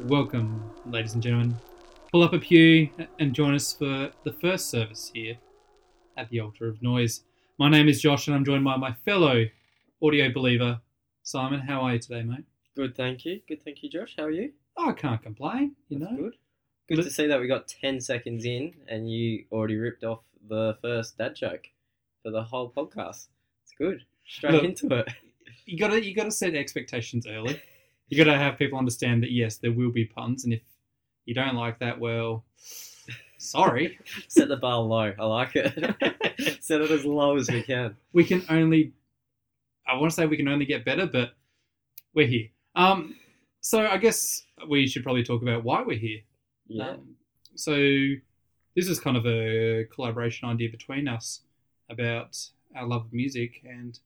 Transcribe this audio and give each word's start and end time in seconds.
Welcome, 0.00 0.70
ladies 0.86 1.14
and 1.14 1.22
gentlemen. 1.22 1.56
Pull 2.12 2.22
up 2.22 2.32
a 2.34 2.38
pew 2.38 2.90
and 3.18 3.34
join 3.34 3.54
us 3.54 3.72
for 3.72 4.10
the 4.24 4.32
first 4.32 4.70
service 4.70 5.10
here 5.14 5.38
at 6.16 6.28
the 6.30 6.40
Altar 6.40 6.68
of 6.68 6.82
Noise. 6.82 7.22
My 7.58 7.68
name 7.68 7.88
is 7.88 8.00
Josh, 8.00 8.26
and 8.26 8.36
I'm 8.36 8.44
joined 8.44 8.64
by 8.64 8.76
my 8.76 8.92
fellow 9.04 9.44
audio 10.02 10.32
believer, 10.32 10.80
Simon. 11.22 11.60
How 11.60 11.80
are 11.82 11.94
you 11.94 11.98
today, 11.98 12.22
mate? 12.22 12.44
Good, 12.76 12.96
thank 12.96 13.24
you. 13.24 13.40
Good, 13.48 13.64
thank 13.64 13.82
you, 13.82 13.88
Josh. 13.88 14.14
How 14.16 14.24
are 14.24 14.30
you? 14.30 14.52
Oh, 14.76 14.90
I 14.90 14.92
can't 14.92 15.22
complain. 15.22 15.76
You 15.88 15.98
That's 15.98 16.12
know, 16.12 16.16
good. 16.18 16.34
Good 16.88 17.04
to 17.04 17.10
see 17.10 17.26
that 17.26 17.40
we 17.40 17.46
got 17.46 17.68
10 17.68 18.00
seconds 18.00 18.44
in 18.44 18.74
and 18.88 19.10
you 19.10 19.44
already 19.50 19.76
ripped 19.76 20.04
off 20.04 20.20
the 20.48 20.76
first 20.82 21.16
dad 21.16 21.34
joke 21.34 21.68
for 22.22 22.30
the 22.30 22.42
whole 22.42 22.70
podcast. 22.70 23.28
It's 23.62 23.72
good. 23.78 24.04
Straight 24.26 24.52
Look. 24.52 24.64
into 24.64 24.88
it. 24.94 25.08
you 25.66 25.78
gotta 25.78 26.04
you 26.04 26.14
gotta 26.14 26.30
set 26.30 26.54
expectations 26.54 27.26
early. 27.26 27.60
You 28.10 28.22
gotta 28.22 28.36
have 28.36 28.58
people 28.58 28.78
understand 28.78 29.22
that 29.22 29.32
yes, 29.32 29.56
there 29.56 29.72
will 29.72 29.90
be 29.90 30.04
puns, 30.04 30.44
and 30.44 30.52
if 30.52 30.60
you 31.24 31.34
don't 31.34 31.54
like 31.56 31.78
that, 31.78 31.98
well, 31.98 32.44
sorry. 33.44 33.98
Set 34.28 34.48
the 34.48 34.56
bar 34.56 34.80
low. 34.80 35.12
I 35.18 35.24
like 35.24 35.52
it. 35.54 35.74
Set 36.64 36.80
it 36.80 36.90
as 36.90 37.04
low 37.04 37.36
as 37.36 37.50
we 37.50 37.62
can. 37.62 37.96
we 38.12 38.24
can 38.24 38.44
only 38.48 38.92
I 39.86 39.96
want 39.96 40.10
to 40.10 40.14
say 40.14 40.26
we 40.26 40.36
can 40.36 40.48
only 40.48 40.64
get 40.64 40.84
better, 40.84 41.06
but 41.06 41.34
we're 42.14 42.26
here. 42.26 42.48
Um, 42.74 43.16
so 43.60 43.86
I 43.86 43.98
guess 43.98 44.44
we 44.68 44.86
should 44.86 45.02
probably 45.02 45.22
talk 45.22 45.42
about 45.42 45.64
why 45.64 45.82
we're 45.82 45.98
here. 45.98 46.20
Yeah. 46.66 46.90
Um, 46.90 47.16
so 47.54 47.72
this 48.74 48.88
is 48.88 48.98
kind 48.98 49.16
of 49.16 49.26
a 49.26 49.84
collaboration 49.94 50.48
idea 50.48 50.70
between 50.70 51.06
us 51.06 51.40
about 51.90 52.36
our 52.74 52.86
love 52.86 53.06
of 53.06 53.12
music 53.12 53.62
and 53.64 53.98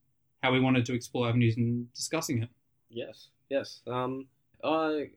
how 0.43 0.53
we 0.53 0.61
wanted 0.61 0.85
to 0.87 0.95
explore 0.95 1.29
avenues 1.29 1.57
in 1.57 1.89
discussing 1.95 2.43
it. 2.43 2.49
Yes. 2.91 3.29
Yes. 3.49 3.81
Um, 3.87 4.27
I 4.65 5.11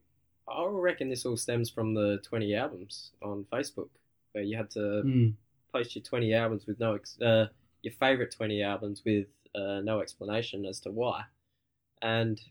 I 0.47 0.65
reckon 0.67 1.09
this 1.09 1.25
all 1.25 1.37
stems 1.37 1.69
from 1.69 1.93
the 1.93 2.19
20 2.23 2.53
albums 2.55 3.11
on 3.21 3.45
Facebook 3.51 3.89
where 4.33 4.43
you 4.43 4.57
had 4.57 4.69
to 4.71 5.03
Mm. 5.03 5.33
post 5.73 5.95
your 5.95 6.03
20 6.03 6.33
albums 6.33 6.65
with 6.67 6.79
no 6.79 6.93
ex- 6.95 7.19
uh, 7.21 7.47
your 7.81 7.93
favorite 7.93 8.31
20 8.31 8.61
albums 8.61 9.03
with 9.05 9.27
uh, 9.55 9.79
no 9.81 9.99
explanation 10.01 10.65
as 10.65 10.79
to 10.81 10.91
why 10.91 11.23
and 12.01 12.41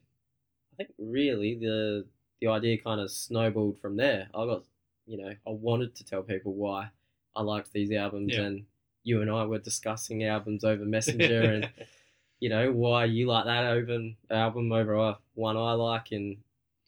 i 0.72 0.76
think 0.76 0.90
really 0.98 1.54
the 1.58 2.04
the 2.40 2.46
idea 2.48 2.78
kind 2.78 3.00
of 3.00 3.10
snowballed 3.10 3.78
from 3.80 3.96
there 3.96 4.28
i 4.34 4.44
got 4.44 4.64
you 5.06 5.16
know 5.16 5.30
i 5.46 5.50
wanted 5.50 5.94
to 5.94 6.04
tell 6.04 6.22
people 6.22 6.54
why 6.54 6.88
i 7.36 7.42
liked 7.42 7.72
these 7.72 7.92
albums 7.92 8.34
Yeah. 8.34 8.42
and 8.42 8.64
you 9.02 9.22
and 9.22 9.30
i 9.30 9.44
were 9.44 9.58
discussing 9.58 10.24
albums 10.24 10.64
over 10.64 10.84
messenger 10.84 11.42
and 11.54 11.68
you 12.40 12.48
know 12.48 12.72
why 12.72 13.04
you 13.06 13.26
like 13.26 13.44
that 13.46 13.64
album 13.64 14.16
album 14.30 14.72
over 14.72 14.98
uh, 14.98 15.14
one 15.34 15.56
i 15.56 15.72
like 15.72 16.12
and 16.12 16.36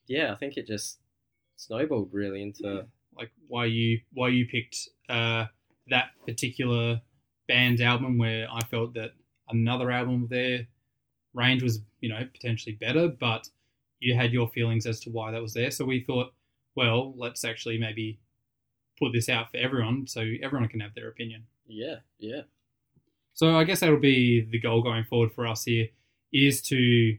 yeah 0.06 0.32
i 0.32 0.36
think 0.36 0.56
it 0.56 0.66
just 0.66 0.98
snowballed 1.56 2.12
really 2.12 2.42
into 2.42 2.86
like 3.16 3.30
why 3.48 3.66
you 3.66 4.00
why 4.12 4.28
you 4.28 4.46
picked 4.46 4.76
uh, 5.08 5.46
that 5.88 6.10
particular 6.26 7.00
band's 7.48 7.80
album 7.80 8.18
where 8.18 8.46
I 8.50 8.60
felt 8.64 8.94
that 8.94 9.12
another 9.48 9.90
album 9.90 10.24
of 10.24 10.28
their 10.28 10.66
range 11.34 11.62
was 11.62 11.80
you 12.00 12.08
know 12.08 12.24
potentially 12.32 12.76
better, 12.80 13.08
but 13.08 13.48
you 14.00 14.14
had 14.14 14.32
your 14.32 14.48
feelings 14.48 14.86
as 14.86 15.00
to 15.00 15.10
why 15.10 15.30
that 15.30 15.42
was 15.42 15.54
there. 15.54 15.70
So 15.70 15.84
we 15.84 16.02
thought, 16.04 16.32
well, 16.74 17.14
let's 17.16 17.44
actually 17.44 17.78
maybe 17.78 18.18
put 18.98 19.12
this 19.12 19.28
out 19.28 19.50
for 19.50 19.56
everyone 19.58 20.06
so 20.06 20.24
everyone 20.42 20.68
can 20.68 20.80
have 20.80 20.94
their 20.94 21.08
opinion. 21.08 21.44
yeah 21.66 21.96
yeah 22.18 22.42
So 23.34 23.56
I 23.56 23.64
guess 23.64 23.80
that'll 23.80 23.98
be 23.98 24.46
the 24.50 24.60
goal 24.60 24.82
going 24.82 25.04
forward 25.04 25.32
for 25.32 25.46
us 25.46 25.64
here 25.64 25.88
is 26.32 26.62
to 26.62 27.16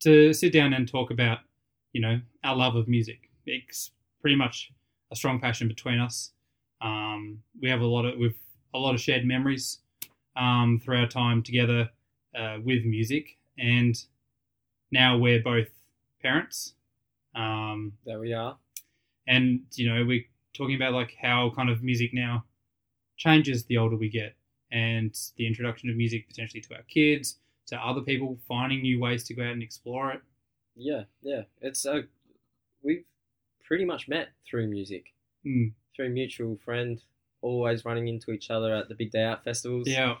to 0.00 0.32
sit 0.32 0.52
down 0.52 0.72
and 0.72 0.88
talk 0.88 1.10
about 1.10 1.38
you 1.92 2.00
know 2.00 2.20
our 2.44 2.56
love 2.56 2.76
of 2.76 2.88
music. 2.88 3.30
It's 3.46 3.90
pretty 4.20 4.36
much 4.36 4.72
a 5.12 5.16
strong 5.16 5.38
passion 5.40 5.68
between 5.68 6.00
us. 6.00 6.32
Um, 6.80 7.38
we 7.60 7.68
have 7.68 7.80
a 7.80 7.86
lot 7.86 8.04
of 8.04 8.18
we've 8.18 8.38
a 8.74 8.78
lot 8.78 8.94
of 8.94 9.00
shared 9.00 9.24
memories 9.24 9.78
um, 10.34 10.80
through 10.82 10.98
our 10.98 11.06
time 11.06 11.42
together 11.42 11.90
uh, 12.36 12.56
with 12.64 12.84
music, 12.84 13.36
and 13.58 13.94
now 14.90 15.18
we're 15.18 15.42
both 15.42 15.68
parents. 16.22 16.74
Um, 17.34 17.92
there 18.04 18.18
we 18.18 18.32
are 18.32 18.58
and 19.26 19.60
you 19.74 19.88
know 19.88 20.04
we're 20.04 20.24
talking 20.54 20.76
about 20.76 20.92
like 20.92 21.14
how 21.20 21.50
kind 21.54 21.70
of 21.70 21.82
music 21.82 22.10
now 22.12 22.44
changes 23.16 23.64
the 23.64 23.76
older 23.76 23.96
we 23.96 24.08
get 24.08 24.34
and 24.70 25.18
the 25.36 25.46
introduction 25.46 25.88
of 25.90 25.96
music 25.96 26.26
potentially 26.26 26.60
to 26.60 26.74
our 26.74 26.82
kids 26.82 27.38
to 27.66 27.76
other 27.76 28.00
people 28.00 28.38
finding 28.48 28.82
new 28.82 28.98
ways 29.00 29.24
to 29.24 29.34
go 29.34 29.42
out 29.42 29.52
and 29.52 29.62
explore 29.62 30.10
it 30.12 30.20
Yeah, 30.74 31.04
yeah. 31.22 31.42
It's 31.60 31.84
a 31.84 32.04
we've 32.82 33.04
pretty 33.72 33.84
much 33.86 34.06
met 34.06 34.28
through 34.46 34.66
music, 34.68 35.04
Mm, 35.46 35.72
through 35.96 36.10
mutual 36.10 36.58
friend, 36.62 37.02
always 37.40 37.86
running 37.86 38.06
into 38.06 38.30
each 38.32 38.50
other 38.50 38.74
at 38.74 38.88
the 38.90 38.94
big 38.94 39.10
day 39.10 39.24
out 39.24 39.42
festivals. 39.44 39.88
yeah 39.88 40.16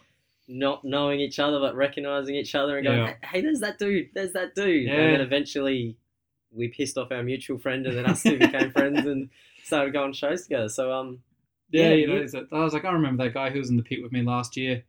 Not 0.48 0.84
knowing 0.84 1.20
each 1.20 1.38
other 1.38 1.60
but 1.60 1.76
recognizing 1.76 2.34
each 2.34 2.54
other 2.54 2.78
and 2.78 2.86
going, 2.86 2.98
Yeah. 2.98 3.14
"Hey, 3.30 3.42
there's 3.42 3.60
that 3.60 3.78
dude. 3.78 4.08
There's 4.14 4.32
that 4.32 4.54
dude." 4.54 4.86
Yeah. 4.86 4.94
And 4.94 5.12
then 5.14 5.20
eventually, 5.20 5.96
we 6.50 6.68
pissed 6.68 6.96
off 6.96 7.12
our 7.12 7.22
mutual 7.22 7.58
friend, 7.58 7.86
and 7.86 7.94
then 7.96 8.06
us 8.06 8.22
two 8.22 8.38
became 8.38 8.70
friends 8.78 9.04
and 9.06 9.28
started 9.64 9.92
going 9.92 10.12
shows 10.14 10.44
together. 10.44 10.68
So 10.70 10.90
um, 10.92 11.22
yeah, 11.70 11.88
Yeah, 11.90 11.94
you 11.94 12.06
know 12.08 12.14
yeah. 12.16 12.20
it's 12.22 12.34
a- 12.34 12.48
i 12.52 12.64
was 12.64 12.72
like 12.74 12.84
i 12.86 12.92
remember 12.92 13.22
that 13.24 13.32
guy 13.34 13.50
who 13.50 13.58
was 13.58 13.68
in 13.70 13.76
the 13.76 13.82
pit 13.82 14.02
with 14.02 14.12
me 14.12 14.22
last 14.22 14.56
year 14.58 14.82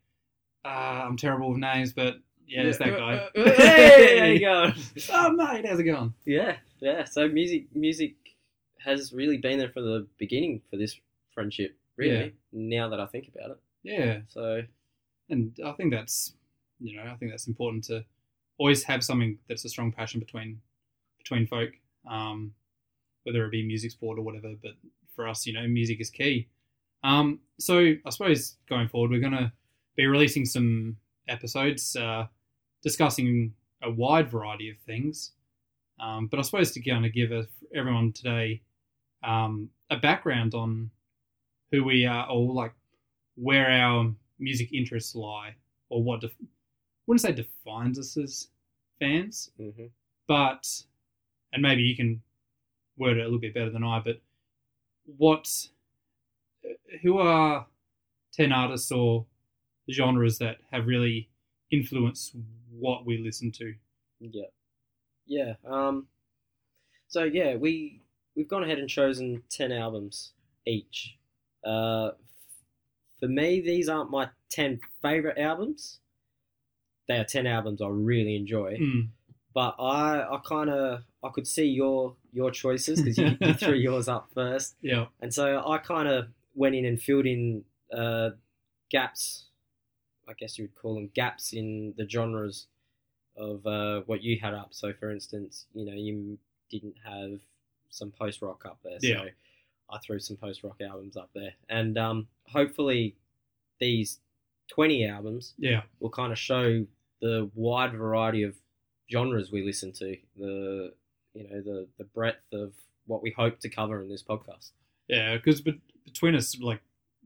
uh, 0.65 1.03
i'm 1.07 1.15
terrible 1.17 1.49
with 1.49 1.59
names 1.59 1.93
but 1.93 2.15
yeah 2.47 2.63
it's 2.63 2.77
that 2.79 2.97
guy 2.97 3.13
hey, 3.35 4.19
there 4.19 4.33
you 4.33 4.39
go. 4.41 4.71
oh 5.13 5.31
mate 5.31 5.65
how's 5.65 5.79
it 5.79 5.83
going 5.83 6.13
Yeah, 6.25 6.57
yeah. 6.81 7.05
So 7.05 7.27
music, 7.29 7.73
music 7.75 8.15
has 8.85 9.13
really 9.13 9.37
been 9.37 9.59
there 9.59 9.69
from 9.69 9.85
the 9.85 10.07
beginning 10.17 10.61
for 10.69 10.77
this 10.77 10.99
friendship. 11.33 11.75
Really, 11.95 12.33
now 12.51 12.89
that 12.89 12.99
I 12.99 13.05
think 13.05 13.29
about 13.33 13.51
it. 13.51 13.57
yeah 13.83 14.19
So 14.27 14.61
and 15.29 15.57
I 15.65 15.71
think 15.73 15.93
that's 15.93 16.33
you 16.79 16.97
know 16.97 17.03
I 17.03 17.15
think 17.15 17.31
that's 17.31 17.47
important 17.47 17.83
to 17.85 18.03
always 18.57 18.83
have 18.83 19.03
something 19.03 19.37
that's 19.47 19.65
a 19.65 19.69
strong 19.69 19.91
passion 19.91 20.19
between 20.19 20.61
between 21.17 21.47
folk, 21.47 21.71
um, 22.09 22.53
whether 23.23 23.45
it 23.45 23.51
be 23.51 23.65
music, 23.65 23.91
sport, 23.91 24.19
or 24.19 24.23
whatever. 24.23 24.53
But 24.61 24.71
for 25.15 25.27
us, 25.27 25.45
you 25.45 25.53
know, 25.53 25.67
music 25.67 26.01
is 26.01 26.09
key. 26.09 26.47
Um, 27.03 27.39
so 27.59 27.93
I 28.05 28.09
suppose 28.09 28.57
going 28.67 28.87
forward, 28.87 29.11
we're 29.11 29.19
going 29.19 29.33
to 29.33 29.51
be 29.95 30.05
releasing 30.07 30.45
some 30.45 30.97
episodes 31.27 31.95
uh, 31.95 32.25
discussing 32.81 33.53
a 33.81 33.91
wide 33.91 34.29
variety 34.29 34.69
of 34.69 34.77
things. 34.85 35.31
Um, 35.99 36.27
but 36.27 36.39
I 36.39 36.41
suppose 36.41 36.71
to 36.71 36.81
kind 36.81 37.05
of 37.05 37.13
give 37.13 37.31
everyone 37.75 38.11
today 38.11 38.61
um, 39.23 39.69
a 39.89 39.97
background 39.97 40.53
on 40.53 40.89
who 41.71 41.83
we 41.83 42.05
are, 42.05 42.29
or 42.29 42.53
like 42.53 42.73
where 43.35 43.69
our 43.69 44.11
music 44.39 44.71
interests 44.73 45.15
lie, 45.15 45.55
or 45.89 46.03
what 46.03 46.21
def- 46.21 46.35
wouldn't 47.07 47.21
say 47.21 47.31
defines 47.31 47.97
us 47.99 48.17
as 48.17 48.47
fans, 48.99 49.51
mhm. 49.59 49.89
but 50.27 50.83
and 51.51 51.61
maybe 51.61 51.81
you 51.81 51.95
can 51.95 52.21
word 52.97 53.17
it 53.17 53.21
a 53.21 53.23
little 53.23 53.39
bit 53.39 53.53
better 53.53 53.69
than 53.69 53.83
I, 53.83 53.99
but 53.99 54.21
what 55.17 55.49
who 57.01 57.17
are 57.17 57.65
ten 58.31 58.51
artists 58.51 58.91
or 58.91 59.25
genres 59.91 60.37
that 60.39 60.57
have 60.71 60.87
really 60.87 61.29
influenced 61.71 62.35
what 62.71 63.05
we 63.05 63.17
listen 63.17 63.51
to? 63.51 63.73
yeah, 64.19 64.45
yeah. 65.25 65.53
Um, 65.65 66.07
so 67.07 67.23
yeah, 67.23 67.55
we 67.55 68.02
we've 68.35 68.47
gone 68.47 68.63
ahead 68.63 68.79
and 68.79 68.89
chosen 68.89 69.43
ten 69.49 69.71
albums 69.71 70.33
each. 70.65 71.17
Uh, 71.63 72.11
for 73.19 73.27
me, 73.27 73.61
these 73.61 73.89
aren't 73.89 74.11
my 74.11 74.29
ten 74.49 74.79
favorite 75.01 75.37
albums. 75.37 75.99
They 77.07 77.17
are 77.17 77.25
ten 77.25 77.47
albums 77.47 77.81
I 77.81 77.87
really 77.87 78.35
enjoy. 78.35 78.77
Mm, 78.81 79.09
but 79.53 79.75
I 79.79 80.23
I 80.23 80.39
kind 80.45 80.69
of 80.69 81.03
I 81.23 81.29
could 81.29 81.47
see 81.47 81.65
your 81.65 82.15
your 82.31 82.51
choices 82.51 83.01
because 83.01 83.17
you, 83.17 83.37
you 83.39 83.53
threw 83.53 83.73
yours 83.75 84.07
up 84.07 84.29
first, 84.33 84.75
yeah, 84.81 85.05
and 85.21 85.33
so 85.33 85.63
I 85.65 85.77
kind 85.77 86.07
of 86.07 86.27
went 86.55 86.75
in 86.75 86.85
and 86.85 87.01
filled 87.01 87.25
in 87.25 87.63
uh, 87.95 88.31
gaps. 88.89 89.45
I 90.27 90.33
guess 90.33 90.57
you 90.57 90.65
would 90.65 90.75
call 90.75 90.95
them 90.95 91.09
gaps 91.13 91.51
in 91.51 91.93
the 91.97 92.07
genres 92.07 92.67
of 93.35 93.65
uh, 93.67 94.01
what 94.05 94.23
you 94.23 94.39
had 94.41 94.53
up. 94.53 94.69
So, 94.71 94.93
for 94.93 95.11
instance, 95.11 95.65
you 95.73 95.85
know 95.85 95.93
you 95.93 96.37
didn't 96.69 96.95
have 97.03 97.39
some 97.93 98.11
post 98.11 98.41
rock 98.41 98.65
up 98.65 98.79
there, 98.83 98.99
so 98.99 99.07
Yeah. 99.07 99.29
I 99.89 99.99
threw 99.99 100.19
some 100.19 100.37
post 100.37 100.63
rock 100.63 100.81
albums 100.81 101.15
up 101.17 101.29
there, 101.33 101.53
and 101.69 101.97
um, 101.97 102.27
hopefully 102.47 103.15
these 103.79 104.19
twenty 104.67 105.05
albums 105.05 105.53
Yeah. 105.57 105.83
will 105.99 106.09
kind 106.09 106.31
of 106.31 106.39
show 106.39 106.85
the 107.21 107.49
wide 107.53 107.93
variety 107.93 108.43
of 108.43 108.55
genres 109.11 109.51
we 109.51 109.63
listen 109.63 109.91
to, 109.93 110.17
the 110.37 110.93
you 111.33 111.43
know 111.49 111.61
the 111.61 111.87
the 111.97 112.05
breadth 112.05 112.51
of 112.53 112.73
what 113.05 113.21
we 113.21 113.31
hope 113.31 113.59
to 113.59 113.69
cover 113.69 114.01
in 114.01 114.09
this 114.09 114.23
podcast. 114.23 114.71
Yeah, 115.07 115.35
because 115.35 115.61
be- 115.61 115.81
between 116.05 116.35
us, 116.35 116.57
like 116.59 116.81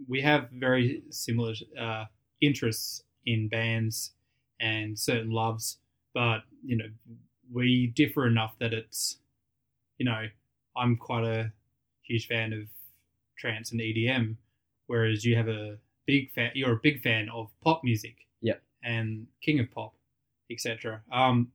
we 0.08 0.22
have 0.22 0.50
very 0.52 1.04
similar 1.10 1.54
uh, 1.80 2.06
interests 2.42 3.04
in 3.26 3.48
bands 3.48 4.12
and 4.60 4.98
certain 4.98 5.30
loves, 5.32 5.78
but 6.14 6.42
you 6.66 6.76
know 6.78 6.90
we 7.52 7.88
differ 7.88 8.28
enough 8.28 8.58
that 8.60 8.74
it's, 8.74 9.20
you 9.98 10.06
know, 10.06 10.28
I'm 10.78 10.96
quite 10.98 11.24
a 11.26 11.52
huge 12.04 12.28
fan 12.28 12.54
of 12.54 12.64
trance 13.38 13.72
and 13.72 13.82
EDM, 13.82 14.36
whereas 14.88 15.24
you 15.26 15.36
have 15.36 15.48
a 15.48 15.78
big 16.06 16.32
fan, 16.32 16.52
you're 16.56 16.74
a 16.74 16.80
big 16.82 17.02
fan 17.02 17.30
of 17.30 17.50
pop 17.64 17.84
music, 17.84 18.16
Yep. 18.42 18.62
and 18.84 19.28
King 19.42 19.60
of 19.60 19.72
Pop, 19.72 19.94
etc. 20.50 21.02
Um, 21.12 21.52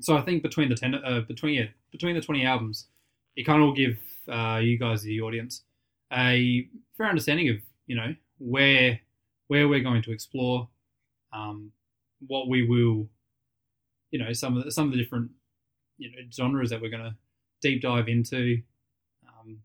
so 0.00 0.16
I 0.16 0.22
think 0.22 0.42
between 0.42 0.68
the 0.68 0.74
ten, 0.74 0.94
uh, 0.94 1.20
between 1.26 1.54
yeah, 1.54 1.66
between 1.92 2.14
the 2.14 2.20
twenty 2.20 2.44
albums, 2.44 2.86
it 3.36 3.44
kind 3.44 3.60
of 3.62 3.66
will 3.68 3.74
give 3.74 3.98
uh, 4.28 4.58
you 4.62 4.78
guys, 4.78 5.02
the 5.02 5.20
audience, 5.20 5.62
a 6.12 6.68
fair 6.96 7.06
understanding 7.06 7.48
of 7.50 7.56
you 7.86 7.96
know 7.96 8.14
where 8.38 9.00
where 9.48 9.66
we're 9.68 9.80
going 9.80 10.02
to 10.02 10.12
explore, 10.12 10.68
um, 11.32 11.72
what 12.26 12.48
we 12.48 12.66
will, 12.66 13.08
you 14.10 14.18
know, 14.18 14.32
some 14.32 14.56
of 14.58 14.64
the, 14.64 14.70
some 14.70 14.86
of 14.86 14.92
the 14.92 14.98
different 14.98 15.30
you 15.98 16.10
know 16.10 16.18
genres 16.32 16.70
that 16.70 16.80
we're 16.80 16.90
going 16.90 17.02
to 17.04 17.14
deep 17.60 17.82
dive 17.82 18.08
into, 18.08 18.62
um, 19.26 19.58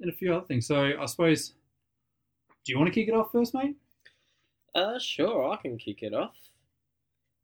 and 0.00 0.10
a 0.10 0.12
few 0.12 0.34
other 0.34 0.46
things. 0.46 0.66
So 0.66 0.92
I 0.98 1.06
suppose, 1.06 1.50
do 2.64 2.72
you 2.72 2.78
want 2.78 2.92
to 2.92 2.94
kick 2.94 3.08
it 3.08 3.14
off 3.14 3.32
first, 3.32 3.54
mate? 3.54 3.76
Uh, 4.74 4.98
sure, 4.98 5.50
I 5.52 5.56
can 5.56 5.76
kick 5.78 6.02
it 6.02 6.14
off. 6.14 6.34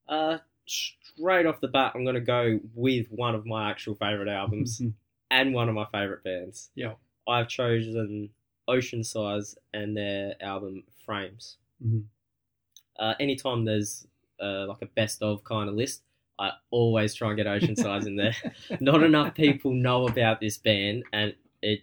Uh, 0.08 0.38
straight 0.66 1.46
off 1.46 1.60
the 1.60 1.68
bat, 1.68 1.92
I'm 1.94 2.04
gonna 2.04 2.20
go 2.20 2.58
with 2.74 3.06
one 3.10 3.34
of 3.34 3.44
my 3.44 3.70
actual 3.70 3.94
favorite 3.94 4.28
albums 4.28 4.80
and 5.30 5.52
one 5.52 5.68
of 5.68 5.74
my 5.74 5.86
favorite 5.92 6.24
bands. 6.24 6.70
Yeah. 6.74 6.94
I've 7.26 7.48
chosen 7.48 8.30
Oceansize 8.68 9.56
and 9.74 9.96
their 9.96 10.34
album 10.42 10.84
Frames. 11.04 11.58
Mhm. 11.84 12.04
Uh, 12.98 13.14
anytime 13.20 13.64
there's 13.64 14.06
uh, 14.40 14.66
like 14.66 14.82
a 14.82 14.86
best 14.86 15.22
of 15.22 15.44
kind 15.44 15.68
of 15.68 15.74
list, 15.74 16.02
I 16.38 16.52
always 16.70 17.14
try 17.14 17.29
and 17.29 17.37
get 17.37 17.46
Oceansize 17.46 18.06
in 18.06 18.17
there. 18.17 18.35
Not 18.81 19.02
enough 19.02 19.35
people 19.35 19.73
know 19.73 20.06
about 20.06 20.40
this 20.40 20.56
band, 20.58 21.05
and 21.12 21.35
it 21.62 21.81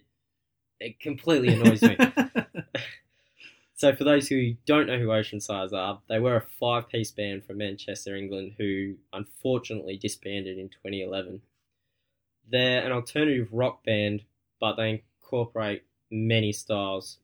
it 0.80 1.00
completely 1.00 1.54
annoys 1.54 1.82
me. 1.82 1.96
So, 3.78 3.94
for 3.94 4.04
those 4.04 4.26
who 4.26 4.54
don't 4.64 4.86
know 4.86 4.98
who 4.98 5.08
Oceansize 5.08 5.74
are, 5.74 6.00
they 6.08 6.18
were 6.18 6.36
a 6.36 6.40
five 6.40 6.88
piece 6.88 7.10
band 7.10 7.44
from 7.44 7.58
Manchester, 7.58 8.16
England, 8.16 8.54
who 8.56 8.94
unfortunately 9.12 9.98
disbanded 9.98 10.56
in 10.56 10.70
2011. 10.70 11.42
They're 12.50 12.82
an 12.86 12.92
alternative 12.92 13.48
rock 13.52 13.84
band, 13.84 14.22
but 14.60 14.76
they 14.76 15.02
incorporate 15.22 15.84
many 16.10 16.52
styles. 16.52 17.18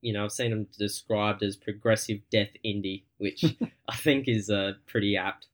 You 0.00 0.12
know, 0.12 0.24
I've 0.24 0.32
seen 0.32 0.50
them 0.50 0.68
described 0.78 1.42
as 1.42 1.56
progressive 1.56 2.20
death 2.30 2.50
indie, 2.64 3.02
which 3.16 3.44
I 3.88 3.96
think 3.96 4.28
is 4.28 4.50
uh, 4.50 4.74
pretty 4.86 5.16
apt. 5.16 5.48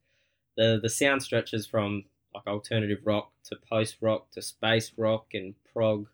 The, 0.57 0.79
the 0.83 0.89
sound 0.89 1.23
stretches 1.23 1.67
from 1.67 2.05
like 2.35 2.47
alternative 2.47 3.01
rock 3.05 3.31
to 3.45 3.57
post 3.69 3.97
rock 4.01 4.31
to 4.33 4.43
space 4.43 4.93
rock 4.97 5.27
and 5.35 5.55
prog. 5.73 6.07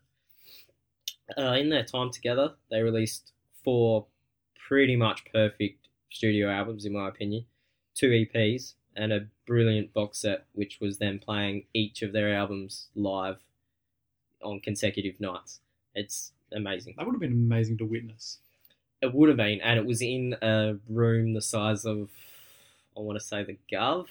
Uh, 1.37 1.53
in 1.53 1.69
their 1.69 1.83
time 1.83 2.11
together, 2.11 2.53
they 2.69 2.81
released 2.81 3.31
four 3.63 4.05
pretty 4.67 4.95
much 4.95 5.23
perfect 5.31 5.87
studio 6.11 6.49
albums, 6.49 6.85
in 6.85 6.93
my 6.93 7.07
opinion, 7.07 7.45
two 7.95 8.09
EPs, 8.09 8.73
and 8.95 9.13
a 9.13 9.27
brilliant 9.45 9.93
box 9.93 10.19
set, 10.19 10.45
which 10.53 10.79
was 10.81 10.97
them 10.97 11.19
playing 11.19 11.65
each 11.73 12.01
of 12.01 12.13
their 12.13 12.33
albums 12.33 12.87
live 12.95 13.37
on 14.43 14.59
consecutive 14.59 15.19
nights. 15.19 15.59
It's 15.95 16.31
amazing. 16.51 16.95
that 16.97 17.05
would 17.05 17.13
have 17.13 17.21
been 17.21 17.31
amazing 17.31 17.77
to 17.77 17.85
witness. 17.85 18.39
It 19.01 19.13
would 19.13 19.29
have 19.29 19.37
been, 19.37 19.61
and 19.61 19.79
it 19.79 19.85
was 19.85 20.01
in 20.01 20.35
a 20.41 20.75
room 20.89 21.33
the 21.33 21.41
size 21.41 21.85
of, 21.85 22.09
I 22.95 22.99
want 22.99 23.19
to 23.19 23.25
say, 23.25 23.43
the 23.43 23.57
Gov. 23.71 24.07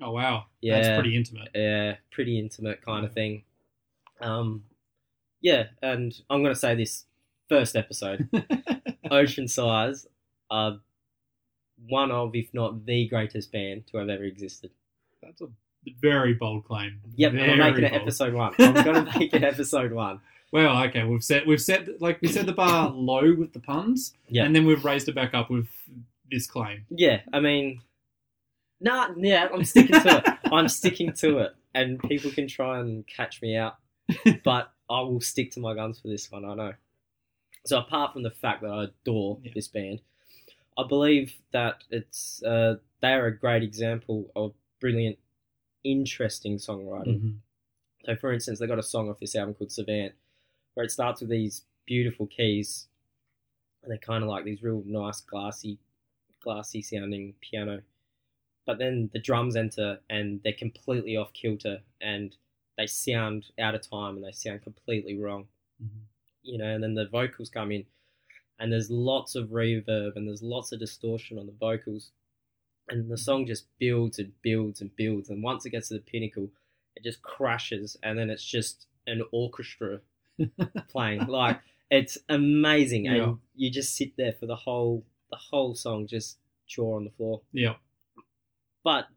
Oh 0.00 0.12
wow, 0.12 0.44
Yeah. 0.60 0.80
that's 0.80 1.00
pretty 1.00 1.16
intimate. 1.16 1.48
Yeah, 1.54 1.96
pretty 2.10 2.38
intimate 2.38 2.82
kind 2.82 3.04
of 3.04 3.12
thing. 3.12 3.42
Um, 4.20 4.64
yeah, 5.40 5.64
and 5.82 6.14
I'm 6.30 6.42
going 6.42 6.54
to 6.54 6.58
say 6.58 6.74
this 6.74 7.04
first 7.48 7.76
episode. 7.76 8.28
Oceansize 9.10 10.06
are 10.50 10.78
one 11.88 12.10
of, 12.10 12.34
if 12.34 12.52
not 12.52 12.84
the 12.86 13.06
greatest 13.08 13.52
band 13.52 13.86
to 13.88 13.98
have 13.98 14.08
ever 14.08 14.24
existed. 14.24 14.70
That's 15.22 15.40
a 15.40 15.46
very 16.00 16.34
bold 16.34 16.64
claim. 16.64 17.00
Yep, 17.16 17.32
very 17.32 17.52
I'm 17.52 17.58
making 17.58 17.84
it 17.84 17.92
episode 17.92 18.34
one. 18.34 18.54
I'm 18.58 18.74
going 18.74 19.04
to 19.06 19.18
make 19.18 19.32
it 19.34 19.42
episode 19.44 19.92
one. 19.92 20.20
Well, 20.50 20.82
okay, 20.84 21.04
we've 21.04 21.22
set 21.22 21.46
we've 21.46 21.60
set 21.60 22.00
like 22.00 22.20
we 22.22 22.28
set 22.28 22.46
the 22.46 22.52
bar 22.52 22.88
low 22.90 23.34
with 23.34 23.52
the 23.52 23.60
puns, 23.60 24.14
Yeah. 24.28 24.44
and 24.44 24.56
then 24.56 24.64
we've 24.64 24.82
raised 24.84 25.06
it 25.08 25.14
back 25.14 25.34
up 25.34 25.50
with 25.50 25.68
this 26.30 26.46
claim. 26.46 26.86
Yeah, 26.88 27.20
I 27.34 27.40
mean, 27.40 27.82
nah, 28.80 29.08
yeah, 29.16 29.48
I'm 29.52 29.64
sticking 29.64 30.00
to 30.00 30.18
it. 30.18 30.50
I'm 30.52 30.68
sticking 30.68 31.12
to 31.14 31.38
it, 31.38 31.52
and 31.74 31.98
people 32.02 32.30
can 32.30 32.46
try 32.48 32.78
and 32.80 33.06
catch 33.06 33.40
me 33.42 33.56
out, 33.56 33.76
but 34.44 34.72
I 34.90 35.00
will 35.00 35.20
stick 35.20 35.50
to 35.52 35.60
my 35.60 35.74
guns 35.74 36.00
for 36.00 36.08
this 36.08 36.30
one. 36.30 36.44
I 36.44 36.54
know. 36.54 36.72
So 37.66 37.78
apart 37.78 38.12
from 38.12 38.22
the 38.22 38.30
fact 38.30 38.62
that 38.62 38.70
I 38.70 38.84
adore 38.84 39.38
Yeah. 39.42 39.52
this 39.54 39.68
band, 39.68 40.00
I 40.78 40.86
believe 40.88 41.34
that 41.52 41.82
it's 41.90 42.42
uh, 42.42 42.76
they 43.00 43.12
are 43.12 43.26
a 43.26 43.36
great 43.36 43.62
example 43.62 44.30
of 44.36 44.54
brilliant, 44.80 45.18
interesting 45.84 46.56
songwriting. 46.56 47.20
Mhm. 47.20 47.34
So, 48.04 48.16
for 48.16 48.32
instance, 48.32 48.58
they 48.58 48.66
got 48.66 48.78
a 48.78 48.82
song 48.82 49.10
off 49.10 49.18
this 49.20 49.34
album 49.36 49.54
called 49.54 49.72
Savant, 49.72 50.14
where 50.74 50.84
it 50.84 50.90
starts 50.90 51.20
with 51.20 51.30
these 51.30 51.64
beautiful 51.84 52.26
keys, 52.26 52.86
and 53.82 53.90
they're 53.90 53.98
kind 53.98 54.22
of 54.22 54.30
like 54.30 54.44
these 54.44 54.62
real 54.62 54.82
nice, 54.86 55.20
glassy, 55.20 55.78
glassy 56.40 56.80
sounding 56.80 57.34
piano. 57.40 57.82
But 58.68 58.76
then 58.76 59.08
the 59.14 59.18
drums 59.18 59.56
enter, 59.56 59.98
and 60.10 60.42
they're 60.42 60.52
completely 60.52 61.16
off 61.16 61.32
kilter, 61.32 61.80
and 62.02 62.36
they 62.76 62.86
sound 62.86 63.46
out 63.58 63.74
of 63.74 63.80
time, 63.80 64.16
and 64.16 64.24
they 64.24 64.32
sound 64.32 64.60
completely 64.62 65.16
wrong. 65.18 65.48
Mhm. 65.82 66.02
You 66.42 66.58
know, 66.58 66.66
and 66.74 66.82
then 66.84 66.92
the 66.92 67.06
vocals 67.08 67.48
come 67.48 67.72
in, 67.72 67.86
and 68.58 68.70
there's 68.70 68.90
lots 68.90 69.34
of 69.34 69.48
reverb, 69.48 70.16
and 70.16 70.28
there's 70.28 70.42
lots 70.42 70.70
of 70.72 70.80
distortion 70.80 71.38
on 71.38 71.46
the 71.46 71.52
vocals, 71.52 72.12
and 72.90 73.10
the 73.10 73.16
song 73.16 73.46
just 73.46 73.64
builds 73.78 74.18
and 74.18 74.32
builds 74.42 74.82
and 74.82 74.94
builds, 74.96 75.30
and 75.30 75.42
once 75.42 75.64
it 75.64 75.70
gets 75.70 75.88
to 75.88 75.94
the 75.94 76.00
pinnacle, 76.00 76.50
it 76.94 77.02
just 77.04 77.22
crashes 77.22 77.96
and 78.02 78.18
then 78.18 78.28
it's 78.28 78.44
just 78.44 78.86
an 79.06 79.22
orchestra 79.30 80.00
playing 80.88 81.24
like 81.26 81.60
it's 81.90 82.18
amazing 82.28 83.04
Yeah. 83.04 83.12
and 83.28 83.38
you 83.54 83.70
just 83.70 83.94
sit 83.94 84.16
there 84.16 84.32
for 84.32 84.46
the 84.46 84.56
whole 84.56 85.04
the 85.30 85.36
whole 85.36 85.74
song 85.76 86.06
just 86.08 86.38
jaw 86.66 86.96
on 86.96 87.04
the 87.04 87.10
floor 87.12 87.40
Yeah, 87.52 87.76
but 88.88 89.08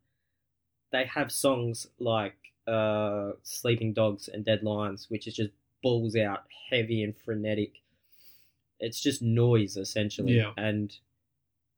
they 0.91 1.05
have 1.05 1.31
songs 1.31 1.87
like 1.97 2.35
uh, 2.67 3.31
sleeping 3.41 3.93
dogs 3.93 4.27
and 4.27 4.43
dead 4.43 4.63
lions 4.63 5.05
which 5.09 5.27
is 5.27 5.33
just 5.33 5.51
balls 5.81 6.17
out 6.17 6.43
heavy 6.69 7.01
and 7.03 7.15
frenetic. 7.15 7.75
It's 8.81 9.01
just 9.01 9.21
noise 9.21 9.77
essentially. 9.77 10.33
Yeah. 10.33 10.51
and 10.57 10.93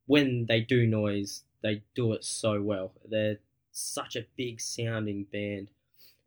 when 0.08 0.48
they 0.48 0.62
do 0.62 0.88
noise 0.88 1.44
they 1.62 1.84
do 1.94 2.14
it 2.14 2.24
so 2.24 2.64
well. 2.64 2.94
They're 3.08 3.38
such 3.72 4.16
a 4.16 4.26
big 4.36 4.60
sounding 4.60 5.28
band. 5.32 5.68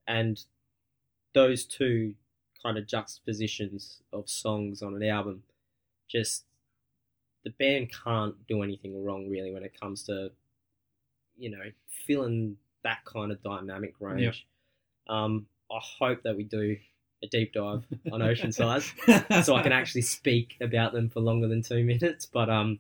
And 0.07 0.41
those 1.35 1.65
two 1.65 2.15
kind 2.63 2.79
of 2.79 2.87
juxtapositions 2.87 4.03
of 4.13 4.31
songs 4.31 4.83
on 4.83 4.95
an 4.95 5.03
album 5.03 5.43
just 6.09 6.45
the 7.43 7.51
band 7.51 7.91
can't 8.05 8.37
do 8.47 8.63
anything 8.63 9.05
wrong 9.05 9.29
really 9.29 9.53
when 9.53 9.65
it 9.65 9.79
comes 9.81 10.05
to 10.05 10.31
you 11.39 11.51
know 11.51 11.63
filling 12.07 12.57
that 12.83 13.05
kind 13.05 13.33
of 13.33 13.43
dynamic 13.43 13.95
range 14.01 14.47
um, 15.09 15.47
i 15.71 15.79
hope 15.81 16.23
that 16.23 16.37
we 16.37 16.45
do 16.45 16.77
a 17.23 17.27
deep 17.29 17.53
dive 17.53 17.85
on 18.13 18.23
ocean 18.23 18.53
size 18.61 18.93
so 19.45 19.55
i 19.55 19.63
can 19.63 19.73
actually 19.73 20.03
speak 20.03 20.57
about 20.61 20.93
them 20.93 21.09
for 21.09 21.21
longer 21.21 21.49
than 21.49 21.63
two 21.63 21.85
minutes 21.93 22.27
but 22.27 22.49
um 22.51 22.79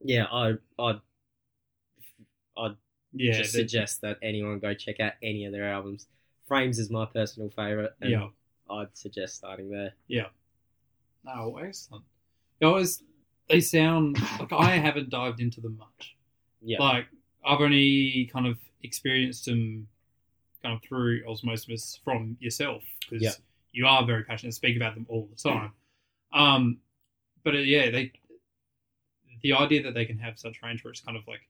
yeah 0.00 0.26
i 0.32 0.52
i'd 0.80 1.00
i'd 2.58 2.76
yeah, 3.12 3.32
just 3.32 3.52
suggest 3.52 4.00
that 4.00 4.18
anyone 4.22 4.58
go 4.58 4.74
check 4.74 5.00
out 5.00 5.12
any 5.22 5.44
of 5.44 5.52
their 5.52 5.70
albums. 5.70 6.06
Frames 6.46 6.78
is 6.78 6.90
my 6.90 7.06
personal 7.06 7.50
favorite, 7.50 7.94
and 8.00 8.10
yeah. 8.10 8.28
I'd 8.70 8.96
suggest 8.96 9.36
starting 9.36 9.70
there. 9.70 9.92
Yeah. 10.08 10.26
Oh, 11.26 11.56
excellent. 11.56 12.04
Always 12.62 13.02
they 13.48 13.60
sound 13.60 14.18
like 14.38 14.52
I 14.52 14.76
haven't 14.76 15.10
dived 15.10 15.40
into 15.40 15.60
them 15.60 15.76
much. 15.76 16.16
Yeah, 16.62 16.78
Like 16.80 17.06
I've 17.44 17.60
only 17.60 18.30
kind 18.32 18.46
of 18.46 18.58
experienced 18.82 19.46
them 19.46 19.88
kind 20.62 20.74
of 20.76 20.82
through 20.82 21.24
osmosis 21.28 21.98
from 22.04 22.36
yourself 22.40 22.82
because 23.00 23.22
Yeah. 23.22 23.32
you 23.72 23.86
are 23.86 24.04
very 24.06 24.24
passionate, 24.24 24.54
speak 24.54 24.76
about 24.76 24.94
them 24.94 25.06
all 25.08 25.26
the 25.30 25.36
time. 25.36 25.72
Um, 26.32 26.78
but 27.44 27.54
uh, 27.54 27.58
yeah, 27.58 27.90
they 27.90 28.12
the 29.42 29.52
idea 29.54 29.82
that 29.82 29.94
they 29.94 30.04
can 30.04 30.18
have 30.18 30.38
such 30.38 30.62
range 30.62 30.84
where 30.84 30.92
it's 30.92 31.00
kind 31.00 31.16
of 31.16 31.26
like 31.26 31.40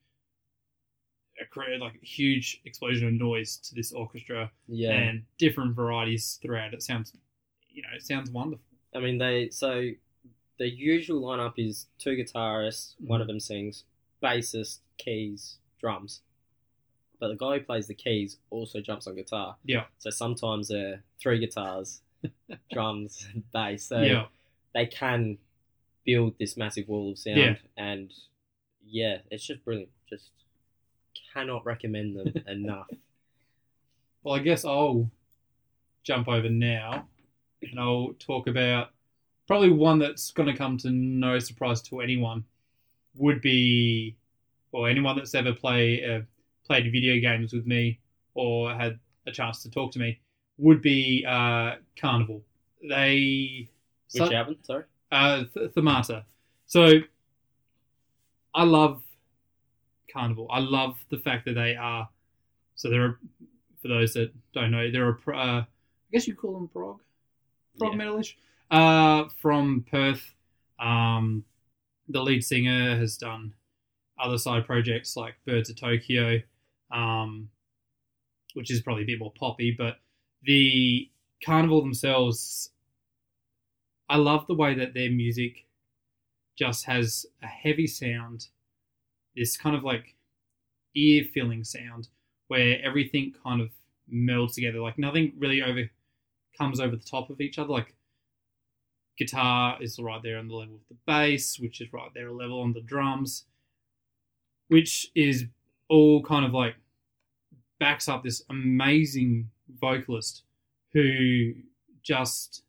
a 1.41 1.79
like 1.79 1.95
a 2.01 2.07
huge 2.07 2.61
explosion 2.65 3.09
of 3.09 3.15
noise 3.15 3.57
to 3.59 3.75
this 3.75 3.93
orchestra 3.93 4.51
Yeah. 4.69 4.93
and 4.93 5.25
different 5.39 5.75
varieties 5.75 6.39
throughout. 6.41 6.73
It 6.73 6.83
sounds, 6.83 7.13
you 7.69 7.83
know, 7.83 7.89
it 7.95 8.03
sounds 8.03 8.31
wonderful. 8.31 8.65
I 8.95 9.01
mean, 9.01 9.19
they 9.19 9.51
so 9.51 9.91
the 10.59 10.69
usual 10.69 11.23
lineup 11.23 11.55
is 11.57 11.87
two 11.99 12.11
guitarists, 12.11 12.95
one 12.99 13.17
Mm-hmm. 13.17 13.23
of 13.23 13.27
them 13.27 13.41
sings, 13.41 13.85
bassist, 14.23 14.79
keys, 14.99 15.59
drums. 15.83 16.23
But 17.21 17.29
the 17.29 17.37
guy 17.37 17.59
who 17.59 17.65
plays 17.65 17.87
the 17.87 17.95
keys 17.95 18.39
also 18.51 18.81
jumps 18.81 19.07
on 19.07 19.15
guitar. 19.15 19.57
Yeah. 19.65 19.85
So 19.99 20.09
sometimes 20.09 20.69
they're 20.69 21.03
three 21.21 21.39
guitars, 21.39 22.01
drums, 22.73 23.29
and 23.35 23.43
bass. 23.53 23.85
So 23.85 24.01
yeah, 24.01 24.25
they 24.75 24.87
can 24.87 25.37
build 26.05 26.35
this 26.39 26.57
massive 26.57 26.89
wall 26.89 27.12
of 27.12 27.19
sound. 27.19 27.37
Yeah. 27.37 27.55
And 27.77 28.11
yeah, 28.85 29.19
it's 29.31 29.47
just 29.47 29.65
brilliant. 29.65 29.91
Just 30.09 30.31
cannot 31.33 31.65
recommend 31.65 32.17
them 32.17 32.33
enough. 32.49 32.89
Well, 34.23 34.35
I 34.35 34.39
guess 34.39 34.65
I'll 34.65 35.11
jump 36.03 36.29
over 36.29 36.49
now 36.49 37.07
and 37.62 37.79
I'll 37.79 38.15
talk 38.19 38.47
about 38.47 38.91
probably 39.47 39.71
one 39.71 39.99
that's 39.99 40.31
going 40.31 40.49
to 40.49 40.57
come 40.57 40.77
to 40.79 40.91
no 40.91 41.39
surprise 41.39 41.83
to 41.83 42.01
anyone 42.01 42.45
would 43.17 43.41
be, 43.41 44.17
or 44.73 44.88
anyone 44.88 45.17
that's 45.17 45.35
ever 45.35 45.52
play 45.52 46.05
uh, 46.05 46.21
played 46.67 46.91
video 46.91 47.21
games 47.21 47.52
with 47.52 47.67
me 47.67 47.99
or 48.35 48.75
had 48.75 48.99
a 49.26 49.33
chance 49.33 49.62
to 49.62 49.71
talk 49.71 49.93
to 49.93 49.99
me 49.99 50.19
would 50.59 50.83
be 50.83 51.25
uh, 51.29 51.76
Karnivool. 51.97 52.43
They 52.88 53.69
Which 54.12 54.33
album? 54.33 54.57
Sorry. 54.62 54.85
uh, 55.12 55.45
Th- 55.55 55.71
Themata. 55.73 56.25
So 56.67 56.99
I 58.55 58.64
love 58.64 59.02
Karnivool. 60.14 60.47
I 60.50 60.59
love 60.59 60.97
the 61.11 61.19
fact 61.19 61.45
that 61.47 61.55
they 61.55 61.75
are. 61.76 62.09
So 62.75 62.91
there 62.91 63.02
are 63.05 63.19
for 63.81 63.88
those 63.88 64.14
that 64.14 64.33
don't 64.55 64.71
know, 64.71 64.91
they're 64.91 65.09
a. 65.11 65.37
Uh, 65.37 65.61
I 65.62 65.67
guess 66.12 66.26
you 66.29 66.35
call 66.35 66.52
them 66.55 66.69
prog, 66.69 67.00
prog 67.79 67.93
Yeah. 67.95 67.99
metalish. 67.99 68.35
Uh, 68.71 69.29
from 69.41 69.85
Perth. 69.91 70.35
Um, 70.79 71.45
the 72.09 72.23
lead 72.23 72.43
singer 72.45 72.97
has 72.97 73.17
done 73.17 73.55
other 74.23 74.38
side 74.38 74.67
projects 74.67 75.17
like 75.17 75.35
Birds 75.47 75.71
of 75.71 75.76
Tokyo, 75.76 76.41
um, 76.91 77.49
which 78.55 78.71
is 78.71 78.81
probably 78.81 79.02
a 79.02 79.07
bit 79.07 79.19
more 79.19 79.33
poppy, 79.38 79.75
but 79.76 79.97
the 80.45 81.09
Karnivool 81.45 81.83
themselves 81.83 82.71
I 84.12 84.17
love 84.17 84.47
the 84.47 84.55
way 84.55 84.75
that 84.75 84.93
their 84.93 85.11
music 85.11 85.64
just 86.55 86.85
has 86.85 87.25
a 87.43 87.47
heavy 87.47 87.87
sound, 87.87 88.49
this 89.35 89.57
kind 89.57 89.75
of 89.75 89.85
like 89.85 90.17
ear 90.95 91.25
filling 91.33 91.64
sound 91.64 92.09
where 92.49 92.79
everything 92.85 93.33
kind 93.43 93.62
of 93.62 93.71
melds 94.12 94.55
together. 94.55 94.81
Like 94.81 94.99
nothing 94.99 95.33
really 95.38 95.62
over 95.62 95.91
comes 96.59 96.79
over 96.79 96.95
the 96.95 97.02
top 97.02 97.31
of 97.31 97.41
each 97.41 97.59
other. 97.59 97.71
Like 97.71 97.95
guitar 99.17 99.79
is 99.81 99.99
right 99.99 100.23
there 100.23 100.37
on 100.37 100.49
the 100.49 100.57
level 100.57 100.75
of 100.75 100.88
the 100.91 100.97
bass, 101.07 101.59
which 101.59 101.81
is 101.81 101.91
right 101.93 102.11
there 102.14 102.29
a 102.29 102.35
level 102.35 102.61
on 102.61 102.75
the 102.75 102.83
drums, 102.83 103.47
which 104.73 105.11
is 105.14 105.45
all 105.91 106.23
kind 106.23 106.47
of 106.47 106.55
like 106.55 106.75
backs 107.79 108.09
up 108.09 108.25
this 108.25 108.43
amazing 108.49 109.50
vocalist 109.79 110.45
who 110.95 111.52
just 112.02 112.62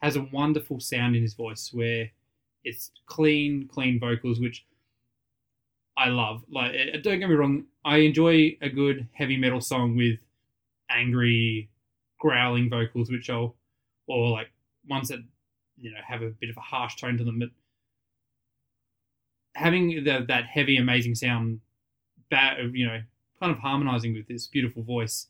has 0.00 0.14
a 0.14 0.28
wonderful 0.32 0.78
sound 0.78 1.16
in 1.16 1.22
his 1.22 1.34
voice 1.34 1.70
where 1.72 2.10
it's 2.62 2.92
clean, 3.06 3.66
clean 3.66 3.98
vocals, 3.98 4.38
which 4.38 4.64
I 5.96 6.08
love. 6.08 6.44
Like, 6.48 6.72
eh, 6.72 6.98
don't 7.02 7.18
get 7.18 7.28
me 7.28 7.34
wrong, 7.34 7.64
I 7.84 7.96
enjoy 7.98 8.56
a 8.60 8.68
good 8.68 9.08
heavy 9.12 9.36
metal 9.36 9.60
song 9.60 9.96
with 9.96 10.20
angry, 10.88 11.68
growling 12.20 12.70
vocals, 12.70 13.10
which 13.10 13.28
I'll, 13.28 13.56
or 14.06 14.30
like 14.30 14.52
ones 14.88 15.08
that 15.08 15.18
you 15.80 15.90
know 15.90 15.98
have 16.06 16.22
a 16.22 16.30
bit 16.30 16.50
of 16.50 16.56
a 16.56 16.60
harsh 16.60 16.94
tone 16.94 17.18
to 17.18 17.24
them. 17.24 17.40
But 17.40 17.48
having 19.54 20.04
the, 20.04 20.24
that 20.28 20.44
heavy, 20.46 20.76
amazing 20.76 21.14
sound, 21.14 21.60
you 22.72 22.86
know, 22.86 23.00
kind 23.40 23.52
of 23.52 23.58
harmonizing 23.58 24.14
with 24.14 24.26
this 24.28 24.46
beautiful 24.46 24.82
voice, 24.82 25.26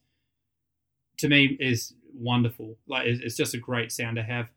to 1.18 1.28
me 1.28 1.56
is 1.60 1.94
wonderful. 2.14 2.76
Like, 2.86 3.06
it's, 3.06 3.22
it's 3.22 3.36
just 3.36 3.54
a 3.54 3.58
great 3.58 3.90
sound 3.90 4.16
to 4.16 4.22
have. 4.22 4.48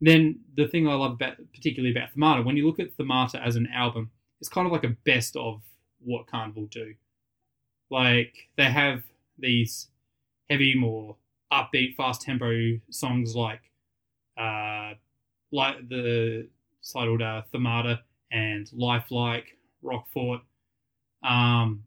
Then 0.00 0.40
the 0.56 0.68
thing 0.68 0.86
I 0.88 0.94
love 0.94 1.12
about, 1.12 1.36
particularly 1.54 1.96
about 1.96 2.10
Themata, 2.14 2.44
when 2.44 2.56
you 2.56 2.66
look 2.66 2.80
at 2.80 2.96
Themata 2.96 3.44
as 3.44 3.56
an 3.56 3.68
album, 3.72 4.10
it's 4.40 4.48
kind 4.48 4.66
of 4.66 4.72
like 4.72 4.84
a 4.84 4.96
best 5.04 5.36
of 5.36 5.62
what 6.04 6.26
Karnivool 6.26 6.70
do. 6.70 6.94
Like 7.90 8.48
they 8.56 8.64
have 8.64 9.04
these 9.38 9.88
heavy, 10.50 10.74
more 10.74 11.16
upbeat, 11.52 11.96
fast 11.96 12.22
tempo 12.22 12.78
songs 12.90 13.34
like, 13.34 13.62
uh, 14.36 14.94
like 15.52 15.88
the 15.88 16.48
titled 16.92 17.22
uh, 17.22 17.42
Themata 17.54 18.00
and 18.36 18.70
Lifelike, 18.72 19.56
Roquefort. 19.82 20.42
Um, 21.22 21.84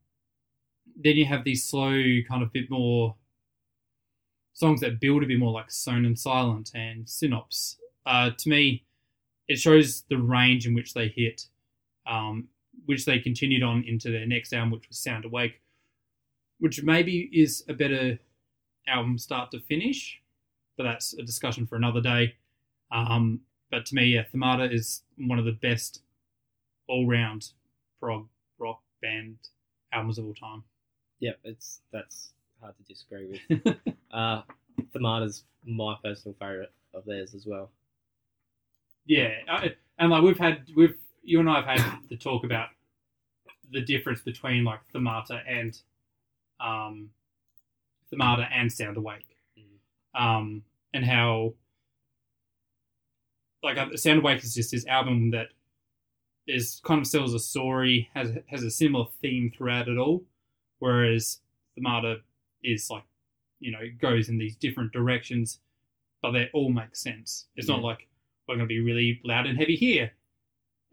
then 1.01 1.15
you 1.15 1.25
have 1.25 1.43
these 1.43 1.63
slow, 1.63 1.91
kind 2.27 2.41
of 2.41 2.51
bit 2.51 2.69
more 2.69 3.15
songs 4.53 4.81
that 4.81 4.99
build 4.99 5.23
a 5.23 5.27
bit 5.27 5.39
more 5.39 5.53
like 5.53 5.71
Sewn 5.71 6.05
and 6.05 6.17
Silent 6.17 6.71
and 6.73 7.05
Synops. 7.05 7.75
Uh, 8.05 8.31
to 8.37 8.49
me, 8.49 8.83
it 9.47 9.59
shows 9.59 10.03
the 10.09 10.17
range 10.17 10.65
in 10.65 10.73
which 10.73 10.93
they 10.93 11.07
hit, 11.07 11.45
um, 12.07 12.47
which 12.85 13.05
they 13.05 13.19
continued 13.19 13.63
on 13.63 13.83
into 13.87 14.11
their 14.11 14.25
next 14.25 14.51
album, 14.51 14.71
which 14.71 14.87
was 14.87 14.97
Sound 14.97 15.25
Awake, 15.25 15.61
which 16.59 16.81
maybe 16.83 17.29
is 17.31 17.63
a 17.69 17.73
better 17.73 18.19
album 18.87 19.17
start 19.17 19.51
to 19.51 19.59
finish, 19.59 20.19
but 20.77 20.83
that's 20.83 21.13
a 21.13 21.21
discussion 21.23 21.67
for 21.67 21.75
another 21.75 22.01
day. 22.01 22.35
Um, 22.91 23.41
but 23.69 23.85
to 23.87 23.95
me, 23.95 24.05
yeah, 24.05 24.23
Themata 24.33 24.73
is 24.73 25.03
one 25.17 25.37
of 25.37 25.45
the 25.45 25.51
best 25.51 26.01
all-round 26.89 27.51
prog 27.99 28.27
rock 28.57 28.81
band 29.01 29.37
albums 29.93 30.17
of 30.17 30.25
all 30.25 30.33
time. 30.33 30.63
Yep, 31.19 31.39
it's 31.43 31.81
that's 31.91 32.33
hard 32.61 32.75
to 32.77 32.83
disagree 32.83 33.41
with. 33.49 33.77
uh, 34.11 34.41
Themata's 34.93 35.43
my 35.65 35.95
personal 36.03 36.35
favorite 36.39 36.71
of 36.93 37.05
theirs 37.05 37.33
as 37.33 37.45
well. 37.45 37.69
Yeah, 39.05 39.33
I, 39.49 39.75
and 39.97 40.11
like 40.11 40.23
we've 40.23 40.37
had, 40.37 40.63
we've 40.75 40.97
you 41.23 41.39
and 41.39 41.49
I 41.49 41.61
have 41.61 41.79
had 41.79 41.99
the 42.09 42.17
talk 42.17 42.43
about 42.43 42.69
the 43.71 43.81
difference 43.81 44.21
between 44.21 44.63
like 44.63 44.79
Themata 44.93 45.41
and 45.47 45.77
um, 46.59 47.09
Themata 48.11 48.47
and 48.51 48.71
Sound 48.71 48.97
Awake, 48.97 49.37
um, 50.15 50.63
and 50.93 51.05
how 51.05 51.53
like 53.63 53.77
uh, 53.77 53.95
Sound 53.95 54.19
Awake 54.19 54.43
is 54.43 54.53
just 54.53 54.71
this 54.71 54.85
album 54.87 55.31
that 55.31 55.49
is 56.49 56.81
kind 56.83 57.01
of 57.01 57.09
tells 57.09 57.33
a 57.33 57.39
story, 57.39 58.09
has 58.13 58.31
has 58.47 58.63
a 58.63 58.71
similar 58.71 59.05
theme 59.21 59.51
throughout 59.55 59.87
it 59.87 59.97
all, 59.97 60.23
whereas 60.79 61.39
Themata 61.77 62.21
is 62.63 62.89
like 62.89 63.03
you 63.59 63.71
know 63.71 63.79
it 63.79 63.99
goes 63.99 64.29
in 64.29 64.37
these 64.37 64.55
different 64.55 64.91
directions, 64.91 65.59
but 66.21 66.31
they 66.31 66.49
all 66.53 66.71
make 66.71 66.95
sense. 66.95 67.47
It's 67.55 67.67
not 67.67 67.81
like 67.81 68.07
we're 68.47 68.55
going 68.55 68.67
to 68.67 68.73
be 68.73 68.79
really 68.81 69.21
loud 69.23 69.45
and 69.45 69.57
heavy 69.57 69.75
here, 69.75 70.11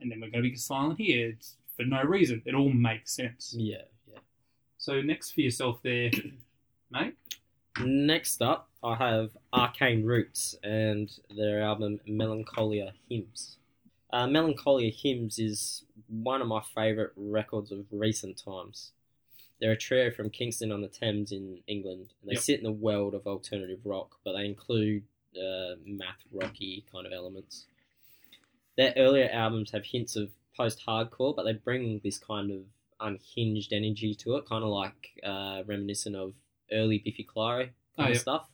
and 0.01 0.11
then 0.11 0.21
we're 0.21 0.31
going 0.31 0.45
to 0.45 0.51
be 0.51 0.57
silent 0.57 0.99
here. 1.01 1.31
It's 1.31 1.57
for 1.77 1.85
no 1.85 2.03
reason. 2.03 2.43
It 2.45 2.55
all 2.55 2.71
makes 2.71 3.13
sense. 3.13 3.55
Yeah, 3.57 3.83
yeah. 4.07 4.19
So 4.79 5.01
next 5.01 5.33
for 5.33 5.41
yourself 5.41 5.81
there, 5.83 6.11
mate. 6.91 7.17
Next 7.79 8.41
up, 8.41 8.71
I 8.83 8.95
have 8.95 9.37
Arcane 9.53 10.03
Roots 10.03 10.57
and 10.63 11.11
their 11.37 11.63
album 11.63 12.01
Melancholia 12.07 12.95
Hymns. 13.11 13.59
Uh, 14.17 14.27
Melancholia 14.27 14.91
Hymns 14.91 15.39
is 15.39 15.85
one 16.09 16.41
of 16.41 16.49
my 16.49 16.63
favourite 16.75 17.11
records 17.17 17.71
of 17.71 17.85
recent 17.91 18.43
times. 18.43 18.93
They're 19.61 19.73
a 19.73 19.77
trio 19.77 20.11
from 20.11 20.31
Kingston 20.31 20.73
on 20.73 20.81
the 20.81 20.89
Thames 20.89 21.33
in 21.33 21.59
England, 21.67 22.15
and 22.23 22.31
they 22.31 22.33
Yep. 22.37 22.43
sit 22.43 22.59
in 22.59 22.65
the 22.65 22.73
world 22.73 23.13
of 23.15 23.27
alternative 23.27 23.85
rock, 23.85 24.19
but 24.25 24.33
they 24.33 24.47
include 24.47 25.05
uh, 25.39 25.75
math 25.85 26.25
rocky 26.33 26.83
kind 26.91 27.07
of 27.07 27.13
elements. 27.13 27.67
Their 28.79 28.95
earlier 28.97 29.29
albums 29.31 29.73
have 29.73 29.85
hints 29.85 30.17
of 30.17 30.31
post 30.57 30.83
hardcore, 30.87 31.37
but 31.37 31.43
they 31.43 31.53
bring 31.53 31.99
this 32.03 32.17
kind 32.19 32.51
of 32.51 32.65
unhinged 32.99 33.75
energy 33.75 34.15
to 34.15 34.37
it, 34.37 34.47
kind 34.47 34.65
of 34.65 34.71
like 34.71 35.21
uh, 35.25 35.63
reminiscent 35.67 36.17
of 36.17 36.33
early 36.73 36.97
Biffy 36.97 37.23
Clyro 37.23 37.65
kind 37.67 37.75
Oh, 37.99 38.05
of 38.05 38.15
yeah. 38.15 38.19
stuff. 38.19 38.49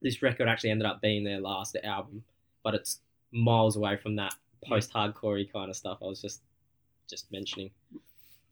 This 0.00 0.20
record 0.20 0.48
actually 0.48 0.70
ended 0.70 0.86
up 0.88 1.00
being 1.00 1.22
their 1.22 1.38
last 1.40 1.76
album, 1.84 2.24
but 2.64 2.74
it's 2.74 2.98
miles 3.32 3.76
away 3.76 3.96
from 3.96 4.16
that 4.16 4.34
post 4.68 4.92
hardcore 4.92 5.50
kind 5.52 5.70
of 5.70 5.76
stuff 5.76 5.98
I 6.02 6.06
was 6.06 6.20
just 6.20 6.42
just 7.08 7.30
mentioning. 7.32 7.70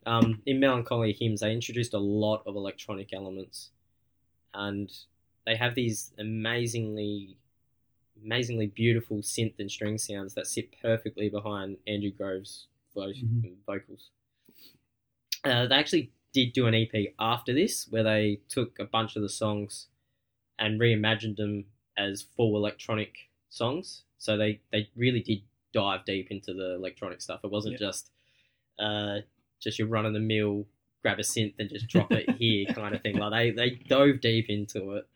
Um, 0.06 0.42
in 0.46 0.58
Melancholy 0.60 1.12
Hymns, 1.12 1.40
they 1.40 1.52
introduced 1.52 1.94
a 1.94 1.98
lot 1.98 2.42
of 2.46 2.56
electronic 2.56 3.12
elements, 3.12 3.70
and 4.54 4.90
they 5.46 5.56
have 5.56 5.74
these 5.74 6.12
amazingly 6.18 7.36
amazingly 8.22 8.66
beautiful 8.66 9.18
synth 9.18 9.54
and 9.58 9.70
string 9.70 9.96
sounds 9.96 10.34
that 10.34 10.46
sit 10.46 10.68
perfectly 10.82 11.28
behind 11.30 11.78
Andrew 11.86 12.10
Grove's 12.10 12.66
vo- 12.94 13.12
Mhm. 13.12 13.54
vocals. 13.66 14.10
Uh, 15.44 15.66
they 15.66 15.74
actually 15.74 16.12
did 16.32 16.52
do 16.52 16.66
an 16.66 16.74
EP 16.74 17.14
after 17.18 17.54
this 17.54 17.88
where 17.88 18.02
they 18.02 18.40
took 18.48 18.78
a 18.78 18.84
bunch 18.84 19.16
of 19.16 19.22
the 19.22 19.28
songs 19.28 19.88
and 20.58 20.78
reimagined 20.78 21.36
them 21.36 21.64
as 21.96 22.22
full 22.22 22.56
electronic 22.56 23.30
songs. 23.48 24.04
So 24.20 24.36
they, 24.36 24.60
they 24.70 24.88
really 24.94 25.20
did 25.20 25.42
dive 25.72 26.04
deep 26.04 26.30
into 26.30 26.54
the 26.54 26.74
electronic 26.76 27.20
stuff. 27.20 27.40
It 27.42 27.50
wasn't 27.50 27.80
Yeah. 27.80 27.88
just 27.88 28.10
uh, 28.78 29.20
just 29.58 29.78
your 29.78 29.88
run 29.88 30.06
of 30.06 30.12
the 30.14 30.20
mill, 30.20 30.66
grab 31.02 31.18
a 31.18 31.22
synth 31.22 31.54
and 31.58 31.68
just 31.68 31.86
drop 31.88 32.12
it 32.12 32.30
here 32.36 32.66
kind 32.72 32.94
of 32.94 33.02
thing. 33.02 33.16
Like 33.16 33.32
they, 33.32 33.50
they 33.50 33.70
dove 33.88 34.20
deep 34.20 34.48
into 34.48 34.92
it. 34.92 35.06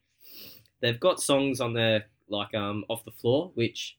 They've 0.81 0.99
got 1.01 1.21
songs 1.21 1.61
on 1.61 1.73
there 1.75 2.07
like 2.29 2.55
um 2.55 2.85
off 2.89 3.05
the 3.05 3.11
floor, 3.11 3.53
which 3.55 3.97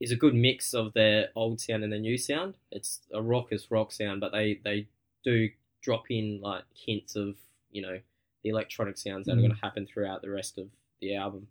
is 0.00 0.10
a 0.12 0.16
good 0.16 0.34
mix 0.34 0.74
of 0.74 0.92
their 0.94 1.28
old 1.36 1.60
sound 1.60 1.84
and 1.84 1.92
their 1.92 2.00
new 2.00 2.18
sound. 2.18 2.56
It's 2.70 3.00
a 3.12 3.22
raucous 3.22 3.70
rock 3.70 3.92
sound, 3.92 4.20
but 4.20 4.32
they 4.32 4.60
they 4.64 4.88
do 5.24 5.48
drop 5.80 6.10
in 6.10 6.40
like 6.42 6.64
hints 6.74 7.16
of 7.16 7.36
you 7.70 7.82
know 7.82 8.00
the 8.42 8.50
electronic 8.50 8.98
sounds 8.98 9.26
that 9.26 9.32
are 9.32 9.36
Mm. 9.36 9.42
going 9.48 9.54
to 9.54 9.60
happen 9.60 9.86
throughout 9.86 10.22
the 10.22 10.30
rest 10.30 10.58
of 10.58 10.68
the 11.00 11.14
album. 11.16 11.48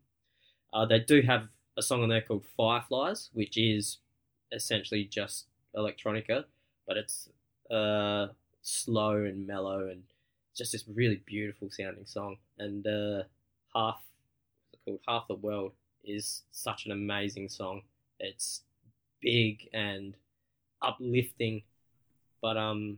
Uh, 0.74 0.86
they 0.86 1.00
do 1.00 1.22
have 1.22 1.48
a 1.78 1.82
song 1.82 2.04
on 2.04 2.10
there 2.10 2.22
called 2.22 2.44
Fireflies, 2.56 3.30
which 3.34 3.58
is 3.58 3.98
essentially 4.52 5.04
just 5.06 5.46
electronica, 5.76 6.46
but 6.88 6.98
it's 6.98 7.30
uh, 7.70 8.28
slow 8.62 9.12
and 9.24 9.46
mellow 9.46 9.88
and 9.90 10.04
just 10.56 10.72
this 10.72 10.86
really 10.88 11.22
beautiful 11.26 11.70
sounding 11.72 12.06
song. 12.06 12.38
And 12.58 12.86
uh, 12.88 13.24
half 13.76 14.02
called 14.86 15.00
Half 15.08 15.28
the 15.28 15.36
World 15.36 15.74
is 16.04 16.44
such 16.52 16.86
an 16.86 16.92
amazing 16.92 17.50
song. 17.50 17.82
It's 18.20 18.62
big 19.22 19.70
and 19.74 20.16
uplifting, 20.82 21.64
but 22.42 22.58
um, 22.58 22.98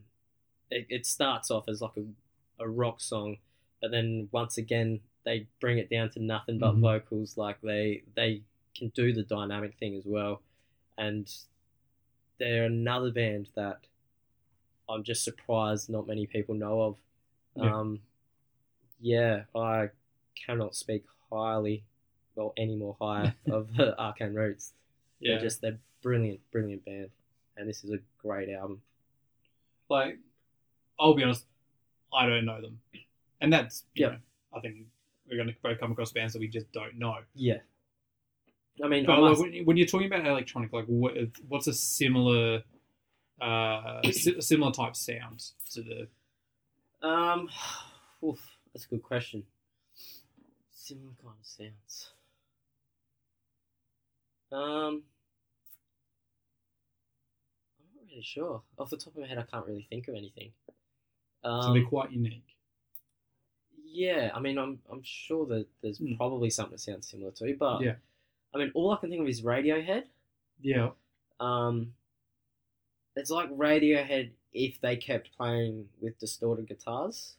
it, 0.70 0.86
it 0.90 1.06
starts 1.06 1.52
off 1.52 1.68
as 1.68 1.82
like 1.82 1.98
a, 1.98 2.64
a 2.64 2.70
rock 2.70 3.02
song, 3.02 3.38
but 3.82 3.92
then 3.92 4.30
once 4.32 4.58
again 4.58 5.02
they 5.26 5.48
bring 5.60 5.78
it 5.80 5.90
down 5.90 6.10
to 6.12 6.22
nothing 6.24 6.60
but 6.60 6.76
Mhm. 6.76 6.82
vocals. 6.82 7.36
Like 7.38 7.60
they 7.62 8.04
they 8.16 8.42
can 8.80 8.90
do 8.90 9.14
the 9.14 9.24
dynamic 9.24 9.76
thing 9.80 9.96
as 9.96 10.04
well, 10.06 10.42
and 10.98 11.30
they're 12.40 12.66
another 12.66 13.12
band 13.12 13.50
that 13.56 13.80
I'm 14.90 15.04
just 15.04 15.24
surprised 15.24 15.90
not 15.90 16.08
many 16.08 16.26
people 16.26 16.56
know 16.56 16.82
of. 16.82 16.96
Yeah. 17.56 17.76
Um, 17.76 18.00
yeah, 19.02 19.42
I 19.56 19.90
cannot 20.46 20.76
speak 20.76 21.04
highly, 21.32 21.84
well, 22.36 22.54
any 22.58 22.76
more 22.76 22.96
higher 23.00 23.34
of 23.52 23.70
Arcane 23.98 24.34
Roots. 24.34 24.74
Yeah, 25.20 25.34
They're 25.36 25.42
just 25.42 25.62
they're 25.62 25.80
brilliant, 26.02 26.40
brilliant 26.52 26.86
band, 26.86 27.10
and 27.58 27.68
this 27.68 27.84
is 27.84 27.92
a 27.92 28.00
great 28.22 28.50
album. 28.50 28.82
like 29.90 30.18
I'll 31.00 31.14
be 31.14 31.24
honest, 31.24 31.46
I 32.14 32.26
don't 32.26 32.46
know 32.46 32.62
them, 32.62 32.80
and 33.42 33.52
that's 33.54 33.84
Yeah. 33.96 34.16
I 34.54 34.60
think 34.62 34.78
we're 35.30 35.38
going 35.38 35.48
to 35.50 35.56
both 35.62 35.80
come 35.80 35.92
across 35.92 36.12
bands 36.12 36.34
that 36.34 36.40
we 36.40 36.48
just 36.48 36.72
don't 36.72 36.98
know. 36.98 37.18
Yeah, 37.36 37.60
I 38.84 38.88
mean, 38.88 39.06
like, 39.06 39.38
when, 39.38 39.66
when 39.66 39.78
you're 39.78 39.88
talking 39.88 40.08
about 40.08 40.26
electronic, 40.26 40.72
like 40.72 40.86
what, 40.86 41.14
what's 41.48 41.68
a 41.68 41.74
similar, 41.74 42.64
uh, 43.42 44.02
si- 44.12 44.40
similar 44.42 44.72
type 44.72 44.96
sound 44.96 45.44
to 45.72 45.82
the? 45.82 46.08
Um, 47.08 47.50
oof, 48.24 48.40
that's 48.74 48.86
a 48.86 48.90
good 48.90 49.04
question. 49.04 49.44
Similar 50.72 51.12
kind 51.22 51.36
of 51.40 51.46
sounds. 51.46 52.12
Um, 54.52 55.04
I'm 57.78 57.96
not 57.96 58.06
really 58.10 58.24
sure. 58.24 58.62
Off 58.78 58.90
the 58.90 58.98
top 58.98 59.14
of 59.16 59.22
my 59.22 59.28
head, 59.28 59.38
I 59.38 59.44
can't 59.44 59.66
really 59.68 59.86
think 59.90 60.08
of 60.08 60.16
anything. 60.16 60.52
so 61.44 61.74
they're 61.74 61.82
Um, 61.84 61.88
quite 61.88 62.12
unique. 62.12 62.56
yeah, 63.84 64.32
I 64.34 64.40
mean, 64.40 64.58
I'm 64.58 64.80
I'm 64.92 65.02
sure 65.04 65.46
that 65.48 65.68
there's 65.82 65.98
Hmm. 66.00 66.16
probably 66.16 66.50
something 66.50 66.72
that 66.74 66.80
sounds 66.80 67.08
similar 67.08 67.32
to, 67.32 67.56
but 67.58 67.82
Yeah. 67.82 67.96
I 68.54 68.58
mean, 68.58 68.72
all 68.74 68.92
I 68.92 68.98
can 68.98 69.10
think 69.10 69.22
of 69.22 69.28
is 69.28 69.42
Radiohead. 69.42 70.04
Yeah, 70.62 70.90
Um, 71.40 71.94
it's 73.16 73.30
like 73.30 73.50
Radiohead 73.50 74.32
if 74.54 74.82
they 74.82 74.98
kept 74.98 75.30
playing 75.38 75.86
with 76.02 76.18
distorted 76.20 76.68
guitars. 76.68 77.36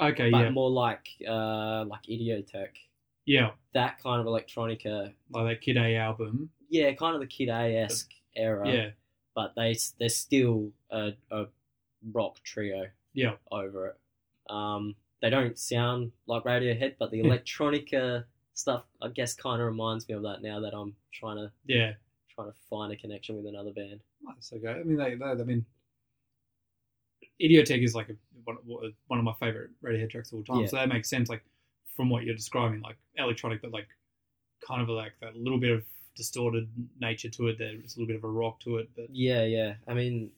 okay, 0.00 0.30
but 0.30 0.38
yeah, 0.38 0.50
more 0.50 0.70
like 0.70 1.06
uh 1.26 1.84
like 1.86 2.02
Idioteque, 2.08 2.76
yeah, 3.24 3.50
that 3.74 4.02
kind 4.02 4.20
of 4.20 4.26
electronica. 4.26 5.12
like 5.30 5.46
that 5.48 5.60
Kid 5.60 5.76
A 5.76 5.96
album. 5.96 6.50
Yeah, 6.68 6.92
kind 6.94 7.14
of 7.14 7.20
the 7.20 7.26
Kid 7.26 7.48
A 7.48 7.76
esque 7.78 8.12
era. 8.36 8.68
Yeah, 8.68 8.90
but 9.34 9.54
they 9.56 9.76
they're 9.98 10.08
still 10.08 10.70
a, 10.90 11.12
a 11.30 11.46
rock 12.12 12.36
trio 12.44 12.86
yeah, 13.14 13.32
over 13.50 13.88
it. 13.88 13.96
Um, 14.50 14.94
they 15.20 15.30
don't 15.30 15.58
sound 15.58 16.12
like 16.26 16.44
Radiohead, 16.44 16.94
but 16.98 17.10
the 17.10 17.20
electronica 17.22 18.24
stuff, 18.54 18.84
I 19.00 19.08
guess, 19.08 19.34
kind 19.34 19.60
of 19.60 19.66
reminds 19.66 20.08
me 20.08 20.14
of 20.14 20.22
that 20.22 20.42
now 20.42 20.60
that 20.60 20.74
I'm 20.74 20.94
trying 21.12 21.36
to 21.36 21.50
yeah. 21.66 21.92
trying 22.34 22.50
to 22.50 22.56
find 22.68 22.92
a 22.92 22.96
connection 22.96 23.36
with 23.36 23.46
another 23.46 23.72
band. 23.72 24.00
That's 24.26 24.52
okay. 24.52 24.80
I 24.80 24.82
mean, 24.82 24.96
they, 24.96 25.14
they, 25.14 25.24
I 25.24 25.34
mean, 25.34 25.64
Idioteque 27.40 27.84
is 27.84 27.94
like 27.94 28.08
a, 28.08 28.14
one, 28.44 28.56
uh, 28.70 28.88
one 29.06 29.18
of 29.18 29.24
my 29.24 29.34
favorite 29.40 29.70
Radiohead 29.84 30.10
tracks 30.10 30.32
of 30.32 30.38
all 30.38 30.44
time. 30.44 30.60
Yeah. 30.60 30.66
So 30.66 30.76
that 30.76 30.88
makes 30.88 31.08
sense, 31.08 31.28
like 31.28 31.44
from 31.96 32.10
what 32.10 32.24
you're 32.24 32.36
describing, 32.36 32.80
like 32.80 32.96
electronic, 33.16 33.62
but 33.62 33.72
like 33.72 33.88
kind 34.66 34.82
of 34.82 34.88
like 34.88 35.12
that 35.20 35.36
little 35.36 35.58
bit 35.58 35.70
of 35.70 35.84
distorted 36.16 36.68
nature 37.00 37.28
to 37.30 37.48
it. 37.48 37.58
There's 37.58 37.96
a 37.96 38.00
little 38.00 38.06
bit 38.06 38.16
of 38.16 38.24
a 38.24 38.28
rock 38.28 38.60
to 38.60 38.78
it, 38.78 38.90
but 38.94 39.06
Yeah, 39.10 39.44
yeah. 39.44 39.74
I 39.88 39.94
mean, 39.94 40.30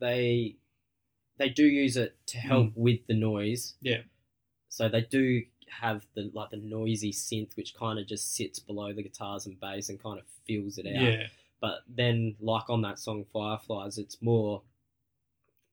they 0.00 0.56
they 1.38 1.48
do 1.48 1.64
use 1.64 1.96
it 1.96 2.16
to 2.26 2.38
help 2.38 2.68
mm. 2.68 2.76
with 2.76 3.06
the 3.08 3.14
noise. 3.14 3.74
Yeah. 3.80 4.02
So 4.68 4.88
they 4.88 5.02
do 5.02 5.42
have 5.68 6.06
the 6.14 6.30
like 6.34 6.50
the 6.50 6.56
noisy 6.56 7.12
synth, 7.12 7.56
which 7.56 7.74
kind 7.74 7.98
of 7.98 8.06
just 8.06 8.34
sits 8.34 8.58
below 8.58 8.92
the 8.92 9.02
guitars 9.02 9.46
and 9.46 9.58
bass 9.60 9.88
and 9.88 10.02
kind 10.02 10.18
of 10.18 10.24
fills 10.46 10.78
it 10.78 10.86
out. 10.86 10.92
yeah, 11.02 11.26
But 11.60 11.80
then, 11.88 12.36
like 12.40 12.68
on 12.70 12.82
that 12.82 12.98
song 12.98 13.24
Fireflies, 13.32 13.98
it's 13.98 14.20
more 14.22 14.62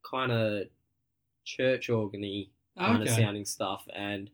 kind 0.04 0.32
of 0.32 0.68
church 1.44 1.88
organy 1.90 2.50
kind 2.78 3.02
of 3.04 3.10
sounding 3.18 3.46
stuff, 3.46 3.88
and 3.94 4.30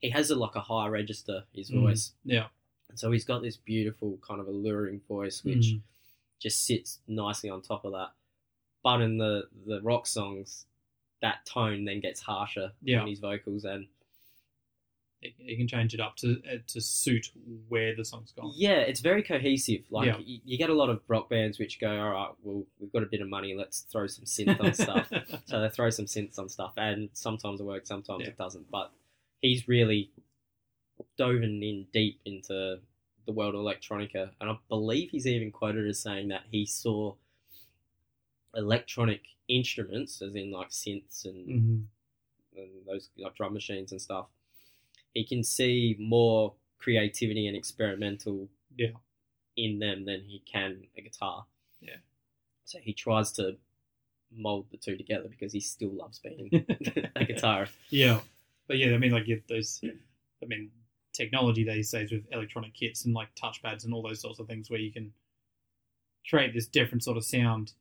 he 0.00 0.10
has 0.10 0.30
a, 0.30 0.36
like 0.36 0.54
a 0.56 0.60
high 0.60 0.88
register 0.88 1.44
his 1.52 1.70
Mm. 1.70 1.80
voice. 1.80 2.12
yeah, 2.24 2.48
So 2.94 3.10
he's 3.10 3.24
got 3.24 3.42
this 3.42 3.56
beautiful 3.56 4.18
kind 4.18 4.40
of 4.40 4.46
alluring 4.48 5.00
voice, 5.00 5.44
which 5.44 5.66
Mm. 5.74 5.82
just 6.38 6.64
sits 6.64 7.00
nicely 7.06 7.50
on 7.50 7.60
top 7.62 7.84
of 7.84 7.92
that. 7.92 8.12
But 8.82 9.00
in 9.02 9.18
the 9.18 9.48
the 9.66 9.80
rock 9.82 10.06
songs, 10.06 10.66
that 11.20 11.44
tone 11.46 11.84
then 11.84 12.00
gets 12.00 12.20
harsher 12.20 12.72
Yeah. 12.82 13.02
in 13.02 13.08
his 13.08 13.18
vocals, 13.20 13.64
and 13.64 13.86
you 15.22 15.56
can 15.56 15.66
change 15.66 15.94
it 15.94 16.00
up 16.00 16.14
to 16.16 16.40
uh, 16.50 16.58
to 16.68 16.80
suit 16.80 17.30
where 17.68 17.96
the 17.96 18.04
song's 18.04 18.32
gone. 18.32 18.52
yeah, 18.54 18.78
it's 18.80 19.00
very 19.00 19.22
cohesive. 19.22 19.82
Like 19.90 20.06
Yeah. 20.06 20.18
you, 20.18 20.40
you 20.44 20.58
get 20.58 20.70
a 20.70 20.74
lot 20.74 20.88
of 20.90 21.00
rock 21.08 21.28
bands 21.30 21.58
which 21.58 21.80
go, 21.80 21.88
all 21.90 22.10
right, 22.10 22.30
well, 22.42 22.64
we've 22.78 22.92
got 22.92 23.02
a 23.02 23.06
bit 23.06 23.20
of 23.22 23.28
money, 23.28 23.54
let's 23.56 23.80
throw 23.80 24.06
some 24.06 24.24
synth 24.24 24.60
on 24.60 24.72
stuff. 24.84 25.10
So 25.46 25.60
they 25.60 25.68
throw 25.70 25.90
some 25.90 26.04
synths 26.06 26.38
on 26.38 26.48
stuff, 26.48 26.74
and 26.76 27.08
sometimes 27.12 27.60
it 27.60 27.64
works, 27.64 27.88
sometimes 27.88 28.22
Yeah. 28.22 28.28
it 28.28 28.38
doesn't. 28.38 28.70
But 28.70 28.92
he's 29.40 29.66
really 29.66 30.10
dove 31.18 31.42
in 31.42 31.86
deep 31.92 32.20
into 32.24 32.78
the 33.26 33.32
world 33.32 33.54
of 33.54 33.60
electronica, 33.62 34.30
and 34.40 34.50
I 34.50 34.56
believe 34.68 35.10
he's 35.10 35.26
even 35.26 35.50
quoted 35.50 35.86
as 35.88 35.98
saying 35.98 36.28
that 36.28 36.42
he 36.50 36.66
saw 36.66 37.14
electronic 38.54 39.22
instruments, 39.48 40.22
as 40.22 40.34
in 40.34 40.50
like 40.50 40.70
synths 40.70 41.24
and, 41.24 41.48
Mhm. 41.48 41.84
and 42.56 42.86
those 42.86 43.10
like 43.18 43.34
drum 43.34 43.52
machines 43.54 43.92
and 43.92 44.00
stuff. 44.00 44.26
He 45.16 45.24
can 45.24 45.42
see 45.42 45.96
more 45.98 46.52
creativity 46.78 47.46
and 47.46 47.56
experimental 47.56 48.48
Yeah. 48.76 48.90
in 49.56 49.78
them 49.78 50.04
than 50.04 50.20
he 50.24 50.40
can 50.40 50.86
a 50.96 51.00
guitar. 51.00 51.46
Yeah. 51.80 51.96
So 52.66 52.78
he 52.80 52.92
tries 52.92 53.32
to 53.32 53.56
mold 54.30 54.66
the 54.70 54.76
two 54.76 54.96
together 54.96 55.28
because 55.28 55.52
he 55.54 55.60
still 55.60 55.88
loves 55.90 56.18
being 56.18 56.50
a 57.16 57.24
guitarist. 57.24 57.72
Yeah, 57.88 58.20
but 58.66 58.76
yeah, 58.76 58.94
I 58.94 58.98
mean, 58.98 59.12
like 59.12 59.26
you 59.26 59.40
those, 59.48 59.80
I 59.82 60.46
mean, 60.46 60.70
technology 61.14 61.64
these 61.64 61.90
days 61.90 62.12
with 62.12 62.24
electronic 62.30 62.74
kits 62.74 63.06
and 63.06 63.14
like 63.14 63.34
touchpads 63.34 63.84
and 63.84 63.94
all 63.94 64.02
those 64.02 64.20
sorts 64.20 64.38
of 64.38 64.46
things 64.46 64.68
where 64.68 64.80
you 64.80 64.92
can 64.92 65.14
create 66.28 66.52
this 66.52 66.66
different 66.66 67.02
sort 67.04 67.16
of 67.16 67.24
sound 67.24 67.72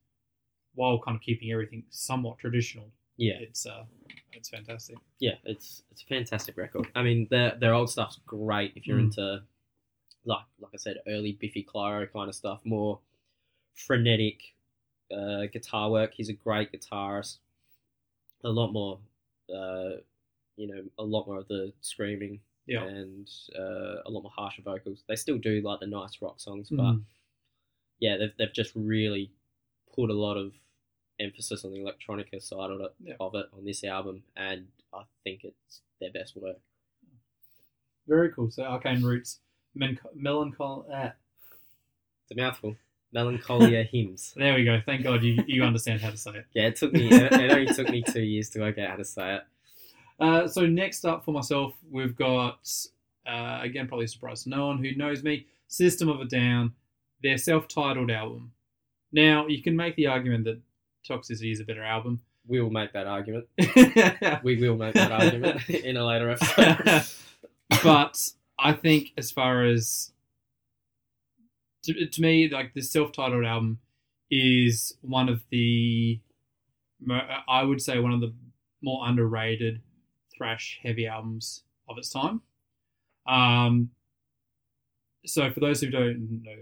while 0.76 1.00
kind 1.00 1.16
of 1.16 1.22
keeping 1.22 1.52
everything 1.52 1.84
somewhat 1.90 2.38
traditional. 2.38 2.92
Yeah, 3.18 3.36
It's 3.40 3.66
uh, 3.66 3.86
it's 4.34 4.50
fantastic. 4.50 4.98
yeah, 5.20 5.36
it's 5.46 5.84
it's 5.92 6.04
a 6.04 6.06
fantastic 6.06 6.58
record. 6.58 6.88
I 6.96 7.02
mean, 7.04 7.28
their 7.30 7.56
their 7.60 7.74
old 7.74 7.90
stuff's 7.90 8.20
great 8.26 8.74
if 8.76 8.86
you're 8.88 8.98
Mm. 9.00 9.06
into 9.06 9.44
like 10.26 10.46
like 10.60 10.72
I 10.74 10.78
said, 10.78 10.98
early 11.08 11.34
Biffy 11.34 11.64
Clyro 11.64 12.12
kind 12.12 12.28
of 12.30 12.36
stuff, 12.36 12.60
more 12.66 13.00
frenetic 13.74 14.42
uh, 15.12 15.46
guitar 15.52 15.90
work. 15.92 16.14
He's 16.14 16.30
a 16.30 16.34
great 16.34 16.72
guitarist. 16.72 17.38
A 18.44 18.50
lot 18.50 18.72
more, 18.74 19.00
uh, 19.50 19.98
you 20.58 20.68
know, 20.68 20.84
a 21.00 21.04
lot 21.04 21.26
more 21.28 21.38
of 21.40 21.48
the 21.48 21.72
screaming 21.82 22.40
Yeah. 22.68 22.84
and 22.84 23.30
uh, 23.58 24.02
a 24.06 24.10
lot 24.10 24.22
more 24.24 24.32
harsher 24.36 24.62
vocals. 24.62 25.04
They 25.08 25.16
still 25.16 25.38
do 25.38 25.62
like 25.62 25.80
the 25.80 25.88
nice 25.88 26.22
rock 26.22 26.40
songs, 26.40 26.70
but 26.70 26.94
Mm. 26.96 27.04
yeah, 28.00 28.18
they've 28.18 28.36
they've 28.38 28.54
just 28.54 28.74
really 28.76 29.32
put 29.96 30.10
a 30.10 30.14
lot 30.14 30.36
of 30.38 30.54
emphasis 31.20 31.64
on 31.66 31.72
the 31.72 31.80
electronica 31.80 32.42
side 32.42 32.72
of 32.72 32.82
it 32.82 32.94
Yeah. 33.04 33.16
of 33.20 33.36
it 33.36 33.48
on 33.58 33.66
this 33.66 33.84
album, 33.84 34.24
and 34.36 34.68
I 34.94 35.04
think 35.24 35.44
it's 35.44 35.82
their 36.00 36.12
best 36.12 36.36
work. 36.36 36.58
Very 38.08 38.32
cool. 38.32 38.52
So 38.52 38.64
Arcane 38.64 39.02
Roots, 39.04 39.40
men- 39.74 40.00
melancholy. 40.14 40.88
Uh, 40.94 41.10
It's 42.24 42.32
a 42.32 42.36
mouthful. 42.42 42.76
Melancholia 43.12 43.84
hymns. 43.92 44.34
there 44.36 44.56
we 44.56 44.66
go. 44.66 44.82
Thank 44.86 45.04
God 45.04 45.24
you, 45.24 45.42
you 45.48 45.64
understand 45.64 46.02
how 46.02 46.10
to 46.10 46.18
say 46.18 46.32
it. 46.32 46.46
Yeah, 46.54 46.68
it 46.68 46.76
took 46.76 46.92
me. 46.92 47.08
It 47.10 47.32
it 47.32 47.52
only 47.52 47.66
took 47.74 47.90
me 47.90 48.02
two 48.04 48.22
years 48.24 48.50
to 48.52 48.60
work 48.60 48.78
out 48.78 48.90
how 48.90 48.96
to 48.98 49.06
say 49.06 49.36
it. 49.36 49.44
Uh, 50.20 50.48
so 50.48 50.66
next 50.66 51.06
up 51.06 51.24
for 51.24 51.32
myself, 51.32 51.74
we've 51.90 52.16
got 52.16 52.60
uh, 53.26 53.60
again 53.62 53.88
probably 53.88 54.06
a 54.06 54.08
surprise 54.10 54.44
to 54.44 54.50
no 54.50 54.68
one 54.68 54.84
who 54.84 54.94
knows 54.96 55.24
me. 55.24 55.46
System 55.68 56.10
of 56.10 56.20
a 56.22 56.26
Down, 56.26 56.74
their 57.24 57.38
self-titled 57.38 58.12
album. 58.12 58.52
Now 59.12 59.48
you 59.48 59.62
can 59.64 59.76
make 59.76 59.96
the 59.96 60.08
argument 60.08 60.44
that 60.46 60.60
Toxicity 61.08 61.52
is 61.52 61.60
a 61.60 61.64
better 61.64 61.84
album. 61.84 62.22
We 62.48 62.62
will 62.62 62.70
make 62.70 62.94
that 62.94 63.08
argument. 63.08 63.46
We 64.44 64.58
will 64.58 64.76
make 64.76 64.94
that 64.94 65.12
argument 65.12 65.70
in 65.70 65.98
a 65.98 66.06
later 66.06 66.30
episode. 66.32 67.04
But 67.84 68.20
I 68.60 68.74
think 68.74 69.12
as 69.18 69.32
far 69.32 69.66
as 69.66 70.12
to, 71.84 72.06
to 72.08 72.22
me, 72.22 72.48
like 72.48 72.74
the 72.76 72.82
self-titled 72.82 73.44
album 73.44 73.80
is 74.30 74.96
one 75.02 75.30
of 75.30 75.42
the 75.50 76.20
I 77.48 77.64
would 77.64 77.82
say 77.82 78.00
one 78.00 78.14
of 78.14 78.22
the 78.22 78.34
more 78.82 79.08
underrated 79.08 79.82
thrash 80.38 80.80
heavy 80.84 81.08
albums 81.08 81.64
of 81.90 81.98
its 81.98 82.10
time. 82.10 82.42
Um, 83.28 83.90
so 85.26 85.52
for 85.52 85.60
those 85.60 85.82
who 85.82 85.90
don't 85.90 86.44
know, 86.44 86.56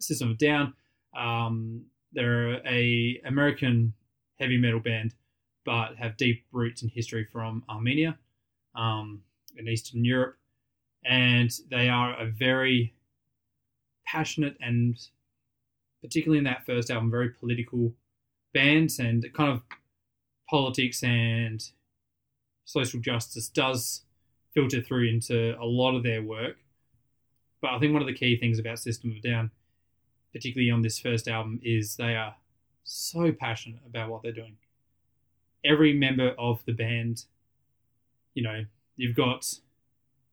System 0.00 0.30
of 0.30 0.38
Down, 0.38 0.74
um, 1.16 1.86
they're 2.14 2.66
a 2.66 3.20
American 3.24 3.92
heavy 4.38 4.58
metal 4.58 4.80
band, 4.80 5.14
but 5.64 5.96
have 5.96 6.16
deep 6.16 6.44
roots 6.52 6.82
in 6.82 6.88
history 6.88 7.26
from 7.32 7.64
Armenia, 7.68 8.18
um, 8.74 9.22
in 9.56 9.68
Eastern 9.68 10.04
Europe, 10.04 10.36
and 11.04 11.50
they 11.70 11.88
are 11.88 12.18
a 12.20 12.26
very 12.26 12.94
passionate 14.06 14.56
and 14.60 14.98
particularly 16.04 16.36
in 16.36 16.44
that 16.44 16.66
first 16.66 16.90
album, 16.90 17.10
very 17.10 17.30
political 17.30 17.90
band 18.52 18.90
and 18.98 19.24
kind 19.32 19.50
of 19.50 19.62
politics 20.48 21.02
and 21.02 21.70
social 22.66 23.00
justice 23.00 23.48
does 23.48 24.02
filter 24.52 24.82
through 24.82 25.08
into 25.08 25.56
a 25.58 25.64
lot 25.64 25.96
of 25.96 26.02
their 26.02 26.22
work. 26.22 26.56
But 27.62 27.70
I 27.70 27.78
think 27.78 27.94
one 27.94 28.02
of 28.02 28.06
the 28.06 28.14
key 28.14 28.36
things 28.38 28.58
about 28.58 28.78
System 28.78 29.12
of 29.12 29.22
Down, 29.22 29.50
particularly 30.34 30.70
on 30.70 30.82
this 30.82 30.98
first 30.98 31.28
album, 31.28 31.60
is 31.62 31.96
they 31.96 32.16
are 32.16 32.34
so 32.82 33.32
passionate 33.32 33.80
about 33.86 34.10
what 34.10 34.22
they're 34.22 34.32
doing. 34.32 34.56
Every 35.64 35.94
member 35.94 36.34
of 36.38 36.62
the 36.66 36.72
band, 36.72 37.24
you 38.34 38.42
know, 38.42 38.64
you've 38.96 39.16
got 39.16 39.46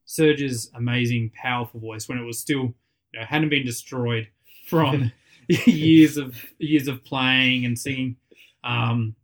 Serj's 0.06 0.70
amazing, 0.76 1.32
powerful 1.34 1.80
voice 1.80 2.10
when 2.10 2.18
it 2.18 2.26
was 2.26 2.40
still, 2.40 2.74
you 3.14 3.20
know, 3.20 3.26
hadn't 3.26 3.50
been 3.50 3.66
destroyed 3.66 4.28
from 4.68 5.12
years 5.48 6.18
of 6.18 6.36
years 6.58 6.88
of 6.88 7.06
playing 7.06 7.64
and 7.66 7.80
singing. 7.80 8.18
Um, 8.64 9.16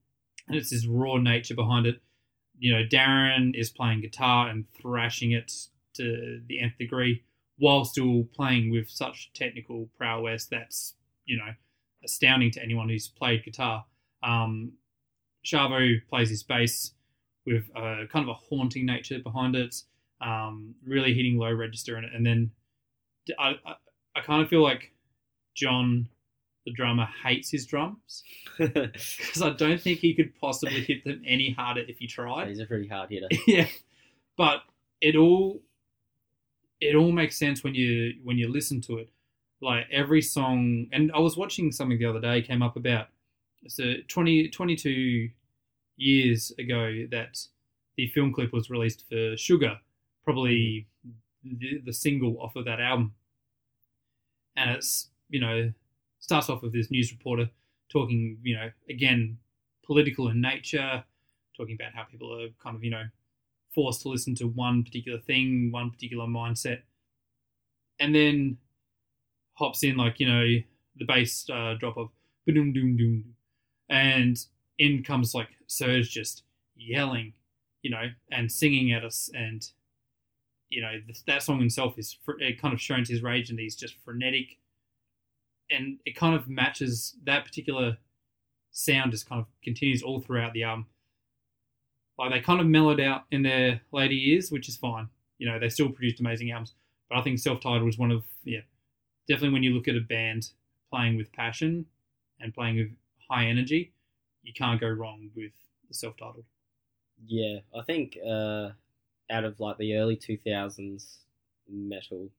and 0.47 0.55
it's 0.55 0.69
this 0.69 0.85
raw 0.85 1.17
nature 1.17 1.55
behind 1.55 1.87
it. 1.87 1.99
You 2.59 2.73
know, 2.73 2.83
Daron 2.83 3.53
is 3.53 3.69
playing 3.69 4.01
guitar 4.01 4.47
and 4.47 4.65
thrashing 4.79 5.31
it 5.31 5.51
to 5.95 6.41
the 6.47 6.59
nth 6.61 6.77
degree 6.77 7.23
while 7.57 7.85
still 7.85 8.27
playing 8.35 8.71
with 8.71 8.89
such 8.89 9.31
technical 9.33 9.89
prowess 9.97 10.45
that's, 10.45 10.95
you 11.25 11.37
know, 11.37 11.51
astounding 12.03 12.51
to 12.51 12.63
anyone 12.63 12.89
who's 12.89 13.07
played 13.07 13.43
guitar. 13.43 13.85
Um, 14.23 14.73
Shavo 15.45 15.95
plays 16.09 16.29
his 16.29 16.43
bass 16.43 16.91
with 17.45 17.69
a 17.75 18.05
kind 18.11 18.23
of 18.23 18.29
a 18.29 18.33
haunting 18.33 18.85
nature 18.85 19.19
behind 19.19 19.55
it, 19.55 19.75
um, 20.21 20.75
really 20.85 21.13
hitting 21.13 21.37
low 21.37 21.51
register 21.51 21.97
it. 21.97 22.05
And 22.13 22.25
then 22.25 22.51
I, 23.39 23.53
I, 23.65 23.75
I 24.15 24.21
kind 24.21 24.41
of 24.41 24.49
feel 24.49 24.61
like 24.61 24.91
John, 25.55 26.09
the 26.65 26.73
drummer, 26.73 27.07
hates 27.23 27.49
his 27.49 27.65
drums 27.65 28.23
because 28.57 29.41
I 29.41 29.51
don't 29.51 29.81
think 29.81 29.99
he 29.99 30.13
could 30.13 30.35
possibly 30.39 30.81
hit 30.81 31.05
them 31.05 31.21
any 31.25 31.51
harder 31.51 31.81
if 31.87 31.97
he 31.97 32.07
tried. 32.07 32.49
He's 32.49 32.59
a 32.59 32.65
pretty 32.65 32.87
hard 32.87 33.09
hitter. 33.09 33.29
yeah, 33.47 33.67
but 34.37 34.63
it 35.01 35.15
all 35.15 35.61
it 36.81 36.95
all 36.95 37.11
makes 37.11 37.37
sense 37.37 37.63
when 37.63 37.75
you 37.75 38.13
when 38.23 38.37
you 38.37 38.51
listen 38.51 38.81
to 38.81 38.97
it. 38.97 39.09
Like 39.61 39.87
every 39.91 40.21
song, 40.21 40.87
and 40.91 41.11
I 41.13 41.19
was 41.19 41.35
watching 41.35 41.71
something 41.71 41.97
the 41.97 42.05
other 42.05 42.21
day 42.21 42.41
came 42.43 42.61
up 42.61 42.75
about 42.75 43.07
so 43.67 43.93
20, 44.07 44.49
22 44.49 45.29
years 45.97 46.51
ago 46.59 47.05
that 47.09 47.39
the 47.95 48.07
film 48.09 48.31
clip 48.31 48.53
was 48.53 48.69
released 48.69 49.05
for 49.09 49.35
Sugar, 49.35 49.79
probably 50.23 50.87
mm-hmm. 51.05 51.57
the, 51.59 51.81
the 51.85 51.93
single 51.93 52.39
off 52.39 52.55
of 52.55 52.65
that 52.65 52.79
album, 52.79 53.13
and 54.55 54.69
it's 54.71 55.09
you 55.29 55.39
know 55.39 55.71
starts 56.19 56.49
off 56.49 56.61
with 56.61 56.73
this 56.73 56.91
news 56.91 57.11
reporter 57.11 57.49
talking 57.89 58.37
you 58.43 58.55
know 58.55 58.69
again 58.89 59.37
political 59.85 60.29
in 60.29 60.41
nature, 60.41 61.03
talking 61.55 61.75
about 61.79 61.93
how 61.93 62.03
people 62.03 62.31
are 62.33 62.49
kind 62.61 62.75
of 62.75 62.83
you 62.83 62.91
know 62.91 63.03
forced 63.77 64.01
to 64.01 64.09
listen 64.09 64.33
to 64.33 64.47
one 64.47 64.83
particular 64.83 65.19
thing, 65.19 65.69
one 65.71 65.91
particular 65.91 66.25
mindset, 66.25 66.79
and 67.99 68.15
then 68.15 68.57
hops 69.53 69.83
in 69.83 69.95
like 69.95 70.19
you 70.19 70.27
know 70.27 70.45
the 70.95 71.05
bass 71.05 71.47
uh, 71.53 71.75
drop 71.79 71.95
of 71.95 72.09
boom 72.47 72.73
doom 72.73 72.97
doom, 72.97 73.35
and 73.87 74.35
in 74.79 75.03
comes 75.03 75.35
like 75.35 75.49
Serj 75.69 76.09
just 76.09 76.41
yelling, 76.75 77.33
you 77.83 77.91
know, 77.91 78.05
and 78.31 78.51
singing 78.51 78.91
at 78.93 79.05
us, 79.05 79.29
and 79.35 79.69
you 80.69 80.81
know 80.81 80.93
th- 81.05 81.25
that 81.27 81.43
song 81.43 81.59
himself 81.59 81.99
is 81.99 82.17
it 82.39 82.59
kind 82.59 82.73
of 82.73 82.81
shows 82.81 83.07
his 83.07 83.21
rage, 83.21 83.51
and 83.51 83.59
he's 83.59 83.75
just 83.75 83.93
frenetic, 84.03 84.57
and 85.69 85.99
it 86.03 86.15
kind 86.15 86.35
of 86.35 86.49
matches 86.49 87.15
that 87.25 87.45
particular 87.45 87.97
sound. 88.71 89.11
Just 89.11 89.29
kind 89.29 89.39
of 89.39 89.45
continues 89.63 90.01
all 90.01 90.19
throughout 90.19 90.53
the 90.53 90.63
album. 90.63 90.87
Like 92.17 92.31
they 92.31 92.39
kind 92.39 92.59
of 92.59 92.67
mellowed 92.67 92.99
out 92.99 93.23
in 93.31 93.43
their 93.43 93.81
later 93.91 94.13
years, 94.13 94.51
which 94.51 94.67
is 94.67 94.75
fine. 94.75 95.09
You 95.37 95.49
know, 95.49 95.59
they 95.59 95.69
still 95.69 95.89
produced 95.89 96.19
amazing 96.19 96.51
albums. 96.51 96.73
But 97.09 97.19
I 97.19 97.21
think 97.21 97.39
self-titled 97.39 97.83
was 97.83 97.97
one 97.97 98.11
of 98.11 98.23
yeah, 98.43 98.61
definitely 99.27 99.53
when 99.53 99.63
you 99.63 99.73
look 99.73 99.87
at 99.87 99.95
a 99.95 100.01
band 100.01 100.49
playing 100.91 101.17
with 101.17 101.31
passion 101.31 101.85
and 102.39 102.53
playing 102.53 102.77
with 102.77 102.89
high 103.29 103.45
energy, 103.45 103.93
you 104.43 104.53
can't 104.53 104.79
go 104.79 104.89
wrong 104.89 105.29
with 105.35 105.51
the 105.87 105.93
self-titled. 105.93 106.45
Yeah, 107.25 107.59
I 107.77 107.83
think 107.83 108.17
uh, 108.25 108.69
out 109.29 109.43
of 109.43 109.59
like 109.59 109.77
the 109.77 109.95
early 109.95 110.15
two 110.15 110.37
thousands 110.37 111.19
metal, 111.69 112.29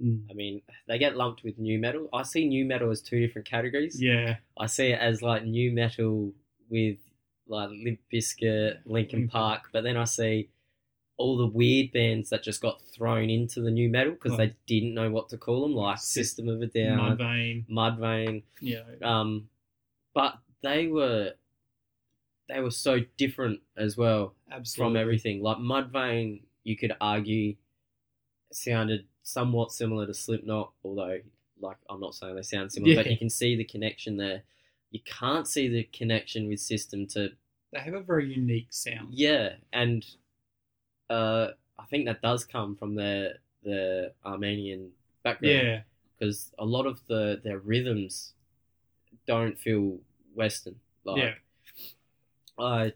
I 0.00 0.34
mean, 0.34 0.62
they 0.88 0.98
get 0.98 1.16
lumped 1.16 1.42
with 1.42 1.58
nu 1.58 1.78
metal. 1.78 2.08
I 2.12 2.22
see 2.22 2.46
nu 2.46 2.64
metal 2.64 2.90
as 2.90 3.00
two 3.00 3.18
different 3.18 3.48
categories. 3.48 4.00
Yeah, 4.00 4.36
I 4.58 4.66
see 4.66 4.88
it 4.88 5.00
as 5.00 5.22
like 5.22 5.44
nu 5.44 5.72
metal 5.72 6.32
with 6.68 6.98
like 7.48 7.70
Limp 7.70 8.00
Bizkit, 8.12 8.78
Linkin 8.84 8.92
Linkin 8.92 9.28
Park, 9.28 9.68
but 9.72 9.82
then 9.84 9.96
I 9.96 10.04
see 10.04 10.48
all 11.18 11.36
the 11.38 11.46
weird 11.46 11.92
bands 11.92 12.28
that 12.30 12.42
just 12.42 12.60
got 12.60 12.80
thrown 12.94 13.30
into 13.30 13.60
the 13.62 13.70
nu 13.70 13.88
metal 13.88 14.12
because 14.12 14.32
Oh. 14.32 14.36
they 14.36 14.54
didn't 14.66 14.92
know 14.94 15.10
what 15.10 15.28
to 15.30 15.38
call 15.38 15.62
them, 15.62 15.74
like 15.74 15.96
Sys- 15.96 16.00
System 16.12 16.48
of 16.48 16.60
a 16.60 16.66
Down, 16.66 17.16
Mudvayne. 17.16 17.66
Mudvayne. 17.68 18.42
Yeah, 18.60 18.82
Um, 19.02 19.48
but 20.14 20.38
they 20.62 20.86
were 20.88 21.34
they 22.48 22.60
were 22.60 22.70
so 22.70 23.00
different 23.16 23.60
as 23.76 23.96
well 23.96 24.34
absolutely. 24.52 24.92
from 24.92 24.96
everything. 25.00 25.42
Like 25.42 25.56
Mudvayne, 25.56 26.42
you 26.64 26.76
could 26.76 26.94
argue 27.00 27.56
sounded 28.52 29.06
somewhat 29.22 29.72
similar 29.72 30.06
to 30.06 30.14
Slipknot, 30.14 30.72
although 30.84 31.20
like 31.60 31.78
I'm 31.88 32.00
not 32.00 32.14
saying 32.14 32.36
they 32.36 32.42
sound 32.42 32.72
similar, 32.72 32.94
but 32.96 33.10
you 33.10 33.16
can 33.16 33.30
see 33.30 33.56
the 33.56 33.64
connection 33.64 34.16
there. 34.18 34.42
You 34.90 35.00
can't 35.04 35.46
see 35.46 35.68
the 35.68 35.84
connection 35.92 36.48
with 36.48 36.60
System 36.60 37.06
to 37.08 37.30
They 37.72 37.80
have 37.80 37.94
a 37.94 38.00
very 38.00 38.32
unique 38.32 38.68
sound. 38.70 39.08
yeah, 39.10 39.54
and 39.72 40.04
uh, 41.10 41.48
I 41.78 41.84
think 41.90 42.06
that 42.06 42.22
does 42.22 42.44
come 42.44 42.76
from 42.76 42.94
their 42.94 43.38
the 43.62 44.12
Armenian 44.24 44.90
background 45.24 45.54
Yeah, 45.54 45.80
because 46.18 46.52
a 46.58 46.64
lot 46.64 46.86
of 46.86 47.00
the 47.08 47.40
their 47.42 47.58
rhythms 47.58 48.34
don't 49.26 49.58
feel 49.58 49.98
Western. 50.34 50.76
Like, 51.04 51.18
yeah, 51.18 51.34
I 52.58 52.92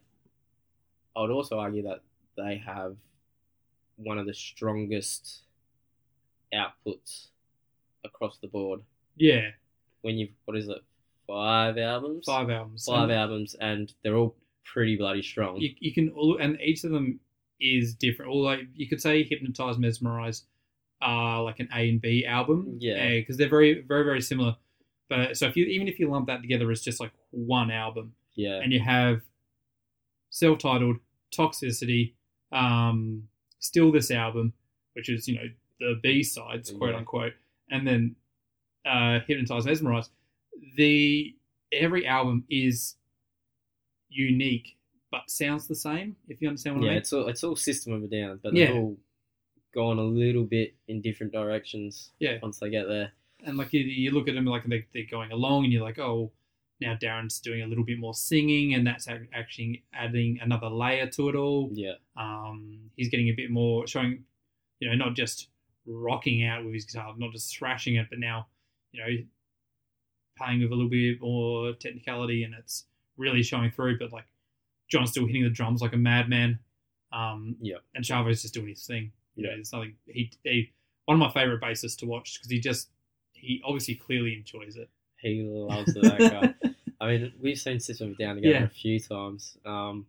I 1.16 1.20
would 1.20 1.30
also 1.30 1.58
argue 1.58 1.82
that 1.82 2.02
they 2.36 2.56
have 2.64 2.96
one 3.96 4.18
of 4.18 4.26
the 4.26 4.34
strongest 4.34 5.42
outputs 6.54 7.28
across 8.04 8.38
the 8.38 8.48
board. 8.48 8.80
yeah. 9.16 9.50
When 10.02 10.16
you've 10.16 10.30
what 10.46 10.56
is 10.56 10.68
it, 10.68 10.78
five 11.30 11.78
albums, 11.78 12.24
Five 12.26 12.50
albums. 12.50 12.84
Five 12.86 13.04
And 13.10 13.12
albums, 13.12 13.54
and 13.60 13.92
they're 14.02 14.16
all 14.16 14.34
pretty 14.64 14.96
bloody 14.96 15.22
strong. 15.22 15.56
You, 15.58 15.70
you 15.78 15.92
can 15.92 16.10
all, 16.10 16.38
and 16.38 16.58
each 16.60 16.84
of 16.84 16.90
them 16.90 17.20
is 17.60 17.94
different. 17.94 18.30
Or 18.32 18.42
like 18.42 18.60
you 18.74 18.88
could 18.88 19.00
say 19.00 19.22
Hypnotize, 19.22 19.78
Mesmerize 19.78 20.44
are 21.02 21.42
like 21.42 21.60
an 21.60 21.68
A 21.74 21.88
and 21.88 22.00
B 22.00 22.24
album. 22.26 22.76
Yeah. 22.78 23.10
Because 23.10 23.36
they're 23.36 23.48
very, 23.48 23.82
very, 23.82 24.04
very 24.04 24.20
similar. 24.20 24.56
But 25.08 25.36
so 25.36 25.46
if 25.46 25.56
you 25.56 25.64
even 25.66 25.88
if 25.88 25.98
you 25.98 26.08
lump 26.10 26.26
that 26.28 26.40
together 26.42 26.70
as 26.70 26.82
just 26.82 27.00
like 27.00 27.12
one 27.30 27.70
album, 27.70 28.14
Yeah. 28.34 28.60
and 28.62 28.72
you 28.72 28.80
have 28.80 29.22
self-titled 30.30 30.96
toxicity 31.36 32.12
um 32.52 33.24
still 33.58 33.90
this 33.92 34.10
album 34.10 34.52
which 34.94 35.08
is 35.08 35.26
you 35.28 35.34
know 35.36 35.44
the 35.80 35.98
b 36.02 36.22
sides 36.22 36.70
quote 36.70 36.90
Yeah. 36.90 36.96
unquote 36.98 37.32
and 37.70 37.86
then 37.86 38.16
uh 38.84 39.20
hypnotize 39.26 39.64
mesmerize 39.64 40.08
the 40.76 41.34
every 41.72 42.06
album 42.06 42.44
is 42.50 42.96
unique 44.08 44.76
but 45.10 45.28
sounds 45.28 45.66
the 45.68 45.74
same 45.74 46.16
if 46.28 46.40
you 46.40 46.48
understand 46.48 46.76
what 46.76 46.84
yeah, 46.84 46.90
i 46.90 46.94
mean 46.94 46.98
it's 46.98 47.12
all 47.12 47.26
it's 47.28 47.44
all 47.44 47.56
System 47.56 47.92
of 47.92 48.02
a 48.02 48.06
Down, 48.08 48.40
but 48.42 48.52
Yeah. 48.54 48.66
they've 48.66 48.76
all 48.76 48.96
gone 49.72 49.98
a 49.98 50.02
little 50.04 50.42
bit 50.44 50.74
in 50.88 51.00
different 51.00 51.32
directions. 51.32 52.10
Yeah. 52.18 52.38
Once 52.42 52.58
they 52.58 52.70
get 52.70 52.88
there. 52.88 53.12
and 53.44 53.56
like 53.56 53.72
you, 53.72 53.80
you 53.82 54.10
look 54.10 54.26
at 54.28 54.34
them 54.34 54.44
like 54.44 54.64
they, 54.66 54.84
they're 54.92 55.04
going 55.08 55.30
along 55.30 55.64
and 55.64 55.72
you're 55.72 55.82
like 55.82 55.98
oh 56.00 56.32
now 56.80 56.96
daron's 57.00 57.38
doing 57.40 57.62
a 57.62 57.66
little 57.66 57.84
bit 57.84 57.98
more 57.98 58.14
singing 58.14 58.74
and 58.74 58.84
that's 58.86 59.06
actually 59.32 59.84
adding 59.94 60.38
another 60.42 60.68
layer 60.68 61.06
to 61.06 61.28
it 61.28 61.36
all 61.36 61.70
Yeah. 61.72 61.94
Um, 62.16 62.90
he's 62.96 63.08
getting 63.10 63.28
a 63.28 63.32
bit 63.32 63.50
more 63.50 63.86
showing, 63.86 64.24
you 64.80 64.88
know, 64.88 64.96
not 64.96 65.14
just 65.14 65.48
rocking 65.86 66.44
out 66.44 66.64
with 66.64 66.74
his 66.74 66.84
guitar, 66.84 67.14
not 67.16 67.32
just 67.32 67.56
thrashing 67.56 67.94
it, 67.96 68.06
but 68.10 68.18
now, 68.18 68.46
you 68.92 69.00
know, 69.00 69.08
playing 70.40 70.60
with 70.62 70.70
a 70.70 70.74
little 70.74 70.88
bit 70.90 71.20
more 71.20 71.72
technicality, 71.74 72.44
and 72.44 72.54
it's 72.54 72.84
really 73.16 73.42
showing 73.42 73.70
through. 73.70 73.98
But 73.98 74.12
like, 74.12 74.26
John's 74.88 75.10
still 75.10 75.26
hitting 75.26 75.42
the 75.44 75.50
drums 75.50 75.82
like 75.82 75.92
a 75.92 75.96
madman. 75.96 76.58
Um, 77.12 77.56
Yeah. 77.60 77.76
and 77.94 78.04
Shavo's 78.06 78.42
just 78.42 78.54
doing 78.54 78.68
his 78.68 78.86
thing. 78.86 79.12
You 79.36 79.44
know, 79.44 79.50
there's 79.54 79.72
nothing. 79.72 79.94
He, 80.06 80.30
he 80.44 80.72
one 81.06 81.20
of 81.20 81.20
my 81.20 81.32
favorite 81.40 81.60
bassists 81.60 81.98
to 81.98 82.06
watch 82.06 82.38
because 82.38 82.50
he 82.50 82.60
just 82.60 82.88
he 83.32 83.60
obviously 83.64 83.94
clearly 83.96 84.34
enjoys 84.36 84.76
it. 84.76 84.88
He 85.16 85.42
loves 85.42 85.94
it, 85.96 86.02
that 86.02 86.18
guy. 86.18 86.54
I 87.00 87.06
mean, 87.08 87.32
we've 87.40 87.58
seen 87.58 87.80
System 87.80 88.10
of 88.10 88.14
a 88.14 88.18
Down 88.18 88.34
together 88.36 88.54
Yeah. 88.54 88.64
a 88.64 88.68
few 88.68 89.00
times. 89.00 89.56
Um, 89.64 90.06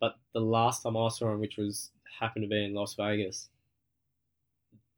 but 0.00 0.16
the 0.32 0.40
last 0.40 0.82
time 0.82 0.96
I 0.96 1.08
saw 1.08 1.32
him, 1.32 1.40
which 1.40 1.56
was 1.56 1.90
happened 2.18 2.42
to 2.44 2.48
be 2.48 2.64
in 2.64 2.74
Las 2.74 2.94
Vegas, 2.94 3.48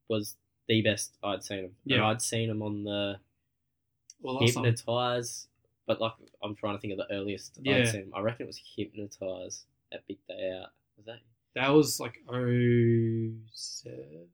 was 0.08 0.36
the 0.68 0.82
best 0.82 1.16
I'd 1.22 1.44
seen 1.44 1.58
him. 1.58 1.64
And 1.84 1.96
Yeah. 1.96 2.06
I'd 2.06 2.22
seen 2.22 2.48
him 2.50 2.62
on 2.62 2.84
the 2.84 3.18
Well, 4.22 4.38
Hypnotize, 4.40 5.48
but 5.86 6.00
like 6.00 6.12
I'm 6.42 6.54
trying 6.54 6.76
to 6.76 6.80
think 6.80 6.92
of 6.92 6.98
the 6.98 7.14
earliest 7.14 7.58
Yeah. 7.62 7.76
I'd 7.76 7.88
seen. 7.88 8.10
I 8.14 8.20
reckon 8.20 8.44
it 8.44 8.46
was 8.48 8.60
Hypnotize 8.76 9.64
at 9.92 10.06
Big 10.06 10.18
Day 10.28 10.58
Out. 10.60 10.70
Was 10.96 11.06
that? 11.06 11.18
that 11.54 11.68
was 11.70 12.00
like 12.00 12.18
oh 12.28 13.32
seven. 13.52 14.26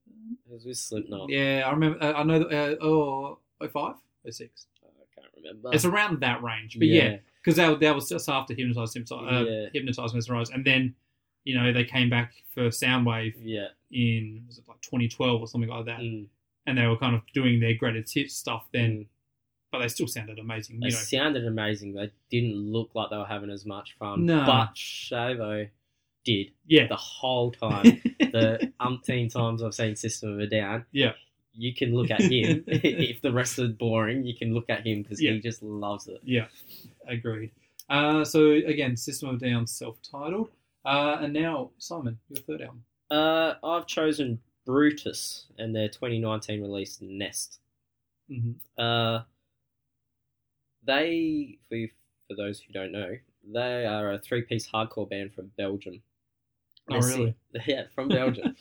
It 0.47 0.53
was 0.53 0.65
with 0.65 0.77
Slipknot. 0.77 1.31
Yeah, 1.31 1.65
I 1.67 1.71
remember. 1.73 2.03
Uh, 2.03 2.13
I 2.13 2.23
know. 2.23 2.39
that, 2.41 2.79
Uh, 2.81 2.85
oh, 2.85 3.39
05? 3.61 3.97
06. 4.31 4.67
I 4.83 4.87
can't 5.21 5.27
remember. 5.37 5.71
It's 5.73 5.85
around 5.85 6.21
that 6.21 6.43
range, 6.43 6.79
but 6.79 6.87
yeah, 6.89 7.17
because 7.43 7.57
that, 7.57 7.81
that 7.81 7.95
was 7.95 8.09
just 8.09 8.29
after 8.29 8.55
hypnotize, 8.55 8.95
hypnotize, 8.95 9.33
uh, 9.33 9.51
Yeah. 9.51 9.67
hypnotize, 9.73 10.15
mesmerize, 10.15 10.51
and 10.51 10.65
then 10.65 10.95
you 11.45 11.55
know 11.59 11.73
they 11.73 11.85
came 11.85 12.11
back 12.11 12.35
for 12.55 12.69
Soundwave 12.69 13.35
yeah. 13.43 13.69
in 13.91 14.45
was 14.47 14.59
it 14.59 14.65
like 14.69 14.81
2012 14.83 15.41
or 15.41 15.47
something 15.49 15.71
like 15.71 15.87
that, 15.87 16.01
Mm, 16.01 16.27
and 16.67 16.77
they 16.79 16.87
were 16.87 16.97
kind 16.99 17.15
of 17.15 17.23
doing 17.33 17.59
their 17.61 17.75
greatest 17.75 18.13
hits 18.15 18.35
stuff 18.37 18.69
then, 18.73 18.91
mm. 18.91 19.07
But 19.73 19.81
they 19.81 19.89
still 19.89 20.07
sounded 20.07 20.39
amazing. 20.39 20.81
They 20.81 20.87
You 20.89 20.93
know, 20.93 20.99
sounded 20.99 21.47
amazing. 21.47 21.95
They 21.95 22.11
didn't 22.31 22.57
look 22.57 22.91
like 22.95 23.11
they 23.11 23.17
were 23.17 23.25
having 23.27 23.51
as 23.51 23.67
much 23.67 23.97
fun. 23.99 24.27
No. 24.27 24.45
But 24.47 24.75
Shavo 24.75 25.69
did 26.25 26.49
yeah, 26.67 26.87
the 26.87 26.97
whole 26.97 27.51
time. 27.53 27.83
the 28.21 28.73
umpteen 28.81 29.33
times 29.33 29.63
I've 29.63 29.75
seen 29.75 29.95
System 29.97 30.33
of 30.35 30.39
a 30.41 30.47
Down. 30.47 30.85
Yeah. 30.93 31.13
You 31.55 31.75
can 31.75 31.95
look 31.95 32.11
at 32.11 32.21
him. 32.21 32.65
if 32.67 33.21
the 33.21 33.33
rest 33.33 33.59
is 33.59 33.71
boring, 33.71 34.25
you 34.25 34.35
can 34.35 34.55
look 34.55 34.71
at 34.71 34.87
him 34.87 35.03
because 35.03 35.21
Yeah. 35.21 35.33
he 35.33 35.41
just 35.41 35.63
loves 35.63 36.07
it. 36.07 36.21
yeah, 36.25 36.47
agreed. 37.07 37.51
Uh, 37.91 38.23
so 38.25 38.51
again, 38.53 38.97
System 38.97 39.31
of 39.31 39.37
a 39.43 39.47
Down, 39.49 39.67
self-titled, 39.67 40.51
uh, 40.85 41.19
and 41.21 41.33
now 41.33 41.71
Simon, 41.79 42.19
your 42.29 42.43
third 42.45 42.61
album. 42.63 42.85
Uh, 43.11 43.55
I've 43.65 43.87
chosen 43.87 44.39
Brutus 44.67 45.47
and 45.59 45.75
their 45.75 45.89
2019 45.89 46.61
release 46.61 46.99
Nest. 47.01 47.59
Mm-hmm. 48.31 48.83
They, 50.85 51.59
for, 51.69 51.77
you- 51.77 51.91
for 52.29 52.35
those 52.37 52.61
who 52.61 52.73
don't 52.73 52.93
know, 52.93 53.17
they 53.51 53.87
are 53.87 54.13
a 54.13 54.19
three 54.19 54.43
piece 54.43 54.69
hardcore 54.69 55.09
band 55.09 55.33
from 55.35 55.51
Belgium. 55.57 56.03
Oh, 56.91 56.99
really? 57.01 57.35
yeah, 57.67 57.85
from 57.95 58.09
Belgium. 58.21 58.57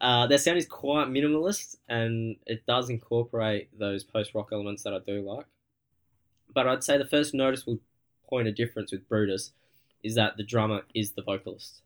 uh, 0.00 0.26
their 0.26 0.38
sound 0.38 0.58
is 0.58 0.66
quite 0.66 1.08
minimalist 1.08 1.76
and 1.88 2.36
it 2.46 2.64
does 2.66 2.90
incorporate 2.90 3.68
those 3.78 4.02
post 4.04 4.34
rock 4.34 4.48
elements 4.52 4.82
that 4.84 4.92
I 4.94 4.98
do 4.98 5.20
like. 5.22 5.46
But 6.52 6.66
I'd 6.66 6.82
say 6.84 6.98
the 6.98 7.04
first 7.06 7.32
noticeable 7.34 7.78
point 8.28 8.48
of 8.48 8.54
difference 8.56 8.90
with 8.92 9.08
Brutus 9.08 9.52
is 10.02 10.14
that 10.16 10.36
the 10.36 10.42
drummer 10.42 10.82
is 10.94 11.12
the 11.12 11.22
vocalist. 11.22 11.82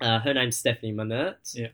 Uh, 0.00 0.18
her 0.20 0.34
name's 0.34 0.60
Stefanie 0.60 0.94
Mannaerts. 0.94 1.54
Yeah. 1.56 1.68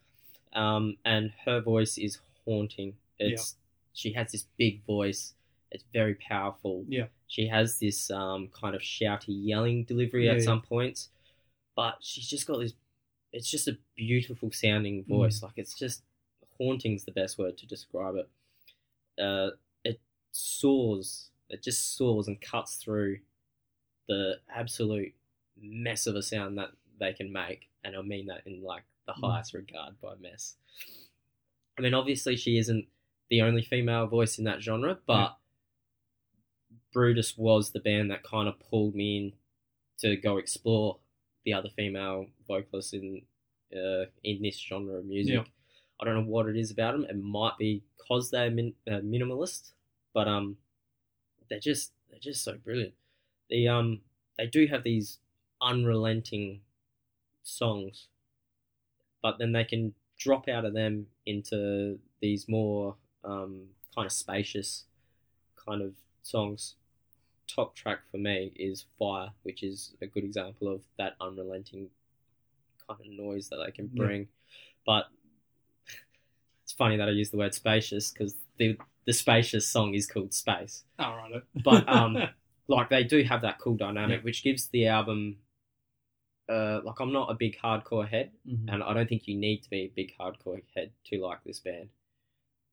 Um, 0.54 0.96
and 1.04 1.32
her 1.46 1.60
voice 1.60 1.96
is 1.96 2.18
haunting. 2.44 2.94
It's 3.18 3.56
she 3.94 4.12
has 4.12 4.32
this 4.32 4.44
big 4.58 4.84
voice. 4.84 5.32
It's 5.72 5.84
very 5.92 6.14
powerful. 6.16 6.84
Yeah. 6.88 7.06
She 7.28 7.46
has 7.48 7.78
this 7.78 8.10
um, 8.10 8.48
kind 8.48 8.74
of 8.76 8.82
shouty 8.82 9.24
yelling 9.28 9.84
delivery 9.84 10.26
Yeah, 10.26 10.32
at 10.32 10.38
yeah. 10.38 10.44
some 10.44 10.62
points, 10.62 11.08
but 11.74 11.96
she's 12.00 12.28
just 12.28 12.46
got 12.46 12.60
this. 12.60 12.74
It's 13.32 13.50
just 13.50 13.66
a 13.68 13.78
beautiful 13.96 14.50
Mm. 14.50 14.54
sounding 14.54 15.04
voice. 15.04 15.42
Like 15.42 15.54
it's 15.56 15.74
just 15.74 16.02
haunting's 16.58 17.04
the 17.04 17.12
best 17.12 17.38
word 17.38 17.56
to 17.58 17.66
describe 17.66 18.16
it. 18.16 18.28
Uh, 19.22 19.50
it 19.84 19.98
soars. 20.30 21.30
It 21.48 21.62
just 21.62 21.96
soars 21.96 22.28
and 22.28 22.40
cuts 22.40 22.76
through 22.76 23.18
the 24.08 24.34
absolute 24.54 25.14
mess 25.60 26.06
of 26.06 26.16
a 26.16 26.22
sound 26.22 26.58
that 26.58 26.70
they 27.00 27.14
can 27.14 27.32
make, 27.32 27.68
and 27.84 27.96
I 27.96 28.02
mean 28.02 28.26
that 28.26 28.46
in 28.46 28.62
like 28.62 28.84
the 29.06 29.12
Mm. 29.14 29.30
highest 29.30 29.54
regard 29.54 29.98
by 30.02 30.14
mess. 30.16 30.56
I 31.78 31.80
mean, 31.82 31.94
obviously, 31.94 32.36
she 32.36 32.58
isn't 32.58 32.86
the 33.30 33.40
only 33.40 33.62
female 33.62 34.06
voice 34.06 34.36
in 34.38 34.44
that 34.44 34.60
genre, 34.60 34.98
but 35.06 35.38
Brutus 36.92 37.36
was 37.36 37.70
the 37.70 37.80
band 37.80 38.10
that 38.10 38.22
kind 38.22 38.48
of 38.48 38.58
pulled 38.60 38.94
me 38.94 39.16
in 39.18 39.32
to 39.98 40.16
go 40.16 40.36
explore 40.36 40.98
the 41.44 41.52
other 41.54 41.68
female 41.68 42.26
vocalists 42.46 42.92
in 42.92 43.22
uh, 43.74 44.04
in 44.22 44.42
this 44.42 44.58
genre 44.58 44.96
of 44.98 45.06
music. 45.06 45.34
Yeah. 45.34 45.44
I 46.00 46.04
don't 46.04 46.14
know 46.14 46.30
what 46.30 46.48
it 46.48 46.56
is 46.56 46.70
about 46.70 46.92
them. 46.92 47.06
It 47.08 47.22
might 47.22 47.56
be 47.58 47.82
because 47.96 48.30
they're 48.30 48.50
min- 48.50 48.74
uh, 48.86 49.00
minimalist, 49.00 49.72
but 50.12 50.28
um, 50.28 50.56
they're 51.48 51.60
just 51.60 51.92
they're 52.10 52.20
just 52.20 52.44
so 52.44 52.54
brilliant. 52.64 52.94
They 53.48 53.66
um 53.66 54.00
they 54.38 54.46
do 54.46 54.66
have 54.66 54.82
these 54.82 55.18
unrelenting 55.60 56.60
songs, 57.42 58.08
but 59.22 59.38
then 59.38 59.52
they 59.52 59.64
can 59.64 59.94
drop 60.18 60.48
out 60.48 60.64
of 60.64 60.74
them 60.74 61.06
into 61.26 61.98
these 62.20 62.48
more 62.48 62.96
um, 63.24 63.62
kind 63.94 64.06
of 64.06 64.12
spacious 64.12 64.84
kind 65.56 65.82
of 65.82 65.92
songs. 66.22 66.74
Top 67.54 67.74
track 67.74 68.00
for 68.10 68.16
me 68.18 68.52
is 68.56 68.86
Fire, 68.98 69.30
which 69.42 69.62
is 69.62 69.94
a 70.00 70.06
good 70.06 70.24
example 70.24 70.68
of 70.72 70.82
that 70.98 71.16
unrelenting 71.20 71.90
kind 72.88 73.00
of 73.00 73.06
noise 73.06 73.48
that 73.50 73.62
they 73.64 73.70
can 73.72 73.90
Yeah. 73.92 74.04
bring. 74.04 74.28
But 74.86 75.08
it's 76.64 76.72
funny 76.72 76.96
that 76.96 77.08
I 77.08 77.12
use 77.12 77.30
the 77.30 77.36
word 77.36 77.54
spacious 77.54 78.10
because 78.10 78.34
the 78.56 78.76
the 79.04 79.12
spacious 79.12 79.66
song 79.66 79.94
is 79.94 80.06
called 80.06 80.32
Space 80.32 80.84
All 81.00 81.16
right. 81.16 81.42
But, 81.64 81.88
um, 81.88 82.28
like 82.68 82.88
they 82.88 83.02
do 83.02 83.24
have 83.24 83.42
that 83.42 83.58
cool 83.58 83.74
dynamic, 83.76 84.20
Yeah. 84.20 84.24
which 84.24 84.44
gives 84.44 84.68
the 84.68 84.86
album. 84.86 85.38
Uh, 86.48 86.80
like 86.84 87.00
I'm 87.00 87.12
not 87.12 87.30
a 87.30 87.34
big 87.34 87.58
hardcore 87.58 88.06
head, 88.08 88.30
Mhm. 88.46 88.72
and 88.72 88.82
I 88.82 88.94
don't 88.94 89.08
think 89.08 89.26
you 89.26 89.36
need 89.36 89.62
to 89.64 89.70
be 89.70 89.80
a 89.82 89.88
big 89.88 90.14
hardcore 90.18 90.62
head 90.74 90.92
to 91.06 91.18
like 91.20 91.42
this 91.44 91.58
band, 91.60 91.88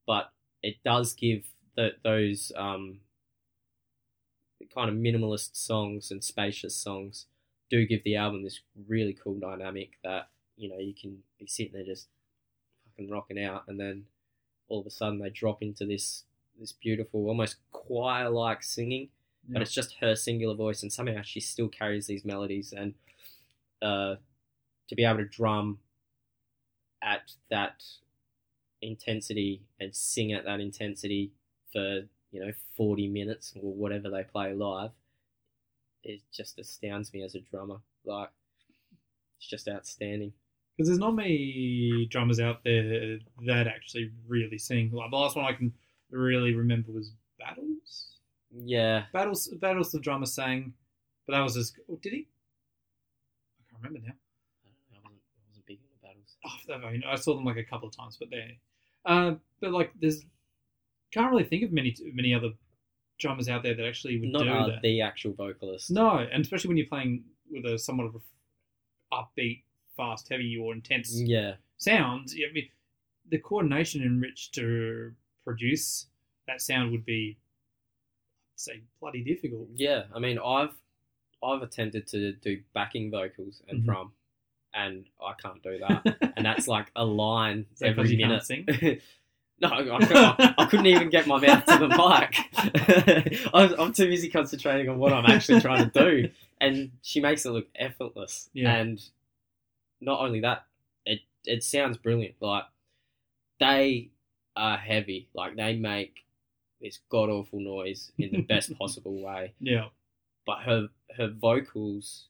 but 0.06 0.32
it 0.62 0.76
does 0.84 1.14
give 1.14 1.44
the, 1.76 1.96
those 2.04 2.52
um, 2.56 3.00
kind 4.66 4.88
of 4.88 4.96
minimalist 4.96 5.56
songs 5.56 6.10
and 6.10 6.22
spacious 6.22 6.76
songs 6.76 7.26
do 7.70 7.86
give 7.86 8.02
the 8.04 8.16
album 8.16 8.42
this 8.42 8.60
really 8.88 9.16
cool 9.22 9.38
dynamic 9.38 9.92
that 10.02 10.28
you 10.56 10.68
know 10.68 10.78
you 10.78 10.94
can 10.94 11.18
be 11.38 11.46
sitting 11.46 11.72
there 11.72 11.84
just 11.84 12.08
fucking 12.84 13.10
rocking 13.10 13.42
out, 13.42 13.64
and 13.68 13.78
then 13.78 14.04
all 14.68 14.80
of 14.80 14.86
a 14.86 14.90
sudden 14.90 15.18
they 15.18 15.30
drop 15.30 15.62
into 15.62 15.86
this 15.86 16.24
this 16.58 16.72
beautiful, 16.72 17.26
almost 17.26 17.56
choir 17.72 18.28
like 18.28 18.62
singing, 18.62 19.08
but 19.48 19.62
it's 19.62 19.72
just 19.72 19.96
her 20.00 20.14
singular 20.14 20.54
voice, 20.54 20.82
and 20.82 20.92
somehow 20.92 21.22
she 21.22 21.40
still 21.40 21.68
carries 21.68 22.06
these 22.06 22.24
melodies, 22.24 22.74
and 22.76 22.94
uh, 23.80 24.16
to 24.88 24.94
be 24.94 25.04
able 25.04 25.18
to 25.18 25.24
drum 25.24 25.78
at 27.02 27.32
that 27.50 27.82
intensity 28.82 29.62
and 29.78 29.94
sing 29.94 30.32
at 30.32 30.44
that 30.44 30.60
intensity 30.60 31.32
for 31.72 32.02
you 32.32 32.44
know 32.44 32.52
40 32.76 33.08
minutes 33.08 33.54
or 33.56 33.72
whatever 33.72 34.10
they 34.10 34.22
play 34.24 34.52
live 34.52 34.90
it 36.02 36.20
just 36.32 36.58
astounds 36.58 37.12
me 37.12 37.22
as 37.22 37.34
a 37.34 37.40
drummer 37.40 37.76
like 38.04 38.30
it's 39.40 39.48
just 39.48 39.68
outstanding 39.68 40.32
Because 40.76 40.88
there's 40.88 40.98
not 40.98 41.14
many 41.14 42.06
drummers 42.10 42.40
out 42.40 42.62
there 42.62 43.18
that 43.46 43.66
actually 43.66 44.12
really 44.28 44.58
sing. 44.58 44.90
Like 44.92 45.10
the 45.10 45.16
last 45.16 45.34
one 45.34 45.46
I 45.46 45.54
can 45.54 45.72
really 46.10 46.54
remember 46.54 46.92
was 46.92 47.12
Battles. 47.38 48.18
Yeah, 48.52 49.04
Battles, 49.12 49.48
Battles. 49.60 49.92
The 49.92 50.00
drummer 50.00 50.26
sang, 50.26 50.74
but 51.26 51.32
that 51.32 51.40
was 51.40 51.54
just. 51.54 51.78
Oh, 51.90 51.98
did 52.02 52.12
he? 52.12 52.28
I 53.58 53.62
can't 53.70 53.82
remember 53.82 54.06
now. 54.06 54.12
I 54.12 54.98
wasn't, 55.02 55.22
I 55.36 55.40
wasn't 55.48 55.66
big 55.66 55.78
into 55.80 55.96
battles. 56.02 56.36
Oh, 56.44 56.88
I, 56.88 56.92
mean, 56.92 57.04
I 57.06 57.14
saw 57.16 57.34
them 57.34 57.44
like 57.44 57.56
a 57.56 57.64
couple 57.64 57.88
of 57.88 57.96
times, 57.96 58.16
but 58.18 58.28
they. 58.30 58.58
Uh, 59.06 59.34
but 59.60 59.72
like, 59.72 59.92
there's 60.00 60.24
can't 61.12 61.30
really 61.30 61.44
think 61.44 61.62
of 61.64 61.72
many 61.72 61.94
many 62.12 62.34
other 62.34 62.50
drummers 63.18 63.48
out 63.48 63.62
there 63.62 63.74
that 63.74 63.86
actually 63.86 64.18
would 64.20 64.30
Not 64.32 64.42
do 64.44 64.48
uh, 64.48 64.66
that. 64.68 64.82
the 64.82 65.00
actual 65.02 65.32
vocalist. 65.34 65.90
No, 65.90 66.18
and 66.18 66.42
especially 66.42 66.68
when 66.68 66.76
you're 66.78 66.86
playing 66.86 67.24
with 67.50 67.64
a 67.66 67.78
somewhat 67.78 68.06
of 68.06 68.14
a 68.16 68.20
upbeat, 69.14 69.62
fast, 69.96 70.28
heavy, 70.30 70.56
or 70.56 70.72
intense 70.72 71.20
Yeah, 71.20 71.54
sounds. 71.76 72.34
I 72.34 72.52
mean, 72.52 72.68
the 73.28 73.38
coordination 73.38 74.02
in 74.02 74.20
which 74.20 74.50
to 74.52 75.12
produce 75.44 76.06
that 76.46 76.62
sound 76.62 76.92
would 76.92 77.04
be, 77.04 77.36
I'd 78.54 78.60
say, 78.60 78.80
bloody 79.00 79.22
difficult. 79.22 79.68
yeah. 79.74 80.04
I 80.14 80.18
mean, 80.18 80.38
I've 80.38 80.74
I've 81.42 81.62
attempted 81.62 82.06
to 82.08 82.32
do 82.34 82.60
backing 82.74 83.10
vocals 83.10 83.62
and 83.68 83.80
Mhm. 83.80 83.84
drum, 83.86 84.12
and 84.74 85.06
I 85.22 85.32
can't 85.42 85.62
do 85.62 85.78
that. 85.78 86.32
and 86.36 86.44
that's 86.44 86.68
like 86.68 86.90
a 86.96 87.04
line 87.04 87.66
Is 87.72 87.78
that 87.80 87.96
'cause 87.96 88.12
every 88.12 88.16
minute. 88.16 89.02
no, 89.60 89.68
I, 89.68 89.98
I, 90.00 90.54
I 90.58 90.66
couldn't 90.66 90.86
even 90.86 91.10
get 91.10 91.26
my 91.26 91.38
mouth 91.38 91.64
to 91.66 91.78
the 91.78 91.88
mic. 93.38 93.50
I'm, 93.54 93.74
I'm 93.78 93.92
too 93.92 94.08
busy 94.08 94.28
concentrating 94.30 94.88
on 94.88 94.98
what 94.98 95.12
I'm 95.12 95.26
actually 95.26 95.60
trying 95.60 95.90
to 95.90 95.98
do, 95.98 96.30
and 96.60 96.92
she 97.02 97.20
makes 97.20 97.44
it 97.44 97.50
look 97.50 97.66
effortless. 97.76 98.48
Yeah. 98.52 98.74
And 98.74 99.02
not 100.00 100.20
only 100.20 100.40
that, 100.40 100.64
it 101.04 101.20
it 101.44 101.62
sounds 101.62 101.98
brilliant. 101.98 102.36
Like 102.40 102.64
they 103.58 104.10
are 104.56 104.76
heavy. 104.76 105.28
Like 105.34 105.56
they 105.56 105.76
make 105.76 106.24
this 106.80 107.00
god 107.10 107.28
awful 107.28 107.60
noise 107.60 108.10
in 108.18 108.30
the 108.32 108.42
best 108.42 108.74
possible 108.78 109.22
way. 109.22 109.52
Yeah, 109.60 109.86
But 110.46 110.60
her 110.60 110.88
her 111.16 111.28
vocals 111.28 112.26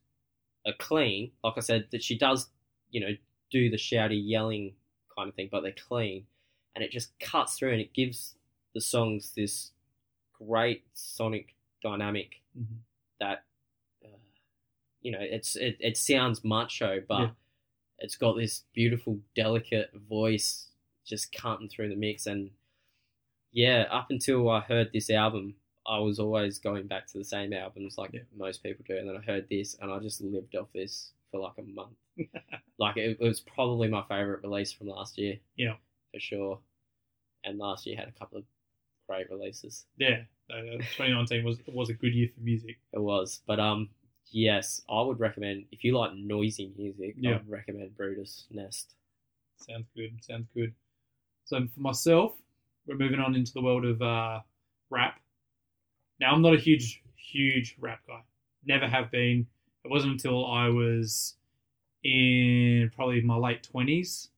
are 0.67 0.73
clean. 0.79 1.31
Like 1.45 1.55
I 1.57 1.61
said, 1.61 1.87
that 1.93 2.03
she 2.03 2.19
does, 2.19 2.49
you 2.91 3.01
know, 3.01 3.17
do 3.51 3.71
the 3.71 3.77
shouty 3.77 4.21
yelling 4.23 4.75
kind 5.17 5.29
of 5.29 5.35
thing, 5.35 5.49
but 5.51 5.63
they're 5.63 5.73
clean, 5.89 6.25
and 6.75 6.85
it 6.85 6.91
just 6.91 7.19
cuts 7.21 7.57
through 7.59 7.73
and 7.73 7.81
it 7.81 7.93
gives 7.93 8.35
the 8.75 8.81
songs 8.81 9.33
this 9.37 9.73
great 10.33 10.85
sonic 10.95 11.55
dynamic 11.83 12.41
Mhm. 12.59 12.79
that 13.21 13.45
uh, 14.05 14.09
you 15.03 15.11
know 15.13 15.19
it's 15.21 15.57
it, 15.57 15.77
it 15.81 15.97
sounds 15.97 16.45
macho, 16.45 17.01
but 17.07 17.21
Yeah. 17.21 17.31
it's 17.99 18.17
got 18.17 18.35
this 18.37 18.65
beautiful, 18.73 19.21
delicate 19.35 19.93
voice 19.95 20.69
just 21.05 21.33
cutting 21.33 21.69
through 21.69 21.89
the 21.89 21.97
mix. 21.97 22.27
And 22.27 22.51
yeah, 23.53 23.87
up 23.91 24.11
until 24.11 24.49
I 24.49 24.61
heard 24.61 24.91
this 24.93 25.11
album, 25.11 25.57
I 25.87 25.99
was 25.99 26.19
always 26.21 26.59
going 26.59 26.87
back 26.87 27.07
to 27.09 27.19
the 27.19 27.25
same 27.25 27.53
albums 27.53 27.99
like 27.99 28.13
Yeah. 28.13 28.21
most 28.37 28.63
people 28.63 28.85
do. 28.87 28.97
And 28.97 29.09
then 29.09 29.17
I 29.17 29.21
heard 29.21 29.49
this, 29.49 29.75
and 29.81 29.91
I 29.91 29.99
just 29.99 30.21
lived 30.21 30.55
off 30.55 30.73
this 30.73 31.13
for 31.31 31.41
like 31.41 31.59
a 31.59 31.63
month. 31.63 31.97
like 32.79 32.97
it, 32.97 33.19
it 33.21 33.21
was 33.21 33.41
probably 33.41 33.89
my 33.89 34.03
favorite 34.09 34.43
release 34.43 34.73
from 34.73 34.89
last 34.89 35.19
year. 35.19 35.39
Yeah. 35.57 35.77
For 36.13 36.21
sure. 36.21 36.59
And 37.45 37.59
last 37.59 37.87
year 37.87 37.97
had 37.97 38.09
a 38.09 38.13
couple 38.19 38.39
of 38.39 38.45
great 39.09 39.31
releases. 39.31 39.87
yeah. 39.97 40.23
Uh, 40.53 40.79
2019 40.97 41.45
was 41.45 41.59
was 41.69 41.91
a 41.91 41.95
good 41.95 42.13
year 42.13 42.29
for 42.35 42.41
music. 42.41 42.79
It 42.93 42.99
was, 43.01 43.41
but 43.47 43.61
um, 43.61 43.89
yes, 44.33 44.83
I 44.91 45.01
would 45.01 45.21
recommend 45.21 45.65
if 45.71 45.85
you 45.85 45.97
like 45.97 46.13
noisy 46.15 46.73
music. 46.77 47.15
Yeah. 47.17 47.37
I'd 47.37 47.49
recommend 47.49 47.97
Brutus 47.97 48.47
Nest. 48.51 48.95
Sounds 49.59 49.87
good. 49.95 50.19
Sounds 50.23 50.49
good. 50.53 50.75
So 51.45 51.61
for 51.73 51.81
myself, 51.81 52.33
we're 52.87 52.97
moving 52.97 53.21
on 53.21 53.37
into 53.37 53.53
the 53.53 53.63
world 53.63 53.85
of 53.85 54.03
uh, 54.03 54.41
rap. 54.91 55.21
Now 56.21 56.33
I'm 56.33 56.43
not 56.43 56.55
a 56.55 56.59
huge, 56.59 57.01
huge 57.15 57.77
rap 57.79 58.01
guy. 58.09 58.21
Never 58.65 58.89
have 58.89 59.11
been. 59.13 59.47
It 59.85 59.91
wasn't 59.91 60.13
until 60.13 60.47
I 60.47 60.69
was 60.69 61.37
in 62.03 62.91
probably 62.95 63.21
my 63.21 63.37
late 63.37 63.63
twenties 63.63 64.31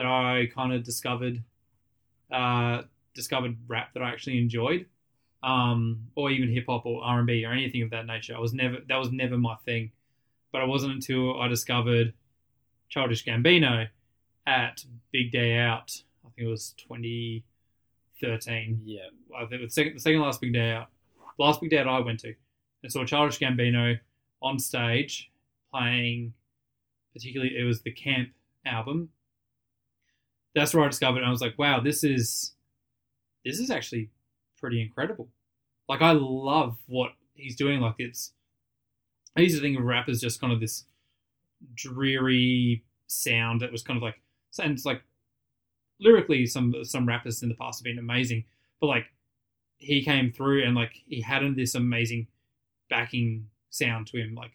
that 0.00 0.06
I 0.06 0.48
kind 0.54 0.72
of 0.72 0.82
discovered 0.82 1.42
uh, 2.32 2.82
discovered 3.14 3.58
rap 3.68 3.92
that 3.92 4.02
I 4.02 4.08
actually 4.08 4.38
enjoyed, 4.38 4.86
um, 5.42 6.06
or 6.14 6.30
even 6.30 6.48
hip 6.48 6.64
hop 6.68 6.86
or 6.86 7.04
R 7.04 7.18
and 7.18 7.26
B 7.26 7.44
or 7.44 7.52
anything 7.52 7.82
of 7.82 7.90
that 7.90 8.06
nature. 8.06 8.34
I 8.34 8.40
was 8.40 8.54
never 8.54 8.78
that 8.88 8.96
was 8.96 9.12
never 9.12 9.36
my 9.36 9.56
thing. 9.66 9.92
But 10.52 10.62
it 10.62 10.68
wasn't 10.68 10.94
until 10.94 11.38
I 11.38 11.48
discovered 11.48 12.14
Childish 12.88 13.26
Gambino 13.26 13.88
at 14.46 14.86
Big 15.12 15.32
Day 15.32 15.58
Out. 15.58 16.00
I 16.24 16.30
think 16.30 16.46
it 16.46 16.50
was 16.50 16.70
2013. 16.78 18.80
Yeah, 18.84 19.00
I 19.36 19.44
think 19.44 19.60
the 19.62 19.68
second, 19.70 19.96
the 19.96 20.00
second 20.00 20.22
last 20.22 20.40
Big 20.40 20.54
Day 20.54 20.72
Out, 20.72 20.88
the 21.36 21.44
last 21.44 21.60
Big 21.60 21.68
Day 21.68 21.76
Out 21.78 21.88
I 21.88 22.00
went 22.00 22.20
to, 22.20 22.34
and 22.82 22.90
saw 22.90 23.04
Childish 23.04 23.38
Gambino 23.38 23.98
on 24.40 24.58
stage 24.58 25.30
playing. 25.70 26.32
Particularly, 27.12 27.58
it 27.58 27.64
was 27.64 27.82
the 27.82 27.92
Camp 27.92 28.30
album. 28.64 29.10
That's 30.54 30.74
where 30.74 30.84
I 30.84 30.88
discovered, 30.88 31.22
I 31.22 31.30
was 31.30 31.40
like, 31.40 31.58
"Wow, 31.58 31.80
this 31.80 32.02
is, 32.04 32.52
this 33.44 33.58
is 33.60 33.70
actually 33.70 34.10
pretty 34.58 34.82
incredible." 34.82 35.28
Like, 35.88 36.02
I 36.02 36.12
love 36.12 36.76
what 36.86 37.12
he's 37.34 37.56
doing. 37.56 37.80
Like, 37.80 37.96
it's, 37.98 38.32
I 39.36 39.40
used 39.40 39.56
to 39.56 39.62
think 39.62 39.78
of 39.78 39.84
rap 39.84 40.08
as 40.08 40.20
just 40.20 40.40
kind 40.40 40.52
of 40.52 40.60
this 40.60 40.84
dreary 41.74 42.84
sound 43.06 43.60
that 43.60 43.72
was 43.72 43.82
kind 43.82 43.96
of 43.96 44.02
like, 44.02 44.20
and 44.58 44.72
it's 44.72 44.84
like 44.84 45.02
lyrically 46.00 46.46
some 46.46 46.74
some 46.82 47.06
rappers 47.06 47.42
in 47.42 47.48
the 47.48 47.54
past 47.54 47.80
have 47.80 47.84
been 47.84 47.98
amazing, 47.98 48.44
but 48.80 48.86
like 48.88 49.06
he 49.78 50.02
came 50.02 50.32
through 50.32 50.64
and 50.64 50.74
like 50.74 50.92
he 51.06 51.20
had 51.20 51.42
this 51.54 51.74
amazing 51.74 52.26
backing 52.88 53.46
sound 53.70 54.06
to 54.08 54.18
him. 54.18 54.34
Like 54.34 54.52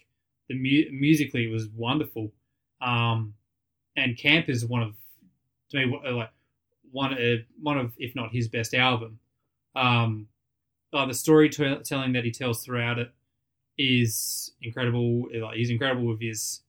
the 0.49 0.55
mu- 0.55 0.91
musically 0.91 1.45
it 1.45 1.51
was 1.51 1.67
wonderful. 1.69 2.31
Um, 2.81 3.33
and 3.95 4.17
Camp 4.17 4.49
is 4.49 4.65
one 4.65 4.83
of 4.83 4.95
to 5.71 5.77
me 5.77 5.99
like 6.11 6.29
one 6.91 7.13
uh, 7.13 7.37
one 7.61 7.77
of 7.77 7.93
if 7.97 8.15
not 8.15 8.31
his 8.31 8.47
best 8.47 8.73
album. 8.73 9.19
Um, 9.75 10.27
uh, 10.93 11.05
the 11.05 11.13
storytelling 11.13 12.13
that 12.13 12.23
he 12.23 12.31
tells 12.31 12.63
throughout 12.63 12.99
it 12.99 13.11
is 13.77 14.53
incredible. 14.61 15.27
Like 15.33 15.57
he's 15.57 15.69
incredible 15.69 16.05
with 16.05 16.21
his 16.21 16.61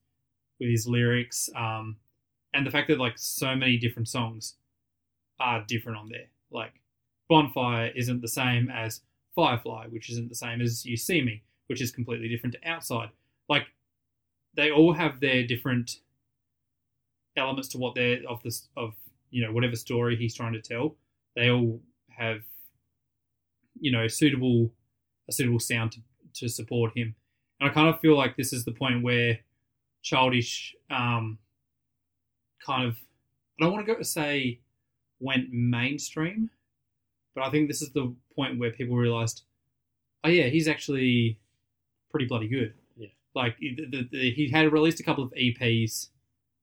with 0.59 0.69
his 0.69 0.87
lyrics. 0.87 1.49
Um, 1.55 1.97
and 2.53 2.65
the 2.65 2.71
fact 2.71 2.87
that 2.89 2.99
like 2.99 3.17
so 3.17 3.55
many 3.55 3.77
different 3.77 4.07
songs 4.07 4.55
are 5.39 5.63
different 5.67 5.99
on 5.99 6.09
there. 6.09 6.27
Like 6.51 6.81
Bonfire 7.29 7.91
isn't 7.95 8.21
the 8.21 8.27
same 8.27 8.69
as 8.69 9.01
Firefly, 9.35 9.85
which 9.89 10.09
isn't 10.09 10.29
the 10.29 10.35
same 10.35 10.61
as 10.61 10.85
You 10.85 10.97
See 10.97 11.21
Me, 11.21 11.43
which 11.67 11.81
is 11.81 11.91
completely 11.91 12.27
different 12.27 12.55
to 12.55 12.67
Outside. 12.67 13.09
Like 13.47 13.67
they 14.55 14.71
all 14.71 14.93
have 14.93 15.19
their 15.19 15.45
different 15.45 15.99
elements 17.37 17.69
to 17.69 17.77
what 17.77 17.95
they're 17.95 18.19
of 18.27 18.41
this 18.43 18.67
of 18.75 18.93
you 19.29 19.45
know 19.45 19.51
whatever 19.51 19.75
story 19.75 20.15
he's 20.15 20.35
trying 20.35 20.53
to 20.53 20.61
tell. 20.61 20.95
They 21.35 21.49
all 21.49 21.81
have 22.09 22.41
you 23.79 23.91
know 23.91 24.07
suitable 24.07 24.71
a 25.29 25.31
suitable 25.31 25.59
sound 25.59 25.91
to, 25.93 25.99
to 26.33 26.49
support 26.49 26.97
him. 26.97 27.15
And 27.59 27.69
I 27.69 27.73
kind 27.73 27.87
of 27.87 27.99
feel 27.99 28.15
like 28.15 28.37
this 28.37 28.53
is 28.53 28.65
the 28.65 28.71
point 28.71 29.03
where 29.03 29.39
childish 30.03 30.75
um, 30.89 31.37
kind 32.65 32.87
of 32.87 32.95
I 33.59 33.63
don't 33.63 33.73
want 33.73 33.85
to 33.85 33.91
go 33.91 33.97
to 33.97 34.05
say 34.05 34.59
went 35.19 35.51
mainstream, 35.51 36.49
but 37.35 37.43
I 37.43 37.49
think 37.49 37.67
this 37.67 37.81
is 37.81 37.91
the 37.91 38.13
point 38.35 38.59
where 38.59 38.71
people 38.71 38.95
realized, 38.95 39.43
oh 40.23 40.29
yeah, 40.29 40.45
he's 40.45 40.67
actually 40.67 41.39
pretty 42.11 42.27
bloody 42.27 42.47
good. 42.47 42.73
Yeah. 42.95 43.07
like 43.35 43.57
the, 43.59 43.75
the, 43.75 44.09
the, 44.11 44.31
he 44.31 44.49
had 44.49 44.71
released 44.71 44.99
a 44.99 45.03
couple 45.03 45.23
of 45.23 45.31
EPs, 45.31 46.09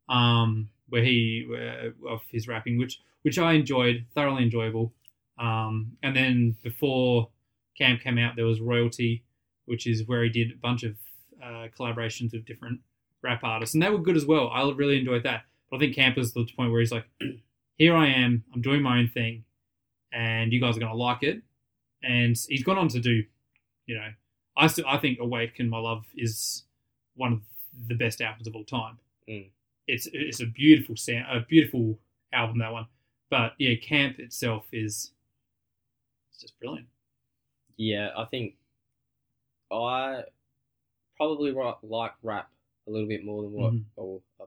um, 0.08 0.68
where 0.88 1.02
he 1.02 1.46
uh, 1.50 2.08
of 2.08 2.22
his 2.30 2.48
rapping, 2.48 2.78
which 2.78 3.00
which 3.22 3.38
I 3.38 3.52
enjoyed, 3.52 4.04
thoroughly 4.14 4.42
enjoyable. 4.42 4.92
Um, 5.38 5.96
and 6.02 6.14
then 6.14 6.56
before 6.62 7.30
Camp 7.76 8.02
came 8.02 8.18
out, 8.18 8.36
there 8.36 8.44
was 8.44 8.60
Royalty, 8.60 9.24
which 9.64 9.86
is 9.86 10.06
where 10.06 10.22
he 10.22 10.28
did 10.30 10.52
a 10.52 10.56
bunch 10.56 10.82
of 10.82 10.94
uh, 11.42 11.68
collaborations 11.76 12.32
with 12.32 12.44
different 12.44 12.80
rap 13.22 13.40
artists, 13.42 13.74
and 13.74 13.82
they 13.82 13.90
were 13.90 13.98
good 13.98 14.16
as 14.16 14.26
well. 14.26 14.48
I 14.48 14.70
really 14.72 14.98
enjoyed 14.98 15.24
that. 15.24 15.44
But 15.70 15.76
I 15.76 15.80
think 15.80 15.94
Camp 15.94 16.16
was 16.16 16.32
the 16.32 16.46
point 16.56 16.70
where 16.70 16.80
he's 16.80 16.92
like, 16.92 17.06
"Here 17.78 17.94
I 17.94 18.08
am, 18.08 18.44
I'm 18.54 18.62
doing 18.62 18.82
my 18.82 18.98
own 18.98 19.08
thing, 19.08 19.44
and 20.12 20.52
you 20.52 20.60
guys 20.60 20.76
are 20.76 20.80
gonna 20.80 20.94
like 20.94 21.22
it." 21.22 21.42
And 22.02 22.36
he's 22.48 22.62
gone 22.62 22.76
on 22.76 22.88
to 22.88 23.00
do, 23.00 23.24
you 23.86 23.94
know, 23.94 24.08
I 24.56 24.66
still 24.66 24.84
I 24.86 24.98
think 24.98 25.18
"Awaken 25.20 25.68
My 25.68 25.78
Love" 25.78 26.04
is 26.14 26.64
one 27.16 27.32
of 27.32 27.40
the 27.88 27.94
best 27.94 28.20
albums 28.20 28.46
of 28.46 28.54
all 28.54 28.64
time. 28.64 28.98
Mm. 29.28 29.50
It's 29.86 30.08
it's 30.12 30.40
a 30.40 30.46
beautiful 30.46 30.96
sound, 30.96 31.26
a 31.30 31.40
beautiful 31.46 31.98
album 32.32 32.58
that 32.58 32.72
one. 32.72 32.86
But 33.30 33.54
yeah, 33.58 33.74
Camp 33.76 34.18
itself 34.18 34.66
is 34.72 35.12
it's 36.30 36.40
just 36.40 36.58
brilliant. 36.58 36.88
yeah. 37.76 38.10
I 38.16 38.24
think 38.26 38.56
I 39.70 40.22
probably 41.16 41.52
like 41.82 42.12
rap 42.22 42.50
a 42.86 42.90
little 42.90 43.08
bit 43.08 43.24
more 43.24 43.42
than 43.42 43.52
what, 43.52 43.72
Mhm. 43.74 43.84
or 43.96 44.22
a, 44.40 44.44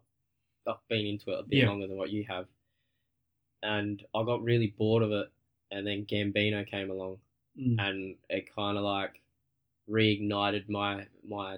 I've 0.68 0.88
been 0.90 1.06
into 1.06 1.32
it 1.32 1.40
a 1.40 1.44
bit 1.44 1.60
Yeah. 1.60 1.70
longer 1.70 1.88
than 1.88 1.98
what 1.98 2.12
you 2.12 2.24
have, 2.26 2.48
and 3.64 4.06
I 4.14 4.24
got 4.24 4.44
really 4.44 4.68
bored 4.68 5.04
of 5.04 5.12
it. 5.12 5.32
And 5.72 5.86
then 5.86 6.06
Gambino 6.06 6.66
came 6.66 6.90
along, 6.92 7.20
Mm. 7.58 7.80
and 7.80 8.18
it 8.30 8.54
kind 8.54 8.78
of 8.78 8.84
like 8.84 9.22
reignited 9.90 10.70
my 10.70 11.08
my 11.24 11.58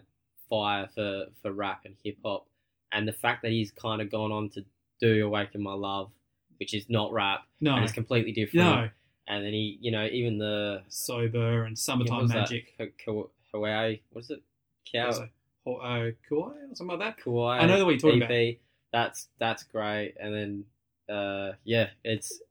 fire 0.50 0.88
for 0.88 1.28
for 1.42 1.52
rap 1.52 1.86
and 1.86 1.96
hip 2.04 2.18
hop. 2.24 2.48
And 2.92 3.08
the 3.08 3.14
fact 3.14 3.42
that 3.44 3.52
he's 3.52 3.72
kind 3.72 4.02
of 4.02 4.10
gone 4.12 4.32
on 4.32 4.50
to 4.52 4.66
do 5.00 5.26
"Awaken 5.26 5.62
My 5.62 5.74
Love," 5.74 6.12
which 6.60 6.74
is 6.74 6.90
not 6.90 7.12
rap, 7.14 7.42
No, 7.62 7.76
and 7.76 7.84
it's 7.84 7.94
completely 7.94 8.32
different. 8.32 8.66
no, 8.66 8.90
And 9.28 9.46
then 9.46 9.54
he, 9.54 9.78
you 9.82 9.92
know, 9.92 10.06
even 10.08 10.38
the 10.40 10.84
sober 10.90 11.64
and 11.66 11.78
summertime 11.78 12.16
what 12.16 12.22
was 12.24 12.32
that? 12.32 12.52
magic. 12.52 12.76
Hawaii, 13.54 14.00
what 14.12 14.22
is 14.24 14.30
it? 14.32 14.42
Cow- 14.92 15.06
What 15.06 15.10
is 15.14 15.20
it? 15.20 15.30
Ho- 15.66 15.76
uh, 15.76 16.12
Kauai 16.28 16.52
or 16.56 16.76
something 16.76 16.98
like 17.00 17.16
that. 17.16 17.24
Kauai. 17.24 17.60
I 17.60 17.66
know 17.68 17.86
what 17.86 17.92
you're 17.92 18.00
talking 18.00 18.24
EP. 18.24 18.58
That's 18.92 19.28
that's 19.38 19.64
great. 19.64 20.16
And 20.20 20.34
then 20.34 21.16
uh, 21.16 21.54
yeah, 21.64 21.90
it's 22.04 22.42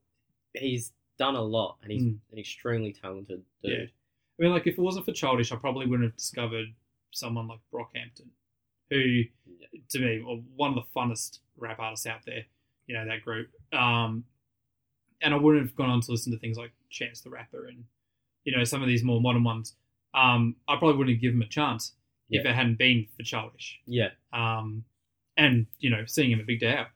he's 0.55 0.93
done 1.19 1.35
a 1.35 1.43
lot, 1.43 1.79
and 1.83 1.91
he's 1.93 2.03
Mm. 2.05 2.19
an 2.33 2.39
extremely 2.39 2.93
talented 2.93 3.43
dude. 3.63 3.73
Yeah. 3.73 3.85
I 4.39 4.43
mean, 4.43 4.53
like 4.53 4.67
if 4.69 4.79
it 4.79 4.81
wasn't 4.81 5.05
for 5.05 5.13
Childish, 5.13 5.51
I 5.53 5.57
probably 5.57 5.87
wouldn't 5.87 6.09
have 6.09 6.17
discovered 6.17 6.69
someone 7.11 7.49
like 7.49 7.59
Brockhampton, 7.73 8.29
who, 8.91 9.23
to 9.91 9.99
me, 9.99 10.23
were 10.23 10.37
one 10.57 10.71
of 10.71 10.77
the 10.77 11.01
funnest 11.01 11.39
rap 11.57 11.79
artists 11.79 12.07
out 12.07 12.21
there. 12.27 12.45
You 12.87 12.95
know 12.97 13.05
that 13.07 13.23
group. 13.23 13.49
Um, 13.73 14.25
and 15.21 15.35
I 15.35 15.37
wouldn't 15.37 15.65
have 15.67 15.75
gone 15.77 15.91
on 15.91 16.01
to 16.03 16.11
listen 16.13 16.33
to 16.33 16.39
things 16.39 16.57
like 16.57 16.71
Chance 16.91 17.21
the 17.23 17.31
Rapper 17.31 17.67
and 17.67 17.85
you 18.45 18.57
know 18.57 18.65
some 18.65 18.83
of 18.83 18.89
these 18.89 19.03
more 19.05 19.21
modern 19.21 19.45
ones. 19.45 19.75
Um, 20.15 20.57
I 20.69 20.77
probably 20.77 20.97
wouldn't 20.97 21.17
have 21.17 21.21
given 21.21 21.37
him 21.39 21.43
a 21.43 21.49
chance 21.49 21.93
if 22.31 22.45
it 22.47 22.55
hadn't 22.55 22.79
been 22.79 23.07
for 23.17 23.23
Childish. 23.23 23.79
Yeah, 23.87 24.09
Um, 24.33 24.85
and 25.37 25.67
you 25.79 25.91
know, 25.91 26.05
seeing 26.07 26.31
him 26.31 26.41
at 26.41 26.47
Big 26.47 26.61
Day 26.61 26.75
Out, 26.75 26.87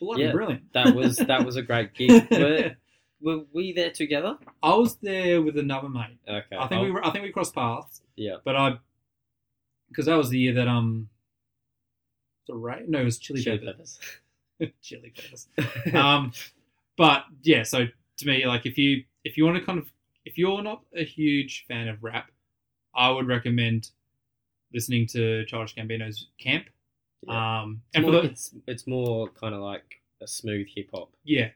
bloody 0.00 0.22
Yeah. 0.24 0.32
brilliant. 0.32 0.72
that 0.72 0.94
was 0.94 1.16
that 1.28 1.44
was 1.44 1.56
a 1.56 1.62
great 1.62 1.94
gig. 1.94 2.28
Were, 2.30 2.76
were 3.20 3.44
we 3.52 3.72
there 3.72 3.90
together? 3.90 4.36
I 4.62 4.74
was 4.74 4.96
there 4.96 5.42
with 5.42 5.58
another 5.58 5.88
mate. 5.88 6.18
Okay, 6.28 6.56
I 6.56 6.66
think 6.68 6.78
I'll- 6.78 6.84
we 6.84 6.90
were, 6.92 7.04
I 7.04 7.10
think 7.10 7.24
we 7.24 7.32
crossed 7.32 7.54
paths. 7.54 8.02
Yeah. 8.16 8.36
But 8.44 8.56
I, 8.56 8.74
because 9.88 10.06
that 10.06 10.14
was 10.16 10.30
the 10.30 10.38
year 10.38 10.54
that 10.54 10.68
um, 10.68 11.08
right 12.54 12.88
no, 12.88 13.00
it 13.00 13.04
was 13.04 13.18
Chili, 13.18 13.42
Chili 13.42 13.58
Peppers. 13.58 13.98
Peppers. 14.58 14.74
Chili 14.82 15.12
Peppers. 15.16 15.48
um, 15.94 16.32
but 16.96 17.24
yeah, 17.42 17.62
so 17.62 17.86
to 18.18 18.26
me, 18.26 18.46
like 18.46 18.66
if 18.66 18.78
you 18.78 19.04
if 19.24 19.36
you 19.36 19.44
want 19.44 19.58
to 19.58 19.64
kind 19.64 19.78
of 19.78 19.90
if 20.24 20.38
you're 20.38 20.62
not 20.62 20.82
a 20.94 21.04
huge 21.04 21.64
fan 21.68 21.88
of 21.88 22.02
rap, 22.02 22.30
I 22.94 23.10
would 23.10 23.26
recommend 23.26 23.90
listening 24.72 25.06
to 25.08 25.44
Childish 25.46 25.74
Gambino's 25.74 26.28
Camp. 26.38 26.66
Yeah. 27.22 27.62
Um, 27.62 27.82
It's 27.92 27.94
and 27.94 28.04
for 28.04 28.12
more, 28.12 28.22
the, 28.22 28.28
it's 28.28 28.54
it's 28.66 28.86
more 28.86 29.28
kind 29.30 29.54
of 29.54 29.60
like 29.60 30.00
a 30.22 30.26
smooth 30.26 30.66
hip 30.74 30.90
hop. 30.92 31.10
yeah, 31.24 31.48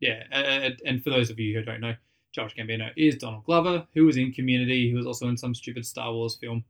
yeah, 0.00 0.22
and, 0.32 0.80
and 0.86 1.04
for 1.04 1.10
those 1.10 1.30
of 1.30 1.38
you 1.38 1.56
who 1.58 1.62
don't 1.64 1.80
know, 1.80 1.94
Childish 2.32 2.56
Gambino 2.56 2.90
is 2.96 3.16
Donald 3.16 3.44
Glover, 3.44 3.86
who 3.94 4.06
was 4.06 4.16
in 4.16 4.32
Community. 4.32 4.88
He 4.88 4.94
was 4.94 5.06
also 5.06 5.28
in 5.28 5.36
some 5.36 5.54
stupid 5.54 5.84
Star 5.84 6.12
Wars 6.12 6.36
film, 6.36 6.64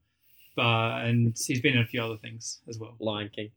but 0.55 1.01
and 1.05 1.35
he's 1.47 1.61
been 1.61 1.73
in 1.75 1.81
a 1.81 1.85
few 1.85 2.01
other 2.03 2.17
things 2.17 2.59
as 2.69 2.77
well. 2.79 2.95
Lion 2.99 3.29
King. 3.35 3.51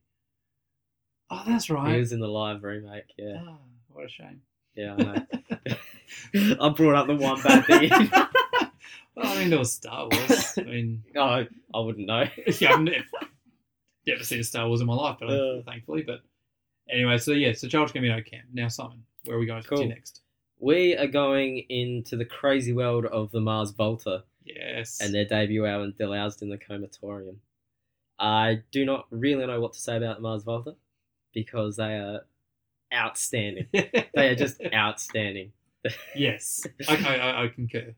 Oh, 1.30 1.42
that's 1.46 1.70
right. 1.70 1.94
He 1.94 1.98
was 2.00 2.12
in 2.12 2.20
the 2.20 2.28
live 2.28 2.62
remake. 2.62 3.12
Yeah, 3.18 3.40
Ah, 3.48 3.56
what 3.88 4.04
a 4.04 4.08
shame. 4.08 4.42
yeah. 4.74 4.94
I 4.98 5.02
know. 5.02 6.56
I 6.60 6.68
brought 6.70 6.94
up 6.96 7.06
the 7.06 7.16
one 7.16 7.40
bad 7.42 7.64
thing. 7.66 7.90
well, 9.16 9.26
I 9.26 9.38
mean, 9.38 9.50
there 9.50 9.58
was 9.58 9.72
Star 9.72 10.08
Wars. 10.10 10.54
I 10.58 10.62
mean, 10.62 11.02
oh, 11.16 11.44
I 11.74 11.78
wouldn't 11.80 12.06
know. 12.06 12.24
yeah, 12.60 12.74
I've 12.74 12.80
never, 12.80 13.04
never 14.06 14.22
seen 14.24 14.42
Star 14.44 14.68
Wars 14.68 14.80
in 14.80 14.86
my 14.86 14.94
life, 14.94 15.16
but 15.20 15.30
Uh. 15.30 15.62
thankfully. 15.62 16.02
But 16.02 16.20
anyway, 16.90 17.18
so 17.18 17.32
yeah, 17.32 17.52
so 17.54 17.68
Childish 17.68 17.94
Gambino 17.94 18.24
camp. 18.24 18.44
Now, 18.52 18.68
Simon, 18.68 19.02
where 19.24 19.36
are 19.36 19.40
we 19.40 19.46
going 19.46 19.62
to 19.62 19.86
next? 19.86 20.20
We 20.60 20.96
are 20.96 21.06
going 21.08 21.58
into 21.68 22.16
the 22.16 22.24
crazy 22.24 22.72
world 22.72 23.06
of 23.06 23.30
the 23.32 23.40
Mars 23.40 23.70
Volta 23.72 24.24
Yes. 24.44 25.00
and 25.00 25.14
their 25.14 25.24
debut 25.24 25.66
album, 25.66 25.94
Deloused 25.98 26.42
in 26.42 26.50
the 26.50 26.58
Comatorium. 26.58 27.36
I 28.18 28.62
do 28.70 28.84
not 28.84 29.06
really 29.10 29.46
know 29.46 29.60
what 29.60 29.72
to 29.72 29.80
say 29.80 29.96
about 29.96 30.22
Mars 30.22 30.44
Volta 30.44 30.76
because 31.32 31.76
they 31.76 31.94
are 31.94 32.20
outstanding. 32.92 33.66
they 33.72 34.28
are 34.28 34.34
just 34.34 34.60
outstanding. 34.72 35.52
yes. 36.14 36.64
Okay, 36.88 37.20
I, 37.20 37.44
I 37.44 37.48
concur. 37.48 37.94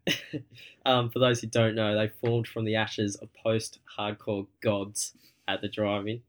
Um, 0.84 1.11
for 1.11 1.18
those 1.18 1.40
who 1.40 1.47
don't 1.47 1.74
know, 1.74 1.97
they 1.97 2.09
formed 2.09 2.49
from 2.49 2.64
the 2.64 2.76
ashes 2.76 3.16
of 3.16 3.28
post-hardcore 3.34 4.47
gods 4.62 5.12
at 5.47 5.61
the 5.61 5.68
drive-in 5.68 6.22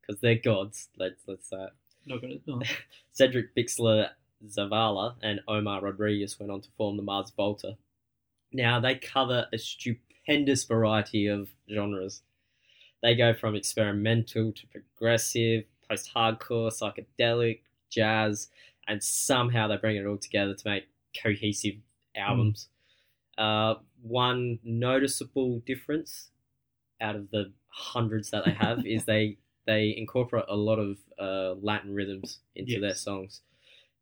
because 0.00 0.20
they're 0.20 0.36
gods. 0.36 0.88
Let's 0.96 1.22
let's 1.26 1.48
say 1.48 1.64
it. 1.64 2.40
No. 2.46 2.60
Cedric 3.12 3.54
Bixler 3.54 4.08
Zavala 4.46 5.14
and 5.22 5.40
Omar 5.46 5.82
Rodriguez 5.82 6.38
went 6.40 6.50
on 6.50 6.60
to 6.62 6.68
form 6.76 6.96
the 6.96 7.02
Mars 7.02 7.30
Volta. 7.36 7.76
Now 8.52 8.80
they 8.80 8.96
cover 8.96 9.46
a 9.52 9.58
stupendous 9.58 10.64
variety 10.64 11.26
of 11.26 11.50
genres. 11.72 12.22
They 13.02 13.14
go 13.14 13.34
from 13.34 13.54
experimental 13.56 14.52
to 14.52 14.66
progressive, 14.68 15.64
post-hardcore, 15.88 16.70
psychedelic, 16.70 17.60
jazz, 17.90 18.50
and 18.88 19.02
somehow 19.02 19.68
they 19.68 19.76
bring 19.76 19.96
it 19.96 20.06
all 20.06 20.18
together 20.18 20.54
to 20.54 20.68
make 20.68 20.88
cohesive 21.22 21.76
albums. 22.16 22.68
Uh, 23.38 23.76
one 24.02 24.58
noticeable 24.64 25.60
difference 25.60 26.30
out 27.00 27.16
of 27.16 27.30
the 27.30 27.52
hundreds 27.68 28.30
that 28.30 28.44
they 28.44 28.52
have 28.52 28.86
is 28.86 29.04
they 29.06 29.38
they 29.66 29.94
incorporate 29.96 30.46
a 30.48 30.56
lot 30.56 30.78
of 30.78 30.98
uh, 31.18 31.54
Latin 31.54 31.94
rhythms 31.94 32.40
into 32.56 32.72
Yes. 32.72 32.80
their 32.80 32.94
songs, 32.94 33.42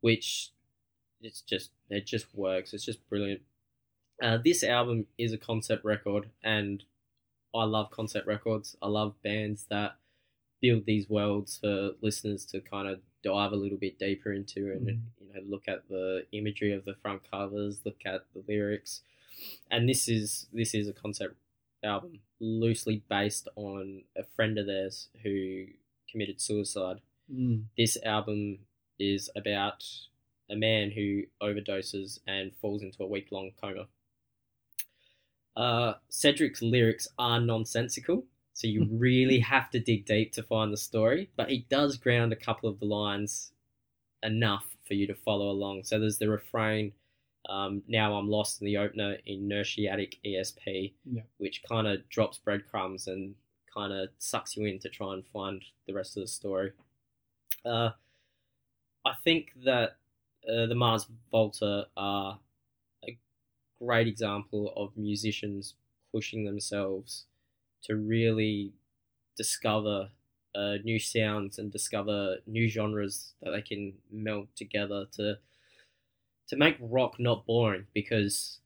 which 0.00 0.52
it's 1.22 1.42
just 1.42 1.72
it 1.90 2.06
just 2.06 2.34
works. 2.34 2.74
It's 2.74 2.84
just 2.84 3.08
brilliant. 3.08 3.42
Uh, 4.22 4.38
this 4.44 4.62
album 4.64 5.06
is 5.16 5.32
a 5.32 5.38
concept 5.38 5.84
record, 5.84 6.28
and 6.42 6.84
I 7.54 7.64
love 7.64 7.90
concept 7.90 8.26
records. 8.26 8.76
I 8.82 8.88
love 8.88 9.14
bands 9.22 9.66
that 9.70 9.96
build 10.60 10.86
these 10.86 11.08
worlds 11.08 11.58
for 11.58 11.92
listeners 12.00 12.44
to 12.46 12.60
kind 12.60 12.88
of 12.88 13.00
dive 13.22 13.52
a 13.52 13.56
little 13.56 13.78
bit 13.78 13.98
deeper 13.98 14.32
into 14.32 14.72
and 14.72 14.86
Mhm. 14.88 15.00
you 15.20 15.32
know 15.32 15.40
look 15.42 15.68
at 15.68 15.88
the 15.88 16.26
imagery 16.32 16.72
of 16.72 16.84
the 16.84 16.94
front 16.94 17.22
covers, 17.30 17.84
look 17.84 18.04
at 18.04 18.32
the 18.32 18.40
lyrics, 18.46 19.02
and 19.70 19.88
this 19.88 20.08
is 20.08 20.48
this 20.52 20.74
is 20.74 20.88
a 20.88 20.92
concept 20.92 21.36
album 21.84 22.20
loosely 22.40 23.02
based 23.08 23.48
on 23.56 24.04
a 24.16 24.24
friend 24.24 24.58
of 24.58 24.66
theirs 24.66 25.10
who 25.22 25.66
committed 26.10 26.40
suicide. 26.40 27.00
Mm. 27.32 27.66
This 27.76 27.96
album 28.02 28.66
is 28.98 29.30
about 29.36 29.84
a 30.50 30.56
man 30.56 30.90
who 30.90 31.24
overdoses 31.40 32.18
and 32.26 32.52
falls 32.56 32.82
into 32.82 33.02
a 33.02 33.06
week 33.06 33.30
long 33.30 33.52
coma. 33.52 33.88
Uh, 35.58 35.94
Cedric's 36.08 36.62
lyrics 36.62 37.08
are 37.18 37.40
nonsensical, 37.40 38.24
so 38.52 38.68
you 38.68 38.86
really 38.92 39.40
have 39.40 39.70
to 39.70 39.80
dig 39.80 40.06
deep 40.06 40.32
to 40.34 40.42
find 40.44 40.72
the 40.72 40.76
story, 40.76 41.30
but 41.36 41.50
he 41.50 41.66
does 41.68 41.96
ground 41.96 42.32
a 42.32 42.36
couple 42.36 42.68
of 42.68 42.78
the 42.78 42.86
lines 42.86 43.50
enough 44.22 44.66
for 44.86 44.94
you 44.94 45.06
to 45.08 45.14
follow 45.14 45.50
along. 45.50 45.82
So 45.82 45.98
there's 45.98 46.18
the 46.18 46.28
refrain, 46.30 46.92
um, 47.48 47.82
Now 47.88 48.14
I'm 48.14 48.28
lost 48.30 48.60
in 48.60 48.66
the 48.66 48.76
opener, 48.76 49.16
inertiatic 49.28 50.18
ESP, 50.24 50.92
Yeah. 51.04 51.22
which 51.38 51.62
kind 51.64 51.88
of 51.88 52.08
drops 52.08 52.38
breadcrumbs 52.38 53.08
and 53.08 53.34
kind 53.74 53.92
of 53.92 54.10
sucks 54.18 54.56
you 54.56 54.64
in 54.66 54.78
to 54.80 54.88
try 54.88 55.12
and 55.12 55.26
find 55.26 55.62
the 55.86 55.92
rest 55.94 56.16
of 56.16 56.22
the 56.22 56.28
story. 56.28 56.72
Uh, 57.64 57.90
I 59.04 59.14
think 59.24 59.52
that 59.64 59.96
uh, 60.48 60.66
the 60.66 60.74
Mars 60.74 61.06
Volta 61.32 61.88
are 61.96 62.38
great 63.80 64.06
example 64.06 64.72
of 64.76 64.96
musicians 64.96 65.74
pushing 66.12 66.44
themselves 66.44 67.26
to 67.82 67.96
really 67.96 68.72
discover 69.36 70.08
uh, 70.54 70.76
new 70.84 70.98
sounds 70.98 71.58
and 71.58 71.70
discover 71.70 72.36
new 72.46 72.68
genres 72.68 73.34
that 73.42 73.50
they 73.50 73.62
can 73.62 73.92
meld 74.10 74.48
together 74.56 75.06
to 75.12 75.36
to 76.48 76.56
make 76.56 76.76
rock 76.80 77.20
not 77.20 77.44
boring 77.46 77.86
because 77.92 78.58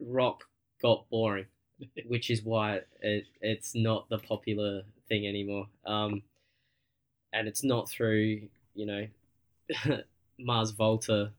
rock 0.00 0.44
got 0.82 1.08
boring 1.10 1.46
which 2.06 2.30
is 2.30 2.42
why 2.42 2.80
it, 3.00 3.26
it's 3.40 3.74
not 3.74 4.08
the 4.08 4.18
popular 4.18 4.82
thing 5.08 5.26
anymore. 5.26 5.66
Um, 5.86 6.22
and 7.32 7.46
it's 7.48 7.62
not 7.62 7.88
through, 7.88 8.42
you 8.74 8.86
know, 8.86 9.06
Mars 10.38 10.70
Volta 10.72 11.32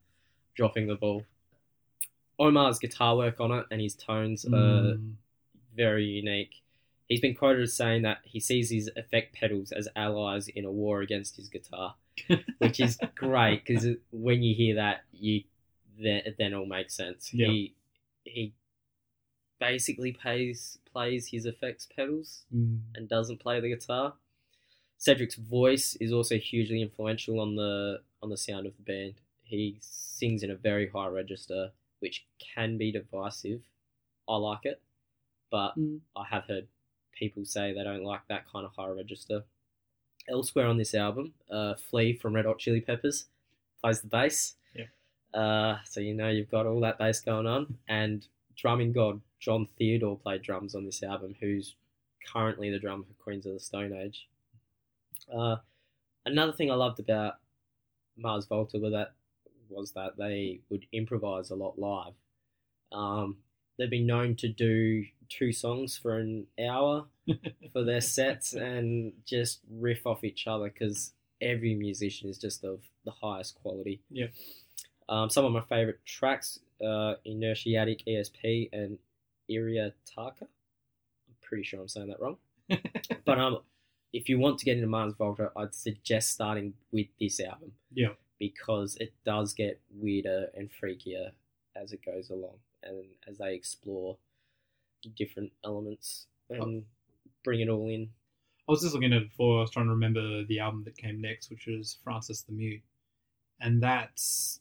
dropping 0.55 0.87
the 0.87 0.95
ball. 0.95 1.23
Omar's 2.41 2.79
guitar 2.79 3.15
work 3.15 3.39
on 3.39 3.51
it 3.51 3.65
and 3.71 3.79
his 3.79 3.95
tones 3.95 4.45
are 4.45 4.49
Mm. 4.97 5.13
very 5.75 6.05
unique. 6.05 6.61
He's 7.07 7.21
been 7.21 7.35
quoted 7.35 7.61
as 7.63 7.73
saying 7.73 8.01
that 8.03 8.19
he 8.23 8.39
sees 8.39 8.69
his 8.69 8.89
effect 8.95 9.33
pedals 9.35 9.71
as 9.71 9.87
allies 9.95 10.47
in 10.47 10.65
a 10.65 10.71
war 10.71 11.01
against 11.01 11.35
his 11.35 11.49
guitar, 11.49 11.95
which 12.59 12.79
is 12.79 12.97
great 13.15 13.63
because 13.65 13.85
when 14.11 14.41
you 14.43 14.55
hear 14.55 14.75
that, 14.75 15.03
you 15.11 15.43
then 15.99 16.21
it 16.25 16.35
then 16.37 16.53
all 16.53 16.65
makes 16.65 16.95
sense. 16.95 17.33
Yeah. 17.33 17.47
He 17.47 17.75
he 18.23 18.53
basically 19.59 20.11
plays 20.11 20.79
plays 20.91 21.27
his 21.27 21.45
effects 21.45 21.87
pedals 21.95 22.45
Mm. 22.53 22.79
and 22.95 23.07
doesn't 23.07 23.39
play 23.39 23.59
the 23.59 23.69
guitar. 23.69 24.15
Cedric's 24.97 25.35
voice 25.35 25.95
is 25.95 26.11
also 26.13 26.37
hugely 26.37 26.81
influential 26.81 27.39
on 27.39 27.55
the 27.55 28.01
on 28.23 28.29
the 28.29 28.37
sound 28.37 28.65
of 28.65 28.75
the 28.77 28.83
band. 28.83 29.15
He 29.43 29.77
sings 29.81 30.43
in 30.43 30.51
a 30.51 30.55
very 30.55 30.87
high 30.87 31.07
register, 31.07 31.71
which 32.01 32.25
can 32.39 32.77
be 32.77 32.91
divisive. 32.91 33.61
I 34.27 34.35
like 34.35 34.65
it, 34.65 34.81
but 35.49 35.77
Mm. 35.77 36.01
I 36.15 36.25
have 36.25 36.45
heard 36.45 36.67
people 37.13 37.45
say 37.45 37.73
they 37.73 37.83
don't 37.83 38.03
like 38.03 38.27
that 38.27 38.47
kind 38.51 38.65
of 38.65 38.73
high 38.75 38.89
register. 38.89 39.43
Elsewhere 40.29 40.67
on 40.67 40.77
this 40.77 40.93
album, 40.93 41.33
uh, 41.49 41.75
Flea 41.75 42.13
from 42.13 42.35
Red 42.35 42.45
Hot 42.45 42.59
Chili 42.59 42.81
Peppers 42.81 43.27
plays 43.81 44.01
the 44.01 44.07
bass. 44.07 44.55
Yeah. 44.75 45.39
Uh, 45.39 45.79
so 45.85 45.99
you 45.99 46.13
know 46.13 46.29
you've 46.29 46.51
got 46.51 46.65
all 46.67 46.79
that 46.81 46.97
bass 46.99 47.21
going 47.21 47.47
on, 47.47 47.77
and 47.87 48.27
drumming 48.55 48.91
god 48.91 49.21
Jon 49.39 49.67
Theodore 49.77 50.17
played 50.19 50.43
drums 50.43 50.75
on 50.75 50.85
this 50.85 51.01
album, 51.03 51.35
who's 51.39 51.75
currently 52.31 52.69
the 52.69 52.77
drummer 52.79 53.03
for 53.03 53.13
Queens 53.23 53.45
of 53.47 53.53
the 53.53 53.59
Stone 53.59 53.93
Age. 53.93 54.27
Uh, 55.33 55.57
another 56.25 56.51
thing 56.53 56.69
I 56.69 56.75
loved 56.75 56.99
about 56.99 57.39
Mars 58.15 58.45
Volta 58.45 58.77
was 58.77 58.91
that 58.93 59.13
was 59.71 59.91
that 59.93 60.17
they 60.17 60.61
would 60.69 60.85
improvise 60.91 61.49
a 61.49 61.55
lot 61.55 61.79
live. 61.79 62.13
Um, 62.91 63.37
they've 63.77 63.89
been 63.89 64.05
known 64.05 64.35
to 64.37 64.47
do 64.47 65.05
two 65.29 65.53
songs 65.53 65.97
for 65.97 66.17
an 66.17 66.47
hour 66.63 67.05
for 67.73 67.83
their 67.83 68.01
sets 68.01 68.53
and 68.53 69.13
just 69.25 69.61
riff 69.69 70.05
off 70.05 70.23
each 70.23 70.45
other 70.47 70.69
because 70.69 71.13
every 71.41 71.73
musician 71.73 72.29
is 72.29 72.37
just 72.37 72.63
of 72.63 72.81
the 73.05 73.11
highest 73.11 73.55
quality. 73.55 74.01
Yeah. 74.09 74.27
Um, 75.09 75.29
some 75.29 75.45
of 75.45 75.51
my 75.51 75.61
favorite 75.61 76.05
tracks, 76.05 76.59
uh, 76.81 77.15
Inertiatic 77.25 78.05
ESP 78.07 78.69
and 78.71 78.97
Iriataka. 79.49 80.41
I'm 80.41 81.35
pretty 81.41 81.63
sure 81.63 81.81
I'm 81.81 81.87
saying 81.87 82.07
that 82.07 82.19
wrong. 82.19 82.37
But 83.25 83.39
um, 83.39 83.59
if 84.13 84.29
you 84.29 84.39
want 84.39 84.57
to 84.59 84.65
get 84.65 84.77
into 84.77 84.87
Mars 84.87 85.13
Volta, 85.17 85.51
I'd 85.55 85.75
suggest 85.75 86.31
starting 86.31 86.73
with 86.91 87.07
this 87.19 87.39
album. 87.39 87.73
Yeah. 87.93 88.09
Because 88.41 88.97
it 88.99 89.13
does 89.23 89.53
get 89.53 89.79
weirder 89.93 90.47
and 90.55 90.67
freakier 90.71 91.29
as 91.75 91.93
it 91.93 92.03
goes 92.03 92.31
along, 92.31 92.57
and 92.81 93.05
as 93.27 93.37
they 93.37 93.53
explore 93.53 94.17
different 95.15 95.51
elements 95.63 96.25
oh. 96.51 96.55
and 96.55 96.85
bring 97.43 97.61
it 97.61 97.69
all 97.69 97.87
in. 97.87 98.09
I 98.67 98.71
was 98.71 98.81
just 98.81 98.95
looking 98.95 99.13
at 99.13 99.21
it 99.21 99.29
before. 99.29 99.59
I 99.59 99.61
was 99.61 99.69
trying 99.69 99.85
to 99.85 99.91
remember 99.91 100.43
the 100.45 100.59
album 100.59 100.83
that 100.85 100.97
came 100.97 101.21
next, 101.21 101.51
which 101.51 101.67
was 101.67 101.99
Francis 102.03 102.41
the 102.41 102.53
Mute, 102.53 102.81
and 103.59 103.81
that's 103.81 104.59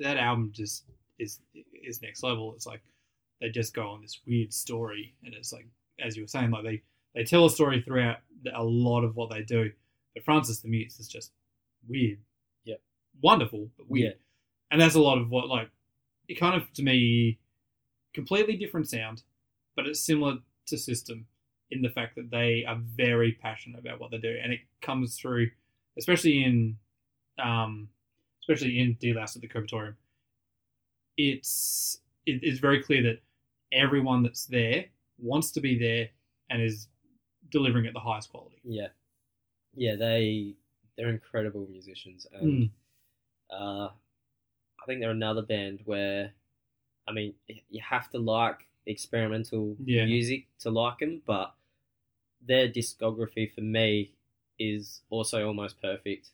that 0.00 0.16
album 0.16 0.50
just 0.52 0.82
is 1.20 1.38
is 1.72 2.02
next 2.02 2.24
level. 2.24 2.52
It's 2.56 2.66
like 2.66 2.82
they 3.40 3.50
just 3.50 3.74
go 3.74 3.90
on 3.90 4.02
this 4.02 4.20
weird 4.26 4.52
story, 4.52 5.14
and 5.24 5.34
it's 5.34 5.52
like 5.52 5.68
as 6.00 6.16
you 6.16 6.24
were 6.24 6.28
saying, 6.28 6.50
like 6.50 6.64
they 6.64 6.82
they 7.14 7.22
tell 7.22 7.46
a 7.46 7.50
story 7.50 7.80
throughout 7.80 8.16
a 8.52 8.64
lot 8.64 9.04
of 9.04 9.14
what 9.14 9.30
they 9.30 9.42
do. 9.42 9.70
But 10.14 10.24
Francis 10.24 10.58
the 10.60 10.68
Mute 10.68 10.92
is 10.98 11.08
just 11.08 11.30
weird. 11.88 12.18
Wonderful, 13.22 13.70
but 13.76 13.88
weird, 13.88 14.12
Yeah. 14.12 14.18
and 14.70 14.80
that's 14.80 14.94
a 14.94 15.00
lot 15.00 15.18
of 15.18 15.30
what 15.30 15.48
like 15.48 15.70
it 16.28 16.34
kind 16.34 16.60
of 16.60 16.72
to 16.74 16.82
me 16.82 17.38
completely 18.12 18.56
different 18.56 18.88
sound, 18.88 19.22
but 19.76 19.86
it's 19.86 20.00
similar 20.00 20.38
to 20.66 20.78
System 20.78 21.26
in 21.70 21.82
the 21.82 21.88
fact 21.90 22.14
that 22.16 22.30
they 22.30 22.64
are 22.64 22.76
very 22.76 23.32
passionate 23.32 23.78
about 23.78 23.98
what 24.00 24.10
they 24.10 24.18
do, 24.18 24.36
and 24.42 24.52
it 24.52 24.60
comes 24.80 25.16
through, 25.18 25.50
especially 25.98 26.44
in, 26.44 26.78
um, 27.38 27.88
especially 28.42 28.78
in 28.78 28.94
Deloused 28.96 29.36
in 29.36 29.40
the 29.42 29.48
Comatorium. 29.48 29.96
It's 31.16 31.98
it 32.26 32.42
is 32.42 32.58
very 32.58 32.82
clear 32.82 33.02
that 33.02 33.22
everyone 33.72 34.22
that's 34.22 34.46
there 34.46 34.86
wants 35.18 35.50
to 35.52 35.60
be 35.60 35.78
there 35.78 36.08
and 36.50 36.62
is 36.62 36.88
delivering 37.50 37.86
at 37.86 37.92
the 37.92 38.00
highest 38.00 38.30
quality. 38.30 38.56
Yeah, 38.64 38.88
yeah, 39.74 39.96
they 39.96 40.54
they're 40.96 41.10
incredible 41.10 41.66
musicians, 41.70 42.26
and 42.32 42.64
Mm. 42.64 42.70
Uh, 43.58 43.88
I 44.82 44.86
think 44.86 45.00
they're 45.00 45.10
another 45.10 45.42
band 45.42 45.80
where, 45.84 46.32
I 47.08 47.12
mean, 47.12 47.34
you 47.48 47.80
have 47.82 48.10
to 48.10 48.18
like 48.18 48.66
experimental 48.86 49.76
Yeah. 49.84 50.04
music 50.04 50.46
to 50.60 50.70
like 50.70 50.98
them, 50.98 51.22
but 51.26 51.54
their 52.46 52.68
discography 52.68 53.50
for 53.52 53.62
me 53.62 54.12
is 54.58 55.00
also 55.10 55.46
almost 55.46 55.80
perfect, 55.80 56.30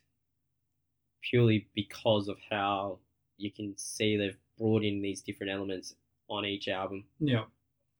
purely 1.21 1.67
because 1.75 2.27
of 2.27 2.37
how 2.49 2.99
you 3.37 3.51
can 3.51 3.77
see 3.77 4.17
they've 4.17 4.37
brought 4.57 4.83
in 4.83 5.01
these 5.01 5.21
different 5.21 5.51
elements 5.51 5.95
on 6.27 6.45
each 6.45 6.67
album 6.67 7.05
Yeah. 7.19 7.45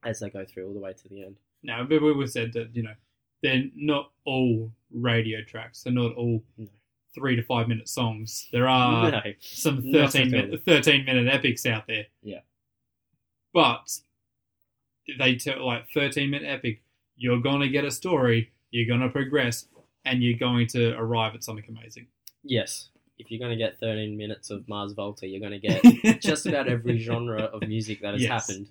as 0.04 0.20
they 0.20 0.30
go 0.30 0.44
through 0.44 0.66
all 0.68 0.74
the 0.74 0.80
way 0.80 0.92
to 0.92 1.08
the 1.08 1.24
end. 1.24 1.36
Now, 1.62 1.84
but 1.84 2.02
we 2.02 2.26
said 2.26 2.52
that 2.54 2.74
you 2.74 2.82
know 2.82 2.94
they're 3.42 3.64
not 3.74 4.12
all 4.24 4.70
radio 4.90 5.42
tracks. 5.44 5.82
They're 5.82 5.92
not 5.92 6.14
all 6.14 6.42
No. 6.56 6.68
Three 7.14 7.36
to 7.36 7.42
five 7.42 7.68
minute 7.68 7.88
songs. 7.88 8.48
There 8.52 8.68
are 8.68 9.10
no, 9.10 9.20
some 9.40 9.80
Not 9.90 10.12
13 10.12 10.34
at 10.34 10.44
minute, 10.48 10.62
13 10.64 11.04
minute 11.04 11.32
epics 11.32 11.66
out 11.66 11.86
there. 11.86 12.06
Yeah. 12.22 12.40
But 13.52 13.98
they 15.18 15.36
tell 15.36 15.64
like 15.66 15.88
13 15.92 16.30
minute 16.30 16.48
epic, 16.48 16.82
you're 17.16 17.40
going 17.40 17.60
to 17.60 17.68
get 17.68 17.84
a 17.84 17.90
story, 17.90 18.50
you're 18.70 18.86
going 18.86 19.00
to 19.00 19.08
progress, 19.10 19.66
and 20.04 20.22
you're 20.22 20.38
going 20.38 20.66
to 20.68 20.92
arrive 20.96 21.34
at 21.34 21.44
something 21.44 21.64
amazing. 21.68 22.06
Yes. 22.42 22.88
If 23.18 23.30
you're 23.30 23.38
going 23.40 23.56
to 23.56 23.62
get 23.62 23.78
13 23.78 24.16
minutes 24.16 24.50
of 24.50 24.66
Mars 24.68 24.92
Volta, 24.94 25.26
you're 25.26 25.40
going 25.46 25.60
to 25.60 25.68
get 25.68 26.20
just 26.22 26.46
about 26.46 26.66
every 26.66 26.98
genre 26.98 27.42
of 27.42 27.60
music 27.68 28.00
that 28.00 28.14
has 28.14 28.22
Yes. 28.22 28.30
happened. 28.48 28.68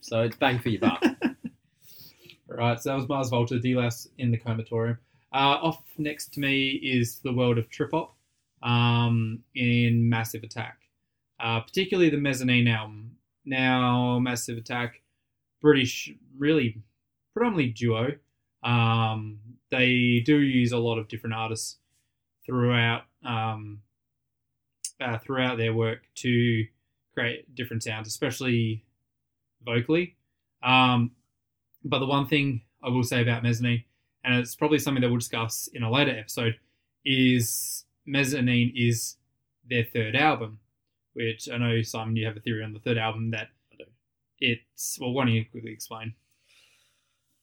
So 0.00 0.22
it's 0.22 0.36
bang 0.36 0.58
for 0.58 0.70
your 0.70 0.80
buck. 0.80 1.04
Right, 2.48 2.80
so 2.80 2.90
that 2.90 2.96
was 2.96 3.08
Mars 3.08 3.28
Volta, 3.28 3.56
Deloused 3.56 4.06
in 4.18 4.30
the 4.30 4.38
Comatorium. 4.38 4.98
Uh, 5.32 5.58
off 5.62 5.82
next 5.98 6.32
to 6.34 6.40
me 6.40 6.70
is 6.70 7.18
the 7.18 7.32
world 7.32 7.58
of 7.58 7.68
trip 7.68 7.90
hop 7.92 8.16
um, 8.62 9.42
in 9.54 10.08
Massive 10.08 10.42
Attack, 10.42 10.78
uh, 11.40 11.60
particularly 11.60 12.10
the 12.10 12.16
Mezzanine 12.16 12.68
album. 12.68 13.16
Now, 13.44 14.18
Massive 14.18 14.58
Attack, 14.58 15.02
British, 15.60 16.12
really 16.36 16.82
predominantly 17.34 17.72
duo. 17.72 18.12
Um, 18.62 19.38
they 19.70 20.22
do 20.24 20.40
use 20.40 20.72
a 20.72 20.78
lot 20.78 20.98
of 20.98 21.08
different 21.08 21.34
artists 21.34 21.78
throughout 22.44 23.02
um, 23.24 23.80
uh, 25.00 25.18
throughout 25.18 25.58
their 25.58 25.74
work 25.74 26.02
to 26.14 26.64
create 27.14 27.54
different 27.54 27.82
sounds, 27.82 28.08
especially 28.08 28.84
vocally. 29.64 30.16
Um, 30.62 31.12
but 31.84 31.98
the 31.98 32.06
one 32.06 32.26
thing 32.26 32.62
I 32.82 32.88
will 32.88 33.02
say 33.02 33.22
about 33.22 33.42
Mezzanine, 33.42 33.84
and 34.26 34.34
it's 34.40 34.54
probably 34.54 34.78
something 34.78 35.00
that 35.00 35.08
we'll 35.08 35.18
discuss 35.18 35.68
in 35.72 35.82
a 35.82 35.90
later 35.90 36.10
episode, 36.18 36.56
is 37.04 37.84
Mezzanine 38.06 38.72
is 38.76 39.16
their 39.68 39.84
third 39.84 40.16
album, 40.16 40.58
which 41.14 41.48
I 41.50 41.56
know 41.56 41.80
Simon, 41.82 42.16
you 42.16 42.26
have 42.26 42.36
a 42.36 42.40
theory 42.40 42.62
on 42.62 42.72
the 42.72 42.80
third 42.80 42.98
album 42.98 43.30
that 43.30 43.48
it's 44.40 44.98
well. 45.00 45.12
Why 45.12 45.24
don't 45.24 45.34
you 45.34 45.44
quickly 45.50 45.72
explain? 45.72 46.14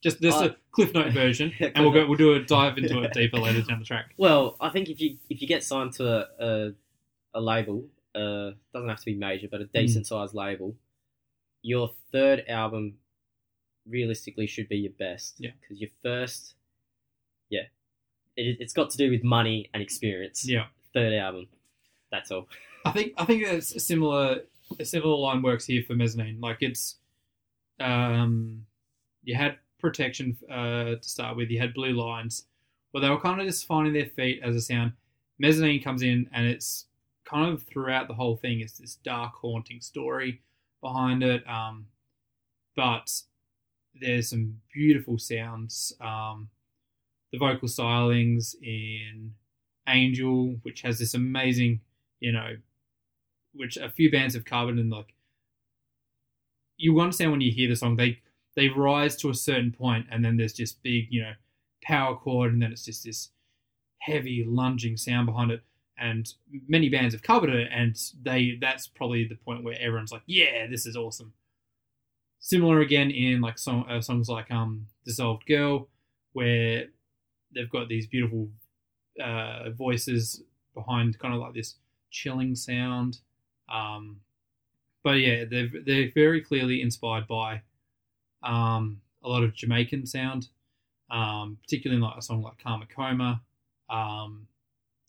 Just 0.02 0.20
just 0.20 0.40
Uh, 0.40 0.50
a 0.50 0.56
Cliff 0.70 0.92
Note 0.94 1.12
version, 1.22 1.52
Yeah, 1.58 1.70
and 1.74 1.84
we'll 1.84 1.92
go. 1.92 2.06
We'll 2.06 2.18
do 2.18 2.34
a 2.34 2.40
dive 2.40 2.78
into 2.78 3.02
it 3.02 3.12
deeper 3.14 3.38
later 3.38 3.62
down 3.62 3.78
the 3.80 3.84
track. 3.84 4.14
Well, 4.16 4.56
I 4.60 4.68
think 4.68 4.88
if 4.90 5.00
you 5.00 5.16
if 5.30 5.40
you 5.42 5.48
get 5.48 5.64
signed 5.64 5.92
to 5.94 6.06
a 6.06 6.44
a, 6.46 6.72
a 7.34 7.40
label, 7.40 7.88
uh, 8.14 8.50
doesn't 8.72 8.88
have 8.88 9.00
to 9.00 9.06
be 9.06 9.14
major, 9.14 9.48
but 9.50 9.60
a 9.60 9.64
decent 9.64 10.06
sized 10.06 10.34
label, 10.34 10.76
your 11.62 11.90
third 12.12 12.44
album 12.48 12.98
realistically 13.86 14.46
should 14.46 14.68
be 14.68 14.76
your 14.76 14.92
best. 14.92 15.36
Yeah. 15.38 15.50
Because 15.60 15.80
your 15.80 15.90
first, 16.02 16.54
yeah, 17.50 17.62
it, 18.36 18.56
it's 18.60 18.72
got 18.72 18.90
to 18.90 18.96
do 18.96 19.10
with 19.10 19.24
money 19.24 19.70
and 19.74 19.82
experience. 19.82 20.46
Yeah, 20.48 20.66
Third 20.92 21.12
album, 21.12 21.48
that's 22.10 22.30
all. 22.30 22.48
I 22.84 22.92
think 22.92 23.14
I 23.16 23.24
think 23.24 23.42
it's 23.42 23.74
a 23.74 23.80
similar 23.80 24.42
a 24.78 24.84
similar 24.84 25.16
line 25.16 25.42
works 25.42 25.66
here 25.66 25.82
for 25.86 25.94
mezzanine. 25.94 26.40
Like 26.40 26.58
it's 26.60 26.96
um 27.80 28.64
you 29.22 29.34
had 29.34 29.58
protection 29.80 30.36
uh 30.50 30.96
to 30.96 30.98
start 31.02 31.36
with, 31.36 31.50
you 31.50 31.58
had 31.60 31.74
blue 31.74 31.92
lines, 31.92 32.46
but 32.92 33.00
they 33.00 33.10
were 33.10 33.20
kind 33.20 33.40
of 33.40 33.46
just 33.46 33.66
finding 33.66 33.92
their 33.92 34.06
feet 34.06 34.40
as 34.42 34.54
a 34.54 34.60
sound. 34.60 34.92
Mezzanine 35.38 35.82
comes 35.82 36.02
in 36.02 36.28
and 36.32 36.46
it's 36.46 36.86
kind 37.24 37.52
of 37.52 37.62
throughout 37.64 38.06
the 38.06 38.14
whole 38.14 38.36
thing 38.36 38.60
it's 38.60 38.78
this 38.78 38.96
dark 38.96 39.32
haunting 39.34 39.80
story 39.80 40.42
behind 40.80 41.22
it. 41.22 41.42
Um 41.48 41.86
but 42.76 43.10
there's 44.00 44.30
some 44.30 44.60
beautiful 44.72 45.18
sounds. 45.18 45.92
Um 46.00 46.50
the 47.34 47.38
vocal 47.38 47.68
stylings 47.68 48.54
in 48.62 49.34
Angel, 49.88 50.56
which 50.62 50.82
has 50.82 50.98
this 50.98 51.14
amazing, 51.14 51.80
you 52.20 52.32
know, 52.32 52.56
which 53.52 53.76
a 53.76 53.90
few 53.90 54.10
bands 54.10 54.34
have 54.34 54.44
covered 54.44 54.78
and 54.78 54.90
like 54.90 55.14
you 56.76 56.98
understand 57.00 57.30
when 57.30 57.40
you 57.40 57.52
hear 57.52 57.68
the 57.68 57.76
song 57.76 57.96
they 57.96 58.18
they 58.56 58.68
rise 58.68 59.14
to 59.16 59.30
a 59.30 59.34
certain 59.34 59.70
point 59.70 60.06
and 60.10 60.24
then 60.24 60.36
there's 60.36 60.52
just 60.52 60.82
big 60.82 61.06
you 61.10 61.22
know 61.22 61.32
power 61.82 62.16
chord 62.16 62.52
and 62.52 62.62
then 62.62 62.72
it's 62.72 62.84
just 62.84 63.04
this 63.04 63.30
heavy 63.98 64.44
lunging 64.46 64.96
sound 64.96 65.26
behind 65.26 65.50
it. 65.50 65.62
And 65.96 66.28
many 66.68 66.88
bands 66.88 67.14
have 67.14 67.22
covered 67.22 67.50
it 67.50 67.68
and 67.72 67.96
they 68.20 68.58
that's 68.60 68.88
probably 68.88 69.26
the 69.26 69.36
point 69.36 69.62
where 69.62 69.78
everyone's 69.80 70.10
like 70.12 70.22
yeah 70.26 70.66
this 70.68 70.86
is 70.86 70.96
awesome. 70.96 71.32
Similar 72.40 72.80
again 72.80 73.10
in 73.10 73.40
like 73.40 73.58
song, 73.58 73.86
uh, 73.88 74.00
songs 74.00 74.28
like 74.28 74.50
um 74.50 74.86
dissolved 75.04 75.46
girl 75.46 75.88
where 76.32 76.86
they've 77.54 77.70
got 77.70 77.88
these 77.88 78.06
beautiful 78.06 78.48
uh, 79.22 79.70
voices 79.70 80.42
behind 80.74 81.18
kind 81.18 81.34
of 81.34 81.40
like 81.40 81.54
this 81.54 81.76
chilling 82.10 82.54
sound. 82.54 83.18
Um, 83.72 84.20
but 85.02 85.18
yeah, 85.20 85.44
they're 85.44 85.70
they're 85.84 86.10
very 86.14 86.40
clearly 86.40 86.80
inspired 86.80 87.26
by 87.28 87.62
um, 88.42 89.00
a 89.22 89.28
lot 89.28 89.42
of 89.42 89.54
Jamaican 89.54 90.06
sound, 90.06 90.48
um, 91.10 91.58
particularly 91.62 91.98
in 91.98 92.02
like 92.02 92.18
a 92.18 92.22
song 92.22 92.42
like 92.42 92.58
Karma 92.62 92.86
Coma. 92.86 93.42
Um, 93.90 94.46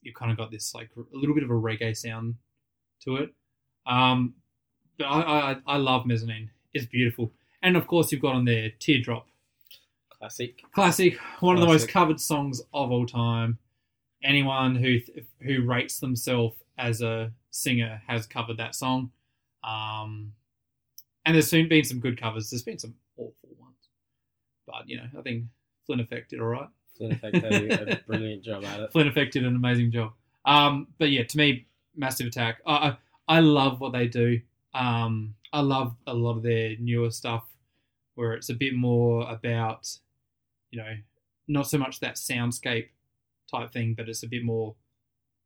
you've 0.01 0.15
kind 0.15 0.31
of 0.31 0.37
got 0.37 0.51
this 0.51 0.75
like 0.75 0.89
a 0.97 1.17
little 1.17 1.33
bit 1.33 1.43
of 1.43 1.49
a 1.49 1.53
reggae 1.53 1.95
sound 1.95 2.35
to 3.01 3.17
it. 3.17 3.33
Um, 3.87 4.35
but 4.97 5.05
I, 5.05 5.51
I 5.51 5.57
I 5.65 5.77
love 5.77 6.05
Mezzanine. 6.05 6.49
It's 6.73 6.85
beautiful, 6.85 7.31
and 7.61 7.77
of 7.77 7.87
course 7.87 8.11
you've 8.11 8.21
got 8.21 8.35
on 8.35 8.45
there 8.45 8.71
Teardrop, 8.79 9.27
Classic. 10.19 10.61
classic, 10.71 11.17
one 11.39 11.55
of 11.55 11.61
the 11.61 11.67
most 11.67 11.89
covered 11.89 12.19
songs 12.19 12.61
of 12.73 12.91
all 12.91 13.05
time. 13.05 13.59
Anyone 14.23 14.75
who 14.75 14.99
who 15.41 15.63
rates 15.65 15.99
themselves 15.99 16.57
as 16.77 17.01
a 17.01 17.31
singer 17.51 18.01
has 18.07 18.25
covered 18.25 18.57
that 18.57 18.75
song. 18.75 19.11
Um, 19.63 20.33
and 21.25 21.35
there's 21.35 21.49
soon 21.49 21.67
been 21.67 21.83
some 21.83 21.99
good 21.99 22.19
covers. 22.19 22.49
There's 22.49 22.63
been 22.63 22.79
some 22.79 22.95
awful 23.17 23.49
ones, 23.57 23.89
but 24.65 24.87
you 24.87 24.97
know 24.97 25.07
I 25.17 25.21
think 25.21 25.45
Flynn 25.85 25.99
Effect 25.99 26.31
did 26.31 26.39
all 26.39 26.47
right. 26.47 26.69
Flynn 26.97 27.11
Effect 27.11 27.33
did 27.33 27.89
a 27.89 28.01
brilliant 28.07 28.43
job 28.43 28.63
at 28.65 28.79
it. 28.79 28.91
Flynn 28.91 29.07
Effect 29.07 29.33
did 29.33 29.45
an 29.45 29.55
amazing 29.55 29.91
job. 29.91 30.13
Um, 30.45 30.87
but 30.97 31.09
yeah, 31.11 31.23
to 31.23 31.37
me, 31.37 31.67
Massive 31.95 32.27
Attack. 32.27 32.61
I 32.65 32.97
I, 33.27 33.37
I 33.37 33.39
love 33.41 33.79
what 33.79 33.91
they 33.93 34.07
do. 34.07 34.39
Um, 34.73 35.35
I 35.53 35.61
love 35.61 35.95
a 36.07 36.13
lot 36.13 36.37
of 36.37 36.43
their 36.43 36.75
newer 36.79 37.11
stuff 37.11 37.45
where 38.15 38.33
it's 38.33 38.49
a 38.49 38.53
bit 38.53 38.73
more 38.73 39.29
about, 39.29 39.89
you 40.75 40.81
know, 40.83 40.95
not 41.47 41.67
so 41.67 41.77
much 41.77 42.01
that 42.01 42.15
soundscape 42.15 42.89
type 43.49 43.71
thing, 43.71 43.93
but 43.95 44.09
it's 44.09 44.23
a 44.23 44.27
bit 44.27 44.43
more 44.43 44.75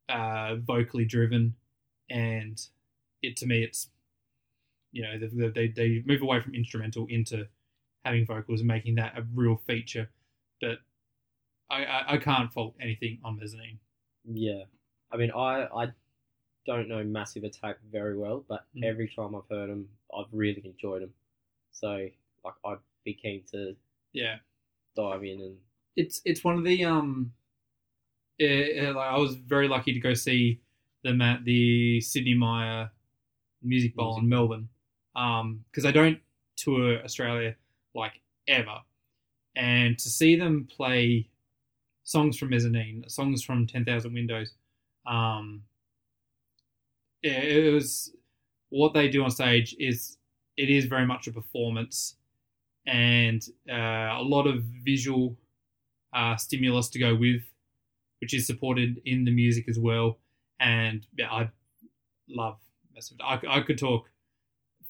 uh, 0.09 0.55
vocally 0.55 1.05
driven. 1.05 1.53
And 2.09 2.59
it 3.21 3.37
to 3.37 3.45
me, 3.45 3.63
it's 3.63 3.89
you 4.91 5.03
know 5.03 5.19
they, 5.19 5.49
they 5.49 5.67
they 5.67 6.03
move 6.05 6.23
away 6.23 6.41
from 6.41 6.55
instrumental 6.55 7.05
into 7.09 7.47
having 8.03 8.25
vocals 8.25 8.61
and 8.61 8.67
making 8.67 8.95
that 8.95 9.15
a 9.17 9.23
real 9.35 9.61
feature. 9.67 10.09
But 10.59 10.79
I, 11.69 11.85
I, 11.85 12.13
I 12.13 12.17
can't 12.17 12.51
fault 12.51 12.73
anything 12.81 13.19
on 13.23 13.37
Mezzanine. 13.37 13.77
Yeah, 14.25 14.63
I 15.11 15.17
mean, 15.17 15.31
I 15.31 15.65
I 15.65 15.87
don't 16.65 16.87
know 16.87 17.03
Massive 17.03 17.43
Attack 17.43 17.77
very 17.91 18.17
well, 18.17 18.43
but 18.47 18.65
Mm. 18.75 18.83
every 18.85 19.07
time 19.15 19.35
I've 19.35 19.47
heard 19.49 19.69
them, 19.69 19.87
I've 20.17 20.31
really 20.31 20.63
enjoyed 20.65 21.03
them. 21.03 21.13
So 21.71 22.07
like, 22.43 22.53
I'd 22.65 22.77
be 23.05 23.13
keen 23.13 23.43
to 23.51 23.75
Yeah, 24.13 24.37
dive 24.99 25.23
in 25.23 25.41
and 25.41 25.57
it's 25.95 26.21
it's 26.25 26.43
one 26.43 26.57
of 26.57 26.63
the 26.63 26.85
um, 26.85 27.31
eh, 28.39 28.67
eh, 28.75 28.91
like 28.91 29.11
I 29.11 29.17
was 29.17 29.35
very 29.35 29.67
lucky 29.67 29.93
to 29.93 29.99
go 29.99 30.13
see 30.13 30.61
them 31.03 31.21
at 31.21 31.43
the 31.45 32.01
Sidney 32.01 32.35
Myer 32.35 32.89
Music 33.61 33.95
Bowl 33.95 34.13
Music 34.13 34.23
in 34.23 34.29
Melbourne, 34.29 34.69
um, 35.15 35.63
because 35.69 35.85
I 35.85 35.91
don't 35.91 36.19
tour 36.55 37.03
Australia 37.03 37.55
like 37.93 38.21
ever, 38.47 38.79
and 39.55 39.97
to 39.97 40.09
see 40.09 40.35
them 40.35 40.67
play 40.75 41.29
songs 42.03 42.37
from 42.37 42.49
Mezzanine, 42.49 43.03
songs 43.07 43.43
from 43.43 43.67
Ten 43.67 43.85
Thousand 43.85 44.13
Windows, 44.13 44.53
um, 45.05 45.63
yeah, 47.21 47.39
it 47.39 47.73
was 47.73 48.13
what 48.69 48.93
they 48.93 49.09
do 49.09 49.23
on 49.23 49.31
stage 49.31 49.75
is 49.79 50.17
it 50.55 50.69
is 50.69 50.85
very 50.85 51.05
much 51.05 51.27
a 51.27 51.31
performance 51.31 52.15
and 52.89 53.47
uh, 53.69 54.17
a 54.17 54.23
lot 54.23 54.47
of 54.47 54.63
visual 54.83 55.37
uh, 56.13 56.35
stimulus 56.37 56.89
to 56.89 56.99
go 56.99 57.15
with, 57.15 57.43
which 58.19 58.33
is 58.33 58.47
supported 58.47 58.99
in 59.05 59.25
the 59.25 59.31
music 59.31 59.69
as 59.69 59.77
well. 59.77 60.17
And 60.59 61.05
yeah, 61.15 61.31
I 61.31 61.49
love 62.27 62.57
Massive 62.93 63.17
Attack. 63.19 63.45
I, 63.47 63.57
I 63.57 63.61
could 63.61 63.77
talk 63.77 64.09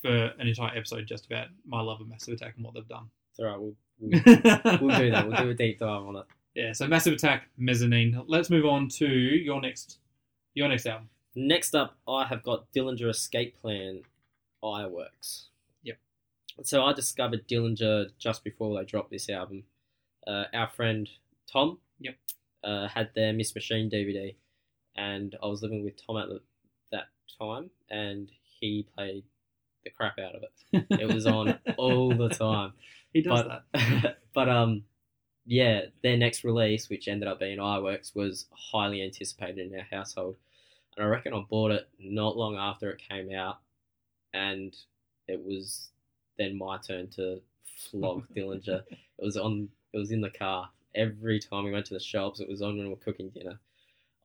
for 0.01 0.09
an 0.09 0.47
entire 0.47 0.75
episode 0.77 1.05
just 1.07 1.25
about 1.25 1.47
my 1.67 1.81
love 1.81 1.99
of 1.99 2.07
Massive 2.07 2.35
Attack 2.35 2.53
and 2.55 2.63
what 2.65 2.73
they've 2.73 2.87
done. 2.87 3.09
it's 3.31 3.39
alright. 3.39 3.59
We'll, 3.59 3.75
we'll 3.99 4.11
we'll 4.87 4.97
do 4.97 5.11
that. 5.11 5.27
We'll 5.27 5.43
do 5.43 5.49
a 5.49 5.53
deep 5.53 5.79
dive 5.79 6.03
on 6.03 6.15
it. 6.15 6.25
Yeah, 6.55 6.71
so 6.71 6.87
Massive 6.87 7.13
Attack, 7.13 7.49
Mezzanine. 7.57 8.23
Let's 8.27 8.49
move 8.49 8.65
on 8.65 8.87
to 8.89 9.07
your 9.07 9.61
next, 9.61 9.99
your 10.53 10.69
next 10.69 10.85
album. 10.85 11.09
Next 11.35 11.75
up, 11.75 11.97
I 12.07 12.25
have 12.25 12.43
got 12.43 12.71
Dillinger 12.71 13.09
Escape 13.09 13.59
Plan 13.61 14.01
Ire 14.63 14.89
Works. 14.89 15.48
So 16.63 16.83
I 16.83 16.93
discovered 16.93 17.47
Dillinger 17.47 18.07
just 18.17 18.43
before 18.43 18.77
they 18.77 18.85
dropped 18.85 19.11
this 19.11 19.29
album. 19.29 19.63
Uh, 20.27 20.45
our 20.53 20.69
friend 20.69 21.09
Tom 21.51 21.79
Yep. 21.99 22.15
uh, 22.63 22.87
had 22.87 23.09
their 23.15 23.33
Miss 23.33 23.55
Machine 23.55 23.89
DVD, 23.89 24.35
and 24.95 25.35
I 25.41 25.47
was 25.47 25.61
living 25.61 25.83
with 25.83 26.05
Tom 26.05 26.17
at 26.17 26.29
the, 26.29 26.41
that 26.91 27.07
time, 27.39 27.69
and 27.89 28.29
he 28.59 28.87
played 28.95 29.23
the 29.83 29.89
crap 29.89 30.19
out 30.19 30.35
of 30.35 30.43
it. 30.43 30.85
It 30.89 31.13
was 31.13 31.25
on 31.25 31.57
all 31.77 32.09
the 32.09 32.29
time. 32.29 32.73
He 33.13 33.21
does 33.21 33.43
but, 33.43 33.63
that. 33.73 34.17
but 34.33 34.49
um, 34.49 34.83
yeah, 35.45 35.81
their 36.03 36.17
next 36.17 36.43
release, 36.43 36.89
which 36.89 37.07
ended 37.07 37.27
up 37.27 37.39
being 37.39 37.59
Ire 37.59 37.81
Works, 37.81 38.13
was 38.13 38.45
highly 38.51 39.01
anticipated 39.01 39.71
in 39.71 39.79
our 39.79 39.87
household, 39.89 40.35
and 40.95 41.05
I 41.05 41.09
reckon 41.09 41.33
I 41.33 41.43
bought 41.49 41.71
it 41.71 41.87
not 41.99 42.37
long 42.37 42.57
after 42.57 42.91
it 42.91 43.01
came 43.09 43.31
out, 43.33 43.59
and 44.33 44.75
it 45.27 45.43
was 45.43 45.89
then 46.39 46.57
my 46.57 46.77
turn 46.79 47.09
to 47.09 47.41
flog 47.91 48.23
Dillinger. 48.35 48.81
It 48.89 49.23
was 49.23 49.37
on. 49.37 49.69
It 49.93 49.97
was 49.97 50.11
in 50.11 50.21
the 50.21 50.29
car 50.29 50.69
every 50.95 51.39
time 51.39 51.65
we 51.65 51.71
went 51.71 51.85
to 51.87 51.93
the 51.93 51.99
shops. 51.99 52.39
It 52.39 52.49
was 52.49 52.61
on 52.61 52.77
when 52.77 52.87
we 52.87 52.93
were 52.93 52.99
cooking 52.99 53.29
dinner. 53.29 53.59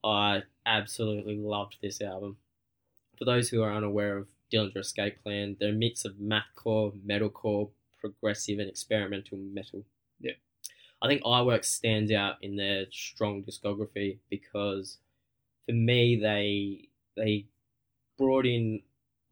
I 0.03 0.43
absolutely 0.65 1.37
loved 1.37 1.79
this 1.83 2.01
album. 2.01 2.37
For 3.19 3.25
those 3.25 3.49
who 3.49 3.63
are 3.63 3.73
unaware 3.73 4.17
of 4.19 4.29
Dillinger 4.53 4.79
Escape 4.79 5.23
Plan, 5.23 5.57
they're 5.59 5.71
a 5.71 5.73
mix 5.73 6.05
of 6.05 6.15
mathcore, 6.15 6.93
metalcore, 7.07 7.71
progressive, 7.99 8.59
and 8.59 8.69
experimental 8.69 9.39
metal. 9.39 9.85
Yeah. 10.21 10.33
I 11.01 11.09
think 11.09 11.23
Ire 11.25 11.45
Works 11.45 11.71
stands 11.71 12.13
out 12.13 12.37
in 12.43 12.57
their 12.57 12.87
strong 12.91 13.43
discography 13.43 14.19
because, 14.31 14.99
for 15.67 15.73
me, 15.73 16.17
they 16.21 16.89
they 17.17 17.47
brought 18.19 18.47
in 18.47 18.83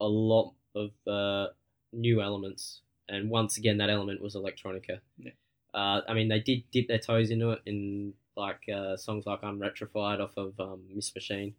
a 0.00 0.06
lot 0.06 0.54
of 0.74 0.90
uh, 1.06 1.48
new 1.92 2.20
elements, 2.20 2.80
and 3.08 3.30
once 3.30 3.56
again, 3.56 3.78
that 3.78 3.90
element 3.90 4.20
was 4.22 4.34
electronica. 4.34 5.00
Yeah. 5.18 5.32
Uh, 5.74 6.02
I 6.08 6.14
mean, 6.14 6.28
they 6.28 6.40
did 6.40 6.64
dip 6.70 6.88
their 6.88 6.98
toes 6.98 7.30
into 7.30 7.50
it 7.50 7.60
in 7.66 8.14
like 8.36 8.68
uh, 8.74 8.96
songs 8.96 9.26
like 9.26 9.42
"I'm 9.42 9.60
"Unretrofied" 9.60 10.20
off 10.20 10.36
of 10.36 10.58
um, 10.60 10.82
Miss 10.94 11.14
Machine, 11.14 11.54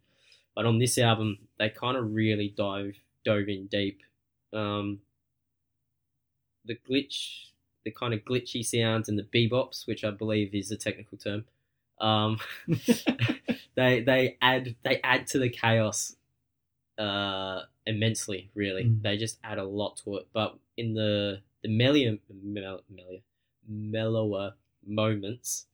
but 0.54 0.66
on 0.66 0.78
this 0.78 0.98
album, 0.98 1.38
they 1.58 1.70
kind 1.70 1.96
of 1.96 2.14
really 2.14 2.48
dive 2.56 2.96
dove 3.24 3.48
in 3.48 3.66
deep. 3.66 4.02
Um, 4.52 5.00
the 6.64 6.76
glitch, 6.88 7.46
the 7.84 7.90
kind 7.90 8.14
of 8.14 8.20
glitchy 8.24 8.64
sounds 8.64 9.08
and 9.08 9.18
the 9.18 9.22
bebops, 9.22 9.86
which 9.86 10.04
I 10.04 10.10
believe 10.10 10.54
is 10.54 10.70
a 10.70 10.76
technical 10.76 11.18
term, 11.18 11.44
um, 12.00 12.38
they 13.74 14.00
they 14.00 14.36
add 14.40 14.76
they 14.82 15.00
add 15.02 15.26
to 15.28 15.38
the 15.38 15.48
chaos 15.48 16.16
uh, 16.98 17.62
immensely. 17.86 18.50
Really, 18.54 18.84
Mm. 18.84 19.02
they 19.02 19.16
just 19.16 19.38
add 19.44 19.58
a 19.58 19.64
lot 19.64 19.96
to 19.98 20.16
it. 20.16 20.28
But 20.32 20.58
in 20.76 20.94
the 20.94 21.42
the 21.62 21.68
mellow, 21.68 22.18
mel- 22.28 22.84
mellow, 22.90 23.22
mellower 23.66 24.54
moments, 24.86 25.66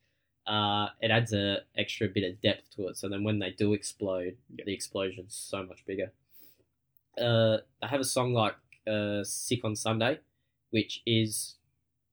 uh, 0.46 0.90
it 1.00 1.10
adds 1.10 1.32
a 1.32 1.64
extra 1.76 2.08
bit 2.08 2.22
of 2.24 2.40
depth 2.40 2.70
to 2.76 2.88
it. 2.88 2.96
So 2.96 3.08
then 3.08 3.24
when 3.24 3.38
they 3.40 3.50
do 3.50 3.72
explode, 3.74 4.36
Yeah. 4.56 4.64
the 4.66 4.72
explosion's 4.72 5.34
so 5.34 5.64
much 5.64 5.84
bigger. 5.86 6.12
Uh, 7.18 7.58
I 7.82 7.88
have 7.88 8.00
a 8.00 8.04
song 8.04 8.32
like 8.32 8.56
uh, 8.86 9.24
"Sick 9.24 9.64
on 9.64 9.76
Sunday," 9.76 10.20
which 10.70 11.02
is 11.06 11.56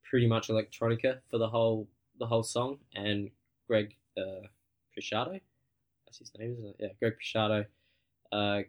pretty 0.04 0.28
much 0.28 0.48
electronica 0.48 1.22
for 1.30 1.38
the 1.38 1.50
whole 1.50 1.88
the 2.18 2.28
whole 2.28 2.44
song, 2.44 2.80
and 2.96 3.32
Greg 3.68 3.96
uh, 4.18 4.48
that's 6.06 6.18
his 6.18 6.32
name, 6.38 6.54
isn't 6.54 6.66
it? 6.70 6.76
Yeah, 6.80 6.94
Greg 7.00 7.14
Puciato 7.22 7.66
uh, 8.32 8.64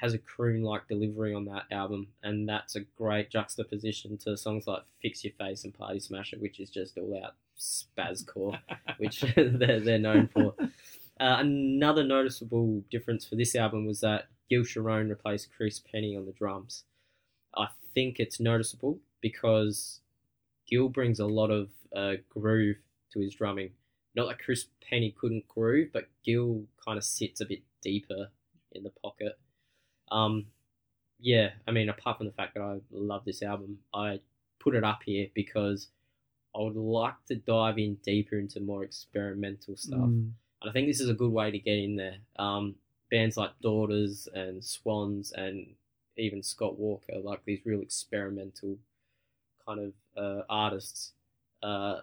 has 0.00 0.12
a 0.12 0.18
croon 0.18 0.62
like 0.62 0.88
delivery 0.88 1.34
on 1.34 1.44
that 1.46 1.64
album, 1.70 2.08
and 2.22 2.48
that's 2.48 2.76
a 2.76 2.80
great 2.80 3.30
juxtaposition 3.30 4.18
to 4.18 4.36
songs 4.36 4.66
like 4.66 4.82
"Fix 5.00 5.24
Your 5.24 5.32
Face" 5.34 5.64
and 5.64 5.74
"Party 5.74 6.00
Smasher," 6.00 6.36
which 6.38 6.60
is 6.60 6.70
just 6.70 6.98
all 6.98 7.20
out 7.24 7.34
spazcore, 7.58 8.58
which 8.98 9.20
they're, 9.36 9.80
they're 9.80 9.98
known 9.98 10.28
for. 10.28 10.54
Uh, 11.20 11.36
another 11.38 12.02
noticeable 12.02 12.82
difference 12.90 13.24
for 13.24 13.36
this 13.36 13.54
album 13.54 13.86
was 13.86 14.00
that 14.00 14.26
Gil 14.50 14.62
Sharone 14.62 15.08
replaced 15.08 15.48
Chris 15.56 15.80
Pennie 15.80 16.16
on 16.16 16.26
the 16.26 16.32
drums. 16.32 16.84
I 17.56 17.68
think 17.94 18.18
it's 18.18 18.40
noticeable 18.40 18.98
because 19.20 20.00
Gil 20.68 20.88
brings 20.88 21.20
a 21.20 21.26
lot 21.26 21.50
of 21.50 21.68
uh, 21.96 22.14
groove 22.28 22.76
to 23.12 23.20
his 23.20 23.34
drumming. 23.34 23.70
Not 24.16 24.28
that 24.28 24.42
Chris 24.42 24.66
Pennie 24.88 25.14
couldn't 25.18 25.48
groove, 25.48 25.90
but 25.92 26.08
Gil 26.24 26.64
kind 26.84 26.98
of 26.98 27.04
sits 27.04 27.40
a 27.40 27.46
bit 27.46 27.62
deeper 27.80 28.28
in 28.72 28.82
the 28.82 28.90
pocket. 28.90 29.38
Um, 30.10 30.46
yeah, 31.18 31.50
I 31.66 31.70
mean, 31.70 31.88
apart 31.88 32.18
from 32.18 32.26
the 32.26 32.32
fact 32.32 32.54
that 32.54 32.62
I 32.62 32.78
love 32.90 33.24
this 33.24 33.42
album, 33.42 33.78
I 33.94 34.20
put 34.60 34.74
it 34.74 34.84
up 34.84 35.00
here 35.04 35.28
because 35.34 35.88
I 36.54 36.60
would 36.60 36.76
like 36.76 37.14
to 37.28 37.36
dive 37.36 37.78
in 37.78 37.96
deeper 38.04 38.38
into 38.38 38.60
more 38.60 38.84
experimental 38.84 39.76
stuff. 39.76 39.98
Mm. 40.00 40.32
And 40.62 40.70
I 40.70 40.72
think 40.72 40.86
this 40.86 41.00
is 41.00 41.08
a 41.08 41.14
good 41.14 41.32
way 41.32 41.50
to 41.50 41.58
get 41.58 41.78
in 41.78 41.96
there. 41.96 42.16
Um, 42.36 42.76
bands 43.10 43.36
like 43.36 43.50
Daughters 43.60 44.28
and 44.34 44.64
Swans 44.64 45.32
and 45.32 45.66
even 46.16 46.42
Scott 46.42 46.78
Walker, 46.78 47.14
like 47.22 47.40
these 47.44 47.60
real 47.64 47.80
experimental 47.80 48.78
kind 49.66 49.80
of 49.80 49.92
uh, 50.22 50.42
artists, 50.48 51.12
uh, 51.62 52.00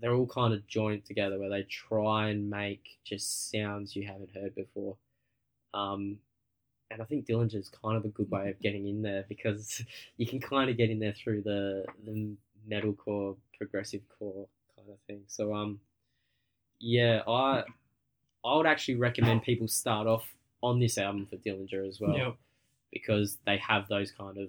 they're 0.00 0.14
all 0.14 0.26
kind 0.26 0.54
of 0.54 0.66
joined 0.66 1.04
together 1.04 1.38
where 1.38 1.50
they 1.50 1.62
try 1.64 2.28
and 2.28 2.50
make 2.50 2.98
just 3.04 3.50
sounds 3.50 3.94
you 3.94 4.06
haven't 4.06 4.34
heard 4.34 4.54
before. 4.54 4.96
Um, 5.72 6.18
and 6.90 7.00
I 7.02 7.04
think 7.04 7.26
Dillinger's 7.26 7.70
kind 7.82 7.96
of 7.96 8.04
a 8.04 8.08
good 8.08 8.30
way 8.30 8.50
of 8.50 8.60
getting 8.60 8.86
in 8.86 9.02
there 9.02 9.24
because 9.28 9.82
you 10.16 10.26
can 10.26 10.40
kind 10.40 10.70
of 10.70 10.76
get 10.76 10.90
in 10.90 10.98
there 10.98 11.12
through 11.14 11.42
the 11.42 11.84
the 12.04 12.30
metalcore, 12.68 13.36
progressive 13.58 14.02
core 14.18 14.46
kind 14.76 14.88
of 14.90 14.98
thing. 15.06 15.22
So 15.26 15.54
um, 15.54 15.80
yeah, 16.80 17.22
I 17.26 17.64
I 18.44 18.56
would 18.56 18.66
actually 18.66 18.96
recommend 18.96 19.42
people 19.42 19.68
start 19.68 20.06
off 20.06 20.26
on 20.62 20.78
this 20.80 20.98
album 20.98 21.26
for 21.26 21.36
Dillinger 21.36 21.86
as 21.86 22.00
well 22.00 22.16
Yep. 22.16 22.36
because 22.90 23.38
they 23.46 23.56
have 23.58 23.88
those 23.88 24.10
kind 24.12 24.38
of 24.38 24.48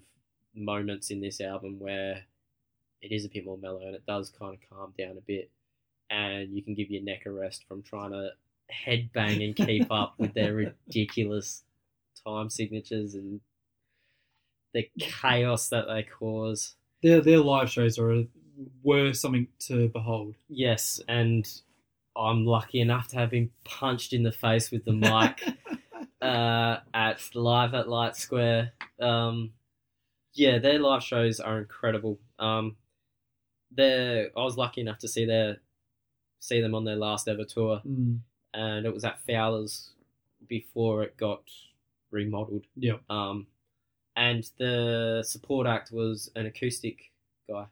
moments 0.53 1.11
in 1.11 1.19
this 1.19 1.41
album 1.41 1.79
where 1.79 2.23
it 3.01 3.11
is 3.11 3.25
a 3.25 3.29
bit 3.29 3.45
more 3.45 3.57
mellow 3.57 3.81
and 3.86 3.95
it 3.95 4.05
does 4.05 4.29
kind 4.29 4.53
of 4.53 4.59
calm 4.69 4.93
down 4.97 5.17
a 5.17 5.21
bit 5.21 5.49
and 6.09 6.55
you 6.55 6.61
can 6.63 6.73
give 6.73 6.89
your 6.89 7.03
neck 7.03 7.23
a 7.25 7.31
rest 7.31 7.65
from 7.67 7.83
trying 7.83 8.11
to 8.11 8.29
headbang 8.71 9.43
and 9.45 9.55
keep 9.55 9.91
up 9.91 10.13
with 10.17 10.33
their 10.33 10.53
ridiculous 10.88 11.63
time 12.26 12.49
signatures 12.49 13.13
and 13.15 13.39
the 14.73 14.89
chaos 14.99 15.69
that 15.69 15.86
they 15.88 16.03
cause. 16.03 16.76
Their 17.03 17.21
their 17.21 17.39
live 17.39 17.69
shows 17.69 17.97
are 17.99 18.23
were 18.84 19.13
something 19.13 19.47
to 19.67 19.89
behold. 19.89 20.36
Yes, 20.49 20.99
and 21.07 21.47
I'm 22.15 22.45
lucky 22.45 22.80
enough 22.82 23.09
to 23.09 23.17
have 23.17 23.30
been 23.30 23.51
punched 23.63 24.13
in 24.13 24.23
the 24.23 24.32
face 24.32 24.71
with 24.71 24.86
the 24.86 24.93
mic 24.93 25.43
uh, 26.21 26.78
at 26.93 27.21
live 27.36 27.73
at 27.73 27.89
Light 27.89 28.15
Square. 28.15 28.71
Um, 28.99 29.51
yeah, 30.34 30.59
their 30.59 30.80
live 30.80 31.03
shows 31.03 31.39
are 31.39 31.57
incredible. 31.59 32.19
Um, 32.39 32.76
I 33.78 34.30
was 34.36 34.57
lucky 34.57 34.82
enough 34.82 34.99
to 34.99 35.07
see 35.07 35.26
their 35.26 35.57
see 36.39 36.61
them 36.61 36.76
on 36.76 36.86
their 36.86 36.95
last 36.95 37.28
ever 37.28 37.43
tour, 37.43 37.82
Mm. 37.86 38.19
and 38.53 38.86
it 38.86 38.93
was 38.93 39.03
at 39.03 39.19
Fowler's 39.26 39.91
before 40.47 41.03
it 41.03 41.17
got 41.17 41.41
remodeled. 42.16 42.66
Yep. 42.78 43.01
Um, 43.09 43.47
and 44.16 44.49
the 44.57 45.24
support 45.26 45.68
act 45.68 45.91
was 45.91 46.32
an 46.36 46.45
acoustic 46.45 47.11
guy, 47.49 47.66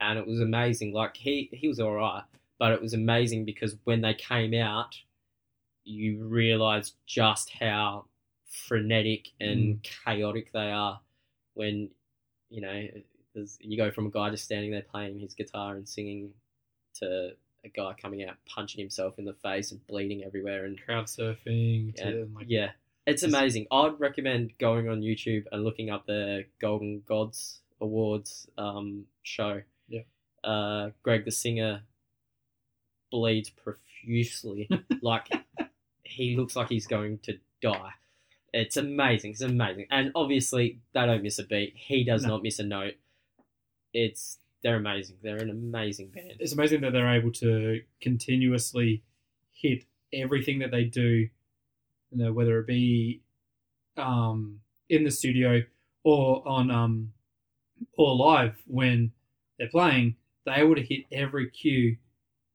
and 0.00 0.18
it 0.18 0.26
was 0.26 0.40
amazing. 0.40 0.92
Like 0.92 1.16
he 1.16 1.48
he 1.52 1.68
was 1.68 1.78
all 1.78 1.92
right, 1.94 2.24
but 2.58 2.72
it 2.72 2.80
was 2.80 2.94
amazing 2.94 3.44
because 3.44 3.76
when 3.84 4.00
they 4.00 4.14
came 4.14 4.54
out, 4.54 4.96
you 5.84 6.24
realize 6.24 6.92
just 7.06 7.50
how 7.60 8.06
frenetic 8.66 9.28
and 9.40 9.82
chaotic 9.82 10.52
they 10.52 10.70
are. 10.70 11.00
When 11.54 11.90
you 12.48 12.62
know, 12.62 12.86
you 13.60 13.76
go 13.76 13.90
from 13.90 14.06
a 14.06 14.10
guy 14.10 14.30
just 14.30 14.44
standing 14.44 14.70
there 14.70 14.82
playing 14.82 15.18
his 15.20 15.34
guitar 15.34 15.74
and 15.74 15.88
singing 15.88 16.30
to 16.94 17.32
a 17.64 17.68
guy 17.68 17.94
coming 18.00 18.24
out 18.24 18.36
punching 18.46 18.80
himself 18.80 19.18
in 19.18 19.24
the 19.24 19.34
face 19.34 19.70
and 19.70 19.86
bleeding 19.86 20.24
everywhere 20.24 20.64
and 20.64 20.80
Crowd 20.84 21.06
surfing. 21.06 21.94
To, 21.96 22.28
like, 22.34 22.46
yeah, 22.48 22.70
it's 23.06 23.22
amazing. 23.22 23.66
I'd 23.70 23.98
recommend 23.98 24.52
going 24.58 24.88
on 24.88 25.00
YouTube 25.00 25.44
and 25.52 25.64
looking 25.64 25.90
up 25.90 26.06
the 26.06 26.44
Golden 26.60 27.02
Gods 27.06 27.60
Awards 27.80 28.46
um, 28.56 29.04
show. 29.22 29.62
Yeah. 29.88 30.02
Uh, 30.44 30.90
Greg 31.02 31.24
the 31.24 31.30
singer 31.30 31.82
bleeds 33.10 33.50
profusely, 33.50 34.68
like 35.02 35.28
he 36.02 36.36
looks 36.36 36.56
like 36.56 36.68
he's 36.68 36.86
going 36.86 37.18
to 37.24 37.38
die. 37.60 37.90
It's 38.52 38.76
amazing. 38.76 39.32
It's 39.32 39.40
amazing, 39.40 39.86
and 39.90 40.12
obviously 40.14 40.78
they 40.94 41.06
don't 41.06 41.22
miss 41.22 41.38
a 41.38 41.44
beat. 41.44 41.74
He 41.76 42.04
does 42.04 42.22
No. 42.22 42.30
not 42.30 42.42
miss 42.42 42.58
a 42.58 42.64
note. 42.64 42.94
It's 43.94 44.38
they're 44.62 44.76
amazing. 44.76 45.16
They're 45.22 45.38
an 45.42 45.50
amazing 45.50 46.08
band. 46.08 46.34
It's 46.38 46.52
amazing 46.52 46.82
that 46.82 46.92
they're 46.92 47.14
able 47.14 47.32
to 47.32 47.82
continuously 48.00 49.02
hit 49.52 49.84
everything 50.12 50.60
that 50.60 50.70
they 50.70 50.84
do, 50.84 51.28
you 52.12 52.24
know, 52.24 52.32
whether 52.32 52.58
it 52.58 52.66
be 52.66 53.22
um, 53.96 54.60
in 54.88 55.04
the 55.04 55.10
studio 55.10 55.62
or 56.04 56.46
on 56.46 56.70
um, 56.70 57.12
or 57.96 58.14
live 58.14 58.56
when 58.66 59.12
they're 59.58 59.68
playing. 59.68 60.16
they 60.46 60.64
would 60.64 60.78
have 60.78 60.88
hit 60.88 61.04
every 61.12 61.48
cue, 61.50 61.96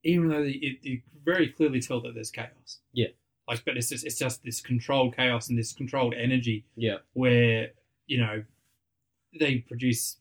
even 0.04 0.30
though 0.30 0.42
you, 0.42 0.78
you 0.82 1.02
very 1.24 1.50
clearly 1.50 1.82
tell 1.82 2.02
that 2.02 2.14
there's 2.14 2.32
chaos. 2.32 2.80
Yeah. 2.94 3.08
Like, 3.48 3.64
but 3.66 3.78
it's 3.78 3.90
just 3.90 4.06
it's 4.06 4.18
just 4.18 4.44
this 4.44 4.60
controlled 4.62 5.16
chaos 5.16 5.48
and 5.50 5.58
this 5.58 5.72
controlled 5.72 6.14
energy 6.14 6.66
Yeah, 6.76 6.98
where 7.14 7.70
you 8.06 8.20
know 8.20 8.44
they 9.38 9.60
produce 9.60 10.18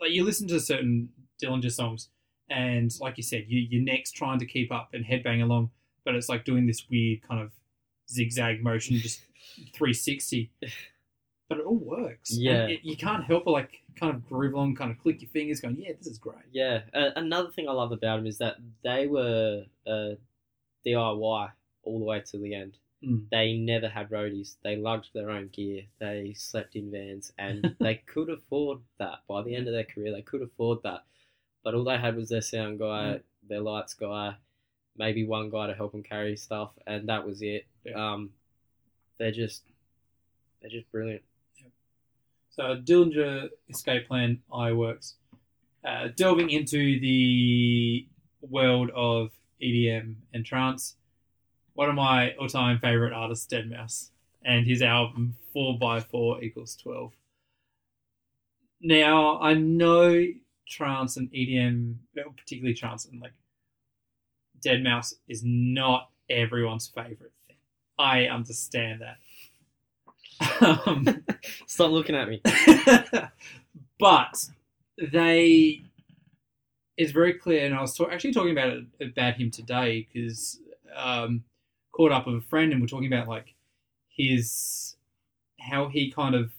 like 0.00 0.10
you 0.10 0.24
listen 0.24 0.48
to 0.48 0.60
certain 0.60 1.10
Dillinger 1.42 1.70
songs 1.70 2.08
and 2.48 2.92
like 3.00 3.16
you 3.16 3.22
said 3.22 3.44
you 3.48 3.60
your 3.60 3.82
neck's 3.82 4.10
trying 4.10 4.38
to 4.38 4.46
keep 4.46 4.72
up 4.72 4.90
and 4.92 5.04
headbang 5.04 5.42
along 5.42 5.70
but 6.04 6.14
it's 6.14 6.28
like 6.28 6.44
doing 6.44 6.66
this 6.66 6.88
weird 6.90 7.22
kind 7.26 7.40
of 7.40 7.52
zigzag 8.10 8.62
motion 8.62 8.96
just 8.98 9.20
360 9.74 10.50
but 11.48 11.58
it 11.58 11.64
all 11.64 11.76
works 11.78 12.30
Yeah. 12.36 12.66
it- 12.66 12.84
you 12.84 12.96
can't 12.96 13.24
help 13.24 13.44
but 13.44 13.52
like 13.52 13.82
kind 13.96 14.14
of 14.14 14.26
groove 14.28 14.54
along 14.54 14.74
kind 14.76 14.90
of 14.90 14.98
click 14.98 15.20
your 15.22 15.30
fingers 15.30 15.60
going 15.60 15.76
yeah 15.78 15.92
this 15.98 16.06
is 16.06 16.18
great 16.18 16.44
Yeah, 16.52 16.82
uh, 16.94 17.10
another 17.16 17.50
thing 17.50 17.68
I 17.68 17.72
love 17.72 17.92
about 17.92 18.16
them 18.16 18.26
is 18.26 18.38
that 18.38 18.56
they 18.82 19.06
were 19.06 19.64
uh, 19.86 20.14
DIY 20.86 21.50
all 21.82 21.98
the 21.98 22.04
way 22.04 22.20
to 22.20 22.38
the 22.38 22.54
end. 22.54 22.76
Mm. 23.04 23.24
They 23.30 23.54
never 23.54 23.88
had 23.88 24.10
roadies. 24.10 24.56
They 24.62 24.76
lugged 24.76 25.08
their 25.14 25.30
own 25.30 25.48
gear. 25.48 25.82
They 25.98 26.34
slept 26.36 26.76
in 26.76 26.90
vans, 26.90 27.32
and 27.38 27.74
they 27.80 27.96
could 28.06 28.28
afford 28.28 28.78
that. 28.98 29.20
By 29.28 29.42
the 29.42 29.54
end 29.54 29.66
of 29.68 29.72
their 29.74 29.84
career, 29.84 30.12
they 30.12 30.22
could 30.22 30.42
afford 30.42 30.82
that. 30.84 31.04
But 31.64 31.74
all 31.74 31.84
they 31.84 31.96
had 31.98 32.16
was 32.16 32.28
their 32.28 32.42
sound 32.42 32.78
guy, 32.78 33.14
Mm. 33.14 33.22
their 33.48 33.60
lights 33.60 33.94
guy, 33.94 34.36
maybe 34.96 35.24
one 35.26 35.50
guy 35.50 35.66
to 35.66 35.74
help 35.74 35.94
him 35.94 36.02
carry 36.02 36.36
stuff, 36.36 36.72
and 36.86 37.08
that 37.08 37.26
was 37.26 37.42
it. 37.42 37.66
Yeah. 37.84 38.12
Um, 38.12 38.30
they're 39.18 39.30
just, 39.30 39.62
they're 40.60 40.70
just 40.70 40.90
brilliant. 40.90 41.22
So 42.50 42.76
Dillinger 42.76 43.48
Escape 43.68 44.08
Plan 44.08 44.40
Ire 44.52 44.74
Works, 44.74 45.14
uh, 45.84 46.08
delving 46.16 46.50
into 46.50 47.00
the 47.00 48.06
world 48.42 48.90
of 48.94 49.30
EDM 49.62 50.16
and 50.34 50.44
trance. 50.44 50.96
One 51.74 51.88
of 51.88 51.94
my 51.94 52.32
all-time 52.32 52.78
favorite 52.80 53.12
artists, 53.12 53.46
Dead 53.46 53.70
Mouse, 53.70 54.10
and 54.44 54.66
his 54.66 54.82
album 54.82 55.36
Four 55.52 55.78
by 55.78 56.00
Four 56.00 56.42
equals 56.42 56.76
Twelve. 56.76 57.12
Now 58.80 59.40
I 59.40 59.54
know 59.54 60.26
trance 60.68 61.16
and 61.16 61.30
EDM, 61.32 61.96
particularly 62.14 62.74
trance 62.74 63.06
and 63.06 63.20
like 63.20 63.32
Dead 64.60 64.82
Mouse, 64.82 65.14
is 65.28 65.42
not 65.44 66.10
everyone's 66.28 66.88
favorite 66.88 67.32
thing. 67.46 67.56
I 67.98 68.26
understand 68.26 69.02
that. 69.02 69.18
Um, 70.86 71.24
Stop 71.66 71.90
looking 71.90 72.16
at 72.16 72.28
me. 72.28 72.42
but 73.98 74.48
they 75.12 75.82
it's 76.96 77.12
very 77.12 77.32
clear 77.32 77.64
and 77.64 77.74
i 77.74 77.80
was 77.80 77.98
actually 78.12 78.32
talking 78.32 78.52
about 78.52 78.68
it 78.68 78.84
about 79.00 79.34
him 79.34 79.50
today 79.50 80.06
because 80.12 80.60
um 80.94 81.42
caught 81.92 82.12
up 82.12 82.26
with 82.26 82.36
a 82.36 82.40
friend 82.42 82.72
and 82.72 82.80
we're 82.80 82.86
talking 82.86 83.12
about 83.12 83.26
like 83.26 83.54
his 84.08 84.96
how 85.58 85.88
he 85.88 86.10
kind 86.10 86.34
of 86.34 86.52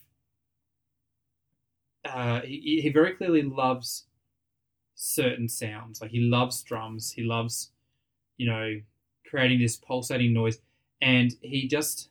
uh 2.05 2.41
he, 2.41 2.79
he 2.81 2.89
very 2.89 3.11
clearly 3.13 3.43
loves 3.43 4.05
certain 4.95 5.47
sounds 5.47 6.01
like 6.01 6.11
he 6.11 6.19
loves 6.19 6.61
drums 6.63 7.11
he 7.11 7.23
loves 7.23 7.71
you 8.41 8.47
know 8.49 8.67
creating 9.29 9.59
this 9.59 9.77
pulsating 9.77 10.33
noise 10.33 10.57
and 11.01 11.35
he 11.41 11.67
just 11.67 12.09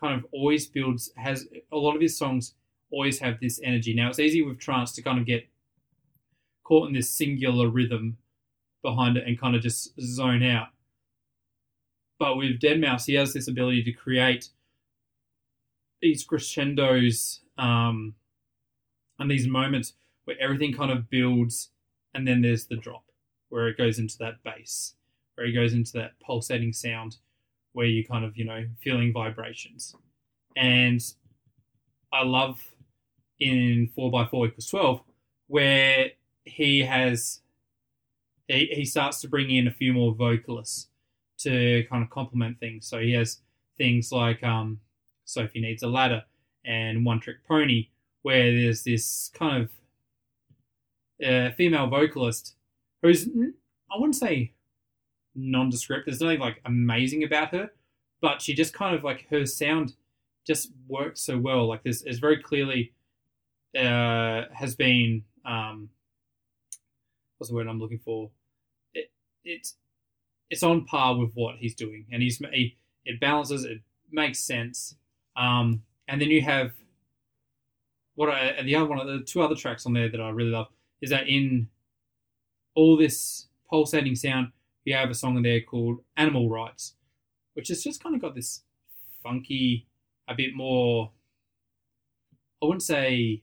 kind 0.00 0.14
of 0.18 0.26
always 0.32 0.66
builds 0.66 1.10
has 1.16 1.46
a 1.72 1.76
lot 1.76 1.94
of 1.94 2.02
his 2.02 2.18
songs 2.18 2.54
always 2.90 3.18
have 3.20 3.40
this 3.40 3.60
energy. 3.62 3.94
Now 3.94 4.08
it's 4.08 4.18
easy 4.18 4.42
with 4.42 4.58
trance 4.58 4.92
to 4.92 5.02
kind 5.02 5.18
of 5.18 5.26
get 5.26 5.48
caught 6.64 6.88
in 6.88 6.94
this 6.94 7.10
singular 7.10 7.68
rhythm 7.68 8.18
behind 8.82 9.16
it 9.16 9.26
and 9.26 9.40
kind 9.40 9.56
of 9.56 9.62
just 9.62 9.98
zone 10.00 10.42
out. 10.42 10.68
But 12.18 12.36
with 12.36 12.60
Dead 12.60 12.80
Mouse, 12.80 13.06
he 13.06 13.14
has 13.14 13.32
this 13.32 13.48
ability 13.48 13.82
to 13.84 13.92
create 13.92 14.48
these 16.00 16.24
crescendos 16.24 17.40
um, 17.58 18.14
and 19.18 19.30
these 19.30 19.46
moments 19.46 19.94
where 20.24 20.36
everything 20.40 20.72
kind 20.72 20.90
of 20.90 21.10
builds, 21.10 21.70
and 22.14 22.26
then 22.26 22.42
there's 22.42 22.66
the 22.66 22.76
drop 22.76 23.05
where 23.56 23.68
it 23.68 23.78
goes 23.78 23.98
into 23.98 24.18
that 24.18 24.34
bass, 24.44 24.96
where 25.34 25.46
it 25.46 25.52
goes 25.52 25.72
into 25.72 25.94
that 25.94 26.12
pulsating 26.20 26.74
sound, 26.74 27.16
where 27.72 27.86
you 27.86 28.04
kind 28.04 28.22
of 28.22 28.36
you 28.36 28.44
know 28.44 28.66
feeling 28.82 29.14
vibrations, 29.14 29.96
and 30.58 31.00
I 32.12 32.22
love 32.22 32.62
in 33.40 33.88
four 33.94 34.12
x 34.20 34.30
four 34.30 34.46
equals 34.46 34.68
twelve, 34.68 35.00
where 35.46 36.10
he 36.44 36.80
has 36.80 37.40
he, 38.46 38.66
he 38.66 38.84
starts 38.84 39.22
to 39.22 39.28
bring 39.28 39.50
in 39.50 39.68
a 39.68 39.72
few 39.72 39.94
more 39.94 40.14
vocalists 40.14 40.88
to 41.38 41.82
kind 41.88 42.02
of 42.04 42.10
complement 42.10 42.60
things. 42.60 42.86
So 42.86 42.98
he 42.98 43.12
has 43.12 43.40
things 43.78 44.12
like 44.12 44.44
um, 44.44 44.80
Sophie 45.24 45.62
Needs 45.62 45.82
a 45.82 45.88
Ladder 45.88 46.24
and 46.66 47.06
One 47.06 47.20
Trick 47.20 47.38
Pony, 47.48 47.88
where 48.20 48.52
there's 48.52 48.84
this 48.84 49.30
kind 49.32 49.62
of 49.62 49.70
uh, 51.26 51.52
female 51.52 51.86
vocalist 51.86 52.55
I 53.08 53.96
wouldn't 53.98 54.16
say 54.16 54.52
nondescript. 55.34 56.06
There's 56.06 56.20
nothing 56.20 56.40
like 56.40 56.60
amazing 56.64 57.24
about 57.24 57.52
her, 57.52 57.70
but 58.20 58.42
she 58.42 58.54
just 58.54 58.72
kind 58.72 58.94
of 58.94 59.04
like 59.04 59.26
her 59.30 59.46
sound 59.46 59.94
just 60.46 60.70
works 60.88 61.20
so 61.20 61.38
well. 61.38 61.66
Like 61.66 61.82
this 61.82 62.02
is 62.02 62.18
very 62.18 62.42
clearly 62.42 62.92
uh, 63.76 64.44
has 64.52 64.74
been 64.74 65.24
um, 65.44 65.90
what's 67.38 67.50
the 67.50 67.54
word 67.54 67.66
I'm 67.66 67.80
looking 67.80 67.98
for? 67.98 68.30
It, 68.94 69.10
it's 69.44 69.76
it's 70.48 70.62
on 70.62 70.84
par 70.84 71.16
with 71.16 71.32
what 71.34 71.56
he's 71.56 71.74
doing, 71.74 72.06
and 72.10 72.22
he's 72.22 72.38
he, 72.52 72.76
it 73.04 73.20
balances. 73.20 73.64
It 73.64 73.80
makes 74.10 74.38
sense. 74.38 74.96
Um, 75.36 75.82
and 76.08 76.20
then 76.20 76.30
you 76.30 76.42
have 76.42 76.72
what 78.14 78.30
I 78.30 78.62
the 78.62 78.74
other 78.74 78.86
one, 78.86 79.06
the 79.06 79.22
two 79.24 79.42
other 79.42 79.54
tracks 79.54 79.86
on 79.86 79.92
there 79.92 80.08
that 80.08 80.20
I 80.20 80.30
really 80.30 80.50
love 80.50 80.68
is 81.00 81.10
that 81.10 81.28
in 81.28 81.68
all 82.76 82.96
this 82.96 83.48
pulsating 83.68 84.14
sound, 84.14 84.52
you 84.84 84.94
have 84.94 85.10
a 85.10 85.14
song 85.14 85.36
in 85.36 85.42
there 85.42 85.60
called 85.60 85.98
Animal 86.16 86.48
Rights, 86.48 86.94
which 87.54 87.68
has 87.68 87.82
just 87.82 88.00
kind 88.00 88.14
of 88.14 88.20
got 88.20 88.36
this 88.36 88.62
funky, 89.24 89.88
a 90.28 90.34
bit 90.34 90.54
more, 90.54 91.10
I 92.62 92.66
wouldn't 92.66 92.82
say 92.84 93.42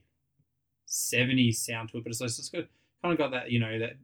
70s 0.88 1.56
sound 1.56 1.90
to 1.90 1.98
it, 1.98 2.04
but 2.04 2.10
it's 2.10 2.20
just 2.20 2.52
got, 2.52 2.64
kind 3.02 3.12
of 3.12 3.18
got 3.18 3.32
that, 3.32 3.50
you 3.50 3.60
know, 3.60 3.78
that 3.78 3.96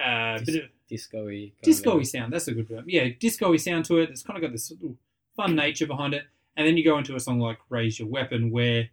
uh, 0.00 0.38
Dis- 0.38 0.46
bit 0.46 0.64
of 0.64 0.70
disco-y. 0.88 1.52
disco-y 1.62 2.02
sound. 2.02 2.32
That's 2.32 2.48
a 2.48 2.54
good 2.54 2.70
word. 2.70 2.84
Yeah, 2.86 3.08
disco-y 3.18 3.56
sound 3.56 3.84
to 3.86 3.98
it. 3.98 4.10
It's 4.10 4.22
kind 4.22 4.36
of 4.36 4.42
got 4.42 4.52
this 4.52 4.70
little 4.70 4.96
fun 5.36 5.54
nature 5.56 5.86
behind 5.86 6.14
it. 6.14 6.24
And 6.56 6.66
then 6.66 6.76
you 6.76 6.84
go 6.84 6.98
into 6.98 7.14
a 7.14 7.20
song 7.20 7.38
like 7.38 7.58
"Raise 7.68 7.98
Your 7.98 8.08
Weapon," 8.08 8.50
where 8.50 8.88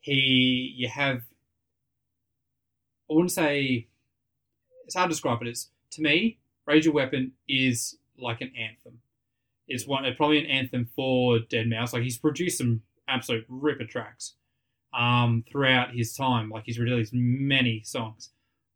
he 0.00 0.74
you 0.76 0.88
have 0.88 1.22
I 3.10 3.14
wouldn't 3.14 3.32
say 3.32 3.87
it's 4.88 4.96
hard 4.96 5.10
to 5.10 5.14
describe 5.14 5.42
it. 5.42 5.48
It's 5.48 5.68
to 5.92 6.02
me, 6.02 6.38
"Raise 6.66 6.86
Your 6.86 6.94
Weapon" 6.94 7.32
is 7.46 7.98
like 8.18 8.40
an 8.40 8.52
anthem. 8.58 9.00
It's 9.68 9.86
one 9.86 10.04
probably 10.16 10.38
an 10.38 10.46
anthem 10.46 10.88
for 10.96 11.38
Dead 11.38 11.68
Mouse. 11.68 11.92
Like 11.92 12.02
he's 12.02 12.18
produced 12.18 12.58
some 12.58 12.80
absolute 13.06 13.44
ripper 13.48 13.84
tracks 13.84 14.34
um, 14.98 15.44
throughout 15.46 15.94
his 15.94 16.16
time. 16.16 16.48
Like 16.48 16.64
he's 16.64 16.78
released 16.78 17.12
many 17.12 17.82
songs. 17.84 18.30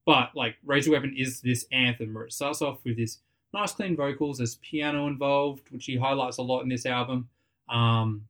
But 0.04 0.30
like 0.34 0.56
Raise 0.64 0.86
Your 0.86 0.96
Weapon 0.96 1.14
is 1.16 1.40
this 1.40 1.64
anthem 1.72 2.12
where 2.12 2.24
it 2.24 2.32
starts 2.34 2.60
off 2.60 2.80
with 2.84 2.98
this 2.98 3.18
nice 3.54 3.72
clean 3.72 3.96
vocals, 3.96 4.38
there's 4.38 4.56
piano 4.56 5.06
involved, 5.06 5.70
which 5.70 5.86
he 5.86 5.96
highlights 5.96 6.36
a 6.36 6.42
lot 6.42 6.60
in 6.60 6.68
this 6.68 6.86
album. 6.86 7.28
Um, 7.70 8.26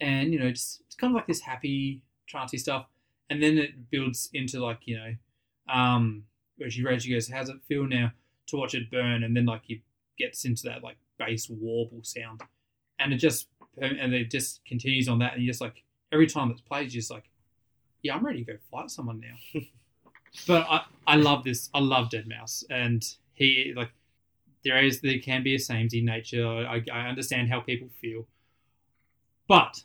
and 0.00 0.32
you 0.32 0.40
know, 0.40 0.50
just 0.50 0.80
it's 0.80 0.96
kind 0.96 1.12
of 1.12 1.14
like 1.14 1.28
this 1.28 1.40
happy, 1.40 2.02
trancey 2.28 2.58
stuff. 2.58 2.86
And 3.30 3.40
then 3.40 3.56
it 3.56 3.90
builds 3.90 4.28
into 4.32 4.64
like, 4.64 4.80
you 4.84 4.96
know, 4.96 5.14
um, 5.72 6.24
where 6.56 6.70
she 6.70 6.82
raises, 6.84 7.04
she 7.04 7.12
goes, 7.12 7.28
How's 7.28 7.48
it 7.48 7.56
feel 7.68 7.86
now 7.86 8.12
to 8.48 8.56
watch 8.56 8.74
it 8.74 8.90
burn? 8.90 9.22
And 9.24 9.36
then 9.36 9.46
like 9.46 9.62
he 9.64 9.82
gets 10.18 10.44
into 10.44 10.62
that 10.64 10.82
like 10.82 10.96
bass 11.18 11.48
warble 11.48 12.00
sound. 12.02 12.42
And 12.98 13.12
it 13.12 13.18
just 13.18 13.48
and 13.78 14.14
it 14.14 14.30
just 14.30 14.64
continues 14.64 15.08
on 15.08 15.18
that 15.18 15.34
and 15.34 15.42
you 15.42 15.48
just 15.48 15.60
like 15.60 15.84
every 16.12 16.26
time 16.26 16.50
it's 16.50 16.60
played, 16.60 16.92
you're 16.92 17.00
just 17.00 17.10
like, 17.10 17.24
Yeah, 18.02 18.14
I'm 18.14 18.24
ready 18.24 18.44
to 18.44 18.52
go 18.52 18.58
fight 18.70 18.90
someone 18.90 19.20
now. 19.20 19.60
but 20.46 20.66
I, 20.68 20.84
I 21.06 21.16
love 21.16 21.44
this. 21.44 21.70
I 21.74 21.80
love 21.80 22.10
Dead 22.10 22.28
Mouse, 22.28 22.64
and 22.70 23.04
he 23.34 23.72
like 23.76 23.90
there 24.64 24.82
is 24.82 25.00
there 25.00 25.18
can 25.18 25.42
be 25.42 25.54
a 25.54 25.58
samey 25.58 26.00
nature. 26.00 26.46
I, 26.46 26.82
I 26.92 27.08
understand 27.08 27.48
how 27.48 27.60
people 27.60 27.88
feel, 28.00 28.26
but 29.48 29.82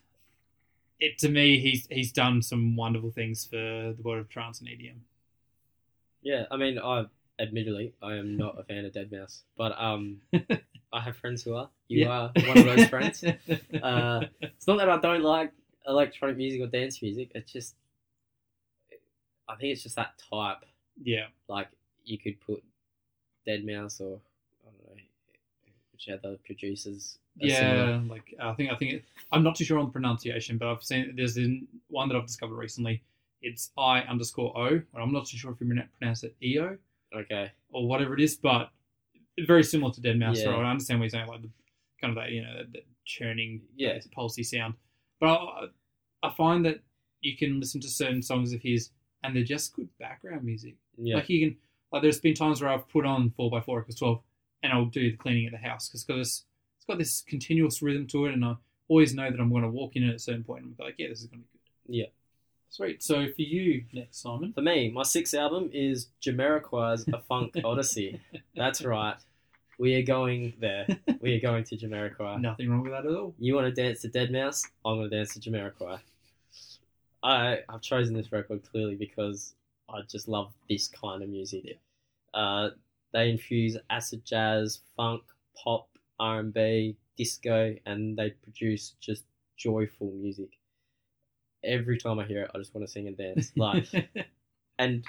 it 1.00 1.18
to 1.20 1.30
me 1.30 1.60
he's 1.60 1.88
he's 1.90 2.12
done 2.12 2.42
some 2.42 2.76
wonderful 2.76 3.12
things 3.12 3.46
for 3.46 3.56
the 3.58 4.02
world 4.04 4.20
of 4.20 4.30
trance 4.30 4.60
and 4.60 4.70
EDM. 4.70 5.00
Yeah, 6.22 6.46
I 6.52 6.58
mean, 6.58 6.78
I 6.80 7.06
admittedly 7.40 7.94
I 8.02 8.16
am 8.16 8.38
not 8.38 8.60
a 8.60 8.64
fan 8.64 8.86
of 8.86 8.94
Dead 8.94 9.12
Mouse, 9.12 9.44
but 9.58 9.74
um, 9.82 10.22
I 10.94 11.00
have 11.02 11.18
friends 11.18 11.44
who 11.44 11.56
are. 11.56 11.70
You 11.88 12.02
Yeah. 12.06 12.10
are 12.10 12.32
one 12.48 12.58
of 12.58 12.66
those 12.66 12.88
friends. 12.88 13.24
Uh, 13.82 14.26
It's 14.42 14.68
not 14.68 14.78
that 14.78 14.90
I 14.90 14.98
don't 15.00 15.24
like 15.24 15.52
electronic 15.88 16.38
music 16.38 16.62
or 16.62 16.68
dance 16.68 17.02
music. 17.02 17.32
It's 17.34 17.52
just, 17.52 17.76
I 19.48 19.56
think 19.56 19.74
it's 19.74 19.84
just 19.84 19.96
that 19.96 20.14
type. 20.30 20.64
yeah, 21.04 21.26
Like 21.48 21.68
you 22.06 22.18
could 22.18 22.40
put 22.42 22.64
Dead 23.46 23.66
Mouse 23.66 24.00
or 24.00 24.20
I 24.64 24.70
don't 24.70 24.98
know 24.98 25.02
which 25.94 26.10
other 26.10 26.38
producers. 26.46 27.18
yeah. 27.38 27.60
similar. 27.60 27.98
Like 28.10 28.34
I 28.40 28.54
think 28.54 28.72
I 28.72 28.76
think 28.76 28.94
it, 28.94 29.04
I'm 29.32 29.44
not 29.44 29.56
too 29.56 29.64
sure 29.64 29.80
on 29.80 29.86
the 29.86 29.92
pronunciation, 29.92 30.58
but 30.58 30.68
I've 30.72 30.84
seen 30.84 31.14
there's 31.16 31.38
one 31.90 32.08
that 32.10 32.16
I've 32.16 32.28
discovered 32.28 32.56
recently. 32.56 33.02
It's 33.42 33.72
I 33.78 34.02
underscore 34.02 34.58
O, 34.58 34.82
I'm 34.96 35.12
not 35.12 35.26
too 35.26 35.38
sure 35.38 35.52
if 35.52 35.60
you 35.62 35.68
pronoun- 35.68 35.90
pronounce 35.98 36.24
it 36.24 36.36
E 36.42 36.60
O. 36.60 36.78
Okay. 37.14 37.52
or 37.72 37.88
whatever 37.88 38.14
it 38.14 38.22
is, 38.22 38.36
but 38.38 38.70
very 39.46 39.64
similar 39.64 39.92
to 39.94 40.00
Dead 40.02 40.18
Mouse. 40.18 40.40
Yeah. 40.42 40.52
I 40.52 40.70
understand 40.70 41.00
what 41.00 41.06
you're 41.06 41.10
saying, 41.10 41.28
like 41.28 41.42
the 41.42 41.50
kind 42.00 42.18
of 42.18 42.24
that 42.24 42.32
you 42.32 42.42
know 42.42 42.56
that, 42.58 42.72
that 42.74 42.86
churning, 43.06 43.62
Yeah. 43.76 43.98
pulsy 44.18 44.46
sound. 44.46 44.76
But 45.20 45.28
I, 45.28 45.66
I 46.24 46.30
find 46.32 46.66
that 46.66 46.80
you 47.22 47.36
can 47.36 47.60
listen 47.60 47.82
to 47.82 47.88
certain 47.90 48.22
songs 48.22 48.54
of 48.54 48.62
his, 48.62 48.92
and 49.24 49.36
they're 49.36 49.44
just 49.44 49.74
good 49.76 49.90
background 50.00 50.44
music. 50.44 50.76
Yeah. 50.98 51.16
Like 51.16 51.30
you 51.30 51.50
can, 51.50 51.58
like 51.92 52.02
there's 52.02 52.20
been 52.20 52.34
times 52.34 52.62
where 52.62 52.70
I've 52.72 52.88
put 52.88 53.06
on 53.06 53.32
four 53.36 53.56
x 53.58 53.66
four 53.66 53.80
equals 53.82 53.98
twelve, 53.98 54.22
and 54.64 54.72
I'll 54.72 54.86
do 54.86 55.12
the 55.12 55.18
cleaning 55.18 55.48
at 55.48 55.52
the 55.52 55.58
house 55.58 55.90
because 55.90 56.06
it's 56.08 56.46
it's 56.78 56.86
got 56.88 56.98
this 56.98 57.22
continuous 57.28 57.82
rhythm 57.82 58.08
to 58.08 58.26
it, 58.28 58.34
and 58.34 58.46
I 58.46 58.56
always 58.88 59.14
know 59.14 59.30
that 59.30 59.40
I'm 59.40 59.50
going 59.50 59.64
to 59.64 59.70
walk 59.70 59.96
in 59.96 60.08
at 60.08 60.16
a 60.16 60.20
certain 60.20 60.44
point 60.44 60.64
and 60.64 60.78
be 60.78 60.84
like, 60.84 60.96
yeah, 60.98 61.10
this 61.10 61.20
is 61.22 61.28
going 61.28 61.42
to 61.42 61.48
be 61.52 61.60
good. 61.88 61.96
Yeah. 61.98 62.06
Sweet. 62.72 63.04
So 63.04 63.28
for 63.36 63.42
you 63.42 63.84
next, 63.92 64.22
Simon. 64.22 64.54
For 64.54 64.62
me, 64.62 64.90
my 64.90 65.04
sixth 65.04 65.34
album 65.34 65.70
is 65.74 66.08
Jamiroquai's 66.26 67.06
A 67.14 67.20
Funk 67.20 67.58
Odyssey. 67.66 68.22
That's 68.56 68.82
right. 68.82 69.18
We 69.78 69.96
are 69.96 70.04
going 70.04 70.54
there. 70.62 70.88
We 71.20 71.36
are 71.36 71.42
going 71.42 71.66
to 71.66 71.76
Jamiroquai. 71.76 72.40
Nothing 72.42 72.70
wrong 72.70 72.84
with 72.84 72.94
that 72.94 73.06
at 73.06 73.12
all. 73.14 73.36
You 73.40 73.56
want 73.56 73.68
to 73.68 73.74
dance 73.74 74.02
to 74.02 74.08
Dead 74.08 74.32
Mouse? 74.32 74.64
I'm 74.86 75.00
going 75.00 75.10
to 75.10 75.18
dance 75.18 75.34
to 75.34 75.42
Jamiroquai. 75.42 76.00
I 77.22 77.60
I've 77.68 77.82
chosen 77.82 78.16
this 78.16 78.32
record 78.32 78.62
clearly 78.72 78.96
because 78.96 79.54
I 79.90 80.00
just 80.10 80.30
love 80.30 80.54
this 80.70 80.88
kind 80.88 81.22
of 81.22 81.28
music. 81.28 81.64
Yeah. 81.66 82.40
Uh, 82.40 82.70
they 83.12 83.30
infuse 83.32 83.76
acid 83.90 84.24
jazz, 84.24 84.80
funk, 84.96 85.24
pop, 85.62 85.90
R 86.22 86.40
and 86.40 86.54
B, 86.54 86.96
disco, 87.18 87.76
and 87.86 88.18
they 88.18 88.30
produce 88.30 88.96
just 89.02 89.26
joyful 89.58 90.12
music. 90.12 90.52
Every 91.64 91.98
time 91.98 92.20
I 92.20 92.26
hear 92.26 92.44
it, 92.44 92.52
I 92.54 92.58
just 92.58 92.74
want 92.74 92.86
to 92.88 92.92
sing 92.92 93.08
and 93.08 93.18
dance. 93.18 93.52
Like, 93.58 93.88
and 94.80 95.04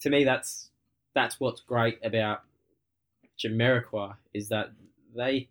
to 0.00 0.10
me, 0.10 0.24
that's 0.24 0.70
that's 1.14 1.40
what's 1.40 1.60
great 1.60 1.98
about 2.04 2.42
Jamiroquai 3.38 4.14
is 4.34 4.48
that 4.48 4.70
they 5.14 5.48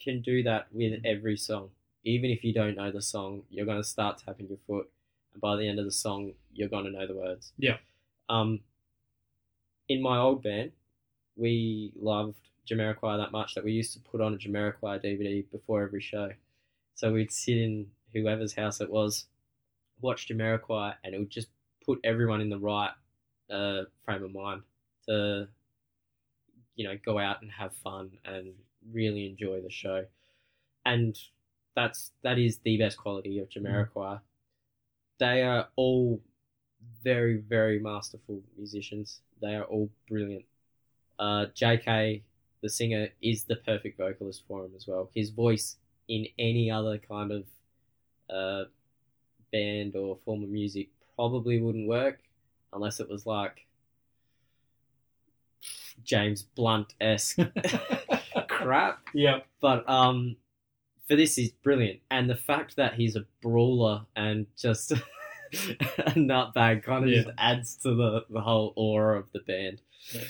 can 0.00 0.20
do 0.20 0.42
that 0.42 0.66
with 0.72 1.00
every 1.04 1.36
song. 1.36 1.70
Even 2.04 2.30
if 2.30 2.44
you 2.44 2.52
don't 2.52 2.76
know 2.76 2.90
the 2.90 3.02
song, 3.02 3.42
you're 3.50 3.66
going 3.66 3.82
to 3.82 3.84
start 3.84 4.22
tapping 4.24 4.48
your 4.48 4.58
foot, 4.66 4.88
and 5.32 5.40
by 5.40 5.56
the 5.56 5.68
end 5.68 5.78
of 5.78 5.84
the 5.84 5.92
song, 5.92 6.32
you're 6.52 6.68
going 6.68 6.84
to 6.84 6.90
know 6.90 7.06
the 7.06 7.16
words. 7.16 7.52
Yeah. 7.58 7.76
Um. 8.28 8.60
In 9.88 10.00
my 10.02 10.18
old 10.18 10.42
band, 10.42 10.70
we 11.36 11.92
loved 12.00 12.36
Jamiroquai 12.70 13.18
that 13.18 13.32
much 13.32 13.54
that 13.54 13.64
we 13.64 13.72
used 13.72 13.92
to 13.94 13.98
put 13.98 14.20
on 14.20 14.34
a 14.34 14.36
Jamiroquai 14.36 15.04
DVD 15.04 15.44
before 15.50 15.82
every 15.82 16.00
show. 16.00 16.30
So 16.94 17.12
we'd 17.12 17.32
sit 17.32 17.56
in 17.56 17.86
whoever's 18.12 18.54
house 18.54 18.80
it 18.80 18.90
was, 18.90 19.26
watch 20.00 20.28
Jamiroquai, 20.28 20.94
and 21.04 21.14
it 21.14 21.18
would 21.18 21.30
just 21.30 21.48
put 21.84 21.98
everyone 22.04 22.40
in 22.40 22.50
the 22.50 22.58
right 22.58 22.92
uh, 23.50 23.82
frame 24.04 24.24
of 24.24 24.32
mind 24.32 24.62
to, 25.08 25.48
you 26.76 26.88
know, 26.88 26.96
go 27.04 27.18
out 27.18 27.42
and 27.42 27.50
have 27.50 27.74
fun 27.76 28.10
and 28.24 28.52
really 28.92 29.26
enjoy 29.26 29.60
the 29.60 29.70
show. 29.70 30.04
And 30.84 31.18
that's 31.76 32.12
that 32.22 32.38
is 32.38 32.58
the 32.58 32.78
best 32.78 32.96
quality 32.96 33.38
of 33.38 33.48
Jamiroquai. 33.48 34.20
They 35.18 35.42
are 35.42 35.68
all 35.76 36.20
very, 37.04 37.36
very 37.36 37.78
masterful 37.78 38.42
musicians. 38.56 39.20
They 39.40 39.54
are 39.54 39.64
all 39.64 39.90
brilliant. 40.08 40.44
Uh, 41.18 41.46
Jay 41.54 41.76
Kay, 41.78 42.22
the 42.62 42.68
singer, 42.68 43.08
is 43.22 43.44
the 43.44 43.56
perfect 43.56 43.98
vocalist 43.98 44.42
for 44.48 44.64
him 44.64 44.72
as 44.74 44.86
well. 44.86 45.10
His 45.14 45.30
voice 45.30 45.76
in 46.08 46.26
any 46.38 46.70
other 46.70 46.98
kind 46.98 47.32
of 47.32 47.44
uh, 48.30 48.64
band 49.52 49.96
or 49.96 50.16
form 50.24 50.42
of 50.42 50.48
music 50.48 50.88
probably 51.16 51.60
wouldn't 51.60 51.88
work 51.88 52.20
unless 52.72 53.00
it 53.00 53.08
was 53.08 53.26
like 53.26 53.66
James 56.04 56.42
Blunt 56.42 56.94
esque 57.00 57.38
crap. 58.48 59.00
yeah. 59.14 59.40
But 59.60 59.88
um, 59.88 60.36
for 61.08 61.16
this, 61.16 61.36
he's 61.36 61.50
brilliant, 61.52 62.00
and 62.10 62.28
the 62.30 62.36
fact 62.36 62.76
that 62.76 62.94
he's 62.94 63.16
a 63.16 63.26
brawler 63.42 64.02
and 64.16 64.46
just 64.56 64.92
a 65.98 66.18
nut 66.18 66.54
bag 66.54 66.84
kind 66.84 67.04
of 67.04 67.10
Yeah. 67.10 67.22
just 67.22 67.34
adds 67.38 67.74
to 67.76 67.94
the, 67.94 68.24
the 68.30 68.40
whole 68.40 68.72
aura 68.76 69.18
of 69.18 69.26
the 69.32 69.40
band. 69.40 69.82
Yeah. 70.12 70.22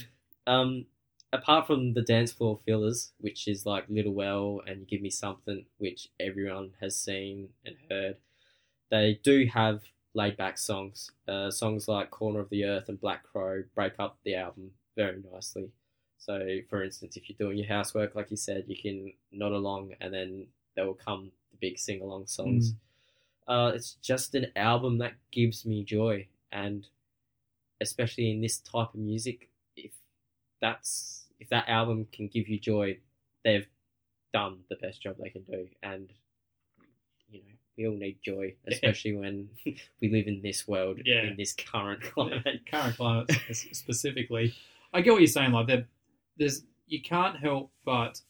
Um, 0.47 0.87
apart 1.33 1.66
from 1.66 1.93
the 1.95 2.03
dance 2.03 2.33
floor 2.33 2.59
fillers, 2.66 3.12
which 3.18 3.47
is 3.47 3.64
like 3.66 3.85
Little 3.89 4.21
L 4.23 4.62
and 4.66 4.89
Give 4.89 5.01
Me 5.03 5.11
Something, 5.11 5.66
which 5.79 6.09
everyone 6.18 6.71
has 6.81 6.97
seen 6.99 7.51
and 7.64 7.77
heard, 7.89 8.16
they 8.91 9.20
do 9.22 9.47
have 9.53 9.82
laid 10.14 10.36
back 10.36 10.59
songs. 10.59 11.11
Uh, 11.28 11.51
songs 11.51 11.88
like 11.88 12.11
Corner 12.11 12.41
of 12.41 12.51
the 12.51 12.64
Earth 12.64 12.88
and 12.88 13.01
Black 13.01 13.22
Crow 13.24 13.62
break 13.74 13.95
up 13.99 14.18
the 14.24 14.34
album 14.34 14.72
very 14.97 15.22
nicely. 15.32 15.70
So, 16.18 16.59
for 16.68 16.82
instance, 16.82 17.16
if 17.16 17.28
you're 17.28 17.36
doing 17.38 17.59
your 17.59 17.68
housework, 17.68 18.14
like 18.14 18.30
you 18.30 18.36
said, 18.36 18.64
you 18.66 18.76
can 18.76 19.12
nod 19.32 19.53
along 19.53 19.95
and 20.01 20.12
then 20.12 20.47
there 20.76 20.86
will 20.86 20.95
come 20.95 21.30
the 21.51 21.57
big 21.61 21.78
sing 21.78 22.03
along 22.03 22.26
songs. 22.26 22.74
Uh, 23.49 23.72
it's 23.74 23.95
just 23.95 24.34
an 24.34 24.47
album 24.55 24.99
that 24.99 25.14
gives 25.32 25.64
me 25.66 25.82
joy, 25.82 26.26
and 26.53 26.86
especially 27.80 28.30
in 28.30 28.41
this 28.41 28.59
type 28.59 28.95
of 28.95 29.01
music, 29.01 29.49
if 29.76 29.93
that's 30.61 31.24
if 31.41 31.49
that 31.49 31.68
album 31.68 32.07
can 32.12 32.28
give 32.28 32.49
you 32.49 32.61
joy, 32.61 32.99
they've 33.45 33.66
done 34.32 34.59
the 34.68 34.76
best 34.76 35.03
job 35.03 35.16
they 35.18 35.30
can 35.30 35.43
do, 35.43 35.68
and 35.82 36.12
we 37.77 37.87
all 37.87 37.95
need 37.97 38.18
joy, 38.25 38.55
especially 38.66 39.14
when 39.16 39.49
we 40.01 40.11
live 40.11 40.27
in 40.27 40.43
this 40.43 40.66
world, 40.68 40.99
Yeah. 41.05 41.23
in 41.23 41.37
this 41.37 41.53
current 41.53 42.03
climate. 42.03 42.61
current 42.71 42.97
climate 42.97 43.31
specifically. 43.53 44.55
I 44.93 45.01
get 45.03 45.12
what 45.12 45.21
you're 45.21 45.27
saying. 45.29 45.53
Like 45.53 45.66
there, 45.68 45.87
there's 46.37 46.62
you 46.87 47.01
can't 47.01 47.37
help 47.39 47.71
but 47.85 48.21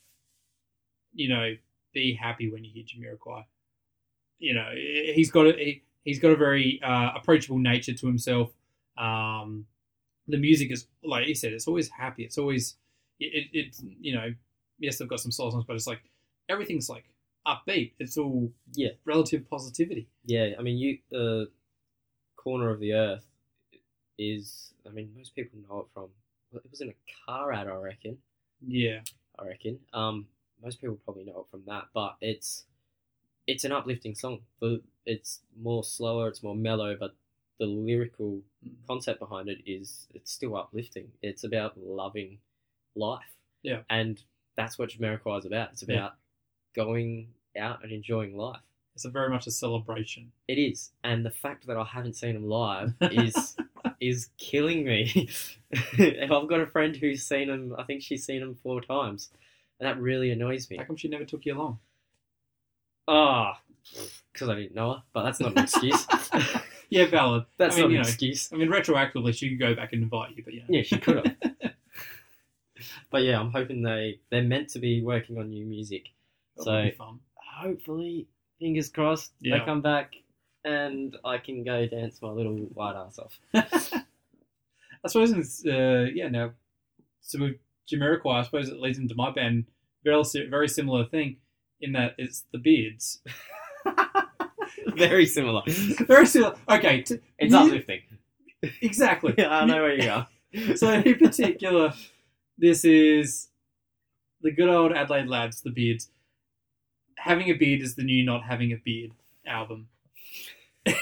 you 1.15 1.29
know 1.29 1.55
be 1.93 2.15
happy 2.15 2.51
when 2.51 2.65
you 2.65 2.71
hear 2.73 2.85
Jamiroquai. 2.85 3.45
You 4.39 4.55
know 4.55 4.71
he's 4.75 5.31
got 5.31 5.47
a 5.47 5.53
he, 5.53 5.83
he's 6.05 6.19
got 6.21 6.31
a 6.31 6.37
very 6.37 6.81
uh, 6.83 7.11
approachable 7.17 7.59
nature 7.59 7.95
to 7.95 8.07
himself. 8.07 8.51
Um, 8.97 9.67
the 10.29 10.37
music 10.39 10.71
is 10.71 10.87
like 11.03 11.27
you 11.27 11.35
said, 11.35 11.53
it's 11.53 11.67
always 11.67 11.89
happy. 11.89 12.25
It's 12.25 12.39
always 12.39 12.77
it, 13.19 13.33
it, 13.53 13.59
it's 13.59 13.83
you 14.01 14.15
know 14.15 14.33
yes 14.79 14.99
they've 14.99 15.09
got 15.09 15.21
some 15.21 15.33
slow 15.33 15.51
songs, 15.51 15.65
but 15.67 15.77
it's 15.77 15.87
like 15.87 16.01
everything's 16.49 16.89
like 16.89 17.05
upbeat. 17.47 17.93
It's 17.99 18.17
all 18.19 18.53
Yeah. 18.75 18.91
relative 19.05 19.49
positivity. 19.49 20.09
Yeah, 20.25 20.55
I 20.59 20.63
mean, 20.63 20.79
you 20.79 20.99
uh, 21.17 21.47
corner 22.37 22.71
of 22.71 22.81
the 22.81 22.93
earth 22.95 23.27
is. 24.19 24.73
I 24.87 24.91
mean, 24.91 25.13
most 25.17 25.35
people 25.35 25.59
know 25.69 25.81
it 25.81 25.87
from. 25.93 26.11
well, 26.53 26.63
It 26.65 26.71
was 26.71 26.81
in 26.81 26.91
a 26.91 26.95
car 27.27 27.53
ad, 27.53 27.69
I 27.69 27.75
reckon. 27.75 28.19
Yeah, 28.67 29.01
I 29.39 29.47
reckon. 29.47 29.79
Um, 29.93 30.27
most 30.63 30.81
people 30.81 30.99
probably 31.05 31.25
know 31.25 31.41
it 31.41 31.51
from 31.51 31.63
that, 31.67 31.85
but 31.95 32.17
it's 32.21 32.65
it's 33.47 33.65
an 33.65 33.73
uplifting 33.73 34.15
song. 34.15 34.41
The 34.61 34.83
it's 35.07 35.41
more 35.61 35.83
slower, 35.85 36.29
it's 36.29 36.43
more 36.43 36.55
mellow, 36.55 36.97
but 36.99 37.15
the 37.59 37.67
lyrical 37.67 38.43
concept 38.87 39.19
behind 39.21 39.49
it 39.49 39.59
is 39.67 40.07
it's 40.15 40.31
still 40.33 40.57
uplifting. 40.57 41.13
It's 41.23 41.45
about 41.45 41.79
loving 41.79 42.39
life. 42.95 43.35
Yeah. 43.63 43.83
and 43.91 44.23
that's 44.57 44.79
what 44.79 44.89
Jamiroquai 44.91 45.41
is 45.41 45.45
about. 45.47 45.73
It's 45.73 45.83
about. 45.83 46.15
Going 46.75 47.29
out 47.59 47.83
and 47.83 47.93
enjoying 47.93 48.37
life. 48.37 48.61
it's 48.95 49.05
a 49.05 49.11
very 49.11 49.29
much 49.31 49.47
a 49.47 49.51
celebration. 49.51 50.31
It 50.49 50.59
is, 50.59 50.91
and 51.05 51.25
the 51.25 51.31
fact 51.31 51.67
that 51.67 51.77
I 51.77 51.85
haven't 51.85 52.17
seen 52.17 52.37
him 52.37 52.49
live 52.49 52.95
is 53.01 53.57
is 54.01 54.29
killing 54.39 54.85
me. 54.85 55.29
and 55.99 56.33
I've 56.33 56.49
got 56.49 56.61
a 56.61 56.67
friend 56.67 56.97
who's 56.97 57.23
seen 57.23 57.49
him. 57.51 57.75
I 57.79 57.85
think 57.85 58.03
she's 58.03 58.25
seen 58.25 58.43
him 58.43 58.55
four 58.63 58.81
times, 58.81 59.31
and 59.79 59.89
that 59.89 60.01
really 60.01 60.31
annoys 60.31 60.69
me. 60.71 60.77
How 60.77 60.85
come 60.85 60.97
she 60.97 61.09
never 61.09 61.25
took 61.25 61.45
you 61.47 61.55
along? 61.57 61.79
Ah, 63.09 63.61
because 64.33 64.49
I 64.49 64.55
didn't 64.55 64.75
know 64.75 64.93
her, 64.95 65.03
but 65.13 65.25
that's 65.25 65.41
not 65.41 65.53
an 65.57 65.65
excuse. 65.65 66.07
Yeah, 66.93 67.07
valid. 67.07 67.45
that's 67.57 67.77
I 67.77 67.83
mean, 67.83 67.85
not 67.85 67.91
an 67.91 68.03
know, 68.03 68.09
excuse. 68.09 68.53
I 68.53 68.57
mean, 68.57 68.69
retroactively, 68.69 69.33
she 69.33 69.51
could 69.51 69.61
go 69.61 69.77
back 69.77 69.93
and 69.93 70.03
invite 70.03 70.37
you, 70.37 70.43
but 70.43 70.55
yeah. 70.55 70.65
Yeah, 70.69 70.83
she 70.83 70.99
could 70.99 71.25
have. 71.25 71.37
but 73.11 73.23
yeah, 73.23 73.39
I'm 73.39 73.53
hoping 73.53 73.83
they 73.83 74.19
they're 74.31 74.43
meant 74.43 74.71
to 74.71 74.81
be 74.81 75.01
working 75.01 75.39
on 75.39 75.51
new 75.51 75.65
music. 75.65 76.09
So-. 76.65 76.91
Hopefully, 77.61 78.27
fingers 78.59 78.89
crossed, 78.89 79.33
Yeah. 79.41 79.59
they 79.59 79.65
come 79.65 79.83
back 79.83 80.15
and 80.65 81.17
I 81.25 81.39
can 81.39 81.63
go 81.65 81.87
dance 81.87 82.21
my 82.23 82.31
little 82.31 82.57
white 82.75 82.95
ass 82.97 83.19
off. 83.19 83.39
I 83.55 85.09
suppose 85.09 85.33
it's 85.33 85.65
uh, 85.67 86.07
yeah. 86.15 86.29
Now, 86.29 86.53
so 87.23 87.39
with 87.41 87.57
Jamiroquai, 87.91 88.41
I 88.41 88.43
suppose 88.43 88.69
it 88.69 88.81
leads 88.81 88.99
into 88.99 89.15
my 89.15 89.31
band. 89.31 89.65
Very 90.05 90.23
very 90.49 90.69
similar 90.69 91.05
thing 91.07 91.37
in 91.81 91.93
that 91.93 92.15
it's 92.19 92.45
the 92.53 92.59
beards. 92.59 93.21
Very 94.95 95.27
similar. 95.27 95.63
very 96.07 96.27
similar. 96.27 96.55
Okay, 96.69 97.01
It's 97.01 97.11
you- 97.41 97.57
uplifting. 97.57 98.01
exactly. 98.83 99.35
Yeah, 99.39 99.51
I 99.51 99.65
know 99.65 99.83
where 99.83 99.95
you 99.95 100.11
are. 100.11 100.29
So 100.77 100.91
in 100.93 101.19
particular, 101.19 101.93
this 102.59 102.85
is 102.85 103.49
the 104.43 104.51
good 104.53 104.69
old 104.69 104.93
Adelaide 104.93 105.29
lads, 105.29 105.61
the 105.63 105.71
beards. 105.71 106.11
Having 107.21 107.51
a 107.51 107.53
beard 107.55 107.81
is 107.83 107.95
the 107.95 108.03
new 108.03 108.25
not 108.25 108.43
having 108.45 108.73
a 108.73 108.77
beard 108.77 109.13
album. 109.47 109.89
you 110.87 110.95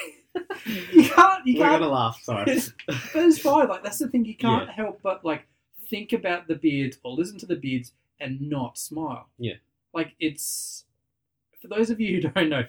can't. 1.08 1.46
You 1.46 1.58
We're 1.60 1.66
can't. 1.66 1.80
gonna 1.80 1.88
laugh. 1.88 2.20
Sorry. 2.22 2.44
but 2.86 2.98
it's 3.14 3.38
fine. 3.38 3.68
Like 3.68 3.82
that's 3.84 3.98
the 3.98 4.08
thing. 4.08 4.24
You 4.24 4.36
can't 4.36 4.68
help 4.68 5.00
but 5.02 5.24
like 5.24 5.46
think 5.88 6.12
about 6.12 6.48
the 6.48 6.54
beards 6.56 6.98
or 7.02 7.12
listen 7.12 7.38
to 7.38 7.46
the 7.46 7.56
beards 7.56 7.92
and 8.20 8.40
not 8.40 8.78
smile. 8.78 9.28
Yeah. 9.38 9.54
Like 9.94 10.14
it's 10.18 10.84
for 11.60 11.68
those 11.68 11.90
of 11.90 12.00
you 12.00 12.16
who 12.20 12.28
don't 12.28 12.48
know, 12.48 12.64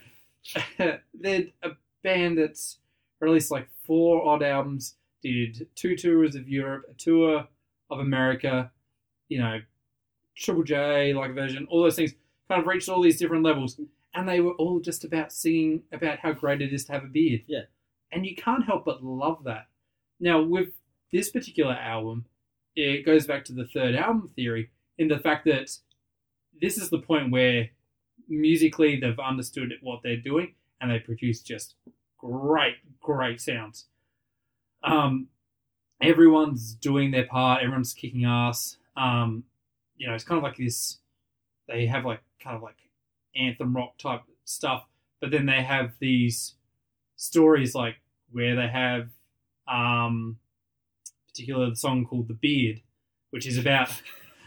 they're 1.13 1.47
a 1.63 1.69
band 2.03 2.37
that's 2.37 2.77
released 3.19 3.51
like 3.51 3.67
four 3.85 4.25
odd 4.27 4.43
albums, 4.43 4.95
did 5.21 5.67
two 5.75 5.95
tours 5.95 6.35
of 6.35 6.47
Europe, 6.47 6.85
a 6.89 6.93
tour 6.93 7.47
of 7.89 7.99
America, 7.99 8.71
you 9.27 9.39
know, 9.39 9.59
Triple 10.37 10.63
J 10.63 11.13
like 11.13 11.33
version, 11.33 11.67
all 11.69 11.81
those 11.83 11.95
things. 11.95 12.13
Kind 12.49 12.61
of 12.61 12.67
reached 12.67 12.89
all 12.89 13.01
these 13.01 13.19
different 13.19 13.43
levels, 13.43 13.79
and 14.13 14.27
they 14.27 14.41
were 14.41 14.53
all 14.53 14.79
just 14.79 15.03
about 15.05 15.31
singing 15.31 15.83
about 15.91 16.19
how 16.19 16.33
great 16.33 16.61
it 16.61 16.73
is 16.73 16.85
to 16.85 16.93
have 16.93 17.03
a 17.03 17.07
beard. 17.07 17.43
Yeah. 17.47 17.61
and 18.11 18.25
you 18.25 18.35
can't 18.35 18.65
help 18.65 18.85
but 18.85 19.03
love 19.03 19.43
that. 19.45 19.67
Now, 20.19 20.41
with 20.41 20.69
this 21.13 21.29
particular 21.29 21.73
album, 21.73 22.25
it 22.75 23.05
goes 23.05 23.27
back 23.27 23.45
to 23.45 23.53
the 23.53 23.65
third 23.67 23.95
album 23.95 24.31
theory 24.35 24.71
in 24.97 25.07
the 25.07 25.19
fact 25.19 25.45
that 25.45 25.69
this 26.61 26.77
is 26.77 26.89
the 26.89 26.99
point 26.99 27.31
where 27.31 27.69
musically 28.27 28.99
they've 28.99 29.19
understood 29.19 29.71
what 29.81 30.01
they're 30.03 30.17
doing 30.17 30.55
and 30.81 30.89
they 30.91 30.99
produce 30.99 31.41
just 31.41 31.75
great, 32.17 32.75
great 32.99 33.39
sounds. 33.41 33.85
Um, 34.83 35.27
everyone's 36.01 36.73
doing 36.75 37.11
their 37.11 37.25
part, 37.25 37.61
everyone's 37.61 37.93
kicking 37.93 38.25
ass. 38.25 38.77
Um, 38.97 39.43
you 39.97 40.07
know, 40.07 40.13
it's 40.15 40.23
kind 40.23 40.37
of 40.37 40.43
like 40.43 40.57
this. 40.57 40.97
They 41.69 41.85
have 41.85 42.05
like 42.05 42.21
kind 42.43 42.55
of 42.55 42.61
like 42.61 42.75
anthem 43.35 43.75
rock 43.75 43.97
type 43.97 44.21
stuff, 44.45 44.85
but 45.21 45.31
then 45.31 45.45
they 45.45 45.61
have 45.61 45.93
these 45.99 46.55
stories 47.15 47.75
like 47.75 47.95
where 48.31 48.55
they 48.55 48.67
have 48.67 49.09
um 49.67 50.37
particular 51.27 51.75
song 51.75 52.05
called 52.05 52.27
the 52.27 52.33
beard 52.33 52.81
which 53.31 53.45
is 53.45 53.57
about 53.57 53.89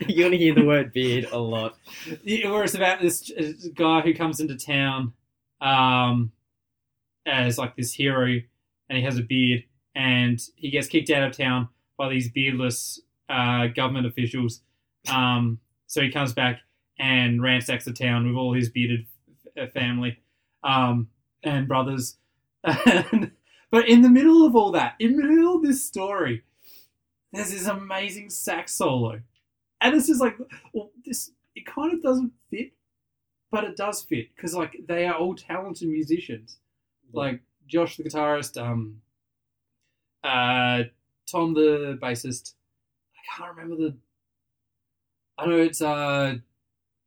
You're 0.09 0.27
gonna 0.27 0.37
hear 0.37 0.55
the 0.55 0.65
word 0.65 0.93
beard 0.93 1.29
a 1.31 1.39
lot. 1.39 1.77
Yeah, 2.25 2.51
where 2.51 2.65
it's 2.65 2.75
about 2.75 3.01
this 3.01 3.31
uh, 3.31 3.53
guy 3.75 4.01
who 4.01 4.15
comes 4.15 4.41
into 4.41 4.57
town 4.57 5.13
um, 5.61 6.33
as 7.25 7.57
like 7.57 7.77
this 7.77 7.93
hero, 7.93 8.41
and 8.89 8.99
he 8.99 9.05
has 9.05 9.17
a 9.17 9.23
beard, 9.23 9.63
and 9.95 10.41
he 10.57 10.71
gets 10.71 10.89
kicked 10.89 11.11
out 11.11 11.23
of 11.23 11.37
town 11.37 11.69
by 11.97 12.09
these 12.09 12.29
beardless 12.29 13.01
uh, 13.29 13.69
government 13.69 14.07
officials. 14.07 14.63
Um, 15.09 15.61
so 15.87 16.01
he 16.01 16.11
comes 16.11 16.33
back 16.33 16.61
and 16.99 17.43
ransacks 17.43 17.85
the 17.85 17.93
town 17.93 18.27
with 18.27 18.37
all 18.37 18.55
his 18.55 18.69
bearded 18.69 19.07
f- 19.57 19.73
family 19.73 20.19
um, 20.65 21.09
and 21.43 21.69
brothers. 21.69 22.17
but 22.63 23.89
in 23.89 24.03
the 24.03 24.09
middle 24.09 24.47
of 24.47 24.55
all 24.55 24.73
that, 24.73 24.95
in 24.99 25.17
the 25.17 25.25
middle 25.25 25.57
of 25.57 25.63
this 25.63 25.85
story, 25.85 26.43
there's 27.33 27.51
this 27.51 27.67
amazing 27.67 28.31
sax 28.31 28.75
solo. 28.75 29.21
And 29.81 29.95
it's 29.97 30.07
just 30.07 30.21
like, 30.21 30.37
well, 30.73 30.91
this 31.05 31.31
it 31.55 31.67
kind 31.67 31.93
of 31.93 32.03
doesn't 32.03 32.33
fit, 32.51 32.73
but 33.51 33.65
it 33.65 33.77
does 33.77 34.03
fit 34.03 34.35
because 34.35 34.55
like 34.55 34.77
they 34.87 35.07
are 35.07 35.15
all 35.15 35.35
talented 35.35 35.89
musicians. 35.89 36.59
Like 37.13 37.41
Josh 37.67 37.97
the 37.97 38.05
guitarist, 38.05 38.61
um, 38.61 39.03
uh, 40.23 40.85
Tom 41.31 41.55
the 41.55 41.99
bassist. 42.01 42.55
I 43.17 43.37
can't 43.37 43.57
remember 43.57 43.77
the. 43.77 43.97
I 45.39 45.47
know 45.47 45.59
it's 45.59 45.83
uh, 45.83 46.37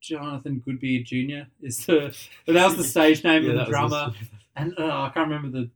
Jonathan 0.08 0.62
Goodbeard 0.66 1.06
Jr. 1.06 1.50
is 1.62 1.86
the, 1.86 2.16
but 2.46 2.54
that 2.54 2.66
was 2.66 2.78
the 2.78 2.84
stage 2.84 3.24
name 3.24 3.44
Yeah, 3.46 3.52
of 3.52 3.58
the 3.60 3.66
drummer 3.66 4.14
and 4.56 4.74
uh, 4.78 4.84
I 5.04 5.12
can't 5.14 5.30
remember 5.30 5.50
the, 5.50 5.70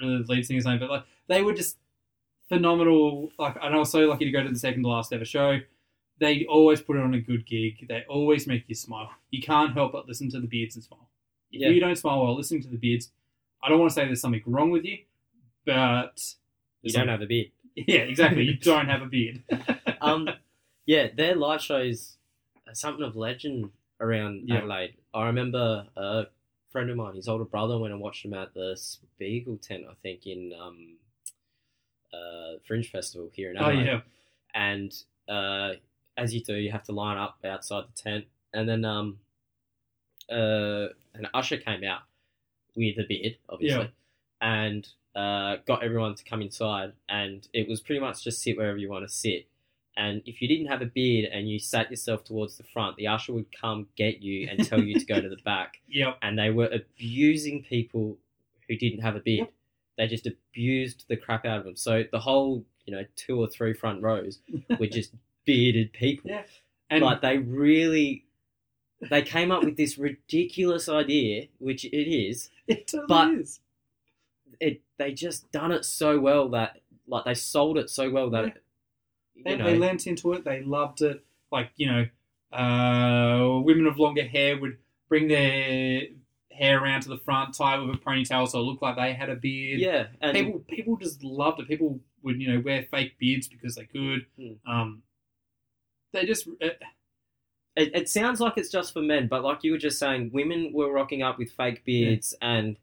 the 0.00 0.24
lead 0.28 0.46
singer's 0.46 0.64
name, 0.64 0.78
but 0.78 0.90
like 0.90 1.04
they 1.28 1.42
were 1.42 1.52
just 1.54 1.76
phenomenal. 2.48 3.30
Like, 3.38 3.56
and 3.62 3.74
I 3.74 3.78
was 3.78 3.90
so 3.90 4.00
lucky 4.00 4.24
to 4.24 4.30
go 4.30 4.42
to 4.42 4.48
the 4.48 4.58
second 4.58 4.82
to 4.82 4.88
last 4.88 5.12
ever 5.12 5.24
show. 5.24 5.58
They 6.18 6.46
always 6.46 6.80
put 6.80 6.96
on 6.96 7.12
a 7.14 7.20
good 7.20 7.46
gig. 7.46 7.86
They 7.88 8.04
always 8.08 8.46
make 8.46 8.64
you 8.68 8.74
smile. 8.74 9.10
You 9.30 9.42
can't 9.42 9.74
help 9.74 9.92
but 9.92 10.08
listen 10.08 10.30
to 10.30 10.40
the 10.40 10.46
beards 10.46 10.74
and 10.76 10.84
smile. 10.84 11.08
If 11.52 11.60
Yeah. 11.60 11.68
you 11.68 11.80
don't 11.80 11.96
smile 11.96 12.22
while 12.22 12.34
listening 12.36 12.62
to 12.62 12.68
the 12.68 12.78
beards, 12.78 13.10
I 13.62 13.68
don't 13.68 13.78
want 13.78 13.90
to 13.90 13.94
say 13.94 14.06
there's 14.06 14.20
something 14.20 14.42
wrong 14.46 14.70
with 14.70 14.84
you. 14.84 14.98
but 15.66 16.18
You 16.82 16.92
don't 16.92 17.08
have 17.08 17.20
a 17.20 17.26
beard. 17.26 17.48
Yeah, 17.74 17.98
exactly. 17.98 18.44
You 18.44 18.54
don't 18.60 18.88
have 18.88 19.02
a 19.02 19.06
beard. 19.06 19.42
Um, 20.00 20.30
yeah, 20.86 21.08
their 21.14 21.34
live 21.34 21.60
shows 21.60 22.16
something 22.72 23.04
of 23.04 23.16
legend 23.16 23.70
around 24.00 24.48
Yeah. 24.48 24.56
Adelaide. 24.58 24.94
I 25.14 25.26
remember 25.26 25.86
a 25.96 26.26
friend 26.70 26.90
of 26.90 26.96
mine, 26.96 27.14
his 27.16 27.28
older 27.28 27.44
brother, 27.44 27.78
went 27.78 27.92
and 27.92 28.02
watched 28.02 28.24
him 28.24 28.34
at 28.34 28.52
the 28.54 28.76
Spiegel 28.76 29.56
tent, 29.56 29.84
I 29.90 29.94
think, 30.02 30.26
in 30.26 30.52
um, 30.60 30.96
uh, 32.12 32.58
Fringe 32.66 32.88
Festival 32.90 33.30
here 33.32 33.50
in 33.50 33.56
Adelaide. 33.56 33.88
oh 33.88 33.92
yeah, 33.92 34.00
and 34.54 34.94
uh, 35.28 35.72
as 36.16 36.34
you 36.34 36.42
do, 36.42 36.54
you 36.54 36.70
have 36.72 36.84
to 36.84 36.92
line 36.92 37.16
up 37.18 37.38
outside 37.44 37.84
the 37.94 38.02
tent, 38.02 38.24
and 38.52 38.68
then 38.68 38.84
um, 38.84 39.18
uh, 40.30 40.88
an 41.14 41.26
usher 41.34 41.56
came 41.56 41.84
out 41.84 42.00
with 42.74 42.98
a 42.98 43.04
beard, 43.08 43.36
obviously, 43.48 43.90
Yeah. 44.42 44.64
and 44.66 44.88
uh, 45.14 45.56
got 45.66 45.82
everyone 45.82 46.14
to 46.14 46.24
come 46.24 46.42
inside, 46.42 46.92
and 47.08 47.46
it 47.54 47.68
was 47.68 47.80
pretty 47.80 48.00
much 48.00 48.22
just 48.24 48.42
sit 48.42 48.56
wherever 48.58 48.76
you 48.76 48.90
want 48.90 49.06
to 49.08 49.12
sit. 49.12 49.46
And 49.96 50.22
if 50.26 50.42
you 50.42 50.48
didn't 50.48 50.66
have 50.66 50.82
a 50.82 50.86
beard 50.86 51.30
and 51.32 51.48
you 51.48 51.58
sat 51.58 51.90
yourself 51.90 52.22
towards 52.24 52.58
the 52.58 52.64
front, 52.64 52.96
the 52.96 53.06
usher 53.06 53.32
would 53.32 53.46
come 53.58 53.86
get 53.96 54.22
you 54.22 54.46
and 54.50 54.66
tell 54.66 54.82
you 54.82 54.98
to 54.98 55.06
go 55.06 55.20
to 55.20 55.28
the 55.28 55.38
back. 55.44 55.78
yep. 55.88 56.18
And 56.20 56.38
they 56.38 56.50
were 56.50 56.66
abusing 56.66 57.62
people 57.62 58.18
who 58.68 58.76
didn't 58.76 59.00
have 59.00 59.16
a 59.16 59.20
beard. 59.20 59.48
They 59.96 60.06
just 60.06 60.26
abused 60.26 61.06
the 61.08 61.16
crap 61.16 61.46
out 61.46 61.58
of 61.58 61.64
them. 61.64 61.76
So 61.76 62.04
the 62.12 62.20
whole, 62.20 62.64
you 62.84 62.94
know, 62.94 63.04
two 63.16 63.40
or 63.40 63.46
three 63.48 63.72
front 63.72 64.02
rows 64.02 64.40
were 64.78 64.86
just 64.86 65.12
bearded 65.46 65.92
people. 65.94 66.30
Yeah. 66.30 66.42
And 66.90 67.02
like 67.02 67.22
they 67.22 67.38
really, 67.38 68.26
they 69.08 69.22
came 69.22 69.50
up 69.50 69.64
with 69.64 69.76
this 69.78 69.96
ridiculous 69.96 70.88
idea, 70.88 71.46
which 71.58 71.86
it 71.86 71.96
is. 71.96 72.50
it 72.66 72.86
totally 72.86 73.06
but- 73.08 73.30
is. 73.40 73.60
It 74.60 74.80
they 74.98 75.12
just 75.12 75.50
done 75.52 75.70
it 75.72 75.84
so 75.84 76.18
well 76.18 76.48
that 76.50 76.80
like 77.06 77.24
they 77.24 77.34
sold 77.34 77.76
it 77.76 77.90
so 77.90 78.10
well 78.10 78.30
that 78.30 78.44
Yeah. 78.46 78.52
They, 79.44 79.56
they 79.56 79.76
lent 79.78 80.06
into 80.06 80.32
it. 80.32 80.44
They 80.44 80.62
loved 80.62 81.02
it. 81.02 81.24
Like 81.52 81.70
you 81.76 81.86
know, 81.90 82.06
uh, 82.56 83.60
women 83.60 83.86
of 83.86 83.98
longer 83.98 84.24
hair 84.24 84.58
would 84.58 84.78
bring 85.08 85.28
their 85.28 86.02
hair 86.50 86.82
around 86.82 87.02
to 87.02 87.08
the 87.08 87.18
front, 87.18 87.54
tie 87.54 87.76
it 87.76 87.84
with 87.86 87.94
a 87.96 87.98
ponytail, 87.98 88.48
so 88.48 88.58
it 88.60 88.62
looked 88.62 88.82
like 88.82 88.96
they 88.96 89.12
had 89.12 89.28
a 89.30 89.36
beard. 89.36 89.80
yeah, 89.80 90.06
and 90.20 90.34
people 90.34 90.60
people 90.68 90.96
just 90.96 91.22
loved 91.22 91.60
it. 91.60 91.68
People 91.68 92.00
would 92.22 92.40
you 92.40 92.52
know 92.52 92.60
wear 92.64 92.86
fake 92.90 93.18
beards 93.18 93.46
because 93.48 93.74
they 93.76 93.84
could. 93.84 94.26
Hmm. 94.38 94.70
Um, 94.70 95.02
they 96.12 96.24
just 96.24 96.48
uh, 96.48 96.68
it, 97.76 97.90
it 97.94 98.08
sounds 98.08 98.40
like 98.40 98.54
it's 98.56 98.70
just 98.70 98.92
for 98.92 99.02
men, 99.02 99.28
but 99.28 99.44
like 99.44 99.62
you 99.62 99.72
were 99.72 99.78
just 99.78 99.98
saying, 99.98 100.30
women 100.32 100.72
were 100.72 100.90
rocking 100.92 101.22
up 101.22 101.38
with 101.38 101.52
fake 101.52 101.84
beards, 101.84 102.34
and 102.40 102.76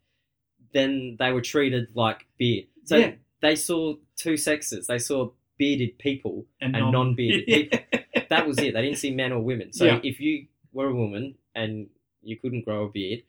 then 0.74 1.18
they 1.20 1.32
were 1.32 1.42
treated 1.42 1.88
like 1.96 2.28
beard. 2.38 2.66
So 2.86 2.98
Yeah. 2.98 3.12
they 3.42 3.56
saw 3.56 3.96
two 4.16 4.38
sexes. 4.38 4.88
They 4.88 5.00
saw 5.00 5.32
bearded 5.58 5.98
people 6.00 6.46
and, 6.62 6.76
and 6.76 6.92
non-bearded 6.92 7.46
people. 7.46 7.80
That 8.30 8.48
was 8.48 8.58
it. 8.60 8.74
They 8.74 8.82
didn't 8.82 8.98
see 8.98 9.12
men 9.14 9.32
or 9.32 9.40
women. 9.40 9.74
So 9.74 9.86
Yeah. 9.86 10.00
if 10.04 10.20
you 10.20 10.48
were 10.72 10.88
a 10.88 10.96
woman 10.96 11.36
and 11.54 11.88
you 12.24 12.38
couldn't 12.38 12.66
grow 12.66 12.86
a 12.86 12.90
beard, 12.90 13.24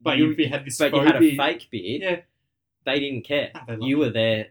but 0.00 0.18
you- 0.18 0.34
you, 0.36 0.48
had 0.48 0.64
this 0.64 0.78
but 0.78 0.92
you 0.92 1.00
had 1.00 1.16
a 1.16 1.20
beard. 1.20 1.36
fake 1.36 1.68
beard, 1.70 2.02
Yeah, 2.02 2.20
they 2.84 2.98
didn't 3.00 3.22
care. 3.22 3.50
Ah, 3.54 3.64
they 3.68 3.76
You 3.86 3.96
it. 4.02 4.06
were 4.06 4.10
there 4.12 4.48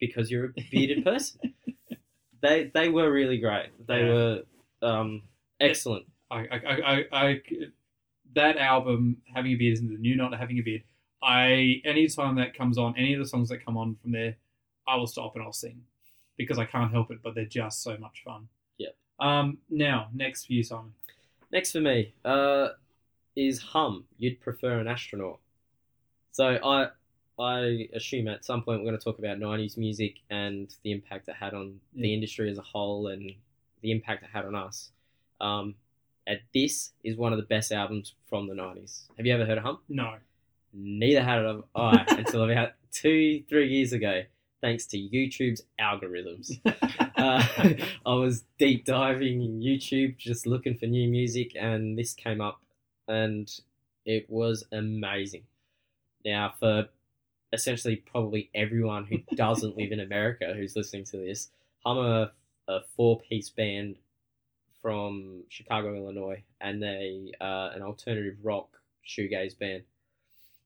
because 0.00 0.30
you're 0.30 0.46
a 0.46 0.52
bearded 0.72 1.04
person. 1.04 1.54
they 2.40 2.70
they 2.74 2.88
were 2.88 3.10
really 3.12 3.38
great. 3.38 3.70
They 3.86 4.00
Yeah. 4.00 4.12
were 4.14 4.42
um, 4.82 5.22
excellent. 5.60 6.06
I, 6.30 6.38
I, 6.38 6.56
I, 6.92 7.04
I, 7.12 7.40
that 8.34 8.56
album, 8.58 9.18
having 9.32 9.52
a 9.52 9.56
beard, 9.56 9.74
is 9.74 9.80
the 9.80 9.96
new 9.96 10.16
not 10.16 10.34
having 10.36 10.58
a 10.58 10.62
beard. 10.62 10.82
I 11.22 11.80
anytime 11.84 12.36
that 12.36 12.54
comes 12.56 12.76
on, 12.78 12.94
any 12.96 13.14
of 13.14 13.20
the 13.20 13.26
songs 13.28 13.48
that 13.50 13.64
come 13.64 13.76
on 13.76 13.96
from 14.02 14.12
there, 14.12 14.36
I 14.86 14.96
will 14.96 15.06
stop 15.06 15.34
and 15.36 15.44
I'll 15.44 15.52
sing 15.52 15.82
because 16.36 16.58
I 16.58 16.64
can't 16.64 16.90
help 16.90 17.10
it. 17.10 17.18
But 17.22 17.34
they're 17.34 17.44
just 17.44 17.82
so 17.82 17.96
much 17.98 18.22
fun. 18.24 18.48
Yep. 18.78 18.96
Um. 19.20 19.58
Now, 19.70 20.08
next 20.12 20.46
for 20.46 20.52
you, 20.52 20.62
Simon. 20.62 20.92
Next 21.52 21.72
for 21.72 21.80
me 21.80 22.12
uh, 22.24 22.68
is 23.34 23.60
Hum. 23.60 24.04
You'd 24.18 24.40
prefer 24.40 24.78
an 24.78 24.88
astronaut. 24.88 25.38
So 26.32 26.58
I 26.62 26.88
I 27.38 27.88
assume 27.94 28.28
at 28.28 28.44
some 28.44 28.62
point 28.62 28.80
we're 28.80 28.88
going 28.88 28.98
to 28.98 29.04
talk 29.04 29.18
about 29.18 29.38
'90s 29.38 29.76
music 29.76 30.16
and 30.30 30.74
the 30.82 30.92
impact 30.92 31.28
it 31.28 31.36
had 31.36 31.54
on 31.54 31.80
the 31.94 32.12
industry 32.12 32.50
as 32.50 32.58
a 32.58 32.62
whole 32.62 33.08
and 33.08 33.32
the 33.82 33.90
impact 33.90 34.22
it 34.24 34.30
had 34.32 34.44
on 34.44 34.54
us. 34.54 34.90
Um, 35.40 35.74
and 36.26 36.40
this 36.52 36.92
is 37.04 37.16
one 37.16 37.32
of 37.32 37.38
the 37.38 37.44
best 37.44 37.72
albums 37.72 38.14
from 38.28 38.48
the 38.48 38.54
'90s. 38.54 39.04
Have 39.16 39.26
you 39.26 39.34
ever 39.34 39.46
heard 39.46 39.58
of 39.58 39.64
Hum? 39.64 39.78
No. 39.88 40.14
Neither 40.72 41.22
had 41.22 41.38
I 41.74 42.04
until 42.18 42.50
about 42.50 42.72
two, 42.92 43.42
three 43.48 43.68
years 43.68 43.92
ago, 43.92 44.22
thanks 44.60 44.86
to 44.86 44.98
YouTube's 44.98 45.62
algorithms. 45.80 46.60
Uh, 47.16 47.42
I 48.06 48.14
was 48.14 48.44
deep 48.58 48.84
diving 48.84 49.42
in 49.42 49.60
YouTube, 49.60 50.18
just 50.18 50.46
looking 50.46 50.76
for 50.76 50.84
new 50.84 51.08
music, 51.08 51.56
and 51.58 51.98
this 51.98 52.12
came 52.12 52.42
up, 52.42 52.60
and 53.08 53.50
it 54.04 54.28
was 54.28 54.64
amazing. 54.70 55.44
Now, 56.24 56.52
for 56.60 56.88
essentially 57.52 57.96
probably 57.96 58.50
everyone 58.54 59.06
who 59.06 59.18
doesn't 59.36 59.76
live 59.76 59.92
in 59.92 60.00
America 60.00 60.52
who's 60.54 60.76
listening 60.76 61.04
to 61.04 61.16
this, 61.16 61.48
I'm 61.86 61.98
a, 61.98 62.32
a 62.68 62.80
four 62.96 63.18
piece 63.20 63.48
band 63.48 63.96
from 64.82 65.44
Chicago, 65.48 65.94
Illinois, 65.94 66.42
and 66.60 66.82
they 66.82 67.32
uh, 67.40 67.70
an 67.74 67.82
alternative 67.82 68.36
rock 68.42 68.78
shoegaze 69.06 69.58
band. 69.58 69.84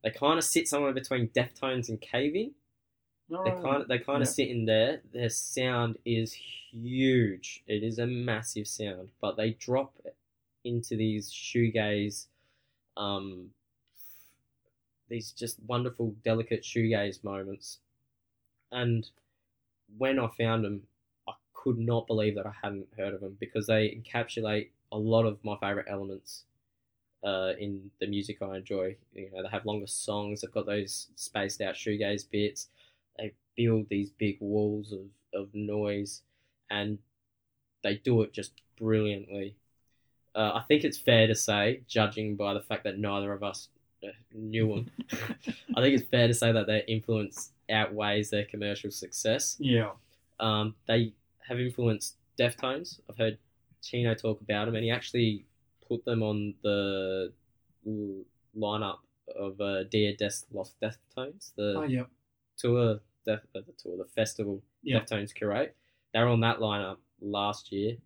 They 0.02 0.10
kind 0.10 0.38
of 0.38 0.44
sit 0.44 0.66
somewhere 0.66 0.92
between 0.92 1.28
Deftones 1.28 1.88
and 1.88 2.00
Cave-In. 3.30 3.44
They 3.44 3.62
kind 3.62 3.82
of 3.82 3.88
they 3.88 3.98
kind 3.98 4.22
of 4.22 4.28
sit 4.28 4.48
in 4.48 4.64
there. 4.66 5.00
Their 5.12 5.28
sound 5.28 5.98
is 6.04 6.32
huge. 6.32 7.62
It 7.66 7.82
is 7.82 7.98
a 7.98 8.06
massive 8.06 8.66
sound, 8.66 9.08
but 9.20 9.36
they 9.36 9.50
drop 9.50 9.94
into 10.64 10.96
these 10.96 11.30
shoegaze, 11.30 12.26
um, 12.96 13.50
these 15.08 15.32
just 15.32 15.58
wonderful, 15.66 16.14
delicate 16.24 16.62
shoegaze 16.62 17.24
moments. 17.24 17.78
And 18.72 19.08
when 19.98 20.18
I 20.18 20.28
found 20.38 20.64
them, 20.64 20.82
I 21.28 21.32
could 21.54 21.78
not 21.78 22.06
believe 22.06 22.36
that 22.36 22.46
I 22.46 22.52
hadn't 22.62 22.88
heard 22.96 23.14
of 23.14 23.20
them 23.20 23.36
because 23.40 23.66
they 23.66 23.88
encapsulate 23.88 24.68
a 24.92 24.98
lot 24.98 25.24
of 25.26 25.42
my 25.44 25.56
favorite 25.56 25.86
elements 25.88 26.44
uh, 27.24 27.52
in 27.58 27.90
the 28.00 28.06
music 28.06 28.38
I 28.42 28.56
enjoy. 28.56 28.96
You 29.14 29.30
know, 29.32 29.42
they 29.42 29.48
have 29.48 29.66
longer 29.66 29.86
songs. 29.86 30.40
They've 30.40 30.50
got 30.52 30.66
those 30.66 31.08
spaced 31.16 31.60
out 31.60 31.74
shoegaze 31.74 32.30
bits. 32.30 32.68
They 33.18 33.32
build 33.56 33.88
these 33.88 34.10
big 34.10 34.38
walls 34.40 34.92
of, 34.92 35.06
of 35.34 35.54
noise, 35.54 36.22
and 36.70 36.98
they 37.82 37.96
do 37.96 38.22
it 38.22 38.32
just 38.32 38.52
brilliantly. 38.78 39.56
Uh, 40.34 40.52
I 40.54 40.62
think 40.68 40.84
it's 40.84 40.98
fair 40.98 41.26
to 41.26 41.34
say, 41.34 41.82
judging 41.88 42.36
by 42.36 42.54
the 42.54 42.60
fact 42.60 42.84
that 42.84 42.98
neither 42.98 43.32
of 43.32 43.42
us 43.42 43.68
uh, 44.04 44.08
knew 44.32 44.68
them, 44.74 44.90
I 45.76 45.80
think 45.80 45.98
it's 45.98 46.08
fair 46.08 46.28
to 46.28 46.34
say 46.34 46.52
that 46.52 46.66
their 46.66 46.82
influence 46.86 47.50
outweighs 47.70 48.30
their 48.30 48.44
commercial 48.44 48.90
success. 48.90 49.56
Yeah. 49.58 49.90
Um, 50.38 50.74
they 50.86 51.12
have 51.46 51.60
influenced 51.60 52.16
Deftones. 52.38 53.00
I've 53.08 53.18
heard 53.18 53.38
Chino 53.82 54.14
talk 54.14 54.40
about 54.40 54.66
them, 54.66 54.76
and 54.76 54.84
he 54.84 54.90
actually 54.90 55.44
put 55.86 56.04
them 56.04 56.22
on 56.22 56.54
the 56.62 57.32
lineup 58.56 58.98
of 59.36 59.60
uh, 59.60 59.84
Dia 59.84 60.16
de 60.16 60.30
los 60.52 60.74
Deftones, 60.82 61.52
the 61.56 61.74
Oh, 61.76 61.82
yeah. 61.82 62.04
Tour, 62.60 63.00
Def, 63.26 63.40
uh, 63.54 63.60
the 63.66 63.72
tour, 63.76 63.96
the 63.96 64.04
festival 64.04 64.62
Yeah. 64.82 65.00
Deftones 65.00 65.34
curate. 65.34 65.76
They 66.12 66.20
were 66.20 66.28
on 66.28 66.40
that 66.40 66.58
lineup 66.58 66.98
last 67.20 67.70
year. 67.72 67.96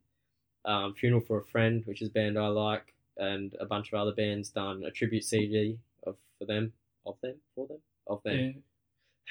Um, 0.65 0.95
Funeral 0.95 1.21
for 1.21 1.39
a 1.39 1.45
Friend, 1.45 1.85
which 1.87 2.03
is 2.03 2.09
a 2.09 2.13
band 2.13 2.39
I 2.39 2.49
like, 2.49 2.95
and 3.17 3.55
a 3.61 3.67
bunch 3.67 3.93
of 3.93 3.99
other 3.99 4.13
bands 4.13 4.51
done 4.51 4.83
a 4.85 4.91
tribute 4.91 5.25
CD 5.25 5.79
of 6.07 6.17
for 6.39 6.47
them, 6.47 6.73
of 7.07 7.17
them, 7.23 7.35
for 7.55 7.67
them, 7.67 7.79
of 8.07 8.23
them. 8.23 8.63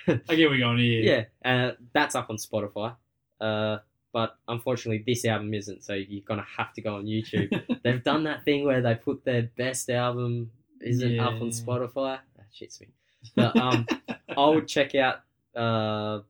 Yeah. 0.07 0.15
I 0.29 0.35
get 0.35 0.39
you're 0.39 0.57
going 0.57 0.77
here. 0.77 1.27
Yeah, 1.43 1.49
uh, 1.49 1.71
that's 1.93 2.15
up 2.15 2.29
on 2.29 2.37
Spotify. 2.37 2.95
Uh, 3.41 3.79
but 4.11 4.37
unfortunately, 4.47 5.03
this 5.05 5.25
album 5.25 5.53
isn't, 5.53 5.83
so 5.83 5.93
you're 5.93 6.23
gonna 6.25 6.45
have 6.57 6.73
to 6.73 6.81
go 6.81 6.95
on 6.95 7.05
YouTube. 7.05 7.81
They've 7.83 8.03
done 8.03 8.23
that 8.25 8.45
thing 8.45 8.63
where 8.65 8.81
they 8.81 8.95
put 8.95 9.25
their 9.25 9.49
best 9.57 9.89
album 9.89 10.51
isn't 10.81 11.19
up 11.19 11.41
on 11.41 11.49
Spotify. 11.49 12.19
That 12.37 12.45
shits 12.53 12.79
me. 12.79 12.87
But 13.35 13.55
um, 13.57 13.87
I 14.29 14.49
would 14.49 14.67
check 14.67 14.95
out 14.95 15.21
uh, 15.55 16.21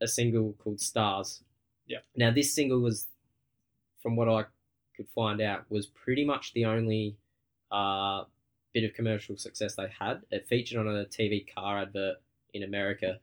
a 0.00 0.06
single 0.08 0.52
called 0.54 0.80
Stars. 0.80 1.42
Yeah. 1.86 1.98
Now 2.16 2.30
this 2.30 2.52
single 2.54 2.80
was, 2.80 3.06
from 4.02 4.16
what 4.16 4.28
I 4.28 4.44
could 4.96 5.08
find 5.14 5.40
out, 5.40 5.64
was 5.70 5.86
pretty 5.86 6.24
much 6.24 6.52
the 6.52 6.66
only 6.66 7.16
uh, 7.70 8.24
bit 8.74 8.84
of 8.84 8.94
commercial 8.94 9.36
success 9.36 9.74
they 9.74 9.88
had. 9.98 10.22
It 10.30 10.46
featured 10.46 10.78
on 10.78 10.88
a 10.88 11.04
TV 11.06 11.46
car 11.54 11.78
advert 11.80 12.16
in 12.54 12.62
America, 12.62 13.18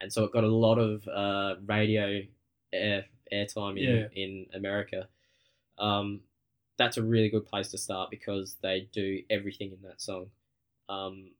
and 0.00 0.12
so 0.12 0.24
it 0.24 0.32
got 0.32 0.44
a 0.44 0.48
lot 0.48 0.78
of 0.78 1.06
uh, 1.08 1.56
radio 1.66 2.22
air 2.72 3.04
airtime 3.32 3.78
in, 3.78 3.96
Yeah. 3.96 4.08
in 4.14 4.46
America. 4.54 5.08
Um, 5.78 6.20
that's 6.78 6.96
a 6.96 7.02
really 7.02 7.28
good 7.28 7.44
place 7.46 7.68
to 7.72 7.78
start 7.78 8.10
because 8.10 8.56
they 8.62 8.88
do 8.92 9.22
everything 9.30 9.72
in 9.72 9.82
that 9.82 10.00
song. 10.00 10.30
Um, 10.88 11.30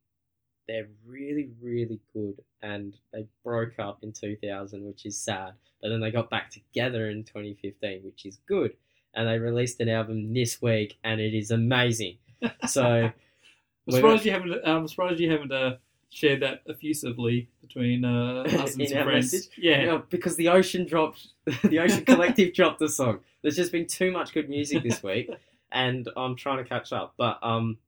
they're 0.68 0.88
really, 1.06 1.50
really 1.60 2.00
good, 2.12 2.40
and 2.62 2.94
they 3.12 3.26
broke 3.42 3.78
up 3.78 4.00
in 4.02 4.12
2000, 4.12 4.84
which 4.84 5.06
is 5.06 5.18
sad. 5.18 5.54
But 5.80 5.88
then 5.88 6.00
they 6.00 6.10
got 6.10 6.30
back 6.30 6.50
together 6.50 7.08
in 7.10 7.24
2015, 7.24 8.02
which 8.04 8.26
is 8.26 8.38
good. 8.46 8.76
And 9.14 9.26
they 9.26 9.38
released 9.38 9.80
an 9.80 9.88
album 9.88 10.34
this 10.34 10.60
week, 10.60 10.98
and 11.02 11.20
it 11.20 11.34
is 11.34 11.50
amazing. 11.50 12.18
So 12.66 12.84
I'm 13.88 13.92
surprised 13.92 14.26
you 14.26 14.32
haven't. 14.32 14.60
I'm 14.64 14.86
surprised 14.86 15.18
you 15.18 15.30
haven't 15.30 15.50
uh, 15.50 15.76
shared 16.10 16.42
that 16.42 16.62
effusively 16.66 17.48
between 17.62 18.04
uh, 18.04 18.42
us 18.46 18.76
and 18.76 18.88
some 18.88 19.04
friends. 19.04 19.32
message? 19.32 19.50
Yeah. 19.56 20.00
Because 20.10 20.36
the 20.36 20.48
Ocean 20.48 20.86
dropped, 20.86 21.28
the 21.64 21.78
Ocean 21.78 22.04
Collective 22.04 22.52
dropped 22.52 22.82
a 22.82 22.88
song. 22.88 23.20
There's 23.42 23.56
just 23.56 23.72
been 23.72 23.86
too 23.86 24.12
much 24.12 24.34
good 24.34 24.50
music 24.50 24.82
this 24.82 25.02
week, 25.02 25.30
and 25.72 26.08
I'm 26.16 26.36
trying 26.36 26.58
to 26.58 26.68
catch 26.68 26.92
up. 26.92 27.14
But 27.16 27.38
um, 27.42 27.78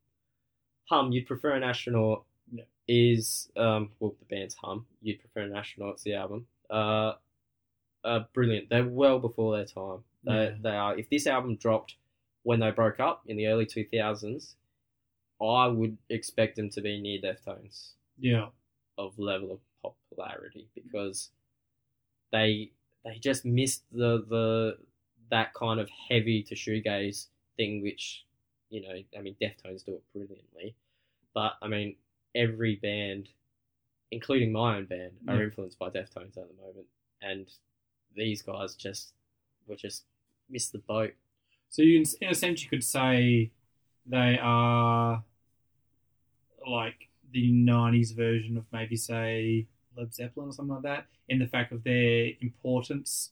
Hum, 0.91 1.13
you'd 1.13 1.27
prefer 1.27 1.53
an 1.53 1.63
astronaut. 1.63 2.25
Is 2.93 3.49
um, 3.57 3.91
well, 4.01 4.15
the 4.19 4.25
band's 4.35 4.57
Hum. 4.57 4.85
You'd 5.01 5.21
prefer 5.21 5.43
an 5.43 5.55
astronaut's 5.55 6.03
the 6.03 6.15
album. 6.15 6.47
Uh, 6.69 7.13
uh, 8.05 8.21
brilliant. 8.33 8.69
They're 8.69 8.85
well 8.89 9.19
before 9.21 9.57
their 9.57 9.65
time. 9.67 10.03
They 10.25 10.33
Yeah. 10.33 10.55
they 10.61 10.71
are. 10.77 10.99
If 10.99 11.09
this 11.09 11.27
album 11.29 11.55
dropped 11.57 11.95
when 12.43 12.59
they 12.59 12.71
broke 12.73 12.99
up 12.99 13.23
in 13.27 13.37
the 13.37 13.47
early 13.47 13.67
2000s, 13.67 14.55
I 15.41 15.69
would 15.69 15.97
expect 16.09 16.57
them 16.57 16.69
to 16.71 16.81
be 16.81 17.01
near 17.01 17.21
Deftones 17.21 17.93
Yeah. 18.19 18.49
of 18.99 19.19
level 19.19 19.53
of 19.53 19.61
popularity 19.83 20.69
because 20.75 21.31
they 22.33 22.73
they 23.05 23.19
just 23.19 23.45
missed 23.45 23.85
the 23.93 24.25
the 24.29 24.79
that 25.31 25.55
kind 25.55 25.79
of 25.81 25.89
heavy 26.09 26.43
to 26.43 26.55
shoegaze 26.55 27.29
thing 27.57 27.83
which 27.83 28.25
you 28.69 28.81
know 28.83 28.95
I 29.17 29.21
mean 29.23 29.37
Deftones 29.41 29.85
do 29.85 29.93
it 29.95 30.03
brilliantly 30.13 30.75
but 31.35 31.53
I 31.63 31.69
mean 31.69 31.97
every 32.35 32.77
band 32.77 33.29
including 34.13 34.51
my 34.53 34.77
own 34.77 34.87
band 34.87 35.13
are 35.29 35.43
influenced 35.43 35.79
by 35.79 35.89
Deftones 35.89 36.37
at 36.37 36.49
the 36.49 36.55
moment 36.61 36.87
and 37.23 37.47
these 38.17 38.43
guys 38.43 38.75
just 38.75 39.13
were 39.69 39.77
just 39.77 40.05
missed 40.49 40.73
the 40.73 40.79
boat 40.79 41.13
So 41.69 41.83
you, 41.83 42.03
in 42.21 42.29
a 42.31 42.35
sense, 42.35 42.63
you 42.65 42.69
could 42.69 42.83
say 42.83 43.53
they 44.07 44.39
are 44.43 45.23
like 46.69 47.09
the 47.33 47.51
'90s 47.53 48.15
version 48.17 48.57
of 48.57 48.65
maybe 48.73 48.97
say 48.97 49.67
Led 49.97 50.13
Zeppelin 50.15 50.49
or 50.49 50.53
something 50.53 50.75
like 50.75 50.83
that, 50.83 51.07
in 51.29 51.39
the 51.39 51.47
fact 51.47 51.73
of 51.73 51.85
their 51.85 52.31
importance. 52.41 53.31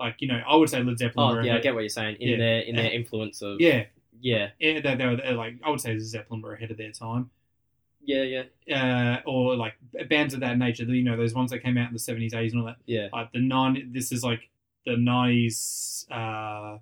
Like 0.00 0.16
you 0.20 0.28
know, 0.28 0.40
I 0.46 0.56
would 0.56 0.68
say 0.68 0.82
Led 0.82 0.98
Zeppelin. 0.98 1.30
oh 1.30 1.36
were 1.36 1.42
yeah 1.44 1.56
I 1.56 1.60
get 1.60 1.74
what 1.74 1.80
you're 1.80 1.88
saying 1.88 2.16
in 2.20 2.30
Yeah. 2.30 2.36
their 2.38 2.60
in 2.60 2.74
their 2.76 2.84
Yeah. 2.86 2.90
influence 2.90 3.40
of 3.42 3.60
yeah, 3.60 3.84
yeah 4.20 4.50
yeah. 4.58 4.80
They, 4.80 4.94
they 4.96 5.06
were 5.06 5.16
like 5.36 5.54
I 5.64 5.70
would 5.70 5.80
say 5.80 5.96
Zeppelin 5.98 6.42
were 6.42 6.54
ahead 6.54 6.70
of 6.72 6.76
their 6.76 6.90
time. 6.92 7.30
Yeah 8.06 8.42
yeah 8.66 9.20
Uh, 9.24 9.28
or 9.30 9.56
like 9.56 9.74
bands 10.08 10.32
of 10.34 10.40
that 10.40 10.56
nature. 10.58 10.84
You 10.84 11.04
know, 11.04 11.16
those 11.16 11.34
ones 11.34 11.50
that 11.50 11.60
came 11.62 11.76
out 11.76 11.88
in 11.88 11.92
the 11.92 11.98
'70s, 11.98 12.32
'80s, 12.32 12.52
and 12.52 12.60
all 12.62 12.66
that. 12.66 12.76
yeah 12.86 13.08
like 13.12 13.32
the 13.32 13.40
nine 13.40 13.90
this 13.92 14.12
is 14.12 14.22
like 14.24 14.48
the 14.86 14.96
90s 14.96 16.06
uh 16.12 16.78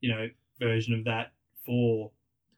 you 0.00 0.08
know 0.08 0.28
version 0.60 0.94
of 0.94 1.04
that 1.04 1.32
for 1.66 2.10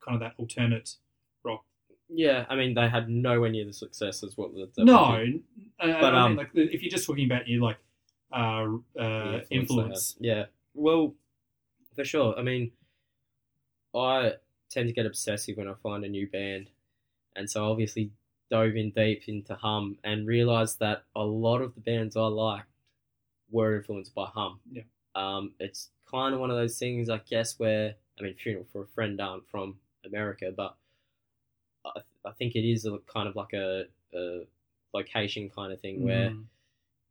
kind 0.05 0.14
of 0.14 0.20
that 0.20 0.35
alternate 0.39 0.97
rock 1.44 1.64
Yeah, 2.09 2.44
I 2.48 2.56
mean 2.56 2.74
they 2.74 2.89
had 2.89 3.09
nowhere 3.09 3.51
near 3.51 3.64
the 3.64 3.73
success 3.73 4.23
as 4.23 4.36
what 4.36 4.52
the 4.55 4.85
no 4.85 4.94
uh, 5.81 6.01
But, 6.01 6.14
I 6.14 6.20
um, 6.23 6.28
mean, 6.31 6.36
like 6.36 6.51
if 6.55 6.82
you're 6.82 6.90
just 6.90 7.06
talking 7.06 7.24
about 7.27 7.48
you 7.48 7.62
like 7.62 7.78
uh, 8.32 8.66
uh 8.98 9.40
influence, 9.51 10.16
Yeah, 10.20 10.47
well, 10.74 11.14
for 11.94 12.05
sure. 12.05 12.39
I 12.39 12.43
mean, 12.43 12.73
I 13.94 14.35
tend 14.68 14.89
to 14.89 14.93
get 14.94 15.06
obsessive 15.06 15.56
when 15.56 15.68
I 15.68 15.74
find 15.82 16.05
a 16.05 16.09
new 16.09 16.27
band, 16.28 16.70
and 17.36 17.48
so 17.50 17.70
obviously 17.70 18.10
dove 18.50 18.76
in 18.76 18.90
deep 18.90 19.24
into 19.28 19.54
Hum 19.54 19.98
and 20.04 20.26
realized 20.26 20.78
that 20.80 21.04
a 21.16 21.22
lot 21.24 21.60
of 21.62 21.74
the 21.74 21.80
bands 21.80 22.16
I 22.16 22.22
liked 22.22 22.68
were 23.50 23.76
influenced 23.76 24.14
by 24.14 24.26
Hum. 24.26 24.60
Yeah. 24.70 24.82
Um, 25.14 25.52
it's 25.60 25.90
kind 26.10 26.34
of 26.34 26.40
one 26.40 26.50
of 26.50 26.56
those 26.56 26.78
things, 26.78 27.08
I 27.10 27.18
guess, 27.28 27.58
where 27.58 27.94
I 28.18 28.22
mean, 28.22 28.34
Funeral 28.36 28.66
for 28.72 28.82
a 28.82 28.86
Friend 28.88 29.20
aren't 29.20 29.48
from 29.50 29.78
America, 30.04 30.52
but 30.56 30.76
I, 31.84 32.00
I 32.24 32.32
think 32.32 32.54
it 32.54 32.68
is 32.68 32.84
a 32.86 32.98
kind 33.12 33.28
of 33.28 33.36
like 33.36 33.52
a, 33.52 33.84
a 34.14 34.40
location 34.94 35.50
kind 35.50 35.72
of 35.72 35.80
thing 35.80 36.02
where 36.02 36.30
Mm. 36.30 36.44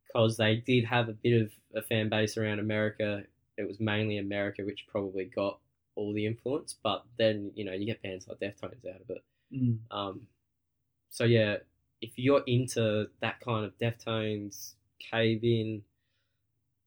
because 0.06 0.36
they 0.36 0.56
did 0.56 0.84
have 0.84 1.08
a 1.08 1.12
bit 1.14 1.42
of 1.42 1.52
a 1.74 1.82
fan 1.82 2.08
base 2.08 2.36
around 2.36 2.58
America. 2.60 3.24
It 3.58 3.66
was 3.68 3.80
mainly 3.80 4.18
America 4.18 4.62
which 4.64 4.86
probably 4.88 5.24
got 5.26 5.58
all 5.94 6.12
the 6.12 6.26
influence, 6.26 6.76
but 6.82 7.04
then 7.18 7.52
you 7.54 7.64
know 7.64 7.72
you 7.72 7.86
get 7.86 8.02
bands 8.02 8.28
like 8.28 8.40
Deftones 8.40 8.86
out 8.88 9.00
of 9.00 9.10
it. 9.10 9.24
Mm. 9.54 9.78
Um, 9.90 10.20
so 11.10 11.24
yeah, 11.24 11.56
if 12.00 12.12
you're 12.16 12.42
into 12.46 13.08
that 13.20 13.40
kind 13.40 13.64
of 13.64 13.76
Deftones, 13.78 14.74
Cave 14.98 15.42
In, 15.44 15.82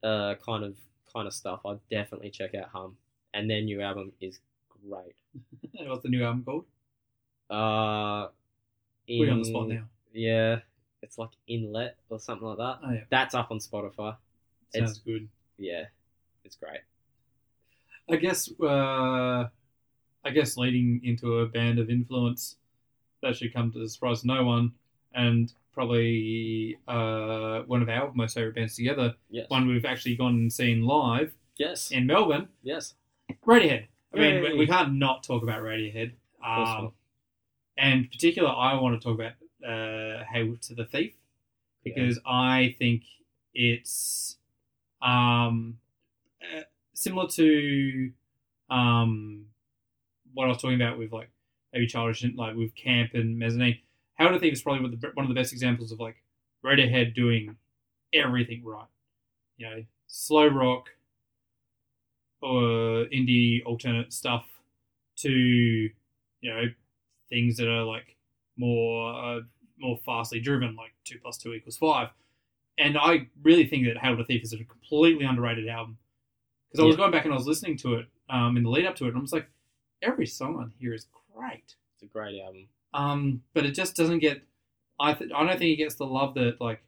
uh, 0.03 0.35
kind 0.45 0.63
of 0.63 0.75
kind 1.13 1.27
of 1.27 1.33
stuff, 1.33 1.61
I'd 1.65 1.79
definitely 1.89 2.29
check 2.29 2.53
out 2.55 2.69
Hum. 2.73 2.95
And 3.33 3.49
their 3.49 3.61
new 3.61 3.81
album 3.81 4.11
is 4.21 4.39
great. 4.87 5.15
what's 5.87 6.03
the 6.03 6.09
new 6.09 6.23
album 6.23 6.43
called 6.43 6.65
Uh, 7.49 8.27
put 8.27 8.33
you 9.07 9.29
on 9.29 9.41
the 9.41 9.47
in- 9.47 9.53
spot 9.53 9.67
now 9.67 9.83
Yeah, 10.13 10.59
it's 11.01 11.17
like 11.17 11.29
Inlet 11.47 11.97
or 12.09 12.19
something 12.19 12.47
like 12.47 12.57
that. 12.57 12.79
oh 12.85 12.91
yeah 12.91 13.03
That's 13.09 13.35
up 13.35 13.51
on 13.51 13.59
Spotify. 13.59 14.15
sounds 14.73 14.91
It's 14.91 14.99
good 14.99 15.27
yeah, 15.57 15.85
it's 16.45 16.55
great. 16.55 16.79
I 18.09 18.15
guess 18.15 18.49
uh 18.61 19.47
I 20.29 20.31
guess 20.31 20.57
leading 20.57 21.01
into 21.03 21.39
a 21.39 21.47
band 21.47 21.79
of 21.79 21.89
influence 21.89 22.57
that 23.23 23.35
should 23.35 23.51
come 23.51 23.71
to 23.71 23.79
the 23.79 23.89
surprise 23.89 24.19
of 24.19 24.25
no 24.25 24.43
one 24.43 24.71
and 25.15 25.51
probably 25.73 26.77
uh 26.87 27.61
one 27.61 27.81
of 27.81 27.89
our 27.89 28.11
most 28.13 28.35
favorite 28.35 28.53
bands 28.53 28.75
together 28.75 29.15
Yes. 29.31 29.49
one 29.49 29.67
we've 29.67 29.85
actually 29.85 30.15
gone 30.15 30.35
and 30.35 30.53
seen 30.53 30.83
live 30.85 31.33
Yes. 31.57 31.89
in 31.91 32.05
Melbourne, 32.05 32.47
Yes. 32.61 32.93
Radiohead. 33.45 33.87
I 34.13 34.17
mean, 34.17 34.41
we, 34.43 34.53
we 34.59 34.67
can't 34.67 34.93
not 34.93 35.23
talk 35.23 35.41
about 35.43 35.61
Radiohead. 35.61 36.11
Um, 36.45 36.93
and 37.77 38.01
in 38.05 38.07
particular, 38.07 38.49
I 38.49 38.79
want 38.79 38.99
to 39.01 39.03
talk 39.05 39.15
about 39.19 39.33
uh, 39.67 40.23
to 40.61 40.75
the 40.75 40.85
Thief 40.85 41.13
because 41.83 42.19
I 42.25 42.75
think 42.79 43.01
it's 43.53 44.37
um, 45.01 45.79
uh, 46.41 46.61
similar 46.93 47.27
to 47.29 48.11
um, 48.69 49.45
what 50.33 50.45
I 50.45 50.49
was 50.49 50.61
talking 50.61 50.81
about 50.81 50.97
with 50.97 51.11
like 51.11 51.29
maybe 51.73 51.87
childish, 51.87 52.25
like 52.35 52.55
with 52.55 52.75
Camp 52.75 53.11
and 53.13 53.37
Mezzanine. 53.37 53.79
To 54.19 54.33
the 54.33 54.39
Thief 54.39 54.53
is 54.53 54.61
probably 54.61 54.81
one 54.83 54.93
of 54.93 54.99
the, 54.99 55.07
one 55.13 55.25
of 55.25 55.29
the 55.29 55.39
best 55.39 55.53
examples 55.53 55.91
of 55.91 55.99
like 55.99 56.17
Radiohead 56.65 57.15
doing 57.15 57.55
everything 58.13 58.63
right. 58.65 58.85
You 59.57 59.69
know, 59.69 59.83
slow 60.07 60.47
rock 60.47 60.87
or 62.41 63.05
indie 63.13 63.59
alternate 63.65 64.13
stuff 64.13 64.45
to 65.17 65.29
you 65.29 65.91
know 66.43 66.63
things 67.29 67.57
that 67.57 67.67
are 67.67 67.83
like 67.83 68.15
more 68.57 69.13
uh, 69.13 69.39
more 69.79 69.97
fastly 70.05 70.39
driven, 70.39 70.75
like 70.75 70.93
two 71.05 71.17
plus 71.21 71.37
two 71.37 71.53
equals 71.53 71.77
five. 71.77 72.09
And 72.77 72.97
I 72.97 73.27
really 73.43 73.65
think 73.67 73.85
that 73.87 73.97
Hail 73.97 74.15
to 74.17 74.23
Thief 74.23 74.43
is 74.43 74.53
a 74.53 74.63
completely 74.63 75.25
underrated 75.25 75.67
album 75.67 75.97
because 76.71 76.81
I 76.81 76.85
was 76.87 76.95
Yeah. 76.95 76.99
going 76.99 77.11
back 77.11 77.25
and 77.25 77.33
I 77.33 77.37
was 77.37 77.47
listening 77.47 77.77
to 77.77 77.95
it 77.95 78.07
um, 78.29 78.55
in 78.57 78.63
the 78.63 78.69
lead 78.69 78.85
up 78.85 78.95
to 78.97 79.05
it, 79.05 79.09
and 79.09 79.17
I 79.17 79.21
was 79.21 79.33
like, 79.33 79.49
every 80.01 80.25
song 80.25 80.57
on 80.57 80.71
here 80.79 80.93
is 80.93 81.07
great. 81.33 81.75
It's 81.95 82.03
a 82.03 82.05
great 82.05 82.39
album. 82.41 82.67
Um, 82.93 83.43
but 83.53 83.65
it 83.65 83.71
just 83.75 83.95
doesn't 83.95 84.19
get. 84.19 84.41
I 84.99 85.13
th- 85.13 85.31
I 85.33 85.45
don't 85.45 85.57
think 85.57 85.71
it 85.71 85.77
gets 85.77 85.95
the 85.95 86.05
love 86.05 86.33
that 86.35 86.59
like, 86.59 86.81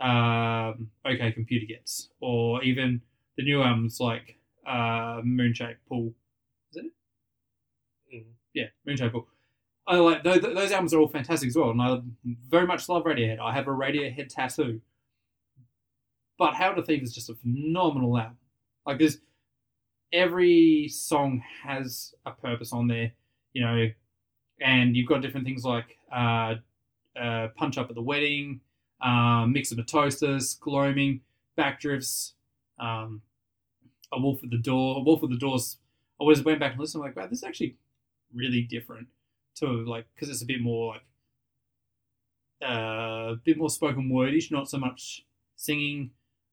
um, 0.00 0.90
OK 1.04 1.32
Computer 1.32 1.66
gets, 1.66 2.08
or 2.20 2.62
even 2.64 3.00
the 3.36 3.44
new 3.44 3.62
albums 3.62 4.00
like 4.00 4.36
uh, 4.66 5.20
Moonshaped 5.24 5.86
Pool. 5.88 6.12
Mhm. 8.12 8.24
Yeah, 8.54 8.66
Moonshake 8.86 9.12
Pool. 9.12 9.28
I 9.86 9.96
like 9.96 10.24
those, 10.24 10.40
those 10.40 10.72
albums 10.72 10.92
are 10.94 10.98
all 11.00 11.08
fantastic 11.08 11.48
as 11.48 11.56
well, 11.56 11.70
and 11.70 11.80
I 11.80 12.00
very 12.48 12.66
much 12.66 12.88
love 12.88 13.04
Radiohead. 13.04 13.38
I 13.38 13.52
have 13.52 13.68
a 13.68 13.70
Radiohead 13.70 14.28
tattoo. 14.28 14.80
But 16.38 16.54
How 16.54 16.72
to 16.72 16.82
Thief 16.82 17.02
is 17.02 17.14
just 17.14 17.30
a 17.30 17.34
phenomenal 17.34 18.18
album. 18.18 18.38
Like 18.84 18.98
there's 18.98 19.18
every 20.12 20.88
song 20.88 21.42
has 21.64 22.14
a 22.24 22.30
purpose 22.30 22.72
on 22.72 22.86
there, 22.88 23.12
you 23.52 23.62
know, 23.62 23.88
and 24.60 24.96
you've 24.96 25.08
got 25.08 25.22
different 25.22 25.46
things 25.46 25.64
like 25.64 25.98
uh, 26.14 26.54
uh, 27.20 27.48
Punch 27.56 27.78
Up 27.78 27.88
at 27.88 27.94
the 27.94 28.02
Wedding, 28.02 28.60
um, 29.00 29.54
Myxomatosis, 29.54 30.58
Gloaming, 30.60 31.20
Backdrifts, 31.58 32.32
um, 32.78 33.22
A 34.12 34.20
Wolf 34.20 34.42
at 34.42 34.50
the 34.50 34.58
Door. 34.58 34.98
A 34.98 35.02
Wolf 35.02 35.22
at 35.22 35.30
the 35.30 35.36
Doors. 35.36 35.78
I 36.18 36.22
always 36.22 36.42
went 36.42 36.60
back 36.60 36.72
and 36.72 36.80
listened. 36.80 37.02
I'm 37.02 37.08
like, 37.08 37.16
wow, 37.16 37.26
this 37.26 37.38
is 37.38 37.44
actually 37.44 37.76
really 38.34 38.62
different 38.62 39.08
to 39.56 39.66
like 39.66 40.06
because 40.14 40.28
it's 40.28 40.42
a 40.42 40.46
bit 40.46 40.60
more 40.60 40.94
like 40.94 41.02
uh, 42.62 43.32
a 43.32 43.36
bit 43.44 43.58
more 43.58 43.70
spoken 43.70 44.08
wordish, 44.08 44.50
not 44.50 44.68
so 44.68 44.78
much 44.78 45.24
singing. 45.56 46.10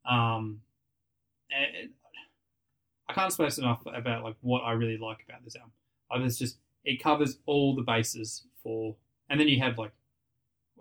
Um, 0.09 0.61
and 1.51 1.91
I 3.13 3.15
can't 3.15 3.27
express 3.27 3.57
enough 3.59 3.81
about 3.85 4.23
like 4.23 4.35
what 4.41 4.61
I 4.61 4.71
really 4.71 4.97
like 4.97 5.23
about 5.27 5.43
this 5.43 5.55
album. 5.55 5.71
Like, 6.11 6.21
it's 6.21 6.37
just 6.37 6.57
it 6.83 7.01
covers 7.01 7.37
all 7.45 7.75
the 7.75 7.83
bases 7.83 8.43
for, 8.63 8.95
and 9.29 9.39
then 9.39 9.47
you 9.47 9.59
have 9.59 9.77
like 9.77 9.91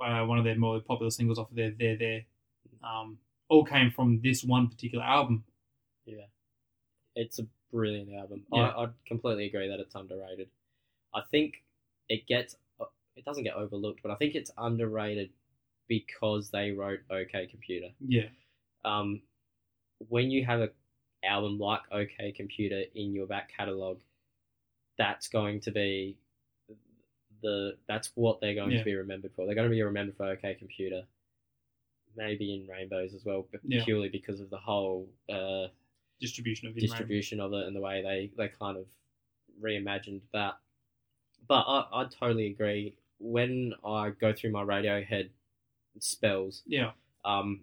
uh, 0.03 0.25
one 0.25 0.39
of 0.39 0.45
their 0.45 0.57
more 0.57 0.81
popular 0.81 1.11
singles 1.11 1.39
off 1.39 1.51
of 1.51 1.57
their 1.57 1.73
There 1.79 1.97
There, 1.97 2.23
um, 2.83 3.19
all 3.49 3.65
came 3.65 3.91
from 3.91 4.21
this 4.23 4.43
one 4.43 4.69
particular 4.69 5.05
album. 5.05 5.45
Yeah, 6.07 6.25
it's 7.15 7.39
a 7.39 7.47
brilliant 7.71 8.13
album. 8.15 8.45
Yeah. 8.51 8.69
I, 8.69 8.85
I'd 8.85 8.93
completely 9.07 9.47
agree 9.47 9.69
that 9.69 9.79
it's 9.79 9.95
underrated. 9.95 10.49
I 11.15 11.21
think 11.31 11.63
it 12.09 12.27
gets 12.27 12.57
it 13.15 13.25
doesn't 13.27 13.45
get 13.45 13.55
overlooked, 13.55 14.01
but 14.03 14.11
I 14.11 14.15
think 14.15 14.35
it's 14.35 14.51
underrated 14.57 15.31
because 15.87 16.51
they 16.51 16.71
wrote 16.71 17.01
OK 17.11 17.47
Computer. 17.49 17.89
Yeah, 18.01 18.29
Um, 18.87 19.21
when 20.09 20.31
you 20.31 20.45
have 20.47 20.61
a 20.61 20.71
album 21.25 21.59
like 21.59 21.81
OK 21.93 22.33
Computer 22.33 22.83
in 22.95 23.13
your 23.15 23.27
back 23.27 23.53
catalog, 23.57 23.99
that's 24.99 25.29
going 25.29 25.61
to 25.61 25.71
be 25.71 26.17
the 27.43 27.77
that's 27.89 28.11
what 28.15 28.41
they're 28.41 28.55
going 28.55 28.73
Yeah. 28.73 28.79
to 28.79 28.85
be 28.85 28.95
remembered 28.95 29.33
for. 29.35 29.47
They're 29.47 29.55
going 29.55 29.69
to 29.69 29.75
be 29.75 29.83
remembered 29.83 30.17
for 30.17 30.27
OK 30.27 30.55
Computer, 30.55 31.05
maybe 32.17 32.55
in 32.55 32.67
Rainbows 32.69 33.15
as 33.15 33.25
well, 33.25 33.47
but 33.51 33.61
Yeah. 33.65 33.85
purely 33.85 34.09
because 34.09 34.41
of 34.41 34.51
the 34.51 34.59
whole 34.59 35.09
uh, 35.29 35.69
distribution 36.21 36.69
of 36.69 36.75
distribution 36.77 37.41
of 37.41 37.53
it 37.53 37.67
and 37.67 37.75
the 37.75 37.81
way 37.81 38.03
they, 38.03 38.31
they 38.37 38.49
kind 38.49 38.77
of 38.77 38.87
reimagined 39.61 40.21
that. 40.33 40.59
But 41.49 41.65
I, 41.67 42.03
I 42.03 42.05
totally 42.05 42.47
agree. 42.47 42.97
When 43.19 43.75
I 43.85 44.11
go 44.11 44.33
through 44.33 44.53
my 44.53 44.63
Radiohead 44.63 45.31
spells, 45.99 46.63
Yeah, 46.67 46.93
um, 47.25 47.63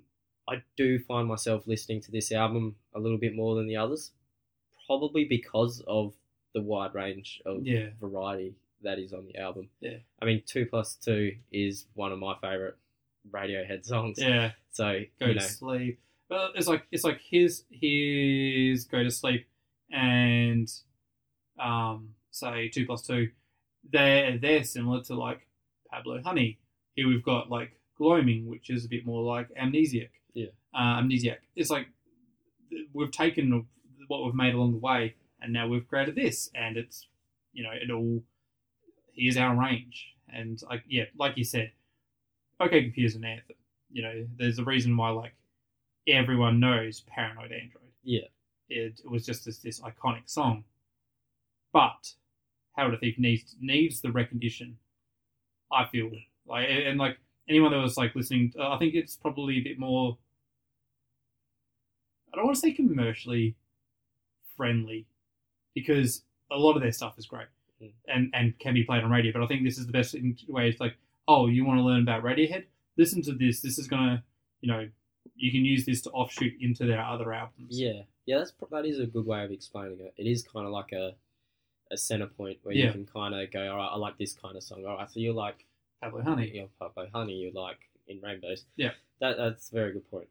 I 0.50 0.64
do 0.76 1.00
find 1.00 1.28
myself 1.28 1.68
listening 1.68 2.02
to 2.02 2.12
this 2.12 2.32
album 2.32 2.76
a 2.96 3.00
little 3.00 3.18
bit 3.20 3.36
more 3.36 3.56
than 3.56 3.68
the 3.68 3.76
others, 3.78 4.12
probably 4.88 5.26
because 5.26 5.84
of 5.88 6.14
the 6.54 6.62
wide 6.62 6.96
range 6.96 7.42
of 7.46 7.66
yeah, 7.66 7.90
variety 8.02 8.56
that 8.82 8.98
is 8.98 9.14
on 9.14 9.28
the 9.28 9.38
album. 9.40 9.70
Yeah. 9.80 9.98
I 10.22 10.26
mean, 10.26 10.42
Two 10.46 10.66
Plus 10.66 10.96
Two 10.96 11.34
is 11.52 11.86
one 11.94 12.12
of 12.12 12.20
my 12.20 12.36
favorite 12.42 12.78
Radiohead 13.30 13.86
songs. 13.86 14.18
yeah. 14.20 14.52
So 14.72 15.02
Go 15.20 15.28
to 15.28 15.34
know, 15.36 15.40
sleep. 15.40 16.00
Well, 16.30 16.50
it's 16.56 16.68
like 16.68 16.84
it's 16.92 17.04
like 17.04 17.20
his 17.22 17.64
his 17.70 18.86
go 18.86 19.04
to 19.04 19.12
sleep 19.12 19.48
and 19.92 20.72
um 21.60 22.10
say 22.32 22.70
two 22.70 22.86
plus 22.86 23.06
two. 23.06 23.30
They're 23.92 24.38
they're 24.38 24.64
similar 24.64 25.04
to 25.04 25.16
like 25.16 25.48
Pablo 25.92 26.22
Honey. 26.24 26.60
Here 26.96 27.08
we've 27.08 27.24
got 27.24 27.50
like 27.50 27.80
gloaming, 27.98 28.48
which 28.48 28.70
is 28.70 28.86
a 28.86 28.90
bit 28.90 29.06
more 29.06 29.24
like 29.24 29.50
amnesiac. 29.56 30.10
Uh, 30.74 31.02
amnesiac. 31.02 31.38
It's 31.56 31.70
like 31.70 31.88
we've 32.94 33.12
taken 33.12 33.66
what 34.08 34.24
we've 34.24 34.36
made 34.36 34.54
along 34.54 34.74
the 34.74 34.78
way, 34.78 35.16
and 35.42 35.52
now 35.52 35.68
we've 35.68 35.88
created 35.88 36.16
this, 36.16 36.50
and 36.54 36.78
it's 36.78 37.08
you 37.54 37.64
know 37.64 37.72
it 37.72 37.92
all. 37.92 38.24
Here's 39.14 39.38
our 39.38 39.56
range, 39.56 40.16
and 40.32 40.62
like 40.70 40.84
yeah, 40.88 41.06
like 41.18 41.38
you 41.38 41.44
said, 41.44 41.72
OK 42.60 42.84
Computer's 42.84 43.16
an 43.16 43.26
anthem. 43.26 43.56
You 43.92 44.04
know, 44.04 44.28
there's 44.38 44.60
a 44.60 44.64
reason 44.64 44.96
why 44.96 45.10
like 45.10 45.34
everyone 46.08 46.60
knows 46.60 47.02
Paranoid 47.02 47.52
Android. 47.52 47.92
Yeah. 48.04 48.28
It, 48.70 49.02
it 49.04 49.10
was 49.10 49.26
just 49.26 49.46
this, 49.46 49.58
this 49.60 49.80
iconic 49.82 50.24
song. 50.30 50.64
But 51.74 52.14
Hail 52.76 52.86
to 52.86 52.92
the 52.92 52.98
Thief 52.98 53.20
needs 53.20 53.56
needs 53.60 54.02
the 54.02 54.12
recognition. 54.12 54.78
I 55.72 55.86
feel 55.92 56.10
like 56.48 56.68
and, 56.70 56.98
like 57.00 57.18
anyone 57.48 57.72
that 57.72 57.78
was 57.78 57.98
like 57.98 58.16
listening, 58.16 58.54
I 58.60 58.78
think 58.78 58.96
it's 58.96 59.16
probably 59.16 59.58
a 59.58 59.62
bit 59.64 59.80
more. 59.80 60.18
I 62.34 62.36
don't 62.38 62.46
want 62.46 62.56
to 62.56 62.62
say 62.62 62.72
commercially 62.72 63.56
friendly, 64.56 65.06
because 65.74 66.24
a 66.52 66.58
lot 66.58 66.76
of 66.76 66.82
their 66.82 66.92
stuff 66.92 67.18
is 67.18 67.26
great 67.26 67.48
Mm. 67.82 67.92
and 68.10 68.30
and 68.34 68.60
can 68.60 68.74
be 68.74 68.84
played 68.84 69.04
on 69.06 69.10
radio. 69.10 69.32
But 69.32 69.42
I 69.44 69.48
think 69.48 69.64
this 69.64 69.78
is 69.78 69.86
the 69.88 69.94
best 69.94 70.14
way. 70.50 70.68
It's 70.68 70.82
like, 70.82 70.98
oh, 71.30 71.48
you 71.48 71.64
want 71.64 71.80
to 71.80 71.84
learn 71.84 72.02
about 72.02 72.24
Radiohead? 72.24 72.66
Listen 72.98 73.22
to 73.22 73.32
this. 73.32 73.62
This 73.62 73.80
is 73.80 73.88
gonna, 73.88 74.22
you 74.60 74.68
know, 74.68 74.90
you 75.38 75.50
can 75.50 75.64
use 75.64 75.86
this 75.86 76.02
to 76.02 76.10
offshoot 76.10 76.54
into 76.60 76.86
their 76.86 77.00
other 77.02 77.32
albums. 77.32 77.80
Yeah, 77.80 78.02
yeah, 78.26 78.40
that's 78.40 78.52
that 78.72 78.86
is 78.86 79.00
a 79.00 79.06
good 79.06 79.26
way 79.26 79.46
of 79.46 79.52
explaining 79.52 80.02
it. 80.02 80.14
It 80.18 80.28
is 80.28 80.44
kind 80.44 80.66
of 80.66 80.74
like 80.74 80.92
a 80.92 81.16
a 81.92 81.96
center 81.98 82.28
point 82.28 82.60
where 82.64 82.76
Yeah. 82.76 82.88
you 82.88 82.92
can 82.92 83.06
kind 83.06 83.34
of 83.34 83.50
go, 83.50 83.72
all 83.72 83.78
right, 83.78 83.90
I 83.94 83.96
like 83.98 84.18
this 84.18 84.34
kind 84.34 84.56
of 84.58 84.62
song. 84.64 84.86
All 84.86 84.98
right, 84.98 85.10
so 85.10 85.20
you 85.22 85.32
like 85.32 85.66
Pablo 86.02 86.22
Honey. 86.22 86.50
you 86.54 86.62
know, 86.64 86.70
Pablo 86.80 87.08
Honey, 87.14 87.34
you 87.36 87.52
like 87.56 87.80
in 88.08 88.20
Rainbows. 88.22 88.66
Yeah. 88.76 88.92
that 89.22 89.38
that's 89.38 89.70
a 89.72 89.74
very 89.74 89.94
good 89.94 90.10
point. 90.12 90.28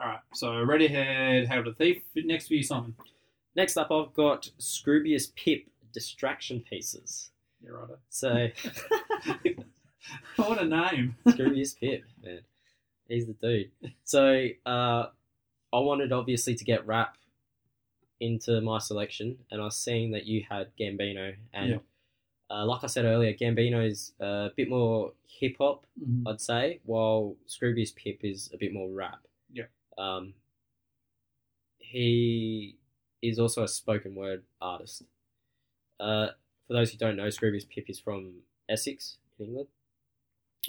All 0.00 0.06
right. 0.08 0.18
So 0.34 0.46
Radiohead, 0.48 1.46
Hail 1.48 1.64
to 1.64 1.70
the 1.70 1.76
Thief. 1.76 2.02
Next 2.16 2.48
for 2.48 2.54
you, 2.54 2.62
Simon. 2.62 2.94
Next 3.56 3.76
up, 3.76 3.90
I've 3.90 4.14
got 4.14 4.48
Scroobius 4.58 5.34
Pip 5.34 5.64
distraction 5.92 6.60
pieces. 6.60 7.30
Yeah, 7.62 7.70
right. 7.70 7.88
So 8.08 8.48
what 10.36 10.60
a 10.62 10.64
name. 10.64 11.16
Scroobius 11.26 11.78
Pip, 11.78 12.04
man, 12.22 12.40
he's 13.08 13.26
the 13.26 13.34
dude. 13.34 13.70
So 14.04 14.46
uh, 14.64 15.06
I 15.72 15.78
wanted 15.78 16.12
obviously 16.12 16.54
to 16.54 16.64
get 16.64 16.86
rap 16.86 17.16
into 18.20 18.60
my 18.60 18.78
selection, 18.78 19.36
and 19.50 19.60
I 19.60 19.64
was 19.64 19.76
seeing 19.76 20.12
that 20.12 20.26
you 20.26 20.44
had 20.48 20.68
Gambino, 20.78 21.34
and 21.52 21.70
Yeah. 21.70 21.76
uh, 22.50 22.64
like 22.66 22.84
I 22.84 22.86
said 22.86 23.04
earlier, 23.04 23.32
Gambino's 23.34 24.12
a 24.20 24.50
bit 24.56 24.68
more 24.68 25.12
hip 25.26 25.56
hop, 25.58 25.84
Mhm. 26.02 26.22
I'd 26.26 26.40
say, 26.40 26.80
while 26.84 27.36
Scroobius 27.48 27.94
Pip 27.94 28.20
is 28.22 28.50
a 28.54 28.58
bit 28.58 28.72
more 28.72 28.90
rap. 28.90 29.20
Um, 29.98 30.34
he 31.78 32.76
is 33.22 33.38
also 33.38 33.64
a 33.64 33.68
spoken 33.68 34.14
word 34.14 34.42
artist. 34.60 35.02
Uh, 35.98 36.28
for 36.66 36.74
those 36.74 36.90
who 36.90 36.98
don't 36.98 37.16
know, 37.16 37.26
Scroobius 37.26 37.68
Pip 37.68 37.90
is 37.90 37.98
from 37.98 38.34
Essex, 38.68 39.16
England. 39.38 39.68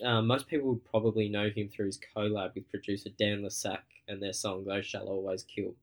Um, 0.03 0.27
most 0.27 0.48
people 0.48 0.69
would 0.69 0.85
probably 0.85 1.30
know 1.30 1.49
him 1.49 1.69
through 1.69 1.88
his 1.88 1.99
collab 1.99 2.56
with 2.56 2.69
producer 2.69 3.10
Dan 3.18 3.43
le 3.43 3.52
Sac 3.52 3.84
and 4.07 4.22
their 4.22 4.34
song 4.34 4.65
"Thou 4.65 4.81
Shalt 4.81 5.07
Always 5.07 5.43
Kill." 5.43 5.76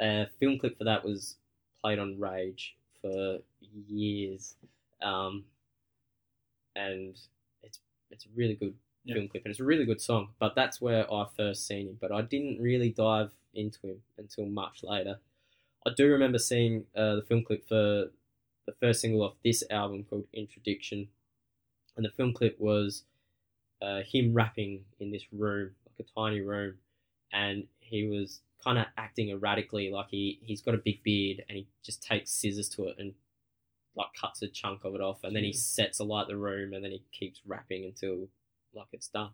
A 0.00 0.26
film 0.38 0.58
clip 0.58 0.78
for 0.78 0.84
that 0.84 1.04
was 1.04 1.36
played 1.80 1.98
on 1.98 2.18
Rage 2.18 2.76
for 3.00 3.38
years, 3.86 4.56
um, 5.02 5.44
and 6.74 7.16
it's 7.62 7.78
it's 8.10 8.24
a 8.24 8.28
really 8.34 8.54
good 8.54 8.74
Yeah. 9.04 9.14
film 9.14 9.28
clip 9.28 9.44
and 9.44 9.50
it's 9.50 9.60
a 9.60 9.64
really 9.64 9.86
good 9.86 10.00
song. 10.00 10.28
But 10.38 10.54
that's 10.54 10.80
where 10.80 11.12
I 11.12 11.26
first 11.36 11.66
seen 11.66 11.88
him, 11.88 11.98
but 12.00 12.12
I 12.12 12.22
didn't 12.22 12.60
really 12.60 12.90
dive 12.90 13.30
into 13.54 13.86
him 13.86 14.02
until 14.18 14.46
much 14.46 14.82
later. 14.82 15.18
I 15.86 15.90
do 15.96 16.06
remember 16.08 16.38
seeing 16.38 16.84
uh, 16.94 17.16
the 17.16 17.22
film 17.22 17.42
clip 17.44 17.66
for 17.66 18.10
the 18.66 18.72
first 18.78 19.00
single 19.00 19.22
off 19.22 19.34
this 19.42 19.64
album 19.70 20.04
called 20.04 20.26
Introduction, 20.32 21.08
and 21.96 22.04
the 22.04 22.10
film 22.10 22.34
clip 22.34 22.60
was 22.60 23.04
uh, 23.82 24.00
him 24.06 24.34
rapping 24.34 24.84
in 24.98 25.10
this 25.10 25.24
room, 25.32 25.70
like 25.86 26.06
a 26.06 26.20
tiny 26.20 26.40
room, 26.40 26.74
and 27.32 27.66
he 27.78 28.06
was 28.06 28.40
kind 28.62 28.78
of 28.78 28.86
acting 28.98 29.30
erratically, 29.30 29.90
like 29.90 30.08
he 30.10 30.38
he's 30.42 30.60
got 30.60 30.74
a 30.74 30.78
big 30.78 31.02
beard 31.02 31.42
and 31.48 31.56
he 31.56 31.66
just 31.82 32.02
takes 32.02 32.30
scissors 32.30 32.68
to 32.68 32.88
it 32.88 32.96
and 32.98 33.14
like 33.96 34.08
cuts 34.20 34.42
a 34.42 34.48
chunk 34.48 34.84
of 34.84 34.94
it 34.94 35.00
off, 35.00 35.24
and 35.24 35.34
then 35.34 35.42
he 35.42 35.52
sets 35.52 35.98
alight 35.98 36.28
the 36.28 36.36
room, 36.36 36.74
and 36.74 36.84
then 36.84 36.92
he 36.92 37.02
keeps 37.10 37.40
rapping 37.46 37.84
until 37.86 38.28
like 38.74 38.88
it's 38.92 39.08
done. 39.08 39.30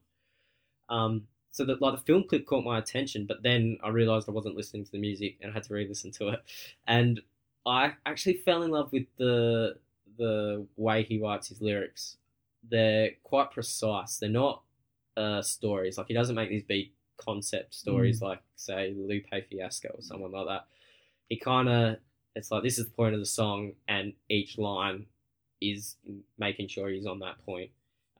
Um, 0.88 1.22
so 1.50 1.64
that 1.64 1.80
like 1.80 1.96
the 1.96 2.04
film 2.04 2.24
clip 2.28 2.46
caught 2.46 2.64
my 2.64 2.78
attention, 2.78 3.26
but 3.26 3.42
then 3.42 3.78
I 3.82 3.88
realized 3.88 4.28
I 4.28 4.32
wasn't 4.32 4.56
listening 4.56 4.84
to 4.84 4.92
the 4.92 4.98
music 4.98 5.38
and 5.40 5.50
I 5.50 5.54
had 5.54 5.64
to 5.64 5.74
re-listen 5.74 6.10
to 6.12 6.28
it, 6.28 6.42
and 6.86 7.20
I 7.66 7.94
actually 8.04 8.34
fell 8.34 8.62
in 8.62 8.70
love 8.70 8.92
with 8.92 9.06
the 9.18 9.76
the 10.18 10.66
way 10.76 11.02
he 11.02 11.18
writes 11.18 11.48
his 11.48 11.60
lyrics. 11.60 12.16
They're 12.68 13.12
quite 13.22 13.52
precise. 13.52 14.18
They're 14.18 14.28
not 14.28 14.62
uh, 15.16 15.42
stories. 15.42 15.98
Like 15.98 16.08
he 16.08 16.14
doesn't 16.14 16.34
make 16.34 16.50
these 16.50 16.64
big 16.64 16.90
concept 17.16 17.74
stories 17.74 18.20
like 18.20 18.42
say 18.56 18.94
Lupe 18.94 19.24
Fiasco 19.48 19.88
or 19.88 20.02
someone 20.02 20.32
like 20.32 20.46
that. 20.46 20.66
He 21.28 21.38
kind 21.38 21.68
of 21.68 21.96
it's 22.34 22.50
like 22.50 22.62
this 22.62 22.78
is 22.78 22.84
the 22.84 22.92
point 22.92 23.14
of 23.14 23.20
the 23.20 23.26
song, 23.26 23.72
and 23.88 24.12
each 24.28 24.58
line 24.58 25.06
is 25.60 25.96
making 26.38 26.68
sure 26.68 26.88
he's 26.88 27.06
on 27.06 27.20
that 27.20 27.44
point. 27.46 27.70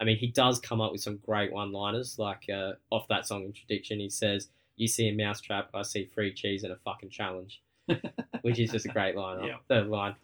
I 0.01 0.05
mean, 0.05 0.16
he 0.18 0.27
does 0.27 0.59
come 0.60 0.81
up 0.81 0.93
with 0.93 1.01
some 1.01 1.18
great 1.24 1.52
one-liners. 1.52 2.18
Like 2.18 2.48
uh, 2.52 2.73
off 2.90 3.09
that 3.09 3.27
song 3.27 3.44
introduction, 3.44 3.98
he 4.01 4.10
says, 4.10 4.48
"You 4.77 4.89
see 4.89 5.09
a 5.09 5.14
mousetrap, 5.14 5.70
I 5.74 5.82
see 5.82 6.05
free 6.05 6.32
cheese 6.35 6.64
and 6.64 6.73
a 6.73 6.77
fucking 6.77 7.10
challenge," 7.10 7.62
which 8.43 8.59
is 8.59 8.70
just 8.73 8.86
a 8.86 8.90
great 8.90 9.16
line. 9.16 9.44
Yeah. 9.44 9.56
Third 9.68 9.89
line, 9.89 10.16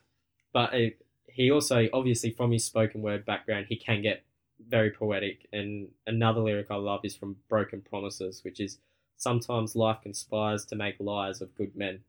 but 0.53 0.74
uh, 0.74 0.90
he 1.27 1.51
also 1.51 1.89
obviously 1.93 2.31
from 2.31 2.53
his 2.53 2.65
spoken 2.65 3.01
word 3.03 3.24
background, 3.24 3.66
he 3.69 3.77
can 3.77 4.03
get 4.03 4.24
very 4.69 4.90
poetic. 4.90 5.47
And 5.53 5.89
another 6.07 6.40
lyric 6.40 6.70
I 6.70 6.77
love 6.77 7.01
is 7.05 7.16
from 7.16 7.36
Broken 7.49 7.81
Promises, 7.81 8.44
which 8.44 8.61
is 8.61 8.78
sometimes 9.16 9.74
life 9.74 9.99
conspires 10.03 10.65
to 10.66 10.77
make 10.77 10.97
liars 11.01 11.40
of 11.40 11.55
good 11.55 11.74
men. 11.74 12.01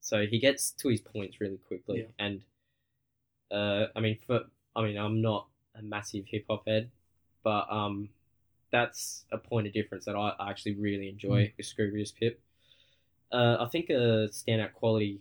So 0.00 0.26
he 0.26 0.38
gets 0.38 0.70
to 0.72 0.88
his 0.88 1.00
points 1.00 1.40
really 1.40 1.58
quickly, 1.58 2.00
Yeah. 2.00 2.24
and 2.26 2.42
uh, 3.50 3.86
I 3.96 4.00
mean, 4.00 4.18
for 4.26 4.40
I 4.76 4.82
mean, 4.82 4.96
I'm 4.98 5.20
not 5.22 5.46
a 5.78 5.82
massive 5.82 6.24
hip 6.26 6.44
hop 6.48 6.66
head, 6.66 6.90
but 7.42 7.66
um, 7.70 8.08
that's 8.70 9.24
a 9.32 9.38
point 9.38 9.66
of 9.66 9.72
difference 9.72 10.04
that 10.04 10.16
I 10.16 10.32
actually 10.50 10.74
really 10.74 11.08
enjoy 11.08 11.52
with 11.56 11.66
Scroobius 11.66 12.14
Pip. 12.14 12.40
Uh, 13.32 13.56
I 13.60 13.66
think 13.66 13.90
a 13.90 14.28
standout 14.30 14.72
quality 14.72 15.20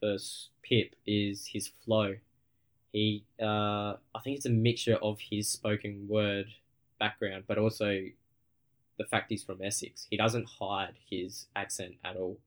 for 0.00 0.16
Pip 0.62 0.94
is 1.06 1.46
his 1.46 1.70
flow. 1.84 2.16
He, 2.92 3.24
uh, 3.42 3.94
I 4.14 4.20
think 4.22 4.36
it's 4.36 4.46
a 4.46 4.50
mixture 4.50 4.96
of 4.96 5.18
his 5.20 5.48
spoken 5.48 6.06
word 6.08 6.46
background, 7.00 7.44
but 7.46 7.58
also 7.58 8.02
the 8.98 9.04
fact 9.04 9.30
he's 9.30 9.42
from 9.42 9.60
Essex. 9.62 10.06
He 10.10 10.16
doesn't 10.16 10.46
hide 10.46 10.94
his 11.10 11.46
accent 11.56 11.94
at 12.04 12.16
all, 12.16 12.38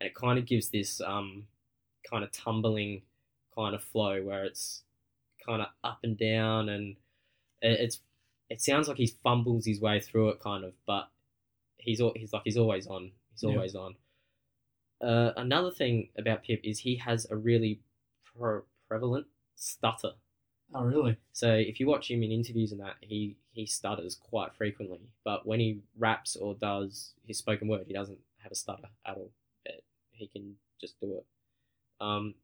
and 0.00 0.06
it 0.06 0.14
kind 0.14 0.38
of 0.38 0.46
gives 0.46 0.68
this 0.68 1.00
um, 1.00 1.44
kind 2.08 2.22
of 2.22 2.32
tumbling 2.32 3.02
kind 3.54 3.74
of 3.74 3.82
flow 3.82 4.22
where 4.22 4.44
it's 4.44 4.83
kind 5.46 5.62
of 5.62 5.68
up 5.82 6.00
and 6.02 6.16
down, 6.18 6.68
and 6.68 6.96
it, 7.60 7.80
it's 7.80 8.00
it 8.50 8.60
sounds 8.60 8.88
like 8.88 8.98
he 8.98 9.06
fumbles 9.22 9.66
his 9.66 9.80
way 9.80 10.00
through 10.00 10.30
it, 10.30 10.40
kind 10.40 10.64
of, 10.64 10.72
but 10.86 11.08
he's 11.78 12.00
he's 12.16 12.32
like 12.32 12.42
he's 12.44 12.56
always 12.56 12.86
on. 12.86 13.12
He's 13.32 13.42
Yeah. 13.42 13.50
always 13.50 13.74
on. 13.74 13.96
Uh, 15.00 15.32
another 15.36 15.70
thing 15.70 16.08
about 16.16 16.44
Pip 16.44 16.60
is 16.64 16.78
he 16.80 16.96
has 16.96 17.26
a 17.30 17.36
really 17.36 17.80
pre- 18.24 18.60
prevalent 18.88 19.26
stutter. 19.56 20.12
Oh, 20.74 20.82
really? 20.84 21.16
So 21.32 21.52
if 21.54 21.78
you 21.78 21.86
watch 21.86 22.10
him 22.10 22.22
in 22.22 22.32
interviews 22.32 22.72
and 22.72 22.80
that, 22.80 22.96
he 23.00 23.36
he 23.52 23.66
stutters 23.66 24.16
quite 24.16 24.54
frequently. 24.54 25.00
But 25.24 25.46
when 25.46 25.60
he 25.60 25.80
raps 25.98 26.36
or 26.36 26.54
does 26.54 27.12
his 27.26 27.38
spoken 27.38 27.68
word, 27.68 27.84
he 27.86 27.92
doesn't 27.92 28.18
have 28.38 28.50
a 28.52 28.56
stutter 28.56 28.88
at 29.06 29.16
all. 29.16 29.30
It, 29.64 29.84
he 30.12 30.26
can 30.26 30.56
just 30.80 30.98
do 31.00 31.18
it. 31.18 31.26
Um, 32.00 32.34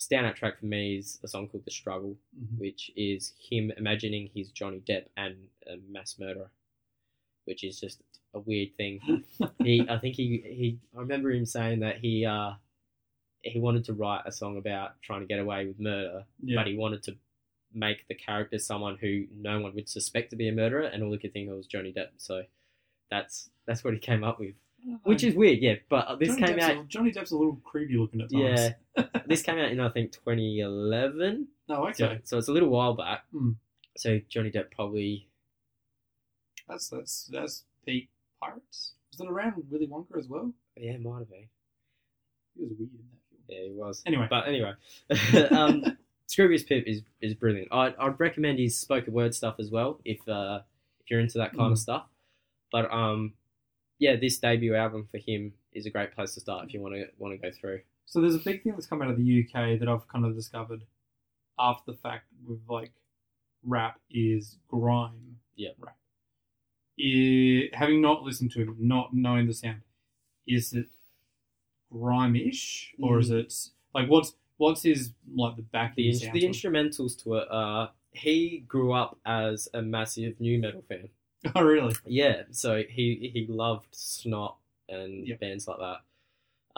standout 0.00 0.34
track 0.34 0.58
for 0.58 0.66
me 0.66 0.96
is 0.96 1.20
a 1.22 1.28
song 1.28 1.46
called 1.48 1.64
"The 1.64 1.70
Struggle," 1.70 2.16
Mhm. 2.36 2.58
which 2.58 2.90
is 2.96 3.34
him 3.38 3.70
imagining 3.76 4.28
he's 4.32 4.50
Johnny 4.50 4.80
Depp 4.80 5.06
and 5.16 5.36
a 5.66 5.76
mass 5.88 6.18
murderer, 6.18 6.50
which 7.44 7.62
is 7.62 7.78
just 7.78 8.02
a 8.34 8.40
weird 8.40 8.74
thing. 8.76 9.00
he, 9.62 9.86
I 9.88 9.98
think 9.98 10.16
he, 10.16 10.42
he, 10.44 10.78
I 10.96 11.00
remember 11.00 11.30
him 11.30 11.44
saying 11.44 11.80
that 11.80 11.98
he, 11.98 12.24
uh, 12.24 12.52
he 13.42 13.58
wanted 13.58 13.84
to 13.86 13.92
write 13.92 14.22
a 14.26 14.32
song 14.32 14.56
about 14.56 15.00
trying 15.02 15.20
to 15.20 15.26
get 15.26 15.38
away 15.38 15.66
with 15.66 15.78
murder, 15.78 16.24
yeah. 16.42 16.60
but 16.60 16.66
he 16.66 16.76
wanted 16.76 17.02
to 17.04 17.16
make 17.72 18.06
the 18.08 18.14
character 18.14 18.58
someone 18.58 18.96
who 19.00 19.26
no 19.34 19.60
one 19.60 19.74
would 19.74 19.88
suspect 19.88 20.30
to 20.30 20.36
be 20.36 20.48
a 20.48 20.52
murderer, 20.52 20.82
and 20.82 21.02
all 21.02 21.12
he 21.12 21.18
could 21.18 21.32
think 21.32 21.50
of 21.50 21.56
was 21.56 21.66
Johnny 21.66 21.92
Depp. 21.92 22.10
So 22.16 22.44
that's 23.10 23.50
that's 23.66 23.84
what 23.84 23.94
he 23.94 24.00
came 24.00 24.24
up 24.24 24.38
with, 24.40 24.54
which 25.04 25.24
is 25.24 25.34
weird, 25.34 25.58
yeah. 25.60 25.74
But 25.88 26.06
uh, 26.08 26.16
this 26.16 26.28
Johnny 26.30 26.46
came 26.46 26.56
Depp's 26.56 26.64
out, 26.64 26.76
A, 26.76 26.84
Johnny 26.88 27.12
Depp's 27.12 27.30
a 27.32 27.36
little 27.36 27.60
creepy 27.64 27.96
looking 27.96 28.20
at 28.20 28.30
times. 28.30 28.70
yeah, 28.96 29.04
this 29.26 29.42
came 29.42 29.58
out 29.58 29.70
in 29.70 29.80
I 29.80 29.88
think 29.90 30.12
2011. 30.12 31.48
Oh, 31.68 31.90
So, 31.92 32.04
okay. 32.06 32.20
so 32.24 32.38
it's 32.38 32.48
a 32.48 32.52
little 32.52 32.68
while 32.68 32.94
back. 32.94 33.24
Hmm. 33.32 33.52
So 33.96 34.18
Johnny 34.28 34.50
Depp 34.50 34.70
probably 34.74 35.28
That's 36.68 36.88
that's 36.88 37.28
that's 37.32 37.64
peak 37.84 38.08
pirates. 38.40 38.92
Was 39.12 39.20
it 39.20 39.28
around 39.30 39.54
Willy 39.70 39.86
Wonka 39.86 40.18
as 40.18 40.28
well? 40.28 40.52
yeah 40.76 40.96
might 40.98 41.18
have 41.18 41.28
been 41.30 41.48
He 42.56 42.62
was 42.64 42.72
weird 42.78 42.90
in 42.92 42.98
that 43.10 43.20
film. 43.28 43.42
yeah 43.48 43.64
he 43.66 43.72
was. 43.72 44.02
Anyway, 44.06 44.26
But 44.30 44.48
anyway, 44.48 44.72
um, 45.50 45.98
Scroobius 46.28 46.66
Pip 46.66 46.84
is, 46.86 47.02
is 47.20 47.34
brilliant. 47.34 47.68
I'd, 47.72 47.94
I'd 47.98 48.18
recommend 48.20 48.58
his 48.60 48.78
spoken 48.78 49.12
word 49.12 49.34
stuff 49.34 49.56
as 49.58 49.68
well 49.70 50.00
if 50.04 50.26
uh, 50.28 50.60
if 51.04 51.10
you're 51.10 51.20
into 51.20 51.38
that 51.38 51.50
kind 51.56 51.70
Mm. 51.70 51.72
of 51.72 51.78
stuff. 51.78 52.04
But 52.72 52.90
um, 52.92 53.32
yeah, 54.00 54.16
this 54.16 54.38
debut 54.38 54.74
album 54.74 55.06
for 55.10 55.18
him 55.18 55.52
is 55.72 55.86
a 55.86 55.90
great 55.90 56.12
place 56.12 56.34
to 56.34 56.40
start 56.40 56.66
if 56.66 56.74
you 56.74 56.80
want 56.80 56.94
to 56.94 57.04
want 57.18 57.32
to 57.32 57.38
go 57.38 57.54
through. 57.54 57.80
so 58.06 58.20
there's 58.20 58.34
a 58.34 58.38
big 58.38 58.64
thing 58.64 58.72
that's 58.72 58.86
come 58.86 59.02
out 59.02 59.10
of 59.10 59.16
the 59.16 59.44
UK 59.44 59.78
that 59.78 59.88
I've 59.88 60.08
kind 60.08 60.24
of 60.24 60.34
discovered 60.34 60.82
after 61.58 61.92
the 61.92 61.98
fact 61.98 62.24
with 62.44 62.60
like 62.68 62.92
rap 63.62 64.00
is 64.10 64.56
grime. 64.66 65.36
Yeah. 65.54 65.70
Rap. 65.78 65.96
I- 66.98 67.68
eh, 67.72 67.76
having 67.76 68.00
not 68.00 68.22
listened 68.22 68.50
to 68.52 68.62
him, 68.62 68.76
not 68.80 69.14
knowing 69.14 69.46
the 69.46 69.54
sound, 69.54 69.82
is 70.46 70.72
it 70.72 70.88
grime-ish 71.92 72.94
or 73.02 73.18
is 73.18 73.30
mm. 73.30 73.40
it 73.40 73.54
like 73.94 74.08
what's 74.08 74.34
what's 74.58 74.82
his 74.82 75.10
like 75.34 75.56
the 75.56 75.62
back 75.62 75.96
The, 75.96 76.12
the 76.32 76.42
instrumentals 76.42 77.20
to 77.24 77.34
it 77.36 77.48
are 77.50 77.90
he 78.12 78.64
grew 78.66 78.92
up 78.92 79.18
as 79.26 79.68
a 79.74 79.82
massive 79.82 80.40
nu 80.40 80.58
metal 80.58 80.84
fan. 80.88 81.08
Oh 81.54 81.62
really? 81.64 81.94
Yeah, 82.06 82.42
so 82.50 82.82
he 82.88 83.30
he 83.32 83.46
loved 83.48 83.88
Snot 83.94 84.56
and 84.88 85.26
Yep. 85.26 85.40
bands 85.40 85.66
like 85.66 85.78
that. 85.78 86.00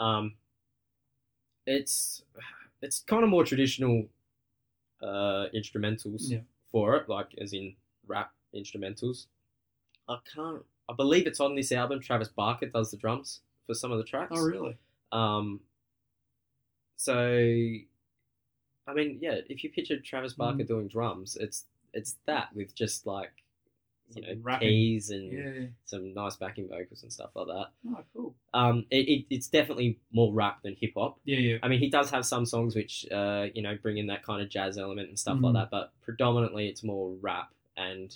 Um, 0.03 0.35
it's 1.65 2.23
it's 2.81 3.01
kind 3.01 3.23
of 3.23 3.29
more 3.29 3.43
traditional 3.43 4.07
uh, 5.01 5.47
instrumentals 5.53 6.29
Yeah. 6.31 6.39
for 6.71 6.95
it, 6.95 7.09
like 7.09 7.35
as 7.39 7.53
in 7.53 7.75
rap 8.07 8.31
instrumentals. 8.55 9.27
I 10.07 10.17
can't. 10.33 10.63
I 10.89 10.93
believe 10.93 11.27
it's 11.27 11.39
on 11.39 11.55
this 11.55 11.71
album. 11.71 11.99
Travis 12.01 12.29
Barker 12.29 12.67
does 12.67 12.91
the 12.91 12.97
drums 12.97 13.41
for 13.65 13.73
some 13.73 13.91
of 13.91 13.97
the 13.97 14.03
tracks. 14.03 14.31
Oh 14.33 14.41
really? 14.43 14.77
Um. 15.11 15.59
So, 16.95 17.13
I 18.87 18.93
mean, 18.93 19.17
yeah, 19.21 19.39
if 19.49 19.63
you 19.63 19.69
picture 19.69 19.99
Travis 19.99 20.33
Barker 20.33 20.63
Mm. 20.63 20.67
doing 20.67 20.87
drums, 20.87 21.35
it's 21.35 21.65
it's 21.93 22.13
that 22.25 22.55
with 22.55 22.73
just 22.75 23.05
like 23.05 23.42
you 24.15 24.21
know 24.21 24.35
Rapping. 24.41 24.67
keys 24.67 25.09
and 25.09 25.31
Yeah. 25.31 25.67
some 25.85 26.13
nice 26.13 26.35
backing 26.35 26.67
vocals 26.69 27.03
and 27.03 27.11
stuff 27.11 27.31
like 27.35 27.47
that. 27.47 27.67
Oh 27.89 28.03
cool. 28.13 28.35
Um, 28.53 28.85
it, 28.91 29.07
it, 29.09 29.25
it's 29.29 29.47
definitely 29.47 29.99
more 30.11 30.31
rap 30.33 30.61
than 30.63 30.75
hip 30.79 30.93
hop. 30.95 31.19
Yeah 31.25 31.37
yeah. 31.37 31.57
I 31.63 31.67
mean, 31.67 31.79
he 31.79 31.89
does 31.89 32.09
have 32.11 32.25
some 32.25 32.45
songs 32.45 32.75
which, 32.75 33.05
uh, 33.11 33.47
you 33.53 33.61
know, 33.61 33.75
bring 33.81 33.97
in 33.97 34.07
that 34.07 34.23
kind 34.23 34.41
of 34.41 34.49
jazz 34.49 34.77
element 34.77 35.09
and 35.09 35.17
stuff 35.19 35.37
Mhm. 35.37 35.43
like 35.45 35.53
that, 35.53 35.71
but 35.71 35.91
predominantly 36.01 36.67
it's 36.67 36.83
more 36.83 37.15
rap 37.21 37.53
and, 37.77 38.15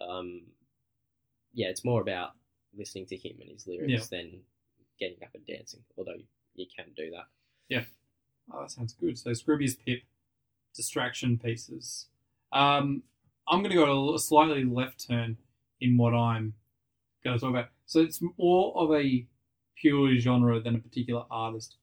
um, 0.00 0.42
yeah, 1.54 1.68
it's 1.68 1.84
more 1.84 2.00
about 2.00 2.32
listening 2.76 3.06
to 3.06 3.16
him 3.16 3.36
and 3.40 3.50
his 3.50 3.66
lyrics 3.66 3.90
Yeah. 4.10 4.18
than 4.18 4.40
getting 4.98 5.22
up 5.22 5.34
and 5.34 5.44
dancing. 5.46 5.84
Although 5.96 6.20
you 6.54 6.66
can 6.74 6.86
do 6.96 7.10
that. 7.10 7.26
Yeah. 7.68 7.84
Oh, 8.52 8.60
that 8.62 8.70
sounds 8.70 8.92
good. 8.94 9.18
So 9.18 9.30
Scroobius 9.30 9.78
Pip, 9.84 10.02
distraction 10.74 11.38
pieces. 11.38 12.08
Um, 12.52 13.02
I'm 13.48 13.60
going 13.60 13.70
to 13.70 13.76
go 13.76 14.14
a 14.14 14.18
slightly 14.18 14.64
left 14.64 15.06
turn 15.08 15.36
in 15.80 15.96
what 15.96 16.14
I'm 16.14 16.54
going 17.24 17.36
to 17.36 17.40
talk 17.40 17.50
about. 17.50 17.68
So 17.86 18.00
it's 18.00 18.22
more 18.38 18.72
of 18.76 18.92
a 18.92 19.26
pure 19.76 20.16
genre 20.18 20.60
than 20.60 20.76
a 20.76 20.78
particular 20.78 21.24
artist, 21.30 21.76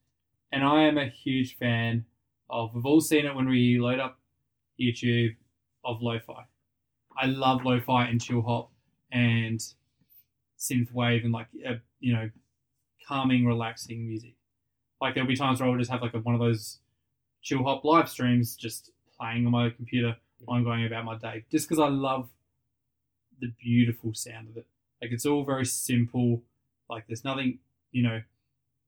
and 0.51 0.63
I 0.63 0.83
am 0.83 0.97
a 0.97 1.07
huge 1.07 1.57
fan 1.57 2.05
of. 2.49 2.73
We've 2.73 2.85
all 2.85 3.01
seen 3.01 3.25
it 3.25 3.35
when 3.35 3.47
we 3.47 3.79
load 3.79 3.99
up 3.99 4.19
YouTube 4.79 5.35
of 5.83 6.01
lo-fi. 6.01 6.45
I 7.17 7.25
love 7.25 7.65
lo-fi 7.65 8.05
and 8.05 8.21
chill 8.21 8.41
hop 8.41 8.71
and 9.11 9.61
synth 10.57 10.91
wave 10.93 11.23
and 11.23 11.33
like 11.33 11.47
uh, 11.67 11.75
you 11.99 12.13
know 12.13 12.29
calming, 13.07 13.45
relaxing 13.45 14.07
music. 14.07 14.35
Like 15.01 15.13
there'll 15.13 15.27
be 15.27 15.35
times 15.35 15.59
where 15.59 15.69
I'll 15.69 15.77
just 15.77 15.91
have 15.91 16.01
like 16.01 16.13
a, 16.13 16.19
one 16.19 16.35
of 16.35 16.41
those 16.41 16.79
chill 17.41 17.63
hop 17.63 17.83
live 17.83 18.09
streams 18.09 18.55
just 18.55 18.91
playing 19.17 19.45
on 19.45 19.51
my 19.51 19.69
computer 19.69 20.15
I'm 20.47 20.63
going 20.63 20.85
about 20.85 21.05
my 21.05 21.17
day, 21.17 21.45
just 21.51 21.67
because 21.67 21.79
I 21.79 21.89
love 21.89 22.29
the 23.39 23.51
beautiful 23.61 24.13
sound 24.13 24.49
of 24.49 24.57
it. 24.57 24.65
Like 25.01 25.11
it's 25.11 25.25
all 25.25 25.43
very 25.43 25.65
simple. 25.65 26.41
Like 26.89 27.07
there's 27.07 27.23
nothing, 27.23 27.59
you 27.91 28.03
know, 28.03 28.21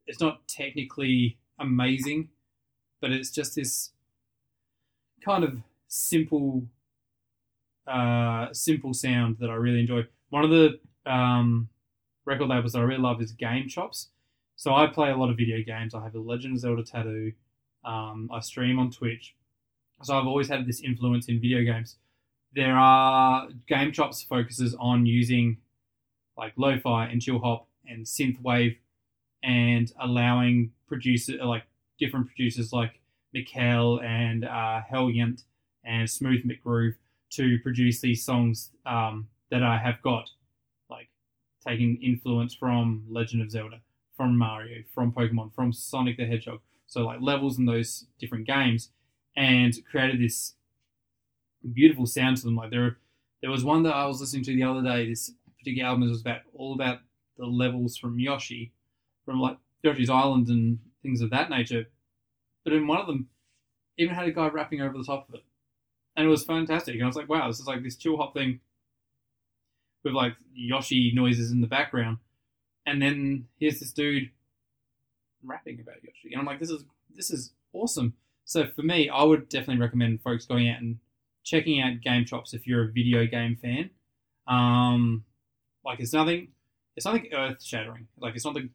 it's 0.08 0.20
not 0.20 0.48
technically 0.48 1.38
amazing, 1.60 2.30
but 3.02 3.12
it's 3.12 3.32
just 3.32 3.56
this 3.56 3.92
kind 5.24 5.44
of 5.44 5.60
simple, 5.88 6.64
uh, 7.88 8.48
simple 8.52 8.94
sound 8.94 9.38
that 9.40 9.50
I 9.50 9.56
really 9.56 9.82
enjoy. 9.82 10.04
One 10.30 10.44
of 10.44 10.50
the 10.50 10.80
um, 11.06 11.70
record 12.26 12.48
labels 12.48 12.74
that 12.74 12.80
I 12.80 12.84
really 12.84 13.02
love 13.02 13.22
is 13.22 13.32
Game 13.32 13.68
Chops. 13.68 14.10
So 14.56 14.76
I 14.76 14.88
play 14.88 15.10
a 15.10 15.16
lot 15.16 15.30
of 15.30 15.38
video 15.38 15.64
games. 15.64 15.96
I 15.96 16.04
have 16.04 16.16
a 16.16 16.20
Legend 16.20 16.56
of 16.56 16.60
Zelda 16.60 16.84
tattoo. 16.84 17.34
Um, 17.84 18.30
I 18.32 18.40
stream 18.42 18.80
on 18.80 18.92
Twitch. 18.92 19.36
So 20.04 20.18
I've 20.18 20.28
always 20.28 20.48
had 20.48 20.66
this 20.66 20.82
influence 20.82 21.28
in 21.28 21.40
video 21.40 21.64
games. 21.64 21.98
There 22.54 22.76
are 22.76 23.48
Game 23.68 23.92
Chops 23.92 24.24
focuses 24.24 24.76
on 24.80 25.06
using 25.06 25.58
like 26.38 26.54
lo-fi 26.58 27.06
and 27.06 27.22
chill 27.22 27.40
hop 27.40 27.68
and 27.88 28.06
synth 28.06 28.42
wave 28.42 28.78
and 29.44 29.92
allowing 30.00 30.72
producer 30.88 31.34
like 31.44 31.64
different 32.00 32.28
producers 32.28 32.74
like 32.74 33.00
Mikel 33.34 34.02
and 34.02 34.46
uh, 34.46 34.82
and 35.84 36.10
Smooth 36.10 36.44
McGroove 36.46 36.96
to 37.32 37.60
produce 37.60 38.02
these 38.02 38.24
songs 38.24 38.72
um, 38.86 39.28
that 39.50 39.64
I 39.64 39.78
have 39.78 40.02
got 40.02 40.30
like 40.90 41.10
taking 41.66 41.98
influence 42.02 42.54
from 42.54 43.06
Legend 43.10 43.42
of 43.42 43.52
Zelda, 43.52 43.80
from 44.16 44.38
Mario, 44.38 44.84
from 44.94 45.12
Pokemon, 45.12 45.54
from 45.56 45.72
Sonic 45.72 46.18
the 46.18 46.26
Hedgehog. 46.26 46.60
So 46.88 47.02
like 47.02 47.22
levels 47.22 47.58
in 47.58 47.66
those 47.66 48.06
different 48.20 48.46
games, 48.46 48.90
and 49.36 49.74
created 49.90 50.22
this 50.22 50.54
beautiful 51.74 52.06
sound 52.06 52.38
to 52.38 52.44
them. 52.44 52.56
Like 52.56 52.72
there, 52.72 52.98
there 53.42 53.52
was 53.52 53.64
one 53.64 53.84
that 53.84 53.96
I 53.96 54.06
was 54.06 54.20
listening 54.20 54.44
to 54.44 54.56
the 54.56 54.64
other 54.64 54.82
day. 54.82 55.10
This 55.10 55.32
particular 55.58 55.90
album 55.90 56.10
was 56.10 56.22
about 56.22 56.42
all 56.56 56.74
about 56.74 57.00
the 57.38 57.46
levels 57.46 57.98
from 57.98 58.20
Yoshi, 58.20 58.72
from 59.26 59.40
like 59.40 59.58
Yoshi's 59.84 60.10
Island 60.10 60.48
and 60.48 60.80
things 61.02 61.22
of 61.22 61.30
that 61.32 61.50
nature. 61.50 61.86
But 62.64 62.74
in 62.74 62.88
one 62.88 63.00
of 63.00 63.08
them, 63.08 63.30
even 63.98 64.16
had 64.16 64.28
a 64.28 64.32
guy 64.32 64.48
rapping 64.48 64.82
over 64.82 64.98
the 64.98 65.04
top 65.04 65.28
of 65.30 65.36
it, 65.36 65.44
and 66.16 66.28
it 66.28 66.30
was 66.30 66.44
fantastic. 66.44 66.96
And 66.96 67.04
I 67.04 67.08
was 67.08 67.16
like, 67.16 67.30
wow, 67.30 67.48
this 67.48 67.60
is 67.60 67.68
like 67.68 67.84
this 67.84 67.96
chill 67.96 68.18
hop 68.18 68.34
thing 68.34 68.60
with 70.04 70.14
like 70.14 70.36
Yoshi 70.54 71.12
noises 71.14 71.52
in 71.52 71.62
the 71.62 71.68
background, 71.68 72.18
and 72.86 73.02
then 73.02 73.48
here's 73.60 73.80
this 73.80 73.92
dude 73.92 74.30
rapping 75.44 75.80
about 75.80 76.04
Yoshi, 76.04 76.34
and 76.34 76.40
I'm 76.40 76.46
like, 76.46 76.60
this 76.60 76.70
is 76.70 76.84
this 77.16 77.32
is 77.32 77.54
awesome. 77.74 78.14
So 78.46 78.68
for 78.68 78.82
me, 78.82 79.10
I 79.10 79.24
would 79.24 79.50
definitely 79.50 79.82
recommend 79.82 80.22
folks 80.22 80.46
going 80.46 80.70
out 80.70 80.82
and 80.82 80.98
checking 81.44 81.82
out 81.82 82.02
Game 82.02 82.26
Chops 82.26 82.54
if 82.54 82.68
you're 82.68 82.84
a 82.84 82.92
video 82.92 83.26
game 83.26 83.58
fan. 83.62 83.90
Um, 84.48 85.24
like 85.86 86.00
it's 86.00 86.14
nothing, 86.14 86.50
it's 86.96 87.06
nothing 87.06 87.30
earth 87.34 87.64
shattering. 87.64 88.08
Like 88.18 88.36
it's 88.36 88.46
nothing, 88.46 88.72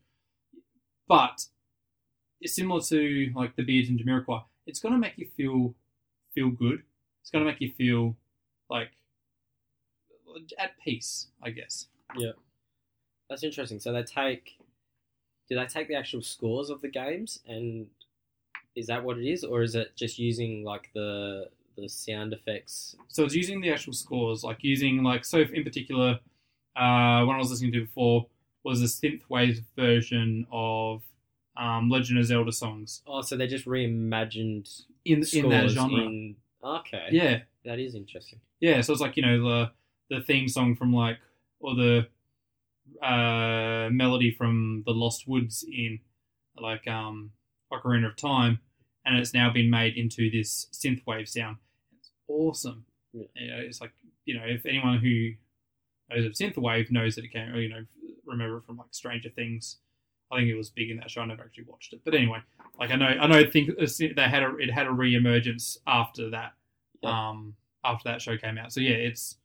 but 1.08 1.44
it's 2.40 2.54
similar 2.54 2.80
to 2.80 3.32
like 3.34 3.56
the 3.56 3.62
Beards 3.62 3.88
and 3.88 3.98
Jamiroquai. 3.98 4.44
It's 4.66 4.80
gonna 4.80 4.98
make 4.98 5.14
you 5.16 5.28
feel 5.36 5.74
feel 6.34 6.50
good. 6.50 6.82
It's 7.20 7.30
gonna 7.30 7.44
make 7.44 7.60
you 7.60 7.72
feel 7.76 8.16
like 8.68 8.90
at 10.58 10.78
peace, 10.82 11.28
I 11.42 11.50
guess. 11.50 11.86
Yeah, 12.16 12.32
that's 13.28 13.42
interesting. 13.42 13.80
So 13.80 13.92
they 13.92 14.02
take, 14.02 14.58
do 15.48 15.56
they 15.56 15.66
take 15.66 15.88
the 15.88 15.94
actual 15.94 16.22
scores 16.22 16.70
of 16.70 16.80
the 16.80 16.88
games, 16.88 17.40
and 17.46 17.86
is 18.76 18.86
that 18.86 19.02
what 19.02 19.18
it 19.18 19.26
is, 19.26 19.42
or 19.42 19.62
is 19.62 19.74
it 19.74 19.96
just 19.96 20.18
using 20.18 20.62
like 20.62 20.90
the 20.94 21.48
the 21.76 21.88
sound 21.88 22.32
effects? 22.32 22.96
So 23.08 23.24
it's 23.24 23.34
using 23.34 23.60
the 23.60 23.70
actual 23.72 23.92
scores, 23.92 24.44
like 24.44 24.62
using 24.62 25.02
like 25.02 25.24
so. 25.24 25.38
In 25.40 25.64
particular, 25.64 26.20
uh, 26.76 27.24
one 27.24 27.36
I 27.36 27.38
was 27.38 27.50
listening 27.50 27.72
to 27.72 27.80
before 27.86 28.26
was 28.64 28.80
a 28.82 28.84
synthwave 28.86 29.62
version 29.76 30.46
of 30.52 31.02
um, 31.56 31.88
Legend 31.88 32.18
of 32.18 32.26
Zelda 32.26 32.52
songs 32.52 33.02
Oh, 33.06 33.22
so 33.22 33.36
they 33.36 33.46
just 33.46 33.64
reimagined 33.64 34.82
in 35.04 35.24
in 35.32 35.48
that 35.48 35.70
genre. 35.70 36.02
in- 36.02 36.36
okay, 36.62 37.08
Yeah, 37.10 37.40
that 37.64 37.78
is 37.78 37.94
interesting. 37.94 38.40
yeah. 38.60 38.80
So 38.82 38.92
it's 38.92 39.00
like 39.00 39.16
you 39.16 39.22
know 39.22 39.42
the 39.42 39.70
the 40.10 40.20
theme 40.22 40.48
song 40.48 40.76
from 40.76 40.92
like 40.92 41.18
or 41.60 41.74
the 41.74 42.06
uh, 43.02 43.88
melody 43.90 44.30
from 44.30 44.82
the 44.86 44.92
Lost 44.92 45.26
Woods 45.26 45.64
in 45.70 46.00
like 46.60 46.86
um 46.88 47.32
Ocarina 47.72 48.06
of 48.06 48.16
Time, 48.16 48.60
and 49.06 49.16
it's 49.16 49.32
now 49.32 49.50
been 49.50 49.70
made 49.70 49.96
into 49.96 50.30
this 50.30 50.66
synthwave 50.72 51.28
sound. 51.28 51.56
It's 51.98 52.10
awesome. 52.28 52.84
Yeah. 53.12 53.26
You 53.36 53.50
know, 53.50 53.58
it's 53.58 53.80
like 53.80 53.92
you 54.26 54.36
know 54.36 54.44
if 54.44 54.66
anyone 54.66 54.98
who 54.98 55.30
knows 56.10 56.26
of 56.26 56.32
synthwave 56.32 56.90
knows 56.90 57.14
that 57.14 57.24
it 57.24 57.32
came, 57.32 57.48
or, 57.48 57.60
you 57.60 57.68
know, 57.68 57.84
remember 58.26 58.58
it 58.58 58.64
from 58.64 58.76
like 58.76 58.88
Stranger 58.90 59.30
Things. 59.30 59.78
I 60.30 60.38
think 60.38 60.48
it 60.48 60.56
was 60.56 60.70
big 60.70 60.90
in 60.90 60.96
that 60.96 61.08
show. 61.08 61.20
I 61.20 61.26
never 61.26 61.44
actually 61.44 61.64
watched 61.68 61.92
it, 61.92 62.00
but 62.04 62.12
anyway, 62.12 62.40
like 62.80 62.90
I 62.90 62.96
know, 62.96 63.06
I 63.06 63.26
know. 63.28 63.38
I 63.38 63.48
think 63.48 63.70
they 63.78 64.22
had 64.22 64.42
a 64.42 64.56
it 64.56 64.72
had 64.72 64.88
a 64.88 64.92
re-emergence 64.92 65.78
after 65.86 66.30
that. 66.30 66.54
Yeah. 67.00 67.28
Um, 67.28 67.54
after 67.84 68.08
that 68.08 68.20
show 68.20 68.36
came 68.36 68.58
out, 68.58 68.72
so 68.72 68.80
yeah, 68.80 68.96
it's 68.96 69.36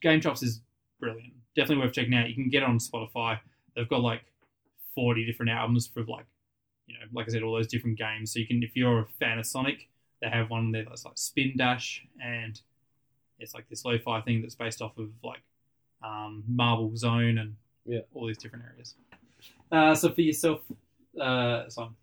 Game 0.00 0.22
Chops 0.22 0.42
is 0.42 0.62
brilliant. 0.98 1.34
Definitely 1.54 1.84
worth 1.84 1.94
checking 1.94 2.14
out. 2.14 2.28
You 2.28 2.34
can 2.34 2.48
get 2.48 2.62
it 2.62 2.68
on 2.68 2.78
Spotify. 2.78 3.38
They've 3.74 3.88
got 3.88 4.00
like 4.00 4.22
forty 4.94 5.26
different 5.26 5.50
albums 5.50 5.86
for 5.86 6.02
like, 6.04 6.24
you 6.86 6.94
know, 6.94 7.04
like 7.12 7.26
I 7.28 7.32
said, 7.32 7.42
all 7.42 7.54
those 7.54 7.66
different 7.66 7.98
games. 7.98 8.32
So 8.32 8.38
you 8.38 8.46
can, 8.46 8.62
if 8.62 8.76
you're 8.76 9.00
a 9.00 9.06
fan 9.20 9.38
of 9.38 9.46
Sonic, 9.46 9.88
they 10.20 10.28
have 10.28 10.50
one 10.50 10.72
there 10.72 10.84
that's 10.84 11.04
like 11.04 11.18
Spin 11.18 11.54
Dash, 11.56 12.04
and 12.22 12.60
it's 13.38 13.54
like 13.54 13.68
this 13.68 13.84
lo-fi 13.84 14.20
thing 14.22 14.40
that's 14.42 14.54
based 14.54 14.80
off 14.80 14.96
of 14.98 15.10
like 15.22 15.42
um, 16.02 16.44
Marble 16.48 16.96
Zone 16.96 17.38
and 17.38 17.56
Yeah. 17.84 18.00
all 18.14 18.26
these 18.26 18.38
different 18.38 18.64
areas. 18.64 18.94
Uh, 19.70 19.94
so 19.94 20.10
for 20.12 20.20
yourself, 20.22 20.60
uh, 21.20 21.68
Simon. 21.68 21.96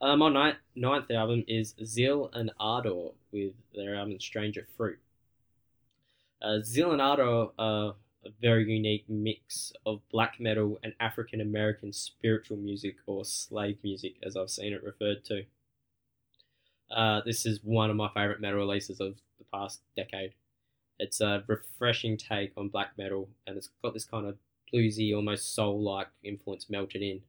Uh, 0.00 0.16
my 0.16 0.28
ninth, 0.28 0.58
ninth 0.76 1.10
album 1.10 1.44
is 1.48 1.74
Zeal 1.84 2.30
and 2.32 2.52
Ardor 2.60 3.10
with 3.32 3.52
their 3.74 3.96
album 3.96 4.20
Stranger 4.20 4.64
Fruit. 4.76 4.98
Uh, 6.40 6.60
Zeal 6.62 6.92
and 6.92 7.02
Ardor 7.02 7.48
are 7.58 7.96
a 8.28 8.32
very 8.40 8.70
unique 8.70 9.04
mix 9.08 9.72
of 9.86 10.00
black 10.10 10.38
metal 10.38 10.78
and 10.82 10.92
African 11.00 11.40
American 11.40 11.92
spiritual 11.92 12.56
music 12.58 12.96
or 13.06 13.24
slave 13.24 13.78
music, 13.82 14.16
as 14.22 14.36
I've 14.36 14.50
seen 14.50 14.72
it 14.72 14.84
referred 14.84 15.24
to. 15.26 15.44
Uh, 16.90 17.20
this 17.24 17.46
is 17.46 17.60
one 17.62 17.90
of 17.90 17.96
my 17.96 18.08
favorite 18.08 18.40
metal 18.40 18.58
releases 18.58 19.00
of 19.00 19.16
the 19.38 19.44
past 19.52 19.80
decade. 19.96 20.32
It's 20.98 21.20
a 21.20 21.44
refreshing 21.46 22.16
take 22.16 22.52
on 22.56 22.68
black 22.68 22.92
metal, 22.98 23.28
and 23.46 23.56
it's 23.56 23.70
got 23.82 23.94
this 23.94 24.04
kind 24.04 24.26
of 24.26 24.36
bluesy, 24.72 25.14
almost 25.14 25.54
soul-like 25.54 26.08
influence 26.22 26.68
melted 26.68 27.02
in. 27.02 27.20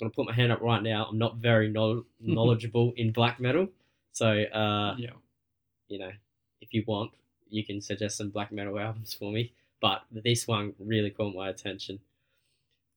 I'm 0.00 0.08
gonna 0.08 0.10
put 0.10 0.26
my 0.26 0.32
hand 0.32 0.52
up 0.52 0.60
right 0.60 0.82
now. 0.82 1.06
I'm 1.10 1.18
not 1.18 1.36
very 1.36 1.68
knowl- 1.70 2.04
knowledgeable 2.20 2.92
in 2.96 3.12
black 3.12 3.40
metal, 3.40 3.68
so 4.12 4.26
uh, 4.28 4.94
yeah. 4.98 5.10
you 5.88 5.98
know, 5.98 6.10
if 6.60 6.72
you 6.72 6.84
want, 6.86 7.12
you 7.50 7.64
can 7.64 7.80
suggest 7.80 8.16
some 8.16 8.30
black 8.30 8.52
metal 8.52 8.78
albums 8.78 9.14
for 9.14 9.30
me. 9.30 9.52
But 9.82 10.04
this 10.12 10.46
one 10.46 10.74
really 10.78 11.10
caught 11.10 11.34
my 11.34 11.48
attention. 11.50 11.98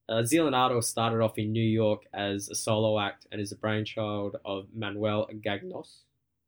Uh, 0.08 0.24
started 0.24 1.20
off 1.20 1.40
in 1.40 1.52
New 1.52 1.64
York 1.64 2.04
as 2.14 2.48
a 2.48 2.54
solo 2.54 3.00
act 3.00 3.26
and 3.32 3.42
is 3.42 3.52
a 3.52 3.56
brainchild 3.56 4.36
of 4.46 4.68
Manuel 4.72 5.28
Gagneux, 5.42 5.88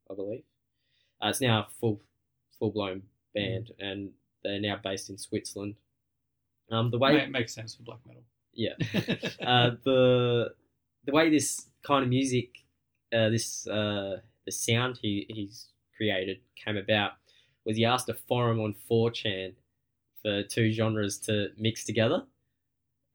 I 0.08 0.14
believe. 0.14 0.44
Uh, 1.20 1.28
it's 1.30 1.40
now 1.40 1.62
a 1.62 1.66
full 1.80 2.00
full 2.56 2.70
blown 2.70 3.02
band, 3.34 3.72
and 3.80 4.10
they're 4.44 4.60
now 4.60 4.78
based 4.82 5.10
in 5.10 5.18
Switzerland. 5.18 5.74
Um, 6.70 6.92
the 6.92 6.98
way 6.98 7.16
it 7.16 7.30
makes 7.30 7.52
sense 7.52 7.74
for 7.74 7.82
black 7.82 7.98
metal. 8.06 8.22
yeah, 8.54 8.74
uh, 9.44 9.70
the 9.84 10.54
the 11.04 11.12
way 11.12 11.30
this 11.30 11.66
kind 11.82 12.04
of 12.04 12.08
music, 12.08 12.50
uh, 13.12 13.28
this 13.28 13.66
uh, 13.66 14.18
the 14.46 14.52
sound 14.52 15.00
he 15.02 15.26
he's 15.28 15.66
created 15.96 16.38
came 16.54 16.76
about 16.76 17.12
was 17.64 17.76
he 17.76 17.84
asked 17.84 18.08
a 18.08 18.14
forum 18.14 18.60
on 18.60 18.74
4chan 18.88 19.54
for 20.22 20.42
two 20.42 20.72
genres 20.72 21.18
to 21.20 21.48
mix 21.56 21.84
together, 21.84 22.24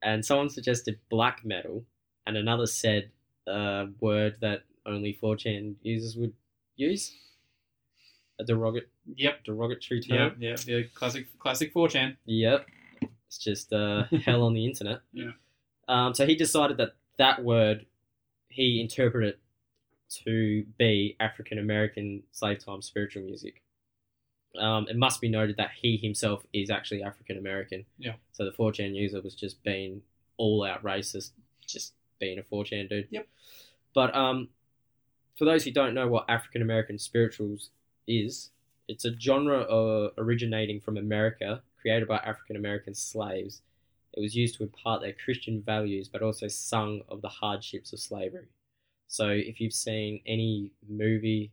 and 0.02 0.24
someone 0.24 0.50
suggested 0.50 0.98
black 1.10 1.44
metal, 1.44 1.84
and 2.26 2.36
another 2.36 2.66
said 2.66 3.10
a 3.46 3.86
word 4.00 4.36
that 4.40 4.62
only 4.86 5.18
4chan 5.22 5.74
users 5.82 6.16
would 6.16 6.32
use, 6.76 7.14
a 8.38 8.44
derogatory 8.44 8.90
yep. 9.16 9.44
derogatory 9.44 10.00
term. 10.00 10.36
Yeah, 10.38 10.56
yeah, 10.66 10.76
yeah. 10.78 10.86
Classic, 10.94 11.26
classic 11.38 11.74
4chan. 11.74 12.16
Yep. 12.26 12.66
It's 13.26 13.38
just 13.38 13.72
uh, 13.72 14.04
hell 14.24 14.42
on 14.42 14.54
the 14.54 14.66
internet. 14.66 15.00
Yeah. 15.12 15.32
Um, 15.88 16.14
so 16.14 16.26
he 16.26 16.34
decided 16.34 16.76
that 16.78 16.92
that 17.18 17.44
word 17.44 17.86
he 18.48 18.80
interpreted 18.80 19.36
to 20.24 20.64
be 20.78 21.16
African 21.20 21.58
American 21.58 22.22
slave 22.32 22.64
time 22.64 22.82
spiritual 22.82 23.24
music. 23.24 23.62
Um, 24.58 24.86
it 24.88 24.96
must 24.96 25.20
be 25.20 25.28
noted 25.28 25.56
that 25.56 25.70
he 25.80 25.96
himself 25.96 26.44
is 26.52 26.70
actually 26.70 27.02
African 27.02 27.38
American. 27.38 27.84
Yeah. 27.98 28.14
So 28.32 28.44
the 28.44 28.52
4chan 28.52 28.94
user 28.94 29.20
was 29.20 29.34
just 29.34 29.62
being 29.64 30.02
all 30.36 30.64
out 30.64 30.82
racist, 30.82 31.30
just 31.66 31.94
being 32.20 32.38
a 32.38 32.42
4chan 32.42 32.88
dude. 32.88 33.08
Yep. 33.10 33.26
But 33.94 34.14
um, 34.14 34.48
for 35.36 35.44
those 35.44 35.64
who 35.64 35.70
don't 35.70 35.94
know 35.94 36.08
what 36.08 36.26
African 36.28 36.62
American 36.62 36.98
spirituals 36.98 37.70
is, 38.06 38.50
it's 38.88 39.04
a 39.04 39.18
genre 39.18 39.62
uh, 39.62 40.10
originating 40.18 40.80
from 40.80 40.96
America, 40.96 41.62
created 41.80 42.08
by 42.08 42.18
African 42.18 42.56
American 42.56 42.94
slaves. 42.94 43.62
It 44.12 44.20
was 44.20 44.36
used 44.36 44.56
to 44.56 44.62
impart 44.62 45.00
their 45.00 45.12
Christian 45.12 45.62
values, 45.62 46.08
but 46.08 46.22
also 46.22 46.46
sung 46.46 47.02
of 47.08 47.20
the 47.22 47.28
hardships 47.28 47.92
of 47.92 47.98
slavery. 47.98 48.46
So, 49.08 49.28
if 49.28 49.60
you've 49.60 49.72
seen 49.72 50.20
any 50.26 50.70
movie 50.88 51.50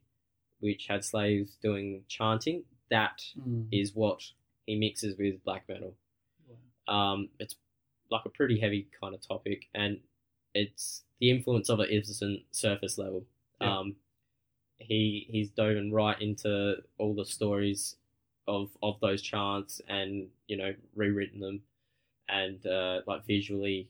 which 0.60 0.86
had 0.88 1.04
slaves 1.04 1.58
doing 1.62 2.04
chanting, 2.08 2.64
that 2.92 3.24
is 3.72 3.96
what 3.96 4.22
he 4.68 4.76
mixes 4.76 5.18
with 5.18 5.44
black 5.44 5.64
metal. 5.68 5.96
Um, 6.88 7.30
it's 7.40 7.56
like 8.12 8.26
a 8.26 8.30
pretty 8.30 8.60
heavy 8.60 8.88
kind 9.00 9.16
of 9.16 9.28
topic, 9.28 9.68
and 9.74 10.00
it's 10.54 11.04
the 11.20 11.32
influence 11.32 11.70
of 11.70 11.80
it 11.80 11.90
isn't 11.90 12.44
surface 12.52 12.98
level. 12.98 13.24
Yeah. 13.60 13.80
Um, 13.80 13.96
he 14.78 15.28
he's 15.30 15.50
dove 15.50 15.78
right 15.92 16.20
into 16.22 16.76
all 16.98 17.16
the 17.16 17.26
stories 17.26 17.96
of 18.48 18.70
of 18.84 19.00
those 19.00 19.22
chants, 19.22 19.82
and 19.88 20.28
you 20.48 20.58
know 20.58 20.74
rewritten 20.96 21.40
them, 21.40 21.62
and 22.28 22.66
uh, 22.68 23.02
like 23.08 23.26
visually, 23.26 23.88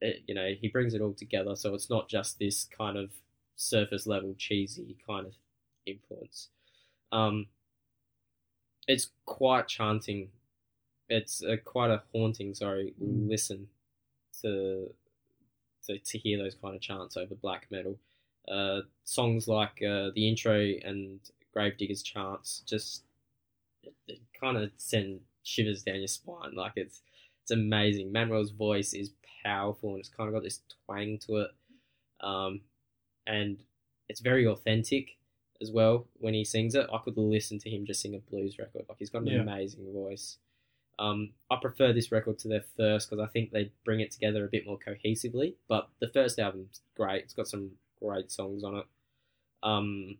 it, 0.00 0.22
you 0.26 0.34
know 0.34 0.50
he 0.58 0.68
brings 0.68 0.94
it 0.94 1.00
all 1.00 1.14
together. 1.14 1.56
So 1.56 1.74
it's 1.74 1.90
not 1.90 2.08
just 2.08 2.38
this 2.38 2.64
kind 2.64 2.96
of 2.96 3.10
surface 3.56 4.06
level 4.06 4.34
cheesy 4.38 4.96
kind 5.06 5.26
of 5.26 5.32
influence. 5.86 6.48
Um, 7.12 7.46
it's 8.88 9.10
quite 9.26 9.68
chanting. 9.68 10.28
It's 11.08 11.42
uh, 11.42 11.56
quite 11.64 11.90
a 11.90 12.02
haunting. 12.12 12.54
Sorry, 12.54 12.94
Mm. 13.02 13.28
listen 13.28 13.68
to 14.42 14.92
to 15.86 15.98
to 15.98 16.18
hear 16.18 16.38
those 16.38 16.54
kind 16.54 16.74
of 16.74 16.80
chants 16.80 17.16
over 17.16 17.34
black 17.34 17.66
metal. 17.70 17.98
Uh, 18.48 18.82
songs 19.04 19.48
like 19.48 19.82
uh, 19.82 20.10
the 20.14 20.28
intro 20.28 20.54
and 20.84 21.20
Gravediggers 21.54 22.02
chants 22.02 22.62
just 22.66 23.04
it, 23.82 23.94
it 24.08 24.20
kind 24.38 24.56
of 24.56 24.70
send 24.76 25.20
shivers 25.42 25.82
down 25.82 25.96
your 25.96 26.08
spine. 26.08 26.54
Like 26.54 26.72
it's 26.76 27.02
it's 27.42 27.50
amazing. 27.50 28.12
Manuel's 28.12 28.50
voice 28.50 28.94
is 28.94 29.10
powerful 29.44 29.90
and 29.90 30.00
it's 30.00 30.08
kind 30.08 30.28
of 30.28 30.34
got 30.34 30.42
this 30.42 30.60
twang 30.86 31.18
to 31.26 31.36
it, 31.42 31.50
um, 32.20 32.60
and 33.26 33.62
it's 34.08 34.20
very 34.20 34.46
authentic 34.46 35.16
as 35.60 35.70
well 35.70 36.06
when 36.14 36.34
he 36.34 36.44
sings 36.44 36.74
it. 36.74 36.86
I 36.92 36.98
could 36.98 37.16
listen 37.16 37.58
to 37.60 37.70
him 37.70 37.86
just 37.86 38.00
sing 38.00 38.14
a 38.14 38.18
blues 38.18 38.58
record. 38.58 38.84
Like 38.88 38.98
he's 38.98 39.10
got 39.10 39.22
an 39.22 39.28
Yeah. 39.28 39.40
amazing 39.40 39.92
voice. 39.92 40.38
Um, 40.98 41.32
I 41.50 41.56
prefer 41.56 41.92
this 41.92 42.12
record 42.12 42.38
to 42.40 42.48
their 42.48 42.64
first 42.76 43.10
because 43.10 43.22
I 43.22 43.30
think 43.30 43.50
they 43.50 43.72
bring 43.84 44.00
it 44.00 44.10
together 44.12 44.44
a 44.44 44.48
bit 44.48 44.66
more 44.66 44.78
cohesively. 44.78 45.54
But 45.68 45.88
the 46.00 46.08
first 46.08 46.38
album's 46.38 46.80
great. 46.96 47.24
It's 47.24 47.34
got 47.34 47.48
some 47.48 47.72
great 48.00 48.30
songs 48.30 48.62
on 48.62 48.76
it. 48.76 48.86
Um, 49.62 50.18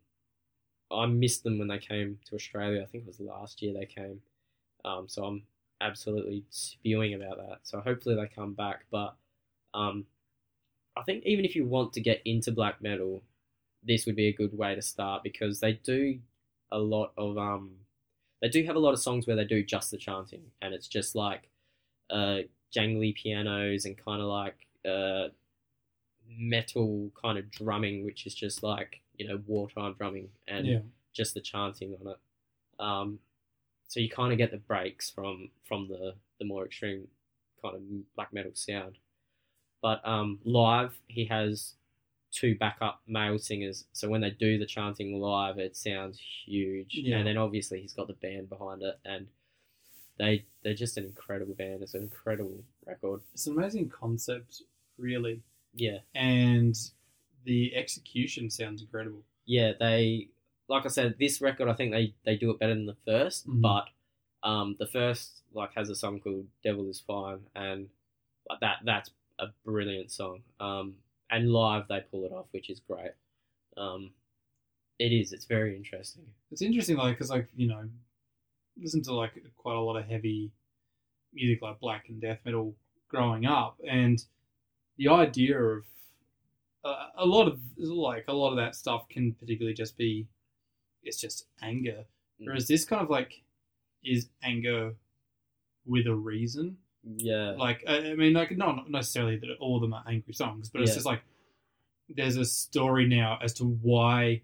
I 0.91 1.07
missed 1.07 1.45
them 1.45 1.59
when 1.59 1.69
they 1.69 1.79
came 1.79 2.19
to 2.27 2.35
Australia. 2.35 2.83
I 2.83 2.87
think 2.87 3.05
it 3.05 3.07
was 3.09 3.21
last 3.21 3.63
year 3.63 3.73
they 3.75 3.87
came. 3.87 4.21
Um, 4.85 5.09
so 5.09 5.25
I'm 5.25 5.45
absolutely 5.81 6.45
spewing 6.51 7.15
about 7.15 7.37
that. 7.39 7.59
So 7.63 7.81
hopefully 7.81 8.15
they 8.17 8.27
come 8.27 8.55
back. 8.55 8.87
But 8.91 9.15
um, 9.75 10.07
I 10.97 11.03
think 11.03 11.25
even 11.25 11.45
if 11.45 11.55
you 11.57 11.67
want 11.67 11.93
to 11.95 12.01
get 12.01 12.21
into 12.25 12.53
black 12.53 12.81
metal, 12.83 13.23
this 13.87 14.07
would 14.07 14.17
be 14.17 14.29
a 14.29 14.33
good 14.33 14.57
way 14.57 14.75
to 14.75 14.83
start 14.83 15.23
because 15.23 15.61
they 15.61 15.75
do 15.85 16.19
a 16.73 16.79
lot 16.79 17.13
of 17.17 17.39
um, 17.39 17.73
they 18.41 18.49
do 18.49 18.65
have 18.65 18.77
a 18.77 18.81
lot 18.81 18.93
of 18.93 19.01
songs 19.01 19.27
where 19.27 19.37
they 19.37 19.45
do 19.45 19.63
just 19.63 19.91
the 19.91 19.97
chanting, 19.97 20.43
and 20.61 20.75
it's 20.75 20.89
just 20.89 21.15
like 21.15 21.49
uh, 22.11 22.39
jangly 22.75 23.15
pianos 23.15 23.85
and 23.85 23.97
kind 23.97 24.21
of 24.21 24.29
like 24.29 24.67
uh, 24.89 25.29
metal 26.29 27.11
kind 27.21 27.39
of 27.39 27.51
drumming, 27.51 28.05
which 28.05 28.27
is 28.27 28.35
just 28.35 28.63
like 28.63 29.01
you 29.17 29.29
know 29.29 29.41
wartime 29.47 29.95
drumming 29.97 30.29
and 30.49 30.67
yeah. 30.67 30.79
just 31.13 31.35
the 31.35 31.41
chanting 31.41 31.97
on 32.01 32.13
it. 32.13 32.19
Um, 32.79 33.19
so 33.87 34.01
you 34.01 34.11
kind 34.11 34.33
of 34.33 34.39
get 34.39 34.51
the 34.51 34.59
breaks 34.59 35.11
from 35.11 35.51
from 35.65 35.89
the 35.89 36.15
the 36.39 36.45
more 36.45 36.65
extreme 36.65 37.07
kind 37.63 37.77
of 37.77 37.83
black 38.17 38.33
metal 38.33 38.53
sound. 38.55 38.99
But 39.83 40.01
um, 40.07 40.39
live, 40.45 40.95
he 41.09 41.27
has 41.27 41.75
two 42.35 42.57
backup 42.59 43.01
male 43.07 43.39
singers, 43.39 43.85
so 43.93 44.09
when 44.09 44.21
they 44.21 44.31
do 44.31 44.59
the 44.59 44.67
chanting 44.67 45.21
live, 45.21 45.59
it 45.59 45.77
sounds 45.77 46.19
huge. 46.45 46.91
Yeah. 46.95 47.19
And 47.19 47.27
then 47.27 47.37
obviously 47.37 47.81
he's 47.81 47.93
got 47.95 48.09
the 48.09 48.15
band 48.15 48.49
behind 48.49 48.83
it, 48.83 48.99
and 49.05 49.27
they 50.19 50.45
they're 50.63 50.75
just 50.75 50.97
an 50.97 51.05
incredible 51.05 51.55
band. 51.55 51.83
It's 51.83 51.95
an 51.95 52.03
incredible 52.03 52.63
record. 52.87 53.21
It's 53.33 53.47
an 53.47 53.57
amazing 53.57 53.89
concept, 53.91 54.63
really, 54.99 55.43
Yeah, 55.75 55.99
and 56.15 56.75
the 57.45 57.75
execution 57.77 58.51
sounds 58.51 58.83
incredible. 58.83 59.23
yeah. 59.47 59.73
They 59.79 60.29
like 60.69 60.87
I 60.87 60.89
said, 60.89 61.17
this 61.19 61.41
record 61.43 61.69
I 61.69 61.75
think 61.75 61.93
they 61.93 62.15
they 62.25 62.37
do 62.37 62.51
it 62.51 62.59
better 62.59 62.75
than 62.75 62.87
the 62.87 62.97
1st 63.07 63.47
Mhm. 63.49 63.61
but 63.61 63.89
um, 64.43 64.77
the 64.79 64.87
first 64.87 65.43
like 65.53 65.73
has 65.75 65.89
a 65.91 65.95
song 65.95 66.21
called 66.21 66.47
"Devil 66.63 66.89
Is 66.91 67.01
Fine," 67.01 67.41
and 67.55 67.89
like 68.49 68.61
that 68.61 68.79
that's 68.85 69.11
a 69.39 69.49
brilliant 69.65 70.11
song. 70.11 70.43
Um, 70.61 70.97
and 71.31 71.51
live 71.51 71.85
they 71.89 72.01
pull 72.11 72.25
it 72.25 72.33
off, 72.33 72.47
which 72.53 72.71
is 72.71 72.81
great. 72.81 73.13
Um, 73.77 74.11
it 74.99 75.13
is. 75.13 75.33
It's 75.33 75.47
very 75.47 75.77
interesting. 75.77 76.23
It's 76.51 76.63
interesting, 76.63 76.97
like, 76.97 77.17
because, 77.17 77.31
like, 77.31 77.49
you 77.57 77.67
know, 77.67 77.89
listen 78.81 79.03
to, 79.03 79.15
like, 79.15 79.33
quite 79.57 79.77
a 79.77 79.81
lot 79.81 79.97
of 79.97 80.07
heavy 80.07 80.53
music, 81.33 81.63
like 81.63 81.81
black 81.81 82.09
and 82.09 82.21
death 82.21 82.39
metal 82.45 82.75
growing 83.09 83.47
up, 83.47 83.81
and 83.89 84.25
the 84.97 85.09
idea 85.09 85.61
of 85.61 85.85
uh, 86.85 87.09
a 87.17 87.27
lot 87.27 87.49
of, 87.49 87.59
like, 87.77 88.25
a 88.29 88.33
lot 88.33 88.51
of 88.51 88.57
that 88.57 88.77
stuff 88.77 89.09
can 89.09 89.33
particularly 89.33 89.75
just 89.75 89.97
be, 89.97 90.27
it's 91.03 91.21
just 91.21 91.47
anger. 91.63 92.05
Mm. 92.41 92.47
Whereas 92.47 92.69
this 92.69 92.85
kind 92.85 93.03
of, 93.03 93.11
like, 93.11 93.43
is 94.05 94.29
anger 94.43 94.95
with 95.87 96.07
a 96.07 96.15
reason. 96.15 96.77
Yeah, 97.17 97.51
Like, 97.53 97.85
I, 97.87 98.11
I 98.13 98.15
mean, 98.15 98.33
like, 98.33 98.57
not 98.57 98.91
necessarily 98.91 99.37
that 99.37 99.57
all 99.61 99.77
of 99.77 99.83
them 99.83 99.93
are 99.93 100.05
angry 100.09 100.33
songs, 100.33 100.71
but 100.71 100.81
it's 100.81 100.91
Yeah. 100.93 100.95
just 100.95 101.07
like, 101.07 101.23
there's 102.09 102.37
a 102.37 102.45
story 102.45 103.07
now 103.07 103.39
as 103.43 103.53
to 103.55 103.65
why 103.65 104.43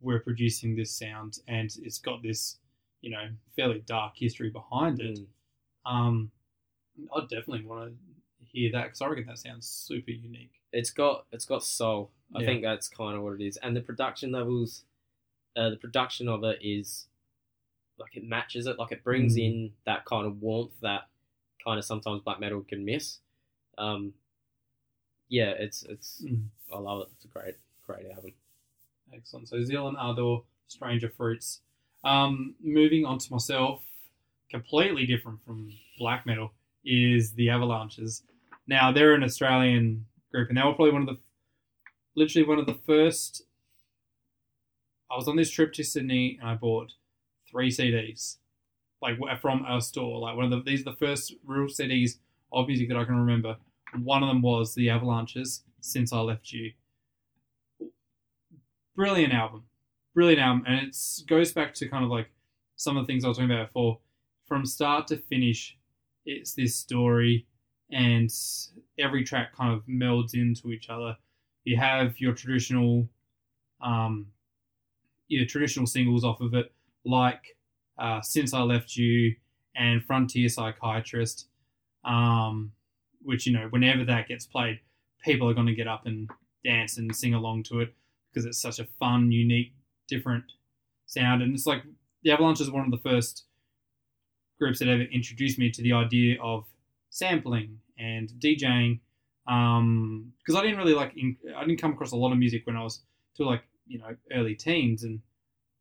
we're 0.00 0.20
producing 0.20 0.76
this 0.76 0.90
sound, 0.90 1.38
and 1.48 1.74
it's 1.82 1.98
got 1.98 2.22
this, 2.22 2.58
you 3.00 3.10
know, 3.10 3.28
fairly 3.56 3.80
dark 3.86 4.14
history 4.16 4.50
behind 4.50 5.00
it. 5.00 5.18
Mm. 5.18 5.90
Um, 5.90 6.30
I 7.14 7.20
definitely 7.22 7.64
want 7.64 7.90
to 7.92 8.44
hear 8.44 8.70
that 8.72 8.84
because 8.84 9.00
I 9.00 9.06
reckon 9.08 9.26
that 9.26 9.38
sounds 9.38 9.66
super 9.66 10.10
unique. 10.10 10.50
it's 10.72 10.90
got 10.90 11.24
it's 11.30 11.44
got 11.46 11.62
soul. 11.62 12.10
I 12.34 12.40
Yeah. 12.40 12.46
think 12.46 12.62
that's 12.62 12.88
kind 12.88 13.16
of 13.16 13.22
what 13.22 13.40
it 13.40 13.46
is, 13.46 13.56
and 13.58 13.76
the 13.76 13.80
production 13.80 14.32
levels, 14.32 14.84
uh, 15.56 15.70
the 15.70 15.76
production 15.76 16.28
of 16.28 16.42
it 16.44 16.58
is 16.62 17.06
like 17.96 18.16
it 18.16 18.24
matches 18.24 18.66
it. 18.66 18.76
Like 18.78 18.90
it 18.92 19.04
brings 19.04 19.36
Mm. 19.36 19.44
in 19.46 19.72
that 19.84 20.04
kind 20.04 20.26
of 20.26 20.42
warmth 20.42 20.78
that 20.80 21.08
kind 21.64 21.78
of 21.78 21.84
sometimes 21.84 22.22
black 22.22 22.40
metal 22.40 22.62
can 22.62 22.84
miss. 22.84 23.18
Um, 23.78 24.12
yeah, 25.28 25.50
it's 25.58 25.82
it's 25.84 26.22
Mm. 26.24 26.44
I 26.72 26.78
love 26.78 27.02
it. 27.02 27.08
It's 27.16 27.24
a 27.24 27.28
great 27.28 27.54
great 27.86 28.06
album. 28.10 28.32
Excellent. 29.12 29.48
So 29.48 29.62
Zeal 29.62 29.88
and 29.88 29.96
Ardor, 29.96 30.38
Stranger 30.68 31.08
Fruits. 31.08 31.60
Um, 32.02 32.54
moving 32.60 33.04
on 33.04 33.18
to 33.18 33.32
myself, 33.32 33.82
completely 34.50 35.06
different 35.06 35.42
from 35.44 35.72
black 35.98 36.26
metal, 36.26 36.52
is 36.84 37.32
the 37.32 37.48
Avalanches. 37.50 38.22
Now 38.66 38.92
they're 38.92 39.14
an 39.14 39.22
Australian 39.24 40.06
group, 40.30 40.48
and 40.48 40.58
they 40.58 40.62
were 40.62 40.74
probably 40.74 40.92
one 40.92 41.02
of 41.02 41.08
the, 41.08 41.18
literally 42.14 42.46
one 42.46 42.58
of 42.58 42.66
the 42.66 42.78
first. 42.86 43.42
I 45.10 45.16
was 45.16 45.28
on 45.28 45.36
this 45.36 45.50
trip 45.50 45.72
to 45.74 45.84
Sydney, 45.84 46.38
and 46.40 46.50
I 46.50 46.54
bought 46.54 46.92
three 47.48 47.70
CDs, 47.70 48.38
like 49.04 49.40
from 49.40 49.64
our 49.66 49.80
store. 49.80 50.18
Like 50.18 50.36
one 50.36 50.46
of 50.46 50.50
the 50.50 50.62
these 50.62 50.80
are 50.80 50.90
the 50.90 50.96
first 50.96 51.34
real 51.44 51.66
CDs 51.66 52.18
of 52.52 52.66
music 52.66 52.88
that 52.88 52.96
I 52.96 53.04
can 53.04 53.16
remember. 53.16 53.56
One 54.02 54.22
of 54.22 54.28
them 54.28 54.42
was 54.42 54.74
the 54.74 54.90
Avalanches. 54.90 55.62
Since 55.80 56.14
I 56.14 56.20
left 56.20 56.50
you, 56.50 56.72
brilliant 58.96 59.34
album, 59.34 59.64
brilliant 60.14 60.40
album, 60.40 60.64
and 60.66 60.88
it 60.88 60.96
goes 61.26 61.52
back 61.52 61.74
to 61.74 61.88
kind 61.88 62.04
of 62.04 62.10
like 62.10 62.30
some 62.76 62.96
of 62.96 63.06
the 63.06 63.12
things 63.12 63.22
I 63.24 63.28
was 63.28 63.36
talking 63.36 63.50
about 63.50 63.68
before. 63.68 63.98
From 64.46 64.64
start 64.64 65.06
to 65.08 65.18
finish, 65.18 65.76
it's 66.24 66.54
this 66.54 66.74
story, 66.74 67.46
and 67.90 68.30
every 68.98 69.24
track 69.24 69.54
kind 69.54 69.74
of 69.74 69.82
melds 69.86 70.32
into 70.32 70.72
each 70.72 70.88
other. 70.88 71.18
You 71.64 71.76
have 71.76 72.18
your 72.18 72.32
traditional, 72.32 73.08
um, 73.82 74.28
your 75.28 75.44
traditional 75.44 75.86
singles 75.86 76.24
off 76.24 76.40
of 76.40 76.54
it, 76.54 76.72
like 77.04 77.56
uh, 77.98 78.20
"Since 78.20 78.54
I 78.54 78.62
Left 78.62 78.96
You" 78.96 79.34
and 79.76 80.04
"Frontier 80.04 80.48
Psychiatrist," 80.48 81.48
um, 82.04 82.72
which 83.22 83.46
you 83.46 83.52
know, 83.52 83.66
whenever 83.70 84.04
that 84.04 84.28
gets 84.28 84.46
played, 84.46 84.80
people 85.24 85.48
are 85.48 85.54
going 85.54 85.66
to 85.66 85.74
get 85.74 85.88
up 85.88 86.06
and 86.06 86.30
dance 86.64 86.98
and 86.98 87.14
sing 87.14 87.34
along 87.34 87.64
to 87.64 87.80
it 87.80 87.94
because 88.30 88.46
it's 88.46 88.60
such 88.60 88.78
a 88.78 88.86
fun, 88.98 89.30
unique, 89.30 89.72
different 90.08 90.44
sound. 91.06 91.42
And 91.42 91.54
it's 91.54 91.66
like 91.66 91.82
the 92.22 92.32
Avalanche 92.32 92.60
is 92.60 92.70
one 92.70 92.84
of 92.84 92.90
the 92.90 93.08
first 93.08 93.44
groups 94.58 94.78
that 94.78 94.88
ever 94.88 95.02
introduced 95.02 95.58
me 95.58 95.70
to 95.70 95.82
the 95.82 95.92
idea 95.92 96.40
of 96.42 96.64
sampling 97.10 97.78
and 97.98 98.30
DJing. 98.38 99.00
Um, 99.46 100.32
because 100.38 100.58
I 100.58 100.62
didn't 100.62 100.78
really 100.78 100.94
like, 100.94 101.12
I 101.56 101.60
didn't 101.64 101.80
come 101.80 101.92
across 101.92 102.12
a 102.12 102.16
lot 102.16 102.32
of 102.32 102.38
music 102.38 102.66
when 102.66 102.76
I 102.76 102.82
was 102.82 103.02
to 103.36 103.44
like 103.44 103.62
you 103.86 103.98
know 103.98 104.16
early 104.32 104.54
teens, 104.54 105.04
and 105.04 105.20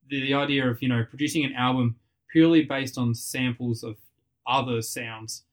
the, 0.09 0.21
the 0.21 0.33
idea 0.33 0.69
of 0.69 0.81
you 0.81 0.89
know 0.89 1.05
producing 1.09 1.45
an 1.45 1.53
album 1.53 1.95
purely 2.33 2.63
based 2.63 2.97
on 2.97 3.13
samples 3.13 3.83
of 3.83 3.95
other 4.47 4.81
sounds 4.81 5.43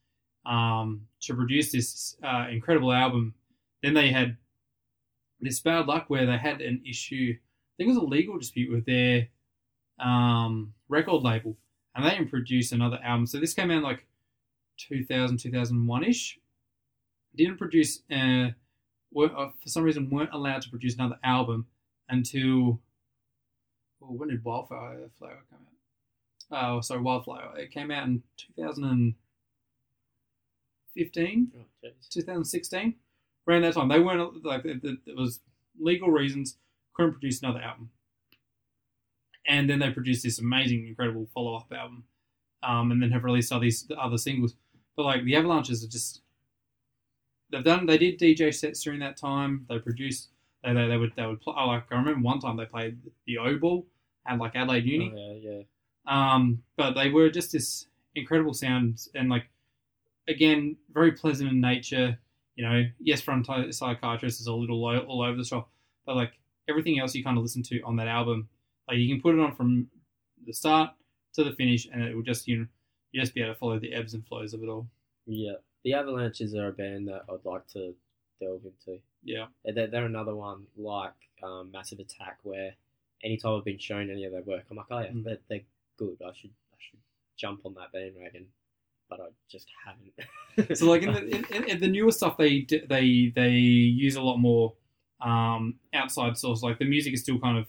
um, 0.47 1.03
to 1.21 1.35
produce 1.35 1.71
this 1.71 2.17
uh, 2.25 2.47
incredible 2.51 2.91
album. 2.91 3.35
Then 3.83 3.93
they 3.95 4.09
had 4.09 4.39
this 5.41 5.61
bad 5.61 5.87
luck 5.87 6.07
where 6.09 6.27
they 6.27 6.39
had 6.39 6.63
an 6.63 6.83
issue. 6.89 7.35
I 7.35 7.73
think 7.77 7.89
it 7.91 7.95
was 7.95 8.03
a 8.03 8.07
legal 8.07 8.39
dispute 8.39 8.73
with 8.73 8.87
their 8.87 9.29
um, 10.01 10.73
record 10.89 11.23
label, 11.23 11.57
and 11.95 12.05
they 12.05 12.11
didn't 12.11 12.31
produce 12.31 12.73
another 12.73 12.99
album. 13.05 13.27
So 13.27 13.39
this 13.39 13.55
came 13.55 13.71
out 13.71 13.83
like 13.83 14.07
2000, 14.79 15.37
2001 15.37 16.05
ish. 16.05 16.39
Didn't 17.37 17.59
produce, 17.59 18.01
uh, 18.11 18.49
were, 19.13 19.31
uh, 19.37 19.51
for 19.63 19.69
some 19.69 19.85
reason, 19.85 20.11
weren't 20.11 20.33
allowed 20.33 20.63
to 20.63 20.71
produce 20.71 20.95
another 20.95 21.19
album 21.23 21.67
until. 22.09 22.81
Oh, 24.03 24.13
when 24.13 24.31
did 24.31 24.43
Wildflower 24.43 24.97
Flower 25.19 25.45
come 25.51 25.59
out? 25.67 25.70
Oh, 26.51 26.81
sorry, 26.81 27.01
Wildflower. 27.01 27.57
It 27.59 27.71
came 27.71 27.91
out 27.91 28.07
in 28.07 28.23
2015. 28.57 31.53
Oh, 31.57 31.61
2016 32.11 32.95
around 33.49 33.63
that 33.63 33.75
time. 33.75 33.89
They 33.89 34.01
weren't 34.01 34.45
like 34.45 34.65
it, 34.65 34.81
it, 34.83 34.99
it 35.07 35.17
was 35.17 35.41
legal 35.79 36.11
reasons 36.11 36.57
couldn't 36.95 37.13
produce 37.13 37.43
another 37.43 37.61
album. 37.61 37.91
And 39.47 39.71
then 39.71 39.79
they 39.79 39.91
produced 39.91 40.23
this 40.23 40.39
amazing 40.39 40.87
incredible 40.87 41.27
follow-up 41.33 41.73
album 41.73 42.05
um, 42.63 42.93
and 42.93 43.03
then 43.03 43.11
have 43.11 43.25
released 43.25 43.53
all 43.53 43.61
these 43.61 43.91
other 43.99 44.19
singles. 44.19 44.55
But 44.97 45.05
like 45.05 45.25
the 45.25 45.37
avalanches 45.37 45.85
are 45.85 45.89
just 45.89 46.21
they've 47.51 47.65
done 47.65 47.87
they 47.87 47.99
did 47.99 48.19
dj 48.19 48.55
sets 48.55 48.83
during 48.83 49.01
that 49.01 49.17
time. 49.17 49.67
They 49.69 49.79
produced 49.79 50.29
they, 50.63 50.75
they, 50.75 50.89
they 50.89 50.97
would 50.97 51.13
they 51.17 51.27
would 51.27 51.41
play 51.41 51.55
oh, 51.57 51.69
like 51.69 51.85
i 51.91 51.95
remember 51.95 52.21
one 52.21 52.39
time 52.39 52.57
they 52.57 52.67
played 52.67 52.99
the 53.27 53.39
o 53.39 53.57
ball 53.57 53.87
at 54.27 54.39
like 54.39 54.57
adelaide 54.57 54.85
uni. 54.85 55.13
Oh, 55.15 55.19
yeah, 55.19 55.51
yeah. 55.51 55.63
Um, 56.11 56.63
but 56.77 56.93
they 56.95 57.09
were 57.09 57.31
just 57.31 57.53
this 57.53 57.87
incredible 58.17 58.53
sound 58.53 58.99
and 59.15 59.31
like 59.31 59.45
again 60.29 60.77
very 60.93 61.13
pleasant 61.13 61.51
in 61.51 61.61
nature. 61.61 62.19
You 62.57 62.69
know, 62.69 62.83
yes, 62.99 63.21
Frontier 63.23 63.71
Psychiatrist 63.73 64.41
is 64.41 64.47
a 64.47 64.53
little 64.53 64.85
all, 64.85 64.99
all 64.99 65.23
over 65.23 65.37
the 65.39 65.45
shop, 65.45 65.71
but 66.05 66.17
like 66.17 66.33
everything 66.69 66.99
else 66.99 67.15
you 67.15 67.25
kind 67.25 67.37
of 67.39 67.43
listen 67.43 67.63
to 67.65 67.81
on 67.83 67.97
that 67.97 68.09
album, 68.09 68.49
like 68.89 68.99
you 68.99 69.09
can 69.09 69.23
put 69.23 69.35
it 69.35 69.41
on 69.41 69.55
from 69.55 69.87
the 70.47 70.53
start 70.53 70.91
to 71.35 71.45
the 71.45 71.53
finish, 71.53 71.87
and 71.91 72.03
it 72.03 72.15
will 72.15 72.23
just 72.23 72.47
you 72.49 72.59
know 72.59 72.67
you 73.13 73.21
just 73.21 73.35
be 73.35 73.41
able 73.43 73.55
to 73.55 73.59
follow 73.59 73.79
the 73.79 73.95
ebbs 73.95 74.15
and 74.15 74.27
flows 74.27 74.53
of 74.53 74.63
it 74.63 74.69
all. 74.69 74.87
Yeah, 75.27 75.55
the 75.85 75.95
Avalanches 75.95 76.55
are 76.55 76.69
a 76.69 76.73
band 76.73 77.09
that 77.09 77.23
I'd 77.31 77.45
like 77.45 77.67
to 77.69 77.95
delve 78.41 78.63
into. 78.65 79.01
Yeah, 79.23 79.47
They're, 79.65 79.87
they're 79.87 80.07
another 80.07 80.35
one 80.35 80.65
like 80.77 81.13
um, 81.43 81.71
Massive 81.73 82.01
Attack, 82.01 82.39
where 82.43 82.73
anytime 83.23 83.55
I've 83.57 83.65
been 83.65 83.79
shown 83.79 84.11
any 84.11 84.25
of 84.25 84.33
their 84.33 84.43
work, 84.43 84.65
I'm 84.71 84.77
like, 84.77 84.87
oh 84.91 84.99
yeah, 84.99 85.09
Mm. 85.11 85.25
they're, 85.25 85.39
they're 85.49 85.61
good. 86.01 86.17
I 86.27 86.33
should 86.35 86.51
I 86.73 86.79
should 86.79 86.99
jump 87.37 87.61
on 87.65 87.75
that 87.75 87.93
bandwagon. 87.93 88.47
but 89.09 89.21
I 89.21 89.27
just 89.51 89.69
haven't. 89.85 90.77
So 90.77 90.87
like 90.87 91.03
in 91.03 91.13
the 91.13 91.55
in, 91.55 91.65
in, 91.65 91.81
the 91.81 91.89
newer 91.89 92.11
stuff, 92.11 92.37
they 92.37 92.67
they 92.89 93.33
they 93.35 93.51
use 93.51 94.17
a 94.17 94.23
lot 94.23 94.39
more 94.39 94.75
um, 95.21 95.77
outside 95.95 96.37
source. 96.37 96.63
Like 96.63 96.79
the 96.79 96.85
music 96.85 97.15
is 97.15 97.23
still 97.23 97.39
kind 97.39 97.57
of 97.57 97.67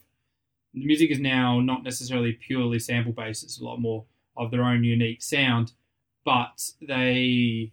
the 0.73 0.85
music 0.85 1.11
is 1.11 1.19
now 1.19 1.59
not 1.59 1.83
necessarily 1.83 2.33
purely 2.33 2.79
sample 2.79 3.13
based. 3.13 3.43
It's 3.43 3.59
a 3.59 3.63
lot 3.63 3.77
more 3.77 4.05
of 4.35 4.49
their 4.51 4.63
own 4.63 4.83
unique 4.83 5.21
sound, 5.21 5.73
but 6.25 6.71
they 6.81 7.71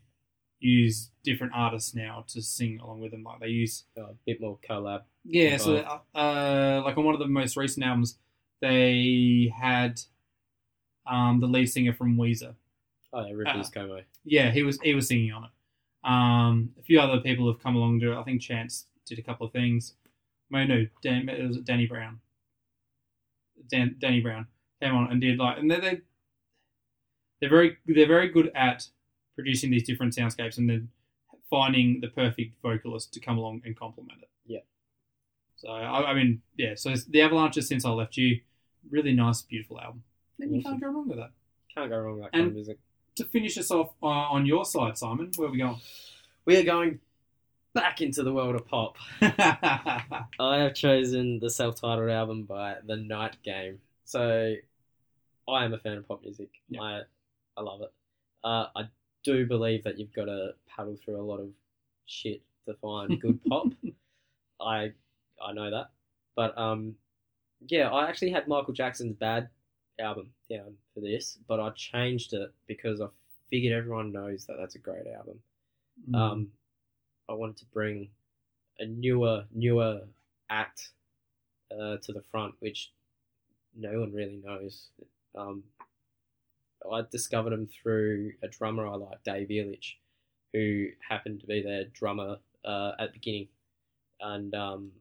use 0.61 1.11
different 1.25 1.53
artists 1.55 1.95
now 1.95 2.25
to 2.29 2.43
sing 2.43 2.81
along 2.81 3.01
with 3.01 3.13
them. 3.13 3.25
Like 3.25 3.41
they 3.41 3.49
use 3.49 3.85
a 3.97 4.15
bit 4.27 4.41
more 4.41 4.59
collab. 4.69 5.03
yeah. 5.25 5.57
So 5.57 5.77
uh, 5.77 6.19
uh, 6.19 6.83
like 6.85 6.97
on 6.99 7.05
one 7.05 7.15
of 7.15 7.21
the 7.21 7.29
most 7.29 7.57
recent 7.57 7.85
albums, 7.85 8.19
they 8.61 9.53
had 9.59 10.01
um, 11.09 11.41
the 11.41 11.47
lead 11.47 11.67
singer 11.67 11.93
from 11.93 12.17
Weezer. 12.17 12.55
Oh 13.13 13.25
yeah, 13.25 13.33
Rivers 13.33 13.71
Cuomo. 13.71 14.03
Yeah, 14.25 14.51
he 14.51 14.63
was 14.63 14.79
he 14.81 14.95
was 14.95 15.09
singing 15.09 15.33
on 15.33 15.45
it. 15.45 15.51
Um, 16.05 16.71
a 16.79 16.83
few 16.83 17.01
other 17.01 17.21
people 17.21 17.51
have 17.51 17.63
come 17.63 17.77
along 17.77 18.01
to 18.01 18.13
it. 18.13 18.19
I 18.19 18.23
think 18.23 18.41
Chance 18.41 18.87
did 19.07 19.19
a 19.19 19.23
couple 19.23 19.47
of 19.47 19.53
things. 19.53 19.95
No, 20.51 20.65
no, 20.65 20.87
Dan, 21.03 21.29
it 21.29 21.47
was 21.47 21.59
Danny 21.59 21.87
Brown. 21.87 22.21
Dan, 23.71 23.97
Danny 23.99 24.21
Brown 24.21 24.47
came 24.81 24.95
on 24.95 25.11
and 25.11 25.21
did 25.21 25.39
like, 25.39 25.59
and 25.59 25.71
they 25.71 25.81
they 25.81 26.01
they're 27.41 27.51
very 27.51 27.77
they're 27.87 28.07
very 28.07 28.29
good 28.29 28.51
at 28.55 28.87
producing 29.35 29.71
these 29.71 29.85
different 29.85 30.15
soundscapes 30.15 30.59
and 30.59 30.69
then 30.69 30.89
finding 31.51 32.01
the 32.01 32.09
perfect 32.09 32.61
vocalist 32.63 33.13
to 33.15 33.21
come 33.21 33.39
along 33.39 33.63
and 33.65 33.79
complement 33.79 34.21
it. 34.21 34.29
Yeah. 34.47 34.61
So 35.57 35.69
I, 35.69 36.11
I 36.11 36.15
mean, 36.15 36.43
yeah. 36.57 36.75
So 36.75 36.95
the 37.09 37.23
Avalanches 37.23 37.69
since 37.69 37.85
I 37.85 37.91
left 37.91 38.17
you, 38.17 38.41
really 38.91 39.13
nice, 39.13 39.43
beautiful 39.43 39.81
album. 39.81 40.03
And 40.41 40.55
you 40.55 40.63
can't 40.63 40.81
go 40.81 40.89
wrong 40.89 41.09
with 41.09 41.19
that. 41.19 41.31
Can't 41.75 41.91
go 41.91 41.99
wrong 41.99 42.15
with 42.17 42.25
that 42.25 42.33
kind 42.33 42.43
And- 42.43 42.49
of 42.51 42.55
music. 42.55 42.79
To 43.17 43.25
finish 43.25 43.59
us 43.59 43.73
off 43.73 43.91
uh, 44.01 44.07
on 44.07 44.47
your 44.47 44.65
side, 44.65 44.97
Simon, 44.97 45.33
where 45.35 45.49
are 45.49 45.51
we 45.51 45.59
going? 45.59 45.79
We 46.45 46.57
are 46.57 46.63
going 46.63 47.01
back 47.75 48.01
into 48.01 48.23
the 48.23 48.33
world 48.33 48.55
of 48.55 48.65
pop. 48.69 48.97
I 49.21 50.15
have 50.39 50.75
chosen 50.75 51.41
the 51.41 51.51
self-titled 51.51 52.11
album 52.11 52.45
by 52.45 52.77
The 52.87 52.97
Night 52.97 53.37
Game. 53.43 53.81
So, 54.05 54.55
I 55.49 55.65
am 55.65 55.75
a 55.75 55.79
fan 55.79 55.99
of 55.99 56.07
pop 56.07 56.23
music. 56.23 56.51
Yeah. 56.69 56.81
I 56.81 57.01
I 57.57 57.63
love 57.63 57.81
it. 57.83 57.93
Uh, 58.45 58.67
I 58.77 58.83
do 59.25 59.47
believe 59.47 59.83
that 59.83 59.99
you've 59.99 60.13
got 60.15 60.27
to 60.27 60.51
paddle 60.69 60.97
through 61.05 61.21
a 61.21 61.25
lot 61.27 61.41
of 61.41 61.49
shit 62.07 62.41
to 62.67 62.75
find 62.75 63.21
good 63.21 63.41
pop. 63.49 63.67
I 64.61 64.93
I 65.45 65.53
know 65.55 65.71
that, 65.73 65.91
but 66.37 66.57
um, 66.57 66.95
yeah, 67.67 67.89
I 67.89 68.09
actually 68.09 68.31
had 68.31 68.47
Michael 68.47 68.75
Jackson's 68.75 69.17
Bad 69.17 69.49
album 70.01 70.31
down 70.51 70.75
for 70.95 71.01
this, 71.01 71.39
but 71.49 71.61
I 71.61 71.71
changed 71.71 72.33
it 72.35 72.53
because 72.67 73.01
I 73.01 73.07
figured 73.51 73.73
everyone 73.73 74.13
knows 74.13 74.47
that 74.47 74.57
that's 74.59 74.75
a 74.75 74.79
great 74.79 75.07
album 75.07 75.41
Mm. 76.09 76.15
um, 76.15 76.49
I 77.29 77.35
wanted 77.35 77.57
to 77.59 77.65
bring 77.67 78.09
a 78.79 78.87
newer, 78.87 79.45
newer 79.53 80.03
act 80.51 80.91
uh, 81.73 81.97
to 81.99 82.13
the 82.13 82.23
front, 82.23 82.55
which 82.61 82.93
no 83.77 84.01
one 84.01 84.13
really 84.13 84.41
knows. 84.45 84.89
Um, 85.35 85.63
I 86.91 87.03
discovered 87.11 87.53
him 87.53 87.67
through 87.67 88.33
a 88.43 88.49
drummer 88.49 88.87
I 88.87 88.95
like, 88.95 89.23
Dave 89.25 89.49
Elitch, 89.49 89.95
who 90.53 90.89
happened 91.07 91.41
to 91.41 91.47
be 91.47 91.63
their 91.63 91.85
drummer 91.87 92.39
uh, 92.65 92.93
at 92.99 93.09
the 93.09 93.19
beginning, 93.19 93.49
and 94.21 94.55
um, 94.55 94.93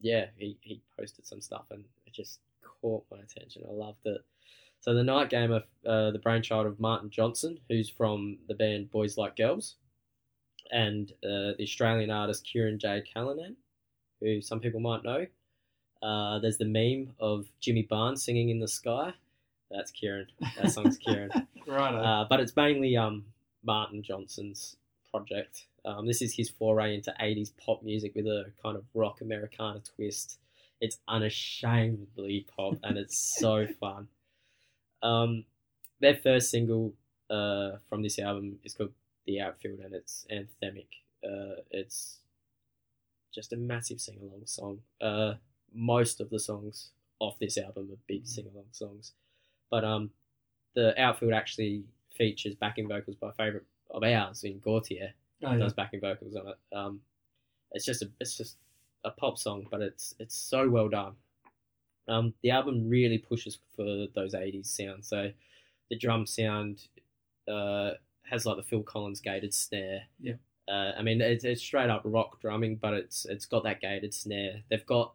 yeah, 0.00 0.26
he, 0.36 0.56
he 0.60 0.80
posted 0.98 1.26
some 1.26 1.40
stuff 1.40 1.64
and 1.70 1.84
it 2.06 2.12
just 2.12 2.40
caught 2.82 3.06
my 3.10 3.18
attention. 3.18 3.62
I 3.66 3.72
loved 3.72 4.04
it. 4.04 4.20
So 4.80 4.94
the 4.94 5.04
night 5.04 5.30
game 5.30 5.52
of 5.52 5.62
uh, 5.86 6.10
the 6.10 6.18
brainchild 6.18 6.66
of 6.66 6.80
Martin 6.80 7.08
Johnson, 7.08 7.58
who's 7.68 7.88
from 7.88 8.38
the 8.48 8.54
band 8.54 8.90
Boys 8.90 9.16
Like 9.16 9.36
Girls 9.36 9.76
and 10.72 11.10
uh, 11.24 11.54
the 11.56 11.62
Australian 11.62 12.10
artist 12.10 12.46
Kirin 12.52 12.78
J. 12.78 13.02
Callinan, 13.14 13.54
who 14.20 14.42
some 14.42 14.58
people 14.58 14.80
might 14.80 15.04
know. 15.04 15.26
Uh, 16.02 16.40
there's 16.40 16.58
the 16.58 16.64
meme 16.64 17.14
of 17.20 17.46
Jimmy 17.60 17.86
Barnes 17.88 18.24
singing 18.24 18.48
in 18.48 18.58
the 18.58 18.66
sky. 18.66 19.14
That's 19.70 19.92
Kirin. 19.92 20.26
That 20.60 20.72
song's 20.72 20.98
Kirin. 20.98 21.30
right. 21.66 21.94
Uh, 21.94 22.26
but 22.28 22.40
it's 22.40 22.56
mainly 22.56 22.96
um, 22.96 23.24
Martin 23.62 24.02
Johnson's 24.02 24.76
project. 25.10 25.66
Um, 25.84 26.06
this 26.06 26.22
is 26.22 26.34
his 26.34 26.50
foray 26.50 26.94
into 26.94 27.14
80s 27.20 27.52
pop 27.56 27.82
music 27.82 28.14
with 28.16 28.26
a 28.26 28.46
kind 28.62 28.76
of 28.76 28.84
rock 28.94 29.20
Americana 29.20 29.80
twist. 29.94 30.38
It's 30.82 30.98
unashamedly 31.08 32.46
pop 32.54 32.74
and 32.82 32.98
it's 32.98 33.36
so 33.38 33.66
fun. 33.80 34.08
Um, 35.02 35.44
their 36.00 36.16
first 36.16 36.50
single 36.50 36.92
uh, 37.30 37.76
from 37.88 38.02
this 38.02 38.18
album 38.18 38.58
is 38.64 38.74
called 38.74 38.92
The 39.26 39.40
Outfield 39.40 39.78
and 39.80 39.94
it's 39.94 40.26
anthemic. 40.30 40.88
Uh, 41.24 41.62
it's 41.70 42.18
just 43.34 43.52
a 43.52 43.56
massive 43.56 44.00
sing 44.00 44.18
along 44.20 44.42
song. 44.44 44.80
Uh, 45.00 45.34
most 45.72 46.20
of 46.20 46.28
the 46.30 46.38
songs 46.40 46.90
off 47.20 47.38
this 47.38 47.56
album 47.56 47.88
are 47.92 47.98
big 48.08 48.26
sing 48.26 48.46
along 48.52 48.66
songs. 48.72 49.12
But 49.70 49.84
um, 49.84 50.10
the 50.74 51.00
outfield 51.00 51.32
actually 51.32 51.84
features 52.16 52.54
backing 52.56 52.88
vocals 52.88 53.16
by 53.16 53.30
a 53.30 53.32
favourite 53.32 53.64
of 53.90 54.02
ours 54.02 54.44
in 54.44 54.60
Gotye 54.60 55.12
Oh, 55.44 55.52
yeah. 55.52 55.56
does 55.58 55.72
backing 55.72 56.00
vocals 56.00 56.36
on 56.36 56.48
it. 56.48 56.76
Um, 56.76 57.00
it's 57.72 57.84
just 57.86 58.02
a 58.02 58.10
it's 58.20 58.36
just 58.36 58.56
a 59.04 59.10
pop 59.10 59.38
song, 59.38 59.66
but 59.70 59.80
it's 59.80 60.14
it's 60.18 60.34
so 60.36 60.68
well 60.68 60.88
done. 60.88 61.14
Um, 62.08 62.34
the 62.42 62.50
album 62.50 62.88
really 62.88 63.18
pushes 63.18 63.58
for 63.76 64.06
those 64.14 64.34
'80s 64.34 64.66
sounds. 64.66 65.08
So 65.08 65.30
the 65.90 65.96
drum 65.96 66.26
sound 66.26 66.88
uh, 67.48 67.92
has 68.24 68.46
like 68.46 68.56
the 68.56 68.62
Phil 68.62 68.82
Collins 68.82 69.20
gated 69.20 69.54
snare. 69.54 70.02
Yeah. 70.20 70.34
Uh, 70.68 70.92
I 70.96 71.02
mean, 71.02 71.20
it's, 71.20 71.44
it's 71.44 71.60
straight 71.60 71.90
up 71.90 72.02
rock 72.04 72.40
drumming, 72.40 72.76
but 72.76 72.94
it's 72.94 73.24
it's 73.26 73.46
got 73.46 73.64
that 73.64 73.80
gated 73.80 74.14
snare. 74.14 74.62
They've 74.70 74.86
got 74.86 75.14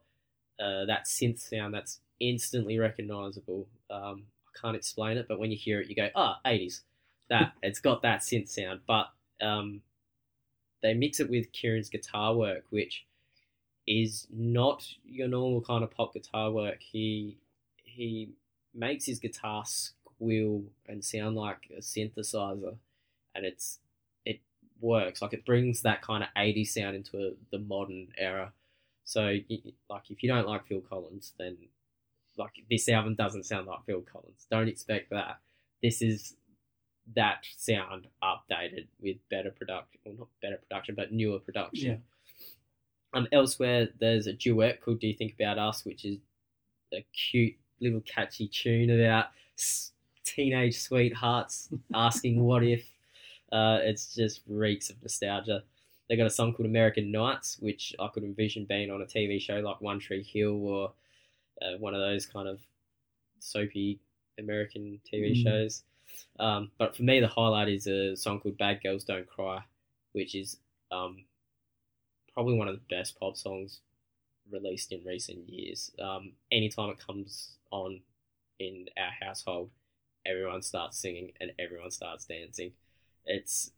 uh, 0.60 0.86
that 0.86 1.06
synth 1.06 1.40
sound 1.40 1.74
that's 1.74 2.00
instantly 2.20 2.80
recognizable. 2.80 3.68
Um, 3.90 4.24
I 4.48 4.60
can't 4.60 4.76
explain 4.76 5.18
it, 5.18 5.28
but 5.28 5.40
when 5.40 5.52
you 5.52 5.58
hear 5.58 5.82
it, 5.82 5.88
you 5.88 5.96
go, 5.96 6.10
"Ah, 6.16 6.40
80s." 6.46 6.82
That 7.30 7.52
it's 7.62 7.82
got 7.82 8.04
that 8.04 8.22
synth 8.22 8.48
sound, 8.48 8.80
but 8.88 9.08
um, 9.42 9.82
they 10.82 10.94
mix 10.94 11.20
it 11.20 11.30
with 11.30 11.52
Kirin's 11.52 11.90
guitar 11.90 12.34
work, 12.34 12.64
which 12.70 13.06
is 13.88 14.28
not 14.30 14.86
your 15.06 15.28
normal 15.28 15.62
kind 15.62 15.84
of 15.84 15.92
pop 15.92 16.14
guitar 16.14 16.52
work. 16.52 16.82
He 16.82 17.38
he 17.84 18.32
makes 18.74 19.06
his 19.06 19.20
guitar 19.20 19.64
squeal 19.66 20.64
and 20.88 21.04
sound 21.04 21.36
like 21.36 21.70
a 21.76 21.82
synthesizer, 21.82 22.76
and 23.34 23.46
it's 23.46 23.80
it 24.26 24.42
works. 24.82 25.22
Like 25.22 25.34
it 25.34 25.46
brings 25.46 25.82
that 25.82 26.02
kind 26.02 26.24
of 26.24 26.30
80s 26.38 26.68
sound 26.70 26.96
into 26.96 27.18
a, 27.18 27.32
the 27.52 27.60
modern 27.60 28.10
era. 28.18 28.52
So, 29.06 29.38
like, 29.90 30.04
if 30.10 30.22
you 30.22 30.30
don't 30.30 30.48
like 30.48 30.68
Phil 30.68 30.82
Collins, 30.82 31.34
then 31.40 31.58
like 32.38 32.52
this 32.70 32.90
album 32.90 33.16
doesn't 33.16 33.46
sound 33.46 33.68
like 33.68 33.86
Phil 33.86 34.02
Collins. 34.02 34.46
Don't 34.52 34.68
expect 34.68 35.10
that. 35.12 35.40
This 35.82 36.02
is 36.02 36.36
that 37.16 37.46
sound 37.58 38.08
updated 38.22 38.88
with 39.00 39.18
better 39.30 39.52
production, 39.52 40.00
well, 40.04 40.16
not 40.18 40.28
better 40.42 40.58
production, 40.58 40.96
but 40.96 41.14
newer 41.14 41.40
production. 41.40 41.92
Yeah. 41.92 41.98
Um, 43.14 43.28
elsewhere, 43.32 43.90
there's 44.00 44.28
a 44.28 44.34
duet 44.34 44.82
called 44.82 45.00
"Do 45.00 45.08
You 45.08 45.14
Think 45.16 45.34
About 45.40 45.58
Us," 45.58 45.86
which 45.86 46.06
is 46.06 46.18
a 46.94 47.06
cute 47.14 47.56
little 47.80 48.02
catchy 48.02 48.48
tune 48.48 48.90
about 48.90 49.28
teenage 50.24 50.80
sweethearts 50.80 51.70
asking 51.94 52.44
"What 52.44 52.64
if." 52.64 52.90
Uh, 53.52 53.80
it's 53.82 54.14
just 54.14 54.42
reeks 54.48 54.90
of 54.90 55.02
nostalgia. 55.02 55.64
They 56.10 56.18
got 56.18 56.28
a 56.28 56.30
song 56.32 56.54
called 56.54 56.68
"American 56.68 57.12
Nights," 57.12 57.58
which 57.60 57.96
I 58.00 58.08
could 58.10 58.24
envision 58.24 58.66
being 58.66 58.92
on 58.92 59.02
a 59.02 59.06
TV 59.06 59.40
show 59.40 59.60
like 59.60 59.80
One 59.82 60.00
Tree 60.00 60.24
Hill 60.24 60.66
or 60.68 60.92
uh, 61.62 61.78
one 61.80 61.94
of 61.96 62.02
those 62.02 62.26
kind 62.26 62.48
of 62.48 62.60
soapy 63.40 64.00
American 64.38 65.00
TV 65.12 65.32
Mm. 65.32 65.44
shows. 65.44 65.84
Um, 66.40 66.72
but 66.78 66.96
for 66.96 67.04
me, 67.04 67.20
the 67.20 67.28
highlight 67.28 67.70
is 67.70 67.88
a 67.88 68.16
song 68.16 68.40
called 68.40 68.58
"Bad 68.58 68.84
Girls 68.84 69.04
Don't 69.06 69.28
Cry," 69.28 69.64
which 70.12 70.36
is 70.36 70.58
um, 70.92 71.24
probably 72.38 72.56
one 72.56 72.68
of 72.68 72.76
the 72.76 72.96
best 72.96 73.20
pop 73.20 73.36
songs 73.36 73.80
released 74.52 74.92
in 74.92 75.04
recent 75.04 75.50
years. 75.50 75.90
Um, 76.00 76.34
anytime 76.52 76.92
it 76.92 77.04
comes 77.04 77.56
on 77.72 78.02
in 78.60 78.86
our 78.96 79.28
household, 79.28 79.72
everyone 80.24 80.62
starts 80.62 81.00
singing 81.00 81.32
and 81.42 81.52
everyone 81.58 81.90
starts 81.90 82.26
dancing. 82.26 82.74
It's 83.26 83.72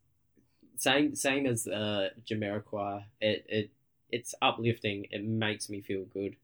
same 0.76 1.14
same 1.14 1.46
as 1.46 1.66
uh, 1.66 2.10
Jamiroquai. 2.28 3.04
It 3.22 3.46
it 3.48 3.70
it's 4.10 4.34
uplifting. 4.42 5.06
It 5.10 5.24
makes 5.24 5.70
me 5.70 5.80
feel 5.80 6.04
good. 6.04 6.36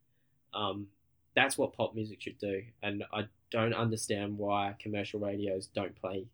Um, 0.55 0.86
that's 1.34 1.59
what 1.59 1.74
pop 1.74 1.94
music 1.94 2.22
should 2.22 2.38
do, 2.38 2.62
and 2.82 3.05
I 3.12 3.24
don't 3.51 3.74
understand 3.74 4.38
why 4.38 4.74
commercial 4.78 5.20
radios 5.20 5.66
don't 5.66 5.94
play 5.94 6.24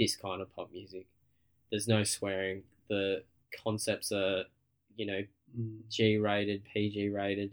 this 0.00 0.16
kind 0.16 0.42
of 0.42 0.52
pop 0.52 0.72
music. 0.72 1.06
There's 1.70 1.86
no 1.86 2.02
swearing. 2.02 2.64
The 2.88 3.22
concepts 3.62 4.10
are, 4.10 4.46
you 4.96 5.06
know, 5.06 5.22
Mm. 5.58 5.80
G 5.90 6.16
rated, 6.16 6.64
PG 6.64 7.10
rated. 7.10 7.52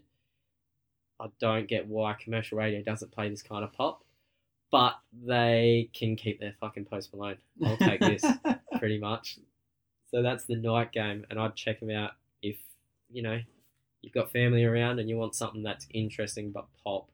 I 1.20 1.28
don't 1.42 1.68
get 1.68 1.86
why 1.88 2.14
commercial 2.14 2.58
radio 2.58 2.82
doesn't 2.82 3.12
play 3.12 3.28
this 3.30 3.42
kind 3.42 3.64
of 3.66 3.74
pop. 3.74 4.06
but 4.72 4.94
they 5.26 5.90
can 5.94 6.16
keep 6.16 6.40
their 6.40 6.54
fucking 6.62 6.86
Post 6.86 7.14
Malone. 7.14 7.40
I'll 7.66 7.76
take 7.76 8.00
this 8.00 8.24
pretty 8.80 9.00
much. 9.00 9.40
So 10.12 10.22
that's 10.22 10.46
the 10.46 10.56
night 10.56 10.92
game, 10.94 11.26
and 11.30 11.38
I'd 11.40 11.56
check 11.56 11.80
them 11.82 11.90
out 11.90 12.12
if 12.42 12.56
you 13.12 13.22
know 13.22 13.42
you've 14.02 14.14
got 14.14 14.32
family 14.32 14.64
around 14.64 15.00
and 15.00 15.10
you 15.10 15.18
want 15.18 15.36
something 15.36 15.64
that's 15.64 15.86
interesting 15.94 16.52
but 16.52 16.68
pop. 16.84 17.10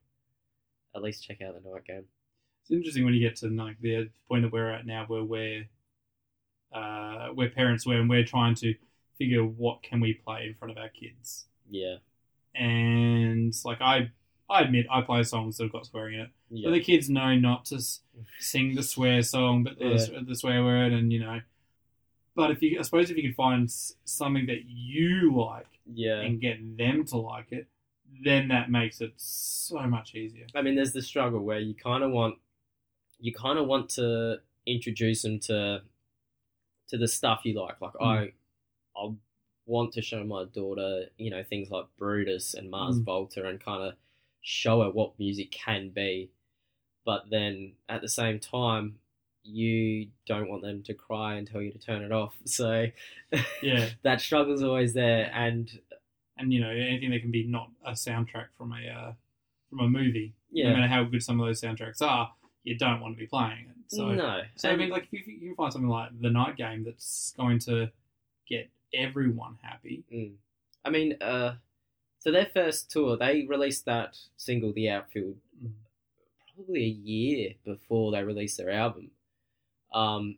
At 0.96 1.02
least 1.02 1.24
check 1.26 1.42
out 1.42 1.56
the 1.56 1.68
night 1.68 1.86
game. 1.86 2.06
It's 2.62 2.72
interesting 2.72 3.06
when 3.06 3.14
you 3.16 3.20
get 3.28 3.38
to 3.38 3.50
like 3.50 3.82
the 3.82 4.10
point 4.28 4.44
that 4.44 4.52
we're 4.52 4.70
at 4.72 4.86
now, 4.86 5.06
where 5.08 5.24
we're 5.24 5.68
uh, 6.72 7.30
we're 7.34 7.50
parents, 7.50 7.86
where 7.88 8.00
and 8.00 8.10
we're 8.10 8.24
trying 8.26 8.56
to 8.56 8.76
figure 9.18 9.44
what 9.44 9.84
can 9.84 10.00
we 10.00 10.14
play 10.14 10.48
in 10.48 10.54
front 10.56 10.72
of 10.72 10.78
our 10.78 10.90
kids. 10.90 11.46
Yeah, 11.70 11.98
And 12.54 13.54
like 13.64 13.82
I, 13.82 14.12
I 14.50 14.62
admit 14.62 14.86
I 14.92 15.02
play 15.02 15.24
songs 15.24 15.58
that 15.58 15.64
have 15.64 15.72
got 15.72 15.86
swearing 15.86 16.16
in 16.16 16.22
it, 16.22 16.30
yeah, 16.50 16.70
but 16.70 16.74
the 16.74 16.82
kids 16.82 17.10
know 17.10 17.36
not 17.36 17.66
to 17.66 17.76
s- 17.76 18.02
sing 18.40 18.76
the 18.76 18.84
swear 18.84 19.22
song, 19.24 19.64
but 19.64 19.80
the, 19.80 20.24
the 20.28 20.36
swear 20.36 20.64
word, 20.64 20.94
and 20.94 21.12
you 21.12 21.20
know. 21.20 21.40
But 22.36 22.52
if 22.52 22.62
you, 22.62 22.78
I 22.80 22.84
suppose, 22.84 23.10
if 23.10 23.18
you 23.18 23.24
can 23.24 23.34
find 23.34 23.66
s- 23.66 23.94
something 24.04 24.46
that 24.48 24.66
you 24.68 25.34
like 25.36 25.80
yeah. 25.86 26.20
and 26.20 26.40
get 26.40 26.78
them 26.78 27.06
to 27.06 27.18
like 27.18 27.52
it, 27.52 27.68
then 28.24 28.50
that 28.50 28.70
makes 28.70 29.02
it 29.02 29.14
so 29.16 29.80
much 29.82 30.16
easier. 30.16 30.46
I 30.54 30.62
mean, 30.62 30.76
there's 30.76 30.94
the 30.94 31.02
struggle 31.02 31.40
where 31.40 31.60
you 31.60 31.74
kind 31.74 32.04
of 32.04 32.12
want, 32.12 32.36
you 33.20 33.34
kind 33.34 33.58
of 33.58 33.68
want 33.68 33.90
to 33.92 34.38
introduce 34.68 35.22
them 35.24 35.40
to, 35.40 35.82
to 36.90 36.98
the 36.98 37.08
stuff 37.08 37.42
you 37.44 37.60
like. 37.60 37.82
Like 37.82 37.94
mm. 37.94 38.06
I, 38.06 38.34
I 38.98 39.12
want 39.66 39.94
to 39.94 40.02
show 40.02 40.24
my 40.24 40.46
daughter, 40.46 41.06
you 41.18 41.30
know, 41.30 41.44
things 41.44 41.70
like 41.70 41.86
Brutus 41.98 42.54
and 42.54 42.70
Mars 42.70 43.00
Mm. 43.00 43.06
Volta, 43.06 43.48
and 43.48 43.60
kind 43.60 43.84
of 43.84 43.96
show 44.42 44.84
her 44.84 44.92
what 44.92 45.18
music 45.20 45.52
can 45.52 45.90
be. 45.90 46.30
But 47.06 47.30
then 47.30 47.74
at 47.90 48.02
the 48.02 48.10
same 48.10 48.40
time, 48.40 49.00
you 49.44 50.08
don't 50.26 50.50
want 50.50 50.64
them 50.64 50.82
to 50.84 50.94
cry 50.94 51.36
and 51.36 51.48
tell 51.48 51.62
you 51.62 51.72
to 51.72 51.80
turn 51.80 52.04
it 52.04 52.12
off. 52.12 52.36
So 52.46 52.88
Yeah. 53.62 53.90
that 54.04 54.22
struggle's 54.22 54.64
always 54.64 54.94
there. 54.94 55.32
And 55.34 55.80
and 56.38 56.52
you 56.52 56.60
know 56.60 56.70
anything 56.70 57.12
that 57.12 57.22
can 57.22 57.32
be 57.32 57.46
not 57.46 57.70
a 57.86 57.92
soundtrack 57.92 58.48
from 58.58 58.74
a 58.74 58.90
uh, 58.90 59.14
from 59.70 59.80
a 59.80 59.90
movie, 59.90 60.34
yeah, 60.52 60.70
no 60.70 60.76
matter 60.76 60.88
how 60.88 61.04
good 61.04 61.24
some 61.24 61.40
of 61.40 61.48
those 61.48 61.62
soundtracks 61.62 62.02
are, 62.02 62.34
you 62.64 62.78
don't 62.78 63.00
want 63.00 63.16
to 63.16 63.20
be 63.20 63.28
playing 63.28 63.68
it. 63.70 63.76
So, 63.88 64.10
no. 64.12 64.42
so 64.56 64.70
I 64.70 64.76
mean, 64.76 64.90
like 64.90 65.08
if 65.12 65.28
you, 65.28 65.34
you 65.40 65.56
find 65.56 65.72
something 65.72 65.90
like 65.90 66.10
the 66.20 66.30
night 66.30 66.58
game 66.58 66.84
that's 66.84 67.34
going 67.38 67.60
to 67.60 67.92
get 68.50 68.70
everyone 68.96 69.58
happy. 69.62 70.04
Mm. 70.12 70.34
I 70.84 70.90
mean, 70.90 71.18
uh, 71.22 71.56
so 72.20 72.32
their 72.32 72.48
first 72.54 72.90
tour, 72.92 73.18
they 73.18 73.46
released 73.48 73.86
that 73.86 74.18
single, 74.38 74.74
The 74.74 74.90
Outfield, 74.90 75.38
Mm. 75.64 75.72
probably 76.56 76.84
a 76.84 76.88
year 76.88 77.54
before 77.64 78.12
they 78.12 78.24
released 78.24 78.58
their 78.58 78.72
album. 78.72 79.12
Um, 79.94 80.38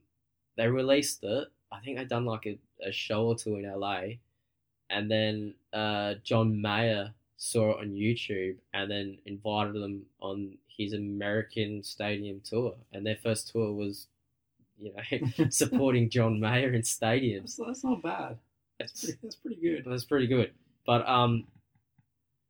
they 0.55 0.67
released 0.67 1.23
it. 1.23 1.47
I 1.71 1.79
think 1.79 1.97
they'd 1.97 2.07
done 2.07 2.25
like 2.25 2.45
a, 2.45 2.59
a 2.85 2.91
show 2.91 3.27
or 3.27 3.35
two 3.35 3.55
in 3.57 3.65
LA, 3.65 4.01
and 4.89 5.09
then 5.11 5.55
uh, 5.73 6.15
John 6.23 6.61
Mayer 6.61 7.13
saw 7.37 7.71
it 7.71 7.79
on 7.81 7.91
YouTube 7.91 8.57
and 8.73 8.89
then 8.89 9.17
invited 9.25 9.75
them 9.75 10.05
on 10.19 10.57
his 10.67 10.93
American 10.93 11.83
stadium 11.83 12.41
tour. 12.43 12.75
And 12.93 13.05
their 13.05 13.17
first 13.17 13.49
tour 13.51 13.73
was, 13.73 14.07
you 14.79 14.93
know, 14.93 15.45
supporting 15.49 16.09
John 16.09 16.39
Mayer 16.39 16.73
in 16.73 16.81
stadiums. 16.81 17.57
That's, 17.57 17.67
that's 17.67 17.83
not 17.83 18.01
bad. 18.01 18.37
That's 18.79 18.91
It's, 18.91 19.01
pretty, 19.05 19.19
that's 19.23 19.35
pretty 19.35 19.61
good. 19.61 19.85
that's 19.85 20.05
pretty 20.05 20.27
good. 20.27 20.51
But 20.85 21.07
um, 21.07 21.47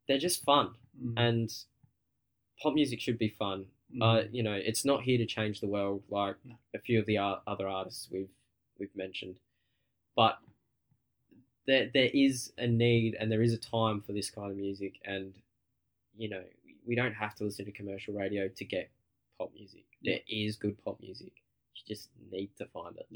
they're 0.07 0.17
just 0.19 0.43
fun, 0.43 0.75
Mm. 1.01 1.13
and 1.17 1.53
pop 2.61 2.73
music 2.73 2.99
should 2.99 3.19
be 3.19 3.29
fun. 3.29 3.67
Mm. 3.95 4.01
Uh, 4.01 4.27
you 4.31 4.41
know, 4.43 4.53
it's 4.53 4.83
not 4.83 5.03
here 5.03 5.17
to 5.19 5.25
change 5.27 5.59
the 5.61 5.67
world 5.67 6.03
like 6.09 6.35
No. 6.43 6.55
a 6.75 6.79
few 6.79 6.99
of 6.99 7.05
the 7.05 7.17
ar- 7.19 7.41
other 7.47 7.67
artists 7.67 8.09
we've 8.11 8.29
we've 8.79 8.95
mentioned, 8.95 9.35
but 10.15 10.39
there 11.65 11.89
there 11.93 12.09
is 12.13 12.51
a 12.57 12.67
need 12.67 13.15
and 13.19 13.31
there 13.31 13.41
is 13.41 13.53
a 13.53 13.57
time 13.57 14.01
for 14.01 14.13
this 14.13 14.29
kind 14.29 14.51
of 14.51 14.57
music, 14.57 14.99
and 15.05 15.33
you 16.17 16.29
know, 16.29 16.43
we 16.85 16.95
don't 16.95 17.13
have 17.13 17.35
to 17.35 17.43
listen 17.43 17.65
to 17.65 17.71
commercial 17.71 18.13
radio 18.13 18.47
to 18.47 18.65
get 18.65 18.89
pop 19.37 19.51
music. 19.53 19.85
There 20.03 20.19
is 20.27 20.55
good 20.55 20.83
pop 20.83 20.99
music. 21.01 21.31
You 21.75 21.95
just 21.95 22.09
need 22.31 22.49
to 22.57 22.65
find 22.65 22.97
it. 22.97 23.07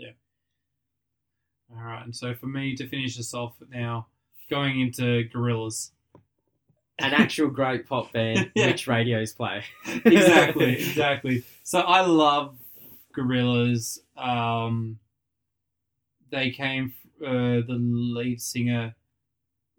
All 1.76 1.84
right, 1.84 2.03
and 2.03 2.15
so 2.15 2.34
for 2.34 2.48
me 2.48 2.76
to 2.76 2.88
finish 2.88 3.18
this 3.18 3.34
off 3.34 3.53
now, 3.69 4.07
going 4.49 4.81
into 4.81 5.27
Gorillaz. 5.34 5.91
An 6.99 7.14
actual 7.14 7.49
great 7.49 7.88
pop 7.88 8.11
band 8.14 8.52
Yeah. 8.56 8.68
which 8.68 8.85
radios 8.88 9.34
play. 9.34 9.64
exactly, 10.06 10.73
exactly. 10.73 11.43
So 11.64 11.80
I 11.80 12.02
love 12.06 12.56
Gorillaz. 13.18 13.99
Um, 14.18 14.99
they 16.30 16.52
came. 16.52 16.93
Uh, 17.26 17.61
the 17.65 17.77
lead 17.80 18.41
singer 18.41 18.93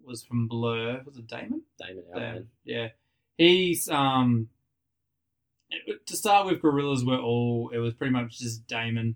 was 0.04 0.22
from 0.24 0.48
Blur. 0.48 1.02
Was 1.04 1.16
it 1.16 1.26
Damon? 1.28 1.62
Damon 1.80 2.02
Damon. 2.12 2.22
Albarn. 2.42 2.46
Yeah, 2.64 2.88
he's 3.38 3.88
um. 3.88 4.48
it- 5.70 6.04
To 6.06 6.16
start 6.16 6.46
with, 6.46 6.60
Gorillaz 6.60 7.06
were 7.06 7.18
all. 7.18 7.70
It 7.72 7.78
was 7.78 7.94
pretty 7.94 8.12
much 8.12 8.38
just 8.40 8.66
Damon, 8.66 9.14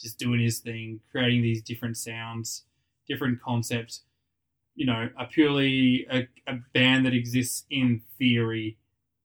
just 0.00 0.18
doing 0.18 0.40
his 0.40 0.58
thing, 0.58 1.00
creating 1.10 1.42
these 1.42 1.62
different 1.62 1.96
sounds, 1.96 2.64
different 3.08 3.40
concepts. 3.42 4.02
You 4.74 4.86
know, 4.86 5.08
a 5.18 5.26
purely 5.26 6.06
a, 6.10 6.28
a 6.46 6.58
band 6.72 7.06
that 7.06 7.14
exists 7.14 7.64
in 7.70 8.02
theory, 8.18 8.78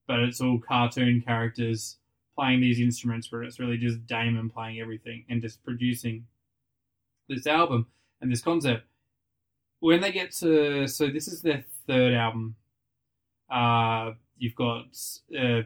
but 0.08 0.20
it's 0.20 0.42
all 0.42 0.60
cartoon 0.60 1.22
characters 1.26 1.98
playing 2.36 2.62
these 2.62 2.80
instruments 2.80 3.32
where 3.32 3.44
it's 3.44 3.60
really 3.60 3.78
just 3.78 4.08
Damon 4.08 4.50
playing 4.50 4.80
everything 4.80 5.26
and 5.30 5.42
just 5.42 5.64
producing 5.64 6.26
this 7.30 7.46
album 7.46 7.88
and 8.22 8.32
this 8.32 8.42
concept. 8.42 8.86
When 9.80 10.02
they 10.02 10.12
get 10.12 10.32
to 10.38 10.88
so 10.88 11.08
this 11.08 11.28
is 11.28 11.42
their 11.42 11.64
third 11.88 12.14
album. 12.14 12.56
Uh, 13.50 14.14
you've 14.38 14.56
got 14.56 14.86
uh, 15.38 15.60
uh, 15.60 15.62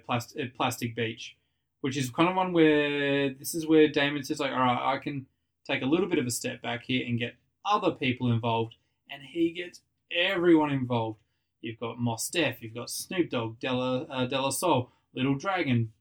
Plastic 0.56 0.96
Beach, 0.96 1.37
which 1.82 1.98
is 1.98 2.10
kind 2.10 2.30
of 2.30 2.36
one 2.36 2.54
where 2.54 3.34
this 3.34 3.54
is 3.54 3.68
where 3.68 3.88
Damon 3.88 4.24
says 4.24 4.40
like, 4.40 4.52
all 4.52 4.58
right, 4.58 4.96
I 4.96 4.98
can 4.98 5.26
take 5.66 5.82
a 5.82 5.86
little 5.86 6.08
bit 6.08 6.20
of 6.20 6.26
a 6.26 6.32
step 6.32 6.62
back 6.62 6.84
here 6.84 7.06
and 7.06 7.20
get 7.20 7.36
other 7.66 7.92
people 7.92 8.32
involved, 8.32 8.76
and 9.10 9.22
he 9.24 9.52
gets 9.52 9.82
everyone 10.12 10.72
involved. 10.72 11.20
You've 11.62 11.80
got 11.80 12.00
Mos 12.00 12.30
Def, 12.30 12.62
you've 12.62 12.76
got 12.76 12.90
Snoop 12.90 13.30
Dogg, 13.30 13.60
De 13.60 13.72
La 13.72 13.98
uh, 14.10 14.26
De 14.26 14.40
La 14.40 14.50
Soul, 14.50 14.90
Little 15.14 15.36
Dragon, 15.36 15.92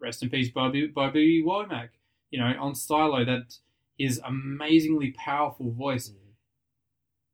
rest 0.00 0.22
in 0.22 0.30
peace, 0.30 0.50
Bobby 0.50 0.86
Bobby 0.86 1.42
Womack. 1.46 1.90
You 2.30 2.40
know, 2.40 2.52
on 2.58 2.74
Stylo, 2.74 3.24
that 3.24 3.58
his 3.96 4.20
amazingly 4.24 5.12
powerful 5.12 5.70
voice, 5.70 6.10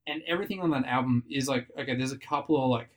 and 0.06 0.22
everything 0.26 0.60
on 0.60 0.70
that 0.70 0.84
album 0.84 1.24
is 1.30 1.48
like 1.48 1.68
okay. 1.78 1.96
There's 1.96 2.12
a 2.12 2.18
couple 2.18 2.62
of 2.62 2.70
like 2.70 2.90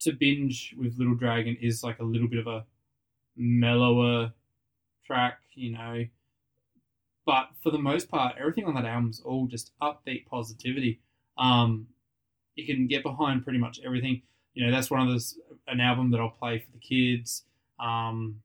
to 0.00 0.12
binge 0.12 0.74
with 0.78 0.98
Little 0.98 1.14
Dragon 1.14 1.56
is 1.60 1.82
like 1.82 1.98
a 1.98 2.04
little 2.04 2.28
bit 2.28 2.38
of 2.38 2.46
a 2.46 2.64
mellower 3.40 4.32
track, 5.04 5.38
you 5.54 5.72
know. 5.72 6.04
But 7.26 7.48
for 7.62 7.70
the 7.70 7.78
most 7.78 8.08
part, 8.08 8.36
everything 8.38 8.64
on 8.64 8.74
that 8.74 8.84
album 8.84 9.10
is 9.10 9.20
all 9.24 9.46
just 9.46 9.72
upbeat 9.82 10.26
positivity. 10.26 11.00
Um, 11.38 11.88
you 12.54 12.66
can 12.66 12.86
get 12.86 13.02
behind 13.02 13.44
pretty 13.44 13.58
much 13.58 13.80
everything. 13.84 14.22
You 14.54 14.66
know, 14.66 14.72
that's 14.72 14.90
one 14.90 15.00
of 15.00 15.08
those 15.08 15.38
an 15.66 15.80
album 15.80 16.10
that 16.10 16.20
I'll 16.20 16.30
play 16.30 16.58
for 16.58 16.72
the 16.72 16.78
kids. 16.78 17.44
Um, 17.78 18.40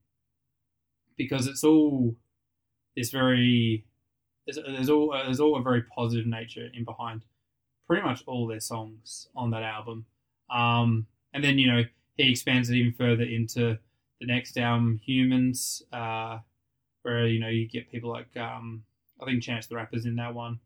because 1.16 1.46
it's 1.46 1.64
all 1.64 2.14
this 2.96 3.10
very 3.10 3.84
there's, 4.46 4.58
there's 4.64 4.88
all 4.88 5.10
there's 5.10 5.40
all 5.40 5.58
a 5.58 5.62
very 5.62 5.82
positive 5.82 6.26
nature 6.26 6.68
in 6.72 6.84
behind 6.84 7.22
pretty 7.86 8.02
much 8.02 8.22
all 8.26 8.46
their 8.46 8.60
songs 8.60 9.28
on 9.34 9.50
that 9.50 9.62
album. 9.62 10.06
Um, 10.50 11.06
and 11.32 11.42
then 11.42 11.58
you 11.58 11.70
know 11.70 11.82
he 12.16 12.30
expands 12.30 12.70
it 12.70 12.76
even 12.76 12.92
further 12.92 13.24
into 13.24 13.78
the 14.20 14.26
next 14.26 14.56
album, 14.56 15.00
Humanz, 15.06 15.82
uh, 15.92 16.38
where 17.02 17.26
you 17.26 17.40
know 17.40 17.48
you 17.48 17.68
get 17.68 17.90
people 17.90 18.10
like 18.10 18.36
um, 18.36 18.84
I 19.20 19.26
think 19.26 19.42
Chance 19.42 19.66
the 19.66 19.76
Rapper's 19.76 20.06
in 20.06 20.16
that 20.16 20.34
one. 20.34 20.60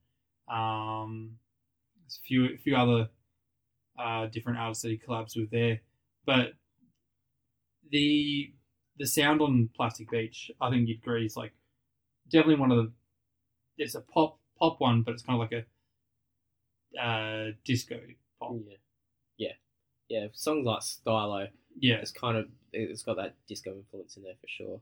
Um, 0.48 1.36
there's 2.02 2.18
a 2.22 2.27
few 2.27 2.44
a 2.47 2.59
few 2.59 2.77
other 2.77 3.09
uh, 3.98 4.27
different 4.27 4.59
artists 4.59 4.82
that 4.82 4.90
he 4.90 4.98
collabs 4.98 5.36
with 5.36 5.51
there, 5.51 5.81
but 6.24 6.52
the 7.90 8.52
the 8.98 9.06
sound 9.06 9.40
on 9.40 9.70
Plastic 9.74 10.10
Beach, 10.10 10.51
I 10.60 10.70
think 10.70 10.89
you'd 10.89 10.98
agree, 10.98 11.27
is 11.27 11.36
like 11.36 11.52
definitely 12.31 12.60
one 12.60 12.70
of 12.70 12.78
the. 12.78 12.93
It's 13.78 13.94
a 13.94 14.01
pop 14.01 14.39
pop 14.59 14.81
one, 14.81 15.02
but 15.02 15.14
it's 15.14 15.22
kind 15.22 15.40
of 15.40 15.51
like 15.51 15.64
a 16.97 17.01
uh, 17.01 17.52
disco 17.64 17.97
pop. 18.39 18.52
Yeah, 18.66 18.77
yeah, 19.39 19.52
yeah. 20.09 20.27
Songs 20.32 20.66
like 20.66 20.82
Stylo, 20.82 21.48
Yeah, 21.78 21.97
it's 21.97 22.10
kind 22.12 22.36
of 22.36 22.48
it's 22.72 23.02
got 23.02 23.16
that 23.16 23.34
disco 23.48 23.74
influence 23.74 24.16
in 24.16 24.22
there 24.22 24.34
for 24.40 24.48
sure. 24.48 24.80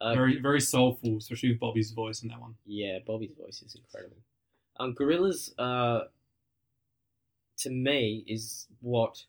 Uh, 0.00 0.14
very 0.14 0.40
very 0.40 0.60
soulful, 0.60 1.16
especially 1.16 1.50
with 1.50 1.60
Bobby's 1.60 1.90
voice 1.90 2.22
in 2.22 2.28
that 2.28 2.40
one. 2.40 2.54
yeah, 2.66 2.98
Bobby's 3.06 3.32
voice 3.38 3.62
is 3.62 3.74
incredible. 3.74 4.16
Um, 4.80 4.94
Gorillaz, 4.94 5.52
uh, 5.58 6.04
to 7.58 7.70
me, 7.70 8.24
is 8.28 8.68
what 8.80 9.24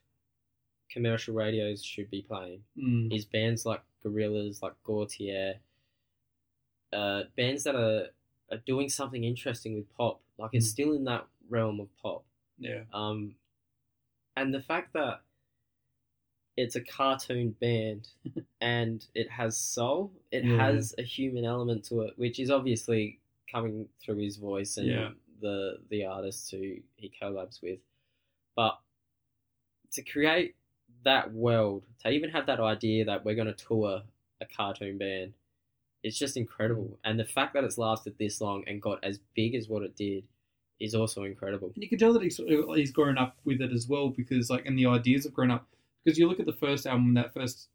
commercial 0.90 1.34
radios 1.34 1.84
should 1.84 2.08
be 2.10 2.22
playing. 2.22 2.62
Mm. 2.78 3.12
Is 3.14 3.24
bands 3.24 3.66
like 3.66 3.82
Gorillaz, 4.04 4.62
like 4.62 4.74
Gotye, 4.84 5.54
uh, 6.92 7.22
bands 7.36 7.64
that 7.64 7.74
are 7.74 8.06
are 8.52 8.58
doing 8.66 8.88
something 8.88 9.24
interesting 9.24 9.74
with 9.74 9.92
pop. 9.96 10.20
Like 10.38 10.50
it's 10.54 10.66
Mm. 10.66 10.70
still 10.70 10.92
in 10.94 11.04
that 11.04 11.26
realm 11.48 11.80
of 11.80 11.88
pop. 12.02 12.24
Yeah. 12.58 12.84
Um, 12.92 13.36
and 14.36 14.52
the 14.54 14.60
fact 14.62 14.92
that 14.94 15.22
it's 16.56 16.76
a 16.76 16.80
cartoon 16.80 17.50
band 17.60 18.08
and 18.60 19.06
it 19.14 19.30
has 19.30 19.56
soul, 19.56 20.12
it 20.30 20.44
Yeah. 20.44 20.56
has 20.56 20.94
a 20.98 21.02
human 21.02 21.44
element 21.44 21.84
to 21.86 22.02
it, 22.02 22.14
which 22.18 22.38
is 22.38 22.50
obviously 22.50 23.18
coming 23.50 23.88
through 24.00 24.18
his 24.18 24.36
voice 24.36 24.76
and 24.76 24.86
Yeah. 24.88 25.10
the 25.40 25.78
the 25.88 26.04
artist 26.04 26.50
who 26.50 26.76
he 26.96 27.10
collabs 27.20 27.62
with. 27.62 27.78
But 28.56 28.78
to 29.92 30.02
create 30.02 30.54
that 31.04 31.32
world, 31.32 31.84
to 32.02 32.10
even 32.10 32.30
have 32.30 32.46
that 32.46 32.60
idea 32.60 33.04
that 33.06 33.24
we're 33.24 33.34
going 33.34 33.52
to 33.52 33.64
tour 33.66 34.02
a 34.40 34.46
cartoon 34.46 34.98
band, 34.98 35.32
it's 36.02 36.18
just 36.18 36.36
incredible. 36.36 36.84
Mm. 36.84 36.96
And 37.04 37.20
the 37.20 37.24
fact 37.24 37.54
that 37.54 37.64
it's 37.64 37.78
lasted 37.78 38.16
this 38.18 38.40
long 38.40 38.64
and 38.66 38.80
got 38.82 39.02
as 39.02 39.18
big 39.34 39.54
as 39.54 39.68
what 39.68 39.82
it 39.82 39.96
did 39.96 40.24
is 40.78 40.94
also 40.94 41.24
incredible. 41.24 41.70
And 41.74 41.82
you 41.82 41.88
can 41.88 41.98
tell 41.98 42.12
that 42.12 42.22
he's, 42.22 42.36
he's 42.38 42.90
grown 42.92 43.18
up 43.18 43.36
with 43.44 43.60
it 43.60 43.72
as 43.72 43.86
well 43.86 44.08
because, 44.08 44.48
like, 44.50 44.64
and 44.66 44.78
the 44.78 44.86
ideas 44.86 45.24
have 45.24 45.34
grown 45.34 45.50
up. 45.50 45.66
Because 46.04 46.18
you 46.18 46.28
look 46.28 46.40
at 46.40 46.46
the 46.46 46.52
first 46.52 46.86
album, 46.86 47.06
when 47.06 47.14
that 47.14 47.34
first 47.34 47.68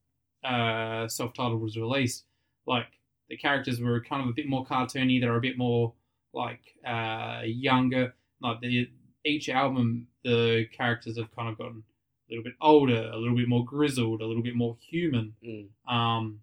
uh, 0.44 1.08
self 1.08 1.34
titled 1.34 1.62
was 1.62 1.78
released, 1.78 2.26
like, 2.66 2.88
the 3.30 3.38
characters 3.38 3.80
were 3.80 4.02
kind 4.02 4.22
of 4.22 4.30
a 4.30 4.34
bit 4.34 4.48
more 4.48 4.66
cartoony. 4.66 5.20
They 5.20 5.28
were 5.28 5.38
a 5.38 5.42
bit 5.42 5.58
more, 5.58 5.94
like, 6.34 6.62
uh, 6.86 7.42
younger. 7.46 8.14
Like, 8.42 8.62
the, 8.62 8.90
each 9.24 9.50
album, 9.50 10.08
the 10.24 10.66
characters 10.76 11.18
have 11.18 11.36
kind 11.36 11.50
of 11.50 11.58
gotten 11.58 11.84
a 12.30 12.34
little 12.34 12.44
bit 12.44 12.54
older, 12.62 13.10
a 13.12 13.18
little 13.18 13.36
bit 13.36 13.48
more 13.48 13.66
grizzled, 13.66 14.22
a 14.22 14.26
little 14.26 14.44
bit 14.44 14.56
more 14.56 14.78
human. 14.80 15.34
Mm. 15.44 15.68
um, 15.88 16.40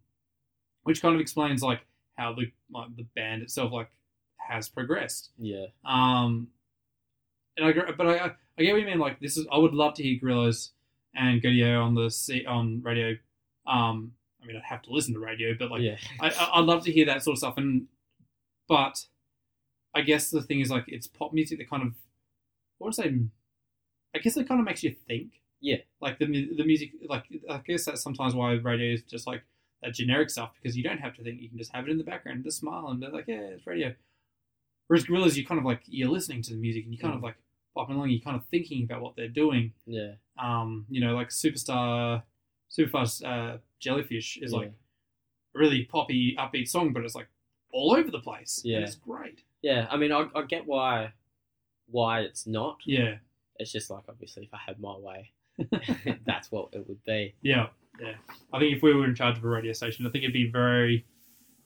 which 0.85 1.01
kind 1.01 1.15
of 1.15 1.21
explains 1.21 1.63
like 1.63 1.81
how 2.17 2.35
the 2.35 2.51
like 2.73 2.95
the 2.97 3.05
band 3.15 3.43
itself 3.43 3.73
like 3.73 3.91
has 4.37 4.69
progressed. 4.69 5.31
Yeah. 5.39 5.67
Um, 5.85 6.49
and 7.57 7.67
I 7.67 7.73
but 7.97 8.07
I 8.07 8.19
I 8.19 8.31
I 8.59 8.63
get 8.63 8.73
what 8.73 8.81
you 8.81 8.87
mean. 8.87 8.99
Like 8.99 9.21
this 9.21 9.37
is 9.37 9.47
I 9.51 9.59
would 9.59 9.75
love 9.75 9.95
to 9.95 10.03
hear 10.03 10.19
Gorillaz 10.21 10.71
and 11.15 11.43
Gotye 11.43 11.81
on 11.81 11.95
the 11.95 12.11
C, 12.11 12.45
on 12.47 12.83
radio. 12.83 13.17
Um, 13.67 14.13
I 14.43 14.47
mean 14.47 14.57
I'd 14.57 14.63
have 14.65 14.83
to 14.83 14.93
listen 14.93 15.15
to 15.15 15.21
radio, 15.21 15.55
but 15.59 15.71
like 15.71 15.83
yeah. 15.83 15.97
I 16.21 16.33
I'd 16.55 16.65
love 16.65 16.85
to 16.85 16.93
hear 16.93 17.07
that 17.07 17.23
sort 17.23 17.35
of 17.35 17.39
stuff. 17.39 17.55
And 17.59 17.87
but 18.69 19.07
I 19.95 20.01
guess 20.03 20.31
the 20.31 20.43
thing 20.43 20.61
is 20.61 20.71
like 20.71 20.85
it's 20.89 21.07
pop 21.07 21.33
music 21.33 21.59
that 21.59 21.71
kind 21.71 21.83
of 21.83 21.93
I 22.83 22.87
to 22.91 22.93
say 22.93 23.15
I 24.15 24.19
guess 24.19 24.37
it 24.37 24.49
kind 24.49 24.61
of 24.61 24.67
makes 24.67 24.83
you 24.83 24.95
think. 25.07 25.41
Yeah. 25.61 25.77
Like 26.01 26.19
the 26.19 26.27
the 26.27 26.65
music 26.65 26.93
like 27.09 27.25
I 27.49 27.59
guess 27.67 27.85
that's 27.85 28.03
sometimes 28.03 28.35
why 28.35 28.53
radio 28.55 28.95
is 28.95 29.03
just 29.03 29.27
like 29.27 29.43
that 29.83 29.95
generic 29.95 30.31
stuff 30.31 30.53
because 30.61 30.77
you 30.77 30.83
don't 30.83 30.99
have 30.99 31.15
to 31.17 31.23
think 31.23 31.41
you 31.41 31.49
can 31.49 31.59
just 31.59 31.73
have 31.75 31.87
it 31.87 31.91
in 31.91 31.99
the 31.99 32.05
background 32.05 32.45
just 32.45 32.59
smile 32.61 32.89
and 32.89 33.01
be 33.01 33.07
like 33.09 33.27
yeah 33.29 33.37
it's 33.55 33.67
radio. 33.67 33.95
Whereas 34.89 35.05
Gorillaz 35.05 35.37
you 35.37 35.47
kind 35.47 35.59
of 35.61 35.65
like 35.65 35.83
you're 35.87 36.11
listening 36.11 36.43
to 36.43 36.51
the 36.55 36.61
music 36.61 36.85
and 36.85 36.93
you 36.93 36.99
kind 36.99 37.15
of 37.15 37.21
Mm. 37.21 37.25
like 37.25 37.37
popping 37.75 37.97
along 37.97 38.11
you're 38.11 38.21
kind 38.21 38.37
of 38.37 38.45
thinking 38.47 38.83
about 38.85 39.01
what 39.03 39.15
they're 39.17 39.29
doing. 39.29 39.73
Yeah. 39.87 40.13
Um, 40.39 40.87
you 40.89 41.01
know 41.01 41.15
like 41.15 41.29
superstar 41.29 42.23
superfast 42.77 43.25
uh, 43.25 43.59
jellyfish 43.81 44.39
is 44.41 44.53
yeah. 44.53 44.59
like 44.59 44.69
a 44.69 45.59
really 45.59 45.85
poppy, 45.85 46.37
upbeat 46.39 46.69
song, 46.69 46.93
but 46.93 47.05
it's 47.05 47.15
like 47.15 47.29
all 47.73 47.95
over 47.97 48.11
the 48.11 48.21
place. 48.21 48.61
Yeah. 48.65 48.79
it's 48.79 48.95
great. 48.95 49.43
Yeah, 49.63 49.87
I 49.91 49.97
mean, 49.97 50.13
I, 50.13 50.27
I 50.35 50.43
get 50.43 50.67
why 50.67 51.13
why 51.87 52.21
it's 52.21 52.47
not. 52.47 52.79
Yeah, 52.87 53.17
It's 53.59 53.71
just 53.71 53.91
like 53.91 54.05
obviously, 54.09 54.45
if 54.45 54.55
I 54.55 54.59
had 54.67 54.81
my 54.81 54.97
way, 54.97 55.33
that's 56.27 56.51
what 56.51 56.69
it 56.73 56.87
would 56.89 57.03
be. 57.05 57.35
yeah, 57.43 57.69
yeah. 58.01 58.15
I 58.53 58.59
think 58.59 58.77
if 58.77 58.83
we 58.83 58.95
were 58.95 59.05
in 59.05 59.15
charge 59.15 59.39
of 59.39 59.45
a 59.45 59.49
radio 59.49 59.73
station, 59.73 60.07
I 60.07 60.11
think 60.11 60.25
it'd 60.25 60.33
be 60.33 60.51
very, 60.51 61.05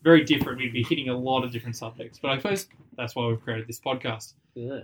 very 0.03 0.25
different. 0.25 0.59
We'd 0.59 0.73
be 0.73 0.83
hitting 0.83 1.09
a 1.09 1.17
lot 1.17 1.45
of 1.45 1.53
different 1.53 1.77
subjects. 1.77 2.19
But 2.21 2.33
I 2.33 2.37
suppose 2.39 2.67
that's 2.97 3.15
why 3.15 3.27
we've 3.29 3.41
created 3.41 3.67
this 3.69 3.81
podcast. 3.81 4.35
Yeah, 4.55 4.81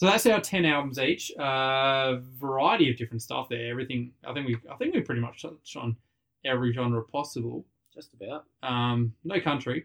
So 0.00 0.06
that's 0.06 0.24
our 0.24 0.40
ten 0.40 0.64
albums 0.64 0.98
each. 0.98 1.30
Uh, 1.36 2.20
variety 2.38 2.90
of 2.90 2.96
different 2.96 3.20
stuff 3.20 3.50
there. 3.50 3.70
Everything. 3.70 4.12
I 4.26 4.32
think 4.32 4.46
we. 4.46 4.56
I 4.72 4.74
think 4.76 4.94
we 4.94 5.02
pretty 5.02 5.20
much 5.20 5.42
touched 5.42 5.76
on 5.76 5.94
every 6.42 6.72
genre 6.72 7.02
possible. 7.02 7.66
just 7.94 8.14
about. 8.14 8.46
Um, 8.62 9.12
no 9.24 9.38
country. 9.42 9.84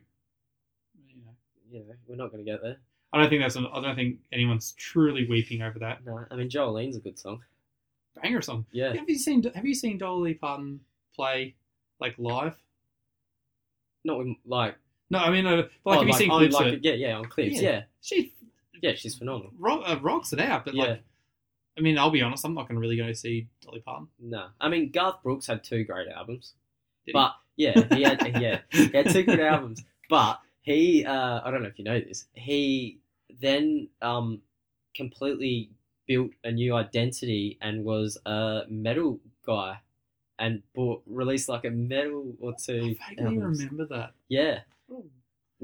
You 1.06 1.16
know, 1.18 1.32
You 1.70 1.84
we're 2.08 2.16
not 2.16 2.32
going 2.32 2.46
to 2.46 2.50
get 2.50 2.64
there. 2.64 2.78
I 3.12 3.20
don't 3.20 3.28
think 3.30 3.42
that's. 3.42 3.58
An, 3.58 3.68
I 3.74 3.82
don't 3.82 3.98
think 3.98 4.20
anyone's 4.32 4.72
truly 4.78 5.28
weeping 5.28 5.62
over 5.62 5.80
that 5.80 6.06
No, 6.06 6.24
I 6.32 6.38
mean, 6.38 6.50
Jolene's 6.50 6.96
a 6.96 7.02
good 7.02 7.20
song. 7.20 7.42
banger 8.24 8.42
song. 8.42 8.66
Yeah, 8.72 8.96
Have 8.96 9.10
you 9.10 9.18
seen 9.18 9.44
Have 9.54 9.66
you 9.66 9.76
seen 9.76 9.98
Dolly 9.98 10.36
Parton 10.36 10.80
play 11.14 11.56
like 12.00 12.16
live? 12.18 12.56
not 14.06 14.20
with, 14.20 14.28
like. 14.46 14.76
No, 15.10 15.20
I 15.20 15.30
mean, 15.30 15.46
uh, 15.46 15.64
but, 15.84 15.90
like 15.90 15.98
oh, 15.98 16.00
have 16.00 16.04
you 16.04 16.14
like, 16.14 16.20
seen 16.20 16.32
on, 16.32 16.40
clips? 16.40 16.56
like, 16.56 16.74
of, 16.76 16.80
yeah, 16.84 16.94
yeah, 16.94 17.18
on 17.18 17.26
clips. 17.26 17.62
Yeah. 17.62 17.70
Yeah, 17.70 17.84
she 18.00 18.34
yeah, 18.82 18.94
she's 18.96 19.16
phenomenal. 19.16 19.52
rock, 19.58 19.84
uh, 19.86 19.98
rocks 20.02 20.34
it 20.34 20.40
out. 20.40 20.66
But 20.66 20.74
Yeah. 20.76 20.84
like, 20.84 21.04
I 21.78 21.82
mean, 21.82 21.98
I'll 21.98 22.10
be 22.12 22.22
honest, 22.22 22.46
I'm 22.46 22.54
not 22.54 22.68
going 22.68 22.76
to 22.76 22.82
really 22.82 22.98
go 22.98 23.12
see 23.14 23.48
Dolly 23.62 23.82
Parton. 23.82 24.08
No, 24.20 24.48
I 24.62 24.70
mean, 24.70 24.92
Garth 24.92 25.22
Brooks 25.24 25.48
had 25.48 25.64
two 25.64 25.84
great 25.84 26.08
albums, 26.08 26.54
Did 27.06 27.12
he? 27.12 27.14
but 27.14 27.34
yeah, 27.58 27.84
he 27.96 28.04
had 28.04 28.42
yeah, 28.42 28.60
he 28.72 28.88
had 28.90 29.10
two 29.10 29.24
good 29.24 29.40
albums. 29.42 29.84
But 30.10 30.40
he, 30.62 31.04
uh, 31.06 31.42
I 31.44 31.52
don't 31.52 31.62
know 31.64 31.68
if 31.70 31.78
you 31.80 31.86
know 31.86 32.00
this, 32.00 32.26
he 32.34 33.00
then 33.42 33.90
um, 34.02 34.42
completely 34.96 35.70
built 36.08 36.32
a 36.44 36.52
new 36.52 36.74
identity 36.76 37.58
and 37.62 37.84
was 37.84 38.18
a 38.26 38.62
metal 38.70 39.20
guy, 39.46 39.80
and 40.40 40.62
bought, 40.74 41.02
released 41.08 41.50
like 41.50 41.66
a 41.66 41.70
metal 41.72 42.36
or 42.40 42.54
two. 42.54 42.96
I 43.06 43.10
vaguely 43.16 43.26
albums. 43.36 43.60
remember 43.66 43.86
that. 43.96 44.12
Yeah, 44.30 44.60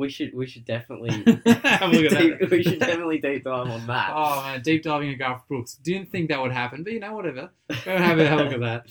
we 0.01 0.09
should 0.09 0.33
we 0.35 0.45
should 0.47 0.65
definitely 0.65 1.11
Have 1.45 1.81
a 1.83 1.87
look 1.87 2.11
at 2.11 2.19
deep- 2.19 2.39
that. 2.39 2.49
we 2.51 2.63
should 2.63 2.79
definitely 2.79 3.19
deep 3.19 3.43
dive 3.45 3.67
on 3.67 3.87
that. 3.87 4.11
Oh 4.13 4.41
man, 4.43 4.61
deep 4.61 4.83
diving 4.83 5.11
at 5.11 5.19
Garth 5.19 5.47
Brooks. 5.47 5.75
Didn't 5.75 6.11
think 6.11 6.29
that 6.29 6.41
would 6.41 6.51
happen, 6.51 6.83
but 6.83 6.91
you 6.93 6.99
know, 6.99 7.13
whatever. 7.13 7.51
Go 7.85 7.97
have 7.97 8.19
a 8.19 8.35
look 8.35 8.51
at 8.53 8.59
that. 8.59 8.85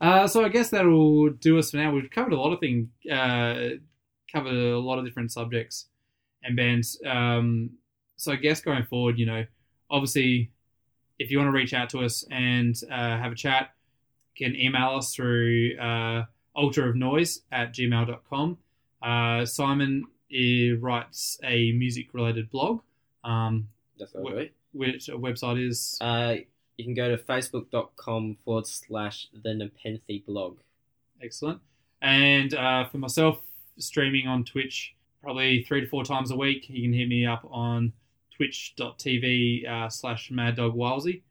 Uh, 0.00 0.26
so 0.26 0.44
I 0.44 0.48
guess 0.48 0.70
that'll 0.70 1.30
do 1.30 1.58
us 1.58 1.70
for 1.70 1.76
now. 1.78 1.92
We've 1.92 2.10
covered 2.10 2.32
a 2.32 2.40
lot 2.40 2.52
of 2.52 2.60
things, 2.60 2.88
uh, 3.10 3.76
covered 4.32 4.52
a 4.54 4.78
lot 4.78 4.98
of 4.98 5.04
different 5.06 5.32
subjects 5.32 5.86
and 6.42 6.56
bands. 6.56 7.00
Um, 7.06 7.70
so 8.16 8.32
I 8.32 8.36
guess 8.36 8.60
going 8.60 8.84
forward, 8.84 9.18
you 9.18 9.24
know, 9.26 9.44
obviously, 9.90 10.50
if 11.18 11.30
you 11.30 11.38
want 11.38 11.48
to 11.48 11.52
reach 11.52 11.72
out 11.72 11.88
to 11.90 12.00
us 12.00 12.24
and 12.30 12.74
uh, 12.90 13.16
have 13.18 13.32
a 13.32 13.36
chat, 13.36 13.70
you 14.36 14.46
can 14.46 14.54
email 14.56 14.96
us 14.96 15.14
through 15.14 15.78
uh, 15.78 16.24
altar 16.54 16.88
of 16.88 16.94
noise 16.96 17.40
at 17.50 17.72
gmail.com. 17.72 18.58
Uh, 19.02 19.44
Simon 19.46 20.04
eh, 20.32 20.74
writes 20.78 21.38
a 21.44 21.72
music 21.72 22.12
related 22.12 22.50
blog. 22.50 22.80
Um, 23.24 23.68
That's 23.98 24.12
what 24.14 24.38
I 24.38 24.50
which 24.72 25.06
website 25.06 25.66
is 25.66 25.96
Uh, 26.00 26.36
you 26.76 26.84
can 26.84 26.94
go 26.94 27.08
to 27.08 27.22
facebook.com 27.22 28.36
forward 28.44 28.66
slash 28.66 29.28
the 29.42 29.54
Nepenthe 29.54 30.24
blog. 30.26 30.58
excellent. 31.22 31.60
And 32.02 32.52
uh, 32.54 32.84
for 32.88 32.98
myself, 32.98 33.38
streaming 33.78 34.28
on 34.28 34.44
Twitch 34.44 34.94
probably 35.22 35.64
three 35.64 35.80
to 35.80 35.86
four 35.88 36.04
times 36.04 36.30
a 36.30 36.36
week. 36.36 36.68
You 36.68 36.82
can 36.82 36.92
hit 36.92 37.08
me 37.08 37.26
up 37.26 37.46
on 37.50 37.92
twitch.tv 38.36 39.68
uh, 39.68 39.88
slash 39.88 40.30
Mad 40.30 40.56
Dog 40.56 40.76
Wilesy. 40.76 41.22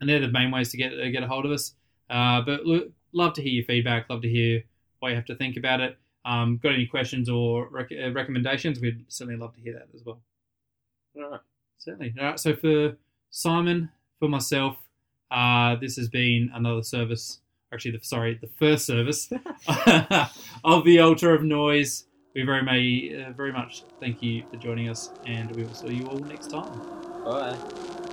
And 0.00 0.08
they're 0.08 0.20
the 0.20 0.28
main 0.28 0.50
ways 0.50 0.70
to 0.70 0.76
get 0.76 0.92
uh, 0.92 1.08
get 1.10 1.22
a 1.22 1.28
hold 1.28 1.44
of 1.46 1.52
us. 1.52 1.74
Uh, 2.10 2.40
but 2.40 2.64
look, 2.64 2.90
love 3.12 3.34
to 3.34 3.42
hear 3.42 3.52
your 3.52 3.64
feedback. 3.64 4.08
Love 4.10 4.22
to 4.22 4.28
hear 4.28 4.64
what 4.98 5.10
you 5.10 5.14
have 5.14 5.26
to 5.26 5.36
think 5.36 5.56
about 5.56 5.80
it. 5.80 5.98
Um, 6.26 6.58
got 6.62 6.74
any 6.74 6.86
questions 6.86 7.28
or 7.28 7.68
rec- 7.70 7.92
uh, 7.92 8.10
recommendations? 8.12 8.80
We'd 8.80 9.04
certainly 9.08 9.38
love 9.38 9.54
to 9.54 9.60
hear 9.60 9.74
that 9.74 9.88
as 9.94 10.04
well. 10.04 10.20
All 11.16 11.30
right. 11.30 11.40
Certainly. 11.78 12.14
All 12.18 12.26
right. 12.26 12.40
So 12.40 12.54
for 12.54 12.96
Simon, 13.30 13.90
for 14.18 14.28
myself, 14.28 14.76
uh, 15.30 15.76
this 15.76 15.96
has 15.96 16.08
been 16.08 16.50
another 16.52 16.82
service. 16.82 17.40
Actually, 17.72 17.92
the, 17.92 18.04
sorry, 18.04 18.38
the 18.40 18.48
first 18.58 18.86
service 18.86 19.30
of 20.64 20.84
the 20.84 20.98
Altar 21.00 21.34
of 21.34 21.42
Noise. 21.42 22.04
We 22.34 22.42
very 22.42 22.62
may 22.62 23.24
uh, 23.24 23.32
very 23.32 23.52
much 23.52 23.84
thank 23.98 24.22
you 24.22 24.44
for 24.50 24.56
joining 24.56 24.88
us, 24.88 25.10
and 25.26 25.50
we 25.56 25.62
will 25.62 25.74
see 25.74 25.94
you 25.94 26.06
all 26.06 26.18
next 26.18 26.50
time. 26.50 26.80
Bye. 27.24 28.05